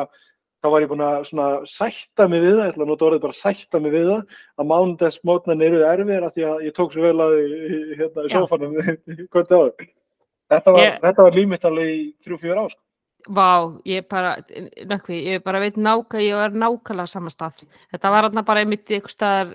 þá 0.63 0.69
var 0.71 0.85
ég 0.85 0.87
búin 0.93 1.03
að 1.03 1.25
svona 1.27 1.47
sætta 1.67 2.29
mig 2.31 2.39
við 2.39 2.53
það, 2.55 2.63
ég 2.63 2.71
ætla 2.71 2.85
að 2.85 2.91
nota 2.93 3.05
orðið 3.09 3.23
bara 3.25 3.35
sætta 3.41 3.81
mig 3.83 3.91
við 3.97 4.05
það, 4.13 4.21
að 4.63 4.69
mánudags 4.71 5.19
mótnan 5.27 5.65
eru 5.67 5.81
erfir 5.83 6.23
af 6.29 6.37
því 6.37 6.45
að 6.53 6.63
ég 6.69 6.77
tók 6.79 6.95
svo 6.95 7.03
vel 7.03 7.19
að 7.25 7.35
hérna 7.99 8.25
sófanum 8.31 8.79
kvöldi 9.35 9.59
áður. 9.59 9.89
Þetta 10.53 10.73
var, 10.75 10.81
Ég- 10.85 10.99
þetta 11.07 11.23
var 11.27 11.37
límitt 11.39 11.65
alveg 11.69 11.89
í 11.93 12.01
þrjú, 12.25 12.39
fjör 12.43 12.61
ár, 12.63 12.69
sko. 12.73 12.81
vá, 13.33 13.49
ég 13.87 14.07
bara, 14.11 14.35
nökkvi, 14.91 15.17
ég 15.31 15.43
bara 15.43 15.59
veit 15.63 15.77
náka, 15.79 16.19
ég 16.19 16.35
var 16.35 16.49
nákvæmlega 16.51 17.07
sama 17.07 17.29
stað. 17.31 17.63
Þetta 17.93 18.09
var 18.11 18.23
hérna 18.29 18.43
bara 18.45 18.59
einmitt 18.65 18.85
eitthvað 18.91 19.13
staðar 19.15 19.53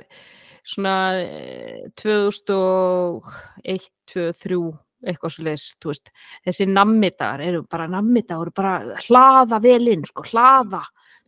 svona 0.64 0.94
eh, 1.20 1.88
2001, 1.96 3.88
2003, 4.08 4.60
eitthvað 5.08 5.32
svo 5.34 5.44
leis, 5.46 5.66
þú 5.80 5.92
veist, 5.92 6.10
þessi 6.46 6.66
nammidagar 6.72 7.42
eru 7.44 7.62
bara 7.70 7.86
nammidagar, 7.92 8.48
eru 8.48 8.54
bara 8.56 8.96
hlaða 9.06 9.60
vel 9.62 9.88
inn, 9.92 10.04
sko, 10.08 10.24
hlaða, 10.32 10.82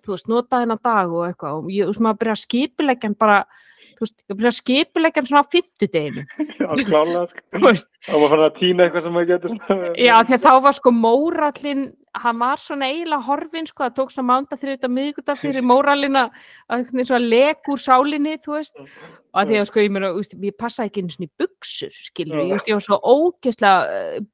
þú 0.05 0.15
veist, 0.17 0.31
nota 0.33 0.63
þennan 0.63 0.81
dag 0.83 1.13
og 1.15 1.27
eitthvað 1.29 1.61
og 1.61 1.69
ég, 1.71 1.85
þú 1.87 1.93
veist, 1.93 2.05
maður 2.07 2.21
byrja 2.25 2.37
að 2.37 2.43
skipilegja 2.47 3.07
hann 3.11 3.19
bara, 3.21 3.39
þú 4.01 4.07
veist, 4.07 4.17
ég 4.25 4.37
byrja 4.39 4.51
að 4.51 4.57
skipilegja 4.57 5.21
hann 5.21 5.27
svona 5.29 5.43
á 5.45 5.53
fimmtudeginu, 5.53 6.23
Já, 6.57 6.69
klálega, 6.89 7.25
sko. 7.29 7.43
þú 7.53 7.65
veist, 7.67 7.89
Það 8.07 8.23
var 8.23 8.33
fann 8.33 8.43
að 8.47 8.55
týna 8.57 8.85
eitthvað 8.87 9.05
sem 9.05 9.13
maður 9.13 9.29
getur. 9.29 9.57
Já, 10.01 10.15
því 10.25 10.37
að 10.37 10.45
þá 10.47 10.53
var 10.65 10.77
sko 10.79 10.93
mórallin, 10.97 11.83
hann 12.25 12.41
var 12.41 12.63
svona 12.65 12.89
eiginlega 12.89 13.27
horfin 13.29 13.69
sko, 13.69 13.85
það 13.85 13.99
tók 13.99 14.15
svona 14.15 14.29
mánda 14.31 14.59
þriðut 14.63 14.87
að 14.89 14.95
miðgudag 14.97 15.41
fyrir 15.43 15.67
mórallina 15.69 16.23
að 16.73 17.27
lek 17.27 17.71
úr 17.71 17.83
sálinni, 17.85 18.39
þú 18.41 18.57
veist, 18.57 18.81
og 18.81 19.43
að 19.43 19.53
því 19.53 19.61
að 19.61 19.69
sko 19.69 19.85
ég 19.85 19.95
meina, 19.95 20.15
ég 20.49 20.57
passaði 20.57 20.91
ekki 20.91 21.05
einu 21.05 21.17
svona 21.17 21.29
í 21.29 21.35
buksur, 21.45 21.93
skilur, 22.09 22.41
ég, 22.41 22.55
veist, 22.57 22.71
ég 22.73 22.81
var 22.81 22.87
svo 22.89 23.01
ógeðslega 23.05 24.01
eh, 24.01 24.25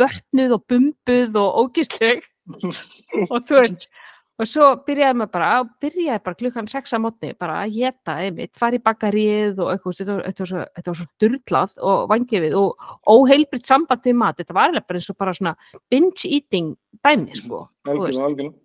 vötnuð 0.00 0.56
og 0.56 0.64
bumbuð 0.72 1.38
og 1.44 1.60
ógeðsleg. 1.66 2.24
Og 3.32 3.38
þú 3.48 3.56
veist, 3.56 3.86
og 4.34 4.48
svo 4.50 4.70
byrjaði 4.86 5.18
maður 5.20 5.32
bara, 5.36 5.50
byrjaði 5.82 6.22
bara 6.26 6.38
klukkan 6.40 6.68
sex 6.70 6.94
að 6.96 7.04
mótni, 7.04 7.30
bara 7.38 7.60
að 7.62 7.76
geta 7.76 8.16
einmitt, 8.24 8.52
fara 8.58 8.78
í 8.78 8.82
bakarið 8.82 9.60
og 9.62 9.70
eitthvað, 9.70 10.00
þetta 10.00 10.16
var, 10.16 10.50
svo, 10.50 10.64
þetta 10.74 10.90
var 10.90 10.98
svo 10.98 11.06
durglað 11.22 11.76
og 11.90 12.08
vangifið 12.10 12.56
og 12.58 12.88
óheilbritt 13.14 13.70
samband 13.70 14.08
við 14.08 14.18
mat, 14.18 14.40
þetta 14.40 14.56
var 14.56 14.72
alveg 14.72 14.88
bara 14.88 15.00
eins 15.00 15.10
og 15.12 15.20
bara 15.22 15.36
svona 15.38 15.54
binge 15.92 16.26
eating 16.26 16.74
dæmi, 17.04 17.38
sko, 17.38 17.64
þú 17.86 17.96
veist. 18.02 18.20
Algjörlega, 18.20 18.28
algjörlega. 18.32 18.60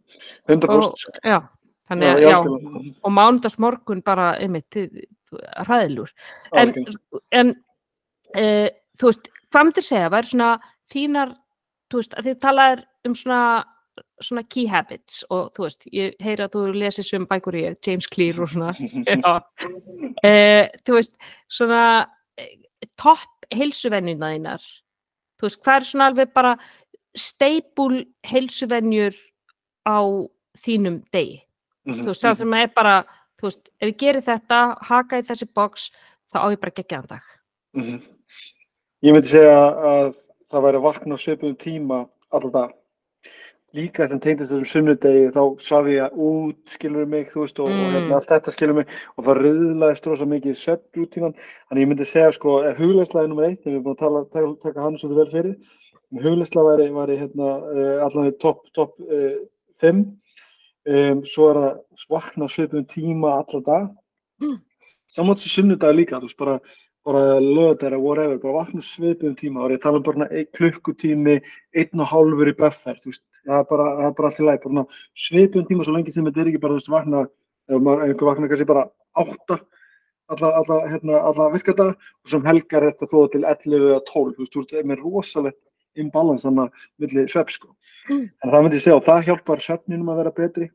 100% 0.49 1.03
sko. 1.03 1.15
Já, 1.23 1.39
þannig 1.89 2.09
að, 2.09 2.23
Já, 2.23 2.29
já, 2.29 2.37
og 3.05 3.13
mánudags 3.13 3.59
morgun 3.61 4.03
bara, 4.05 4.31
einmitt, 4.41 4.81
ræðilur. 5.69 6.13
En, 6.57 6.73
en 7.35 7.53
uh, 8.33 8.67
þú 8.99 9.11
veist, 9.11 9.29
hvað 9.49 9.67
myndir 9.69 9.85
segja, 9.85 10.13
væri 10.13 10.31
svona 10.33 10.53
þínar, 10.89 11.35
þú 11.89 12.01
veist, 12.01 12.15
að 12.17 12.29
þið 12.29 12.39
talaðir 12.45 12.87
um 13.05 13.15
svona 13.17 13.43
svona 14.23 14.43
key 14.47 14.67
habits 14.69 15.23
og 15.29 15.51
þú 15.55 15.65
veist, 15.65 15.87
ég 15.95 16.15
heyra 16.23 16.47
að 16.47 16.55
þú 16.55 16.63
lesið 16.75 17.07
sem 17.07 17.27
bækur 17.29 17.57
ég, 17.59 17.77
James 17.85 18.07
Clear 18.11 18.41
og 18.43 18.53
svona. 18.53 18.73
Uh, 20.19 20.65
þú 20.83 20.97
veist 20.97 21.13
svona 21.47 21.83
uh, 22.03 22.47
topp 22.99 23.45
heilsuvenjuna 23.55 24.33
þínar. 24.33 24.65
Þú 25.39 25.45
veist, 25.47 25.59
hvað 25.63 25.77
er 25.77 25.85
svona 25.87 26.07
alveg 26.11 26.33
bara 26.35 26.51
steipul 27.15 28.01
heilsuvenjur 28.27 29.15
á 29.87 29.99
þínum 30.59 30.99
degi? 31.15 31.39
Mhm, 31.87 32.01
þú 32.03 32.11
veist, 32.11 32.25
það 32.25 32.43
sem 32.43 32.57
er 32.59 32.73
bara 32.75 32.97
þú 33.39 33.47
veist, 33.47 33.69
ef 33.79 33.87
ég 33.93 33.99
gerir 34.03 34.25
þetta, 34.25 34.59
haka 34.89 35.21
í 35.21 35.25
þessi 35.29 35.47
box 35.55 35.87
þá 36.33 36.41
á 36.43 36.47
ég 36.51 36.59
bara 36.59 36.75
geggjaðan 36.75 37.11
dag. 37.15 37.29
Mhm. 37.79 38.01
Ég 39.07 39.15
myndi 39.15 39.31
segja 39.31 39.59
að 39.79 40.17
það 40.51 40.65
væri 40.65 40.79
að 40.79 40.87
vakna 40.89 41.15
á 41.15 41.19
svipum 41.23 41.55
tíma 41.55 42.09
alltaf. 42.35 42.73
Líka 43.77 44.07
þegar 44.07 44.21
tengdist 44.23 44.49
þessum 44.49 44.65
sunnudegi 44.65 45.25
þá 45.35 45.41
svaf 45.61 45.87
ég 45.91 46.15
út, 46.17 46.57
skilur 46.73 47.05
mig, 47.09 47.27
þú 47.29 47.43
veist, 47.43 47.59
og, 47.61 47.67
Mm. 47.69 47.81
og 47.85 47.91
hérna, 47.93 48.15
allt 48.17 48.31
þetta 48.31 48.53
skilur 48.55 48.75
mig 48.79 48.87
og 49.17 49.25
það 49.25 49.41
riðlaðist 49.43 50.07
rosa 50.09 50.25
mikið 50.25 50.55
svefnrútínan. 50.57 51.35
Þannig 51.69 51.83
ég 51.83 51.89
myndi 51.91 52.07
segja, 52.09 52.31
sko, 52.33 52.63
er 52.65 52.73
nummer 53.27 53.45
eitt, 53.45 53.61
þegar 53.61 53.69
við 53.69 53.77
erum 53.77 53.83
búin 53.83 53.95
að 53.95 53.99
tala, 53.99 54.25
taka, 54.25 54.55
taka 54.63 54.81
hann 54.81 54.97
svolítið 54.97 55.21
vel 55.21 55.31
fyrir. 55.35 55.55
Hugleislega 56.09 56.65
væri, 56.65 56.89
væri 56.97 57.19
hérna, 57.21 57.47
uh, 57.69 58.05
allan 58.05 58.31
í 58.31 58.39
topp, 58.39 58.65
topp 58.73 58.99
uh, 59.01 59.37
5. 59.79 60.17
Um, 60.89 61.23
svo 61.23 61.51
er 61.51 61.55
það 61.61 61.79
vakna 62.09 62.45
á 62.45 62.49
svipum 62.49 62.85
tíma 62.89 63.45
alla 63.45 63.61
dag. 63.61 63.89
Mm. 64.41 64.61
Samátt 65.09 65.37
sem 65.39 65.61
sunnudag 65.61 65.93
líka, 65.93 66.17
þú 66.17 66.25
veist, 66.25 66.37
bara 66.37 66.59
bara 67.05 67.39
löðar 67.39 67.93
eða 67.93 68.01
whatever, 68.01 68.37
bara 68.37 68.65
vakna 68.65 68.81
svipum 68.83 69.35
tíma 69.39 69.63
og 69.63 69.71
ég 69.71 69.81
tala 69.81 69.97
um 69.97 70.03
bara 70.03 70.27
einn 70.29 70.49
klukkutími, 70.57 71.39
einn 71.73 72.03
og 72.03 72.09
hálfur 72.11 72.51
í 72.51 72.55
buffer, 72.59 72.97
þú 72.99 73.13
veist, 73.13 73.23
það 73.45 73.57
er 73.59 73.67
bara, 73.71 73.87
það 73.97 74.07
er 74.09 74.15
bara 74.19 74.29
allt 74.31 74.39
í 74.39 74.47
læg, 74.47 74.61
bara 74.65 74.85
svipum 75.25 75.67
tíma 75.67 75.87
svo 75.87 75.95
lengi 75.95 76.13
sem 76.15 76.27
þetta 76.27 76.43
er 76.43 76.51
ekki 76.51 76.63
bara, 76.63 76.75
þú 76.75 76.81
veist, 76.81 76.93
vakna, 76.93 77.25
ef 77.69 77.83
maður, 77.85 78.05
einhver 78.07 78.29
vakna 78.31 78.49
kannski 78.51 78.69
bara 78.69 78.85
átta, 79.23 79.59
alla, 80.29 80.51
alla, 80.61 80.79
hérna, 80.91 81.21
alla 81.31 81.49
virkadaga 81.55 81.95
og 81.95 82.33
sem 82.33 82.45
helgar 82.45 82.87
þetta 82.89 83.09
þó 83.09 83.17
til 83.33 83.43
11 83.43 83.77
eða 83.79 84.01
12, 84.11 84.35
þú 84.35 84.43
veist, 84.45 84.55
þú 84.55 84.63
veist, 84.63 84.89
með 84.91 85.05
rosalegt 85.05 85.61
imbalans 85.99 86.45
þannig 86.45 86.83
milli 87.01 87.25
svepp, 87.31 87.53
sko. 87.53 87.71
Mm. 88.09 88.27
En 88.43 88.51
það 88.51 88.65
myndi 88.65 88.79
ég 88.79 88.85
segja, 88.85 88.99
og 88.99 89.07
það 89.07 89.23
hjálpar 89.27 89.63
svefninum 89.65 90.11
að 90.13 90.21
vera 90.21 90.35
betri, 90.37 90.69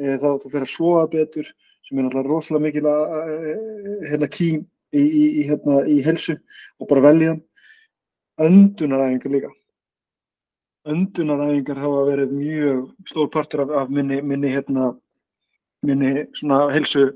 e, 0.00 0.16
þá 0.16 0.28
þú 0.42 0.52
fyrir 0.54 0.66
að 0.66 0.72
sofa 0.72 1.04
betur, 1.12 1.50
sem 1.86 1.98
er 1.98 2.06
náttúrulega 2.06 2.32
rosalega 2.32 2.66
mikil 2.66 2.86
að, 2.88 3.14
að, 3.18 3.36
hérna, 4.10 4.30
kým 4.32 4.58
í, 4.96 5.02
í, 5.02 5.22
í, 5.42 5.46
hérna, 5.48 5.80
í 5.88 6.00
helsu 6.04 6.36
og 6.80 6.90
bara 6.90 7.04
velja 7.10 7.34
hann. 7.34 7.42
Öndunaræfingar 8.40 9.34
líka. 9.34 9.50
Öndunaræfingar 10.88 11.76
hafa 11.76 12.04
verið 12.08 12.30
mjög 12.32 12.84
stór 13.08 13.28
partur 13.32 13.66
af, 13.66 13.72
af 13.82 13.90
minni, 13.92 14.22
minni, 14.22 14.48
hérna, 14.48 14.94
minni 15.84 16.24
svona 16.38 16.70
helsu 16.72 17.10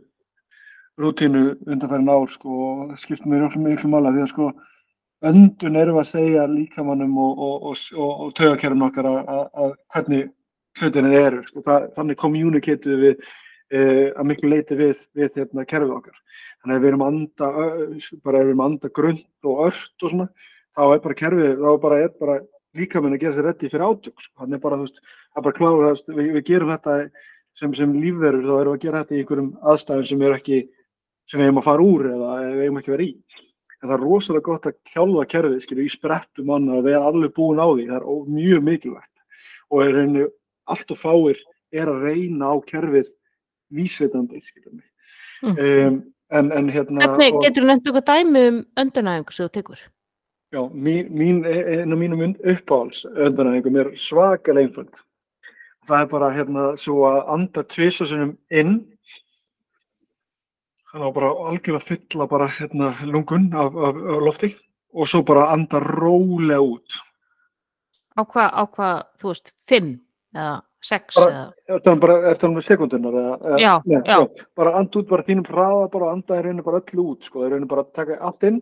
rútínu 1.00 1.56
undanfærin 1.66 2.10
ár 2.12 2.28
sko 2.30 2.50
og 2.50 2.98
skipt 3.00 3.24
mér 3.24 3.48
miklu 3.56 3.88
mála 3.88 4.12
því 4.12 4.22
að 4.24 4.32
sko 4.34 4.50
öndun 5.24 5.78
við 5.80 5.96
að 5.96 6.10
segja 6.10 6.46
líkamannum 6.46 7.16
og, 7.18 7.38
og, 7.38 7.64
og, 7.72 8.10
og, 8.26 8.34
taugakerfum 8.36 8.84
okkar 8.88 9.08
að, 9.08 9.72
hvernig 9.94 10.28
hlutinir 10.78 11.18
eru 11.20 11.42
sko. 11.48 11.62
Það, 11.64 11.88
þannig 11.96 12.20
kommuniketum 12.20 13.00
við 13.00 13.14
eh, 13.72 14.10
að 14.12 14.28
miklu 14.28 14.50
leiti 14.52 14.76
við, 14.78 15.06
við 15.16 15.38
hérna, 15.40 15.64
kerfið 15.64 15.94
okkar. 15.98 16.18
Þannig 16.60 16.76
að 16.76 16.82
við 16.82 16.90
erum 16.92 17.06
anda, 17.08 17.52
bara 18.24 18.42
ef 18.42 18.44
við 18.44 18.52
erum 18.52 18.66
anda 18.66 18.92
grönt 19.00 19.48
og 19.48 19.62
ört 19.70 20.04
og 20.04 20.12
svona, 20.12 20.28
þá 20.76 20.84
er 20.90 21.04
bara 21.06 21.20
kerfið, 21.22 21.54
þá 21.62 21.70
er 21.72 21.80
bara, 21.86 22.02
er 22.04 22.14
bara 22.20 22.38
líkaminn 22.78 23.16
að 23.16 23.24
gera 23.24 23.36
sér 23.36 23.48
reddi 23.48 23.70
fyrir 23.72 23.86
átök. 23.86 24.20
Sko. 24.20 24.34
Þannig 24.42 24.58
er 24.58 24.62
bara, 24.64 24.78
þú 24.80 24.86
veist, 24.86 25.00
það 25.32 25.40
er 25.40 25.46
bara 25.48 25.72
veist, 25.84 26.12
við, 26.12 26.28
við 26.36 26.46
gerum 26.50 26.72
þetta 26.74 26.96
sem, 27.54 27.74
sem 27.78 27.96
lífverur, 28.02 28.44
þá 28.44 28.54
erum 28.58 28.74
við 28.74 28.78
að 28.78 28.84
gera 28.84 29.02
þetta 29.02 29.14
í 29.14 29.22
einhverjum 29.22 29.50
aðstæðum 29.72 30.06
sem 30.10 30.24
eru 30.26 30.38
ekki, 30.38 30.60
sem 31.30 31.40
við 31.40 31.51
eigum 31.51 31.60
að 31.62 31.68
fara 31.68 31.88
úr 31.88 32.06
eða 32.10 32.36
við 32.44 32.62
eigum 32.64 32.80
ekki 32.80 32.92
að 32.92 32.96
vera 32.96 33.06
í. 33.06 33.12
En 33.80 33.90
það 33.90 33.96
er 33.96 34.06
rosalega 34.09 34.48
gott 34.48 34.70
að 34.70 34.78
kjálfa 34.90 35.26
kerfið, 35.34 35.59
skilju, 35.64 35.84
í 35.84 35.92
sprettum 35.92 36.48
manna 36.48 36.78
og 36.78 36.86
við 36.86 36.96
erum 36.96 37.10
alveg 37.10 37.36
búin 37.36 37.60
á 37.60 37.68
því, 37.68 37.84
það 37.90 37.98
er 37.98 38.09
ó- 38.09 38.32
mjög 38.38 38.64
mikilvægt. 38.70 39.12
Og 39.70 39.84
er 39.84 40.01
henni 40.01 40.24
allt 40.72 40.94
og 40.94 41.01
fáir 41.01 41.44
er 41.74 41.90
að 41.92 42.06
reyna 42.09 42.51
á 42.51 42.56
kerfið 42.64 43.10
vísveitandi, 43.74 44.40
skilju. 44.40 44.80
Mm. 45.44 45.59
Um, 45.59 45.98
en, 46.32 46.52
en 46.56 46.70
hérna... 46.72 47.10
Hvernig 47.12 47.42
getur 47.44 47.64
þú 47.64 47.68
nefnt 47.70 47.90
eitthvað 47.90 48.09
dæmi 48.09 48.44
um 48.48 48.62
öndunæfingu 48.80 49.36
sem 49.36 49.46
þú 49.46 49.55
tekur? 49.59 49.84
Já, 50.55 50.60
mín, 50.70 51.09
mín, 51.10 51.40
einn 51.48 51.93
af 51.93 51.98
mínum 51.98 52.20
uppáhalds 52.47 53.01
öndanæðingum 53.10 53.78
er 53.81 53.89
svakalega 53.98 54.68
einföld. 54.68 55.01
Það 55.89 56.02
er 56.05 56.10
bara 56.12 56.28
hérna 56.36 56.66
svo 56.78 57.01
að 57.09 57.32
anda 57.35 57.64
tvisasunum 57.74 58.36
inn, 58.55 58.76
þannig 60.93 61.09
að 61.09 61.16
bara 61.16 61.32
algjörlega 61.51 61.89
fylla 61.89 62.28
bara 62.31 62.47
hérna 62.55 62.93
lungun 63.10 63.48
af, 63.52 63.74
af, 63.74 63.98
af 64.14 64.22
lofti 64.28 64.52
og 64.94 65.10
svo 65.10 65.24
bara 65.26 65.48
anda 65.56 65.81
rólega 65.82 66.60
út. 66.62 67.01
Á 68.14 68.22
hvað, 68.22 68.48
á 68.55 68.62
hvað, 68.70 69.02
þú 69.18 69.32
veist, 69.32 69.51
fimm 69.66 69.90
eða 70.39 70.55
sex 70.85 71.16
Bara- 71.18 71.32
eða, 71.35 71.52
Er 71.74 71.81
það 71.89 72.01
bara, 72.05 72.16
er 72.31 72.39
það 72.39 72.55
með 72.55 72.66
sekundunar? 72.68 73.14
Eða, 73.18 73.35
eða- 73.43 73.60
Já, 73.64 73.72
Nei, 73.90 74.01
já. 74.06 74.47
Bara 74.56 74.76
anda 74.78 74.98
út, 75.01 75.09
bara 75.10 75.22
þínum 75.26 75.47
hraða, 75.51 75.90
bara 75.90 76.12
anda 76.14 76.39
í 76.39 76.43
rauninu 76.47 76.62
bara 76.64 76.81
öllu 76.81 77.09
út, 77.10 77.24
sko. 77.26 77.43
Er 77.43 77.51
rauninu 77.51 77.66
bara 77.68 77.85
taka 77.90 78.20
allt 78.20 78.44
inn, 78.44 78.60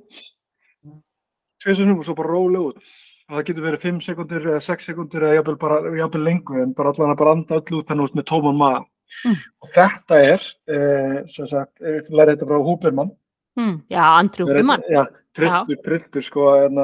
tvisasunum 1.63 1.99
og 1.99 2.05
svo 2.09 2.15
bara 2.19 2.35
rólega 2.35 2.73
út. 2.73 2.93
og 3.31 3.39
það 3.39 3.47
getur 3.49 3.65
verið 3.65 3.85
5 3.87 4.01
sekundur 4.05 4.47
eða 4.51 4.61
6 4.61 4.87
sekundur 4.91 5.23
eða 5.25 5.37
jafnvel 5.39 5.59
bara 5.63 5.77
jafnvel 5.97 6.25
lengur 6.27 6.63
en 6.63 6.75
bara 6.77 6.91
allan 6.93 7.15
að 7.15 7.19
bara 7.23 7.33
anda 7.33 7.61
öll 7.61 7.79
út 7.79 7.87
þannig 7.89 8.09
út 8.11 8.17
með 8.19 8.27
tóman 8.29 8.59
maður. 8.61 8.85
Mm. 9.25 9.37
Og 9.63 9.69
þetta 9.77 10.19
er, 10.25 10.43
eh, 10.69 11.19
sem 11.29 11.47
sagt, 11.47 11.81
ég 11.81 12.11
lærði 12.11 12.37
þetta 12.37 12.49
frá 12.51 12.61
Húbermann, 12.67 13.11
Mm. 13.59 13.83
Já, 13.91 14.01
Verið- 14.49 14.57
Human. 14.63 14.83
Já, 14.89 15.07
tristur, 15.37 15.77
tristur 15.85 16.23
sko, 16.25 16.41
einn 16.65 16.79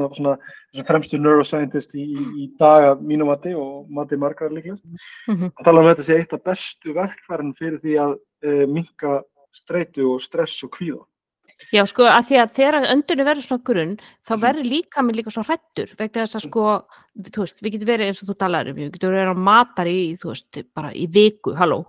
af, 0.00 0.12
svona, 0.16 0.38
fremstu 0.86 1.18
neuroscientist 1.20 1.94
í, 1.94 2.04
í, 2.16 2.24
í 2.44 2.46
dag 2.58 2.96
að 2.96 3.02
mínu 3.04 3.26
mati 3.26 3.52
og 3.54 3.90
mati 3.90 4.16
margar. 4.16 4.48
Mhm. 4.48 4.80
Hann 5.28 5.64
tala 5.64 5.80
um 5.80 5.86
að 5.86 5.96
þetta 5.96 6.06
sé 6.06 6.16
eitt 6.18 6.32
af 6.32 6.42
bestu 6.44 6.94
verkfærin 6.94 7.54
fyrir 7.54 7.80
því 7.80 7.98
að 8.00 8.16
e, 8.42 8.66
minka 8.66 9.22
streitu 9.52 10.14
og 10.14 10.20
stress 10.22 10.62
og 10.64 10.70
kvíða. 10.70 11.04
Já, 11.74 11.82
sko, 11.86 12.04
að 12.06 12.28
því 12.28 12.36
að 12.42 12.50
þegar 12.56 12.76
öndunni 12.92 13.24
verður 13.26 13.42
svona 13.46 13.64
grunn, 13.66 13.96
þá 14.26 14.32
Mhm. 14.36 14.42
verður 14.46 14.66
líka 14.70 15.02
mér 15.02 15.16
líka 15.18 15.30
svo 15.34 15.42
hrættur, 15.42 15.88
vegna 15.98 16.22
þess 16.22 16.36
að 16.38 16.44
sko, 16.46 16.64
þú 17.26 17.38
veist, 17.42 17.60
við 17.62 17.72
getum 17.72 17.88
verið 17.90 18.06
eins 18.06 18.22
og 18.22 18.28
þú 18.28 18.36
talar 18.38 18.68
um, 18.68 18.76
við 18.76 18.92
getum 18.92 19.10
verið 19.10 19.32
á 19.34 19.36
matar 19.36 19.86
í, 19.86 20.16
þú 20.16 20.30
veist, 20.30 20.64
bara 20.74 20.90
í 20.92 21.06
viku, 21.10 21.54
halló, 21.56 21.86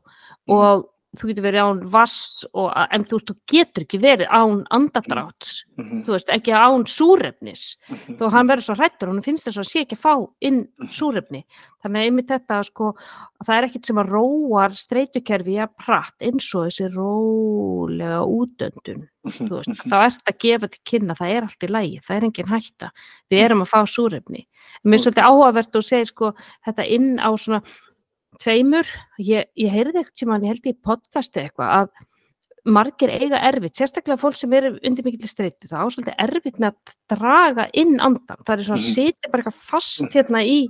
Mhm. 0.48 0.56
og 0.58 0.86
þú 1.16 1.30
getur 1.30 1.46
verið 1.48 1.64
án 1.64 1.80
vass, 1.90 2.44
og, 2.54 2.68
en 2.92 3.04
þú 3.08 3.16
veist, 3.16 3.30
þú 3.32 3.36
getur 3.48 3.84
ekki 3.86 4.00
verið 4.04 4.28
án 4.28 4.66
andadráts, 4.76 5.64
Mhm, 5.78 6.04
þú 6.06 6.12
veist, 6.16 6.30
ekki 6.34 6.52
án 6.52 6.84
súrefnis, 6.90 7.78
mhm, 7.90 8.18
þó 8.18 8.32
hann 8.32 8.48
verður 8.48 8.66
svo 8.66 8.76
hrættur, 8.76 9.08
hann 9.08 9.22
finnst 9.22 9.46
þess 9.48 9.58
að 9.62 9.70
sé 9.70 9.80
ekki 9.86 9.96
að 9.96 10.04
fá 10.04 10.28
inn 10.42 10.68
Mhm. 10.80 10.90
súrefni, 10.90 11.44
þannig 11.84 12.02
að 12.02 12.06
einmitt 12.10 12.28
þetta, 12.28 12.66
sko, 12.66 12.96
að 13.40 13.46
það 13.48 13.58
er 13.58 13.68
ekkit 13.70 13.86
sem 13.86 13.96
að 13.96 14.10
róar 14.10 14.72
streitukerfi 14.76 15.56
að 15.62 15.76
pratt 15.78 16.14
eins 16.20 16.54
og 16.56 16.66
þessi 16.68 16.90
rólega 16.94 18.22
útöndun. 18.28 19.08
Mhm, 19.24 19.48
þú 19.48 19.56
veist, 19.58 19.82
þá 19.88 19.98
ert 20.08 20.24
að 20.26 20.38
gefa 20.40 20.68
til 20.72 20.82
kynna 20.86 21.16
það 21.18 21.30
er 21.38 21.42
allt 21.44 21.64
í 21.64 21.68
lægi, 21.72 22.02
það 22.04 22.18
er 22.18 22.24
engin 22.28 22.48
hætta. 22.52 22.92
Við 23.32 23.44
erum 23.46 23.62
að 23.62 23.70
fá 23.72 23.82
súrefni. 23.86 24.46
Mér 24.86 24.94
er 24.94 25.04
svolítið 25.12 25.28
áhugavert 25.28 25.76
og 25.76 25.84
segir 25.84 26.08
sko 26.08 26.34
þetta 26.66 26.88
inn 26.90 27.18
á 27.20 27.30
svona 27.38 27.62
tveimur 28.44 28.88
ég, 29.20 29.48
ég 29.58 29.72
heyrði 29.74 30.02
ekkert 30.04 30.16
tíma 30.22 30.40
ég 30.42 30.52
held 30.54 30.70
í 30.70 30.76
podcasti 30.84 31.44
eitthvað 31.46 31.74
að 31.82 31.90
margir 32.68 33.10
eiga 33.16 33.40
erfitt, 33.48 33.78
sérstaklega 33.80 34.20
fólk 34.20 34.36
sem 34.36 34.52
eru 34.58 34.74
undir 34.84 35.06
mikill 35.08 35.30
streitu, 35.32 35.70
það 35.70 35.80
á 35.80 35.88
svolítið 35.94 36.18
erfitt 36.26 36.58
með 36.60 36.74
að 36.74 36.96
draga 37.16 37.70
inn 37.80 37.94
andan, 38.04 38.42
það 38.44 38.54
er 38.58 38.64
svona 38.68 38.82
að 38.82 38.88
Mhm. 38.88 38.94
sitja 38.98 39.32
bara 39.32 39.44
eitthvað 39.44 39.62
fast 39.72 40.12
hérna 40.12 40.42
í 40.44 40.68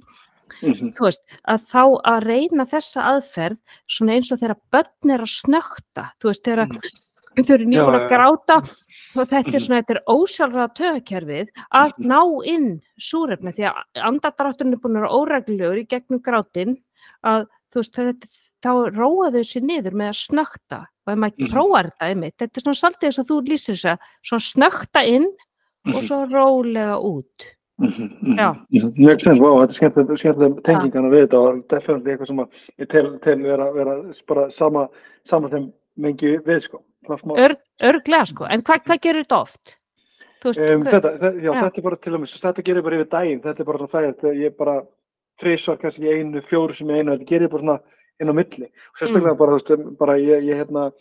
mhm, 0.61 0.91
þú 0.95 1.02
veist, 1.07 1.22
að 1.48 1.60
þá 1.68 1.84
að 2.06 2.23
reyna 2.23 2.65
þessa 2.65 3.02
aðferð 3.11 3.57
svona 3.89 4.14
eins 4.14 4.31
og 4.31 4.39
þegar 4.39 4.61
börn 4.72 5.11
er 5.11 5.19
að 5.26 5.34
snökta, 5.41 6.03
þú 6.22 6.30
veist, 6.30 6.44
þegar 6.44 6.68
þau 7.38 7.53
eru 7.53 7.65
nýbúin 7.65 7.98
að 7.98 8.10
gráta 8.10 8.56
og 9.18 9.27
þetta 9.27 9.48
er 9.48 9.57
Mhm. 9.57 9.65
svona, 9.65 9.81
þetta 9.81 9.95
er 9.95 10.03
ósjálfraða 10.07 10.76
tögakerfið 10.77 11.49
að 11.73 11.94
Mhm. 11.98 12.07
ná 12.07 12.45
inn 12.45 12.81
súrefni 12.99 13.52
því 13.53 13.73
að 13.73 13.76
andadrátturinn 14.06 14.73
er 14.73 14.80
búin 14.80 14.95
að 14.95 15.02
vera 15.02 15.18
óreglulegur 15.18 15.81
í 15.81 15.88
gegnum 15.88 16.22
grátin 16.22 16.77
að 17.23 17.48
þú 17.78 17.84
veist, 17.84 17.98
þetta, 17.98 18.30
þá 18.66 18.72
róa 18.98 19.30
þau 19.36 19.44
sér 19.45 19.66
niður 19.70 19.98
með 20.02 20.10
að 20.12 20.18
snökta 20.24 20.80
og 21.08 21.12
ef 21.14 21.20
maður 21.22 21.38
Mhm. 21.45 21.52
prófar 21.54 21.90
þetta 21.91 22.08
einmitt, 22.10 22.36
þetta 22.41 22.58
er 22.58 22.66
svona 22.66 22.80
svolítið 22.82 23.08
eins 23.12 23.20
og 23.22 23.28
þú 23.30 23.38
lýsir 23.48 23.76
þess 23.78 23.91
að 23.94 24.10
svona 24.32 24.48
snökta 24.48 25.04
inn 25.08 25.28
og 25.88 25.94
mhm, 25.94 26.08
svo 26.08 26.18
rólega 26.28 26.98
út. 26.99 27.54
mhm, 27.78 28.36
Já. 28.38 28.49
mhm. 28.72 28.94
Mjög 28.98 29.22
sens, 29.22 29.40
vá, 29.40 29.49
þetta 29.62 30.02
er 30.02 30.18
skemmtileg 30.18 30.64
tengingana 30.66 31.10
við 31.14 31.28
þetta 31.28 31.40
og 31.45 31.68
definitíli 31.70 32.14
eitthvað 32.18 32.28
sem 32.28 32.45
ég 32.80 32.90
tel, 32.90 33.20
tel 33.20 33.38
vera, 33.45 33.72
vera 33.72 33.98
bara 34.28 34.49
sama, 34.52 34.88
sama 35.24 35.48
þeim 35.48 35.72
mengi 35.98 36.38
við 36.44 36.62
sko. 36.64 36.82
Ör, 37.08 37.56
örglega 37.82 38.26
sko, 38.28 38.45
en 38.49 38.62
hvað, 38.62 38.84
hvað 38.84 38.99
gerir 39.02 39.24
þetta 39.24 39.41
oft? 39.41 39.78
Veist, 40.44 40.60
Um, 40.60 40.84
þetta, 40.84 41.18
þetta, 41.18 41.41
já, 41.41 41.52
Já. 41.54 41.62
þetta 41.64 41.78
er 41.78 41.82
bara 41.84 41.95
til 41.95 42.14
og 42.14 42.22
með, 42.22 42.34
þetta 42.41 42.64
gerir 42.64 42.84
bara 42.84 42.98
yfir 42.98 43.10
daginn, 43.10 43.41
þetta 43.41 43.60
er 43.60 43.66
bara 43.66 43.88
þegar 43.88 44.36
ég 44.38 44.58
bara 44.58 44.76
þrísvar 45.41 45.80
kannski 45.81 46.09
einu, 46.09 46.41
fjóru 46.49 46.76
sem 46.76 46.89
einu, 46.89 47.14
þetta 47.15 47.30
gerir 47.30 47.51
bara 47.53 47.64
svona 47.64 47.80
inn 48.22 48.31
á 48.31 48.34
milli. 48.34 48.68
Og 48.68 49.01
sérstaklega 49.01 49.34
Mm. 49.34 49.38
bara, 49.38 49.51
þú 49.51 49.59
veist, 49.59 49.97
bara 49.99 50.18
ég, 50.18 50.43
ég 50.47 50.57
hérna, 50.57 50.91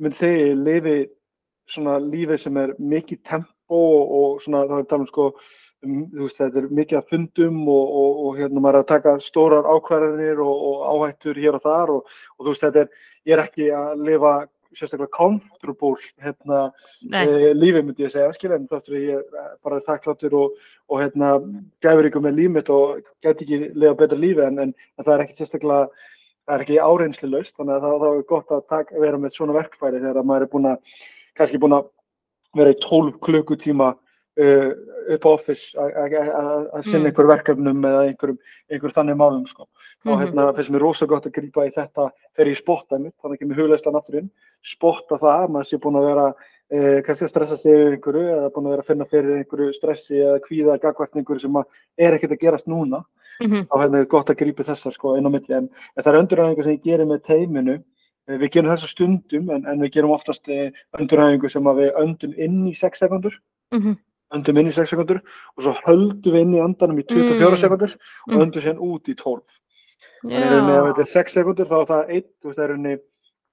myndi 0.00 0.16
segja, 0.16 0.48
ég 0.50 0.64
lifi 0.64 0.98
svona 1.68 1.98
lífi 2.00 2.38
sem 2.38 2.56
er 2.56 2.74
mikið 2.80 3.22
tempo 3.24 3.54
og, 3.68 4.12
og 4.18 4.40
svona, 4.40 4.64
þá 4.66 4.78
er 4.78 4.86
talað 4.88 5.00
um 5.04 5.06
sko, 5.06 5.26
um, 5.84 6.06
þú 6.14 6.24
veist, 6.24 6.38
þetta 6.40 6.58
er 6.62 6.68
mikið 6.80 6.98
af 6.98 7.10
fundum 7.12 7.58
og, 7.68 7.90
og, 8.00 8.20
og 8.26 8.38
hérna, 8.38 8.60
maður 8.64 8.80
er 8.80 8.84
að 8.86 8.92
taka 8.94 9.16
stórar 9.20 9.68
ákvarðanir 9.68 10.40
og, 10.40 10.62
og 10.70 10.86
áhættur 10.92 11.36
hér 11.36 11.58
og 11.58 11.62
þar 11.66 11.92
og, 11.98 12.14
og 12.38 12.46
þú 12.46 12.54
veist, 12.54 12.64
þetta 12.64 12.80
er, 12.80 12.88
ég 13.28 13.36
er 13.36 13.44
ekki 13.44 13.68
að 13.76 14.06
lifa 14.08 14.32
sérstaklega 14.76 15.10
comfortable 15.14 15.96
hérna, 16.22 16.60
e, 17.08 17.52
lífi 17.56 17.82
myndi 17.82 18.04
ég 18.04 18.12
segja, 18.12 18.32
skilja, 18.36 18.58
en 18.58 18.68
þáttur 18.70 18.98
ég 18.98 19.36
bara 19.64 19.80
þakkláttur 19.86 20.36
og, 20.38 20.56
og 20.88 21.02
hérna, 21.02 21.34
gæfur 21.84 22.08
ykkur 22.10 22.24
með 22.26 22.38
líf 22.40 22.54
mitt 22.56 22.72
og 22.74 23.02
gæti 23.24 23.46
ekki 23.46 23.60
lifa 23.74 23.94
betra 24.02 24.18
lífi 24.18 24.44
en, 24.44 24.58
en, 24.64 24.74
en 24.74 25.06
það 25.06 25.14
er 25.14 25.24
ekki 25.24 25.38
sérstaklega, 25.38 26.08
það 26.48 26.56
er 26.56 26.66
ekki 26.66 26.80
áreynslu 26.84 27.30
laust, 27.32 27.56
þannig 27.56 27.78
að 27.78 27.86
það, 27.86 28.08
er 28.10 28.26
gott 28.34 28.52
að 28.56 28.66
taka, 28.74 29.00
vera 29.06 29.22
með 29.22 29.36
svona 29.36 29.56
verkfæri 29.56 30.02
þegar 30.04 30.28
maður 30.28 30.46
er 30.46 30.52
búin 30.52 30.70
að, 30.74 31.00
kannski 31.38 31.62
búin 31.62 31.78
að 31.78 31.88
vera 32.58 32.74
í 32.74 32.80
12 32.84 33.18
klukkutíma 33.24 33.94
uh, 34.38 34.70
upp 35.14 35.24
á 35.24 35.30
office 35.32 35.74
að- 35.74 36.84
sinna 36.84 37.08
Mm. 37.08 37.10
einhver 37.10 37.26
verkefnum 37.26 37.80
eða 37.82 38.02
einhverjum, 38.08 38.38
einhver 38.70 38.92
þannig 38.92 39.16
málum 39.16 39.46
sko. 39.48 39.66
Þá 40.04 40.10
Mhm. 40.10 40.20
hérna, 40.22 40.54
finnst 40.54 40.70
mér 40.70 40.80
rosa 40.80 41.06
gott 41.06 41.24
að 41.26 41.32
grípa 41.32 41.66
í 41.66 41.72
þetta 41.74 42.10
þegar 42.36 42.48
ég 42.52 42.56
spotta 42.56 42.98
mitt, 42.98 43.14
þannig 43.22 43.38
ekki 43.40 43.48
með 43.48 43.56
hugleislan 43.62 43.96
aftur 43.96 44.18
inn, 44.18 44.30
spotta 44.62 45.18
það, 45.18 45.44
að 45.44 45.50
maður 45.50 45.66
sé 45.66 45.78
búin 45.78 45.96
að 45.96 46.08
vera 46.14 46.34
eh, 46.70 47.00
kannski 47.00 47.24
að 47.24 47.30
stressa 47.32 47.56
sig 47.56 47.72
yfir 47.72 47.96
einhverju 47.96 48.28
eða 48.28 48.52
búin 48.52 48.66
að 48.66 48.70
vera 48.76 48.82
að 48.82 48.86
finna 48.86 49.04
fyrir 49.08 49.38
einhverju 49.40 49.74
stressi 49.74 50.18
eða 50.20 50.40
kvíða 50.44 50.80
gagvart 50.80 51.16
einhverju 51.16 51.40
sem 51.40 51.56
er 51.96 52.12
ekkert 52.12 52.32
að 52.32 52.40
gerast 52.42 52.66
núna. 52.68 53.04
Mhm, 53.40 53.66
þá 53.70 53.76
hérna 53.80 54.00
er 54.00 54.04
gott 54.04 54.26
að 54.28 54.36
grípa 54.36 54.64
þessar 54.68 54.92
sko 54.92 55.16
inn 55.16 55.24
á 55.24 55.30
milli. 55.32 55.54
En, 55.56 55.70
en 55.96 56.04
það 56.04 56.12
er 56.14 56.20
öndurhæfingu 56.20 56.64
sem 56.64 56.76
ég 56.76 56.82
gerir 56.84 57.06
með 57.06 57.22
teiminu. 57.24 57.82
Eh, 58.28 58.36
við 58.36 58.50
gerum 58.52 58.68
þessa 58.76 58.88
stundum 58.92 59.48
en, 59.50 59.64
en 59.66 59.80
við 59.80 59.92
gerum 59.92 60.10
oftast 60.12 60.44
öndurhæfingu 60.46 61.48
sem 61.50 61.64
að 61.64 61.76
við 61.80 61.94
öndum 61.96 62.34
inn 62.36 62.66
í 62.68 62.74
6 62.76 62.98
sekundur 63.00 63.32
mhm, 63.72 63.96
öndum 64.34 64.58
inn 64.60 64.68
í 64.68 64.74
6 64.74 64.90
sekundur 64.92 65.20
og 65.56 65.62
svo 65.64 65.72
höldum 65.86 66.32
við 66.34 66.40
inn 66.44 66.54
í 66.54 66.60
andanum 66.64 66.98
í 67.00 67.04
24 67.08 67.50
Mm. 67.50 67.62
sekundur 67.62 67.94
og 68.28 68.34
Mm. 68.34 68.42
öndum 68.44 68.62
sér 68.62 68.78
út 68.78 69.08
í 69.08 69.14
12 69.16 69.42
þannig 70.24 70.44
að 70.44 70.50
rauninni 70.52 70.76
ef 70.78 70.84
þetta 70.88 71.00
er 71.00 71.12
6 71.14 71.32
sekundur 71.34 71.66
þá 71.66 71.76
er 71.80 71.86
það 71.92 72.10
1 72.10 72.26
þú 72.42 72.48
veist 72.48 72.58
er 72.58 72.68
rauninni 72.68 72.98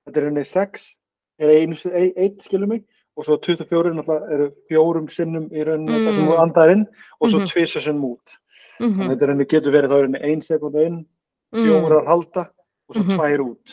þetta 0.06 0.18
er 0.18 0.24
rauninni 0.24 0.46
6 0.46 1.00
er 1.40 1.50
einu, 1.50 1.76
1 2.16 2.42
skilur 2.42 2.68
mig 2.68 2.84
og 3.18 3.24
svo 3.26 3.38
24 3.40 3.94
náttúrulega 3.96 4.32
eru 4.34 4.52
fjórum 4.70 5.08
sinnum 5.10 5.50
í 5.52 5.64
rauninni 5.64 6.04
það 6.04 6.16
sem 6.16 6.26
Mm. 6.26 6.32
þú 6.32 6.40
andar 6.44 6.70
inn 6.72 6.86
og 7.22 7.30
svo 7.30 7.40
Mhm. 7.40 7.48
tvisar 7.48 7.82
sinnum 7.82 8.04
út 8.16 8.28
þannig 8.80 8.96
mhm, 8.96 9.02
að 9.08 9.16
þetta 9.16 9.28
rauninni 9.28 9.46
getur 9.48 9.72
verið 9.72 9.90
þá 9.90 9.98
rauninni 10.02 10.22
1 10.24 10.42
sekunda 10.44 10.86
inn 10.86 11.06
mm, 11.54 11.64
fjórar 11.64 12.06
halda 12.08 12.50
og 12.90 12.96
svo 12.96 13.04
Mhm. 13.04 13.16
tvær 13.16 13.40
út 13.40 13.68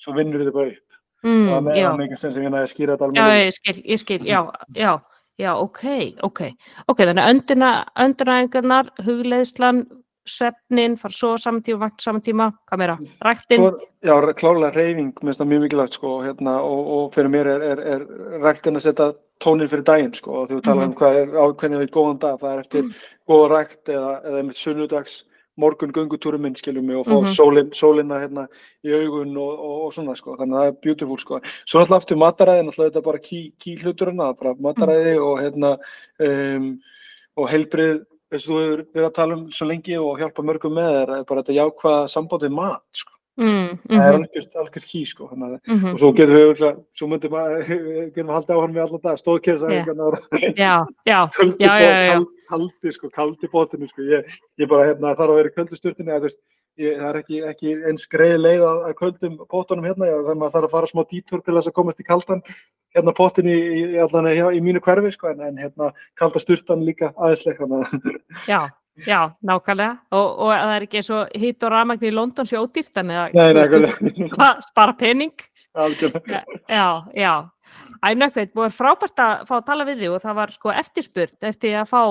svo 0.00 0.12
vinnur 0.14 0.40
þið 0.44 0.52
bara 0.52 0.68
upp 0.68 0.88
mm, 1.24 1.48
það 1.50 1.60
með 1.66 1.76
já, 1.76 1.88
það 1.90 1.98
mikið 1.98 2.16
sem 2.18 2.30
ég 2.32 2.50
næði 2.50 2.64
að 2.64 2.72
skýra 2.72 2.96
þetta 2.96 3.12
já, 3.12 3.22
alveg 3.22 3.46
ég 3.46 3.52
skil, 3.52 3.82
ég 3.84 3.98
skil, 4.00 4.18
já, 4.24 4.52
já, 4.74 5.00
já, 5.38 5.52
ok, 5.60 5.82
ok, 6.24 6.40
ok, 6.88 6.98
þannig 7.04 7.22
að 7.22 7.30
önduna, 7.34 7.70
öndunæðingarnar, 8.06 8.90
hugleiðslan, 9.04 9.82
svefnin, 10.26 10.96
fara 10.98 11.14
svo 11.14 11.36
saman 11.38 11.62
tíma, 11.62 11.84
vakt 11.84 12.02
saman 12.02 12.24
tíma, 12.24 12.48
hvað 12.66 12.80
meira, 12.82 12.96
ræktin, 13.22 13.60
Svo, 13.62 13.68
já, 14.02 14.14
klárlega 14.40 14.72
reyfing 14.74 15.12
minnst 15.22 15.38
það 15.42 15.50
mjög 15.52 15.62
mikilvægt 15.66 15.98
sko, 16.00 16.14
hérna, 16.24 16.56
og, 16.66 16.88
og 16.96 17.04
fyrir 17.14 17.30
mér 17.30 17.50
er, 17.52 17.66
er, 17.74 17.84
er 17.94 18.06
ræktin 18.42 18.80
að 18.80 18.88
setja 18.88 19.10
tónin 19.44 19.70
fyrir 19.70 19.84
daginn 19.86 20.16
sko, 20.16 20.40
og 20.42 20.50
þú 20.50 20.62
talar 20.66 20.88
um 20.88 20.96
hvað 20.98 21.20
er 21.20 21.36
á 21.36 21.44
hvernig 21.52 21.84
við 21.84 21.92
góðan 21.94 22.20
dag, 22.24 22.40
það 22.42 22.52
er 22.56 22.64
eftir 22.64 22.82
Mhm. 22.82 22.92
góða 23.30 23.48
rækt 23.52 23.92
eða, 23.92 24.12
eða 24.24 24.40
einmitt 24.42 24.56
sunnudags 24.64 25.20
morgun 25.56 25.92
göngutúrum 25.96 26.40
minn 26.44 26.54
skiljum 26.58 26.84
mig 26.86 26.96
og 26.96 27.06
fá 27.06 27.16
Mhm. 27.22 27.32
sólin, 27.34 27.70
sólina 27.72 28.18
hérna 28.20 28.46
í 28.84 28.92
augun 28.92 29.36
og, 29.36 29.52
og, 29.58 29.76
og 29.86 29.92
svona 29.94 30.16
sko, 30.16 30.36
þannig 30.36 30.56
að 30.56 30.60
það 30.62 30.68
er 30.72 30.80
beautiful 30.82 31.16
sko. 31.18 31.40
Svo 31.64 31.80
náttúrulega 31.80 32.00
aftur 32.02 32.20
mataræði, 32.20 32.66
náttúrulega 32.66 32.90
þetta 32.90 33.02
er 33.02 33.08
bara 33.10 33.18
key, 33.18 33.52
key 33.58 33.76
hlutur 33.76 34.12
hana, 34.12 34.32
bara 34.34 34.54
mataræði 34.54 35.16
og 35.18 35.40
hérna 35.40 35.78
um, 36.20 36.80
og 37.36 37.48
heilbrið, 37.48 38.04
veistu 38.32 38.52
þú 38.52 38.60
hefur 38.60 38.84
verið 38.94 39.08
að 39.10 39.14
tala 39.14 39.34
um 39.36 39.50
svo 39.50 39.66
lengi 39.68 39.96
og 39.98 40.18
hjálpa 40.18 40.42
mörgum 40.44 40.76
með 40.76 40.96
er 41.02 41.24
bara 41.24 41.42
þetta 41.42 41.58
jákvæða 41.60 42.08
samband 42.08 42.42
við 42.42 42.56
mat 42.56 42.82
sko. 42.92 43.12
Mm, 43.40 43.70
Það 43.86 44.02
er 44.06 44.18
mhm, 44.18 44.58
algjört 44.62 44.88
ký 44.90 45.02
sko, 45.08 45.28
þannig 45.32 45.48
að 45.48 45.72
mhm, 45.74 45.92
og 45.92 46.00
svo 46.02 46.10
getum 46.16 46.36
við 46.36 46.44
örugglega- 46.46 46.82
svo 46.98 47.08
myndum 47.10 47.36
við 47.36 47.72
við 48.16 48.32
haldið 48.36 48.56
áhörn 48.56 48.76
með 48.76 48.84
allan 48.86 49.04
dag 49.06 49.20
stóðkerðsæðingarnar 49.22 50.18
kaldi, 52.46 52.92
sko, 52.94 53.10
kaldi 53.14 53.50
bóttinu 53.52 53.88
sko, 53.90 54.06
ég, 54.06 54.38
ég 54.60 54.70
bara 54.70 54.86
hérna 54.90 55.16
þarf 55.18 55.34
að 55.34 55.40
vera 55.40 55.52
í 55.52 55.56
köldu 55.56 55.78
sturtinni 55.78 56.14
að 56.14 56.20
þú 56.24 56.28
veist, 56.30 56.40
ég, 56.80 56.96
það 57.00 57.08
er 57.10 57.20
ekki, 57.20 57.42
ekki 57.50 57.74
eins 57.90 58.08
greið 58.12 58.36
leið 58.42 58.64
að, 58.68 58.80
að 58.88 58.96
köldum 59.00 59.36
pótunum 59.50 59.88
hérna, 59.88 60.10
þannig 60.12 60.32
að 60.32 60.40
maður 60.42 60.56
þarf 60.56 60.68
að 60.68 60.74
fara 60.76 60.90
smá 60.92 61.02
dítur 61.10 61.42
til 61.42 61.56
þess 61.56 61.70
að 61.70 61.76
komast 61.80 62.02
í 62.02 62.06
kaldan 62.06 62.42
hérna 62.96 63.14
pótin 63.16 63.50
í, 63.50 63.56
í, 63.56 63.84
í 63.98 64.64
mínu 64.64 64.82
hverfi 64.84 65.12
sko, 65.14 65.32
en, 65.32 65.42
en 65.44 65.60
hérna 65.60 65.90
kalda 66.18 66.42
sturtan 66.42 66.84
líka 66.86 67.12
aðeinsleik 67.16 67.60
já, 68.48 68.60
já, 69.04 69.20
nákvæmlega, 69.44 69.98
og, 70.16 70.30
og 70.46 70.54
það 70.54 70.76
er 70.76 70.86
ekki 70.86 71.02
eins 71.02 71.10
og 71.16 71.36
hitt 71.42 71.66
og 71.66 71.74
rafmagn 71.74 72.08
í 72.08 72.14
London 72.14 72.48
sé 72.48 72.60
ódýrt, 72.60 72.94
þannig 72.96 73.20
að 73.20 73.36
nei, 73.36 73.50
nei, 73.56 73.66
þú 73.66 73.82
veist, 73.82 74.00
nei, 74.06 74.30
hvað, 74.32 74.62
spara 74.70 74.96
pening, 75.00 75.46
algjörlega. 75.76 76.42
Já, 76.72 76.88
já, 77.12 77.34
Ænökkveit, 78.04 78.52
búið 78.54 78.74
frábært 78.76 79.20
að 79.22 79.42
fá 79.48 79.54
að 79.56 79.64
tala 79.66 79.84
við 79.88 80.02
þig 80.02 80.14
og 80.14 80.22
það 80.22 80.36
var 80.38 80.52
sko 80.54 80.72
eftirspurt 80.82 81.46
eftir 81.48 81.76
að 81.80 81.88
fá 81.90 82.02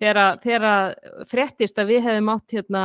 þegar 0.00 0.64
að 0.70 0.94
fréttist 1.30 1.78
að 1.80 1.92
við 1.92 2.06
hefum 2.08 2.30
átt 2.32 2.54
hérna 2.56 2.84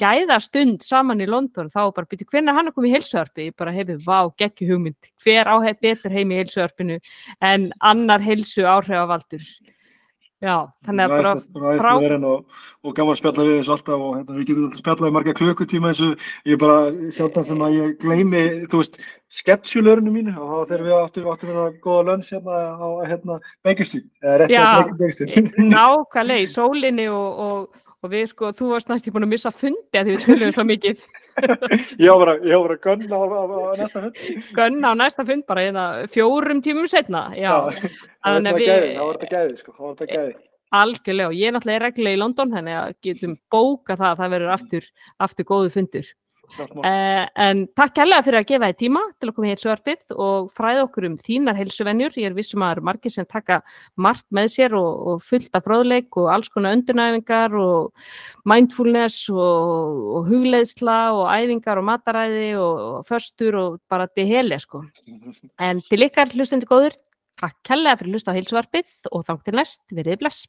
gæða 0.00 0.38
stund 0.44 0.86
saman 0.86 1.20
í 1.24 1.28
London 1.28 1.70
þá 1.72 1.80
bara 1.96 2.08
byrju 2.08 2.28
hvernig 2.30 2.56
hann 2.56 2.70
er 2.70 2.76
komið 2.76 2.92
í 2.92 2.94
heilsuarpi 2.96 3.48
ég 3.50 3.58
bara 3.58 3.74
hefði 3.74 3.98
vá, 4.06 4.30
geggi 4.38 4.70
hugmynd. 4.70 5.10
Hver 5.24 5.50
áhef 5.52 5.82
betur 5.82 6.14
heim 6.14 6.32
í 6.32 6.40
heilsuarpinu 6.40 6.98
en 7.42 7.68
annar 7.92 8.24
heilsu 8.24 8.64
áhrifavaldur 8.64 9.44
Já, 10.42 10.56
þannig 10.82 11.04
að 11.04 11.12
bara 11.12 11.32
frá... 11.78 11.90
Og, 12.26 12.62
og 12.82 12.94
gaman 12.96 13.18
spjalla 13.18 13.44
við 13.46 13.58
þessu 13.60 13.74
alltaf 13.76 14.00
og 14.02 14.14
hérna, 14.16 14.36
við 14.38 14.48
getum 14.48 14.64
alltaf 14.66 14.80
spjallað 14.80 15.10
í 15.12 15.14
marga 15.14 15.34
klukkutíma 15.38 15.92
eins 15.92 16.00
og 16.02 16.24
ég 16.50 16.58
bara 16.58 16.78
sjálfdan 17.14 17.46
sem 17.46 17.62
að 17.62 17.76
ég 17.76 17.92
gleymi, 18.02 18.42
þú 18.72 18.80
veist, 18.80 18.98
sketsjulörinu 19.38 20.14
mínu 20.16 20.34
og 20.42 20.64
þegar 20.72 20.82
við 20.88 20.96
áttum 20.98 21.52
við 21.52 21.60
að 21.62 21.78
góða 21.84 22.02
lönns 22.08 22.32
hérna 22.34 22.58
á 22.74 22.88
hérna 23.06 23.38
Beikistík, 23.62 24.08
eða 24.24 24.40
rétt 24.42 24.56
á 24.58 24.82
Beikistík. 24.98 25.52
Nákvæmlega 25.62 26.42
í 26.42 26.50
sólinni 26.50 27.06
og, 27.12 27.40
og, 27.46 27.86
og 28.02 28.10
við 28.10 28.28
sko, 28.32 28.50
þú 28.58 28.70
varst 28.72 28.90
næst 28.90 29.06
í 29.06 29.12
búin 29.14 29.26
að 29.26 29.32
missa 29.32 29.52
fundi 29.54 29.98
að 29.98 30.08
því 30.08 30.14
við 30.14 30.24
töluðum 30.26 30.54
svo 30.56 30.64
mikið. 30.68 31.02
ég 32.02 32.08
var 32.10 32.22
bara, 32.22 32.36
bara 32.42 32.78
gönn 32.86 33.04
á, 33.06 33.18
á, 33.22 33.42
á 33.46 33.72
næsta 33.78 34.02
fund. 34.04 34.22
Gönn 34.58 34.80
á 34.82 34.92
næsta 34.98 35.26
fund 35.28 35.46
bara, 35.48 35.66
hérna, 35.66 35.84
fjórum 36.12 36.62
tímum 36.64 36.88
setna, 36.90 37.28
já. 37.38 37.52
já. 37.70 37.92
Það 38.24 38.40
var 38.40 39.20
þetta 39.20 39.30
gæði, 39.36 39.60
sko, 39.60 39.76
það 39.76 39.86
var 39.86 40.00
þetta 40.00 40.10
gæði. 40.16 40.34
Algjörlega 40.72 41.28
og 41.28 41.36
ég 41.36 41.50
er 41.50 41.54
náttúrulega 41.54 41.84
reglulega 41.84 42.16
í 42.16 42.20
London 42.22 42.52
þannig 42.54 42.76
að 42.80 42.92
getum 43.04 43.32
bóka 43.52 43.96
það 44.00 44.08
að 44.08 44.20
það 44.22 44.34
verður 44.34 44.52
aftur, 44.54 44.86
aftur 45.26 45.48
góðu 45.50 45.72
fundur. 45.74 46.12
Uh, 46.52 47.24
en 47.40 47.62
takk 47.78 47.94
kærlega 47.96 48.24
fyrir 48.26 48.38
að 48.42 48.48
gefa 48.50 48.68
þið 48.70 48.78
tíma 48.82 49.02
til 49.16 49.28
að 49.30 49.34
koma 49.36 49.48
hér 49.48 49.60
svarpið 49.62 50.14
og 50.20 50.50
fræða 50.52 50.84
okkur 50.86 51.06
um 51.08 51.16
þínar 51.20 51.56
heilsuvennjur. 51.56 52.18
Ég 52.20 52.28
er 52.28 52.36
vissum 52.36 52.62
að 52.62 52.68
það 52.68 52.76
eru 52.76 52.86
margir 52.88 53.14
sem 53.14 53.28
taka 53.28 53.58
margt 53.96 54.26
með 54.34 54.50
sér 54.54 54.76
og, 54.76 54.90
og 55.12 55.22
fullt 55.24 55.56
af 55.56 55.66
fróðleik 55.66 56.20
og 56.20 56.28
alls 56.34 56.52
konar 56.52 56.76
öndunæfingar 56.76 57.56
og 57.56 57.92
mindfulness 58.48 59.30
og, 59.32 60.02
og 60.18 60.28
hugleðsla 60.28 60.98
og 61.16 61.24
æfingar 61.32 61.80
og 61.80 61.88
mataræði 61.88 62.48
og, 62.60 62.82
og 62.98 63.06
förstur 63.08 63.60
og 63.62 63.78
bara 63.92 64.08
til 64.12 64.28
heli 64.28 64.60
sko. 64.60 64.84
En 65.62 65.80
til 65.88 66.04
ykkar 66.04 66.32
hlustundi 66.34 66.68
góður, 66.68 66.96
takk 67.40 67.56
kærlega 67.66 68.00
fyrir 68.00 68.12
að 68.12 68.18
hlusta 68.18 68.34
á 68.34 68.36
heilsuvarpið 68.36 69.12
og 69.12 69.24
þangt 69.28 69.48
til 69.48 69.56
næst, 69.56 69.84
verið 69.94 70.20
bless. 70.20 70.44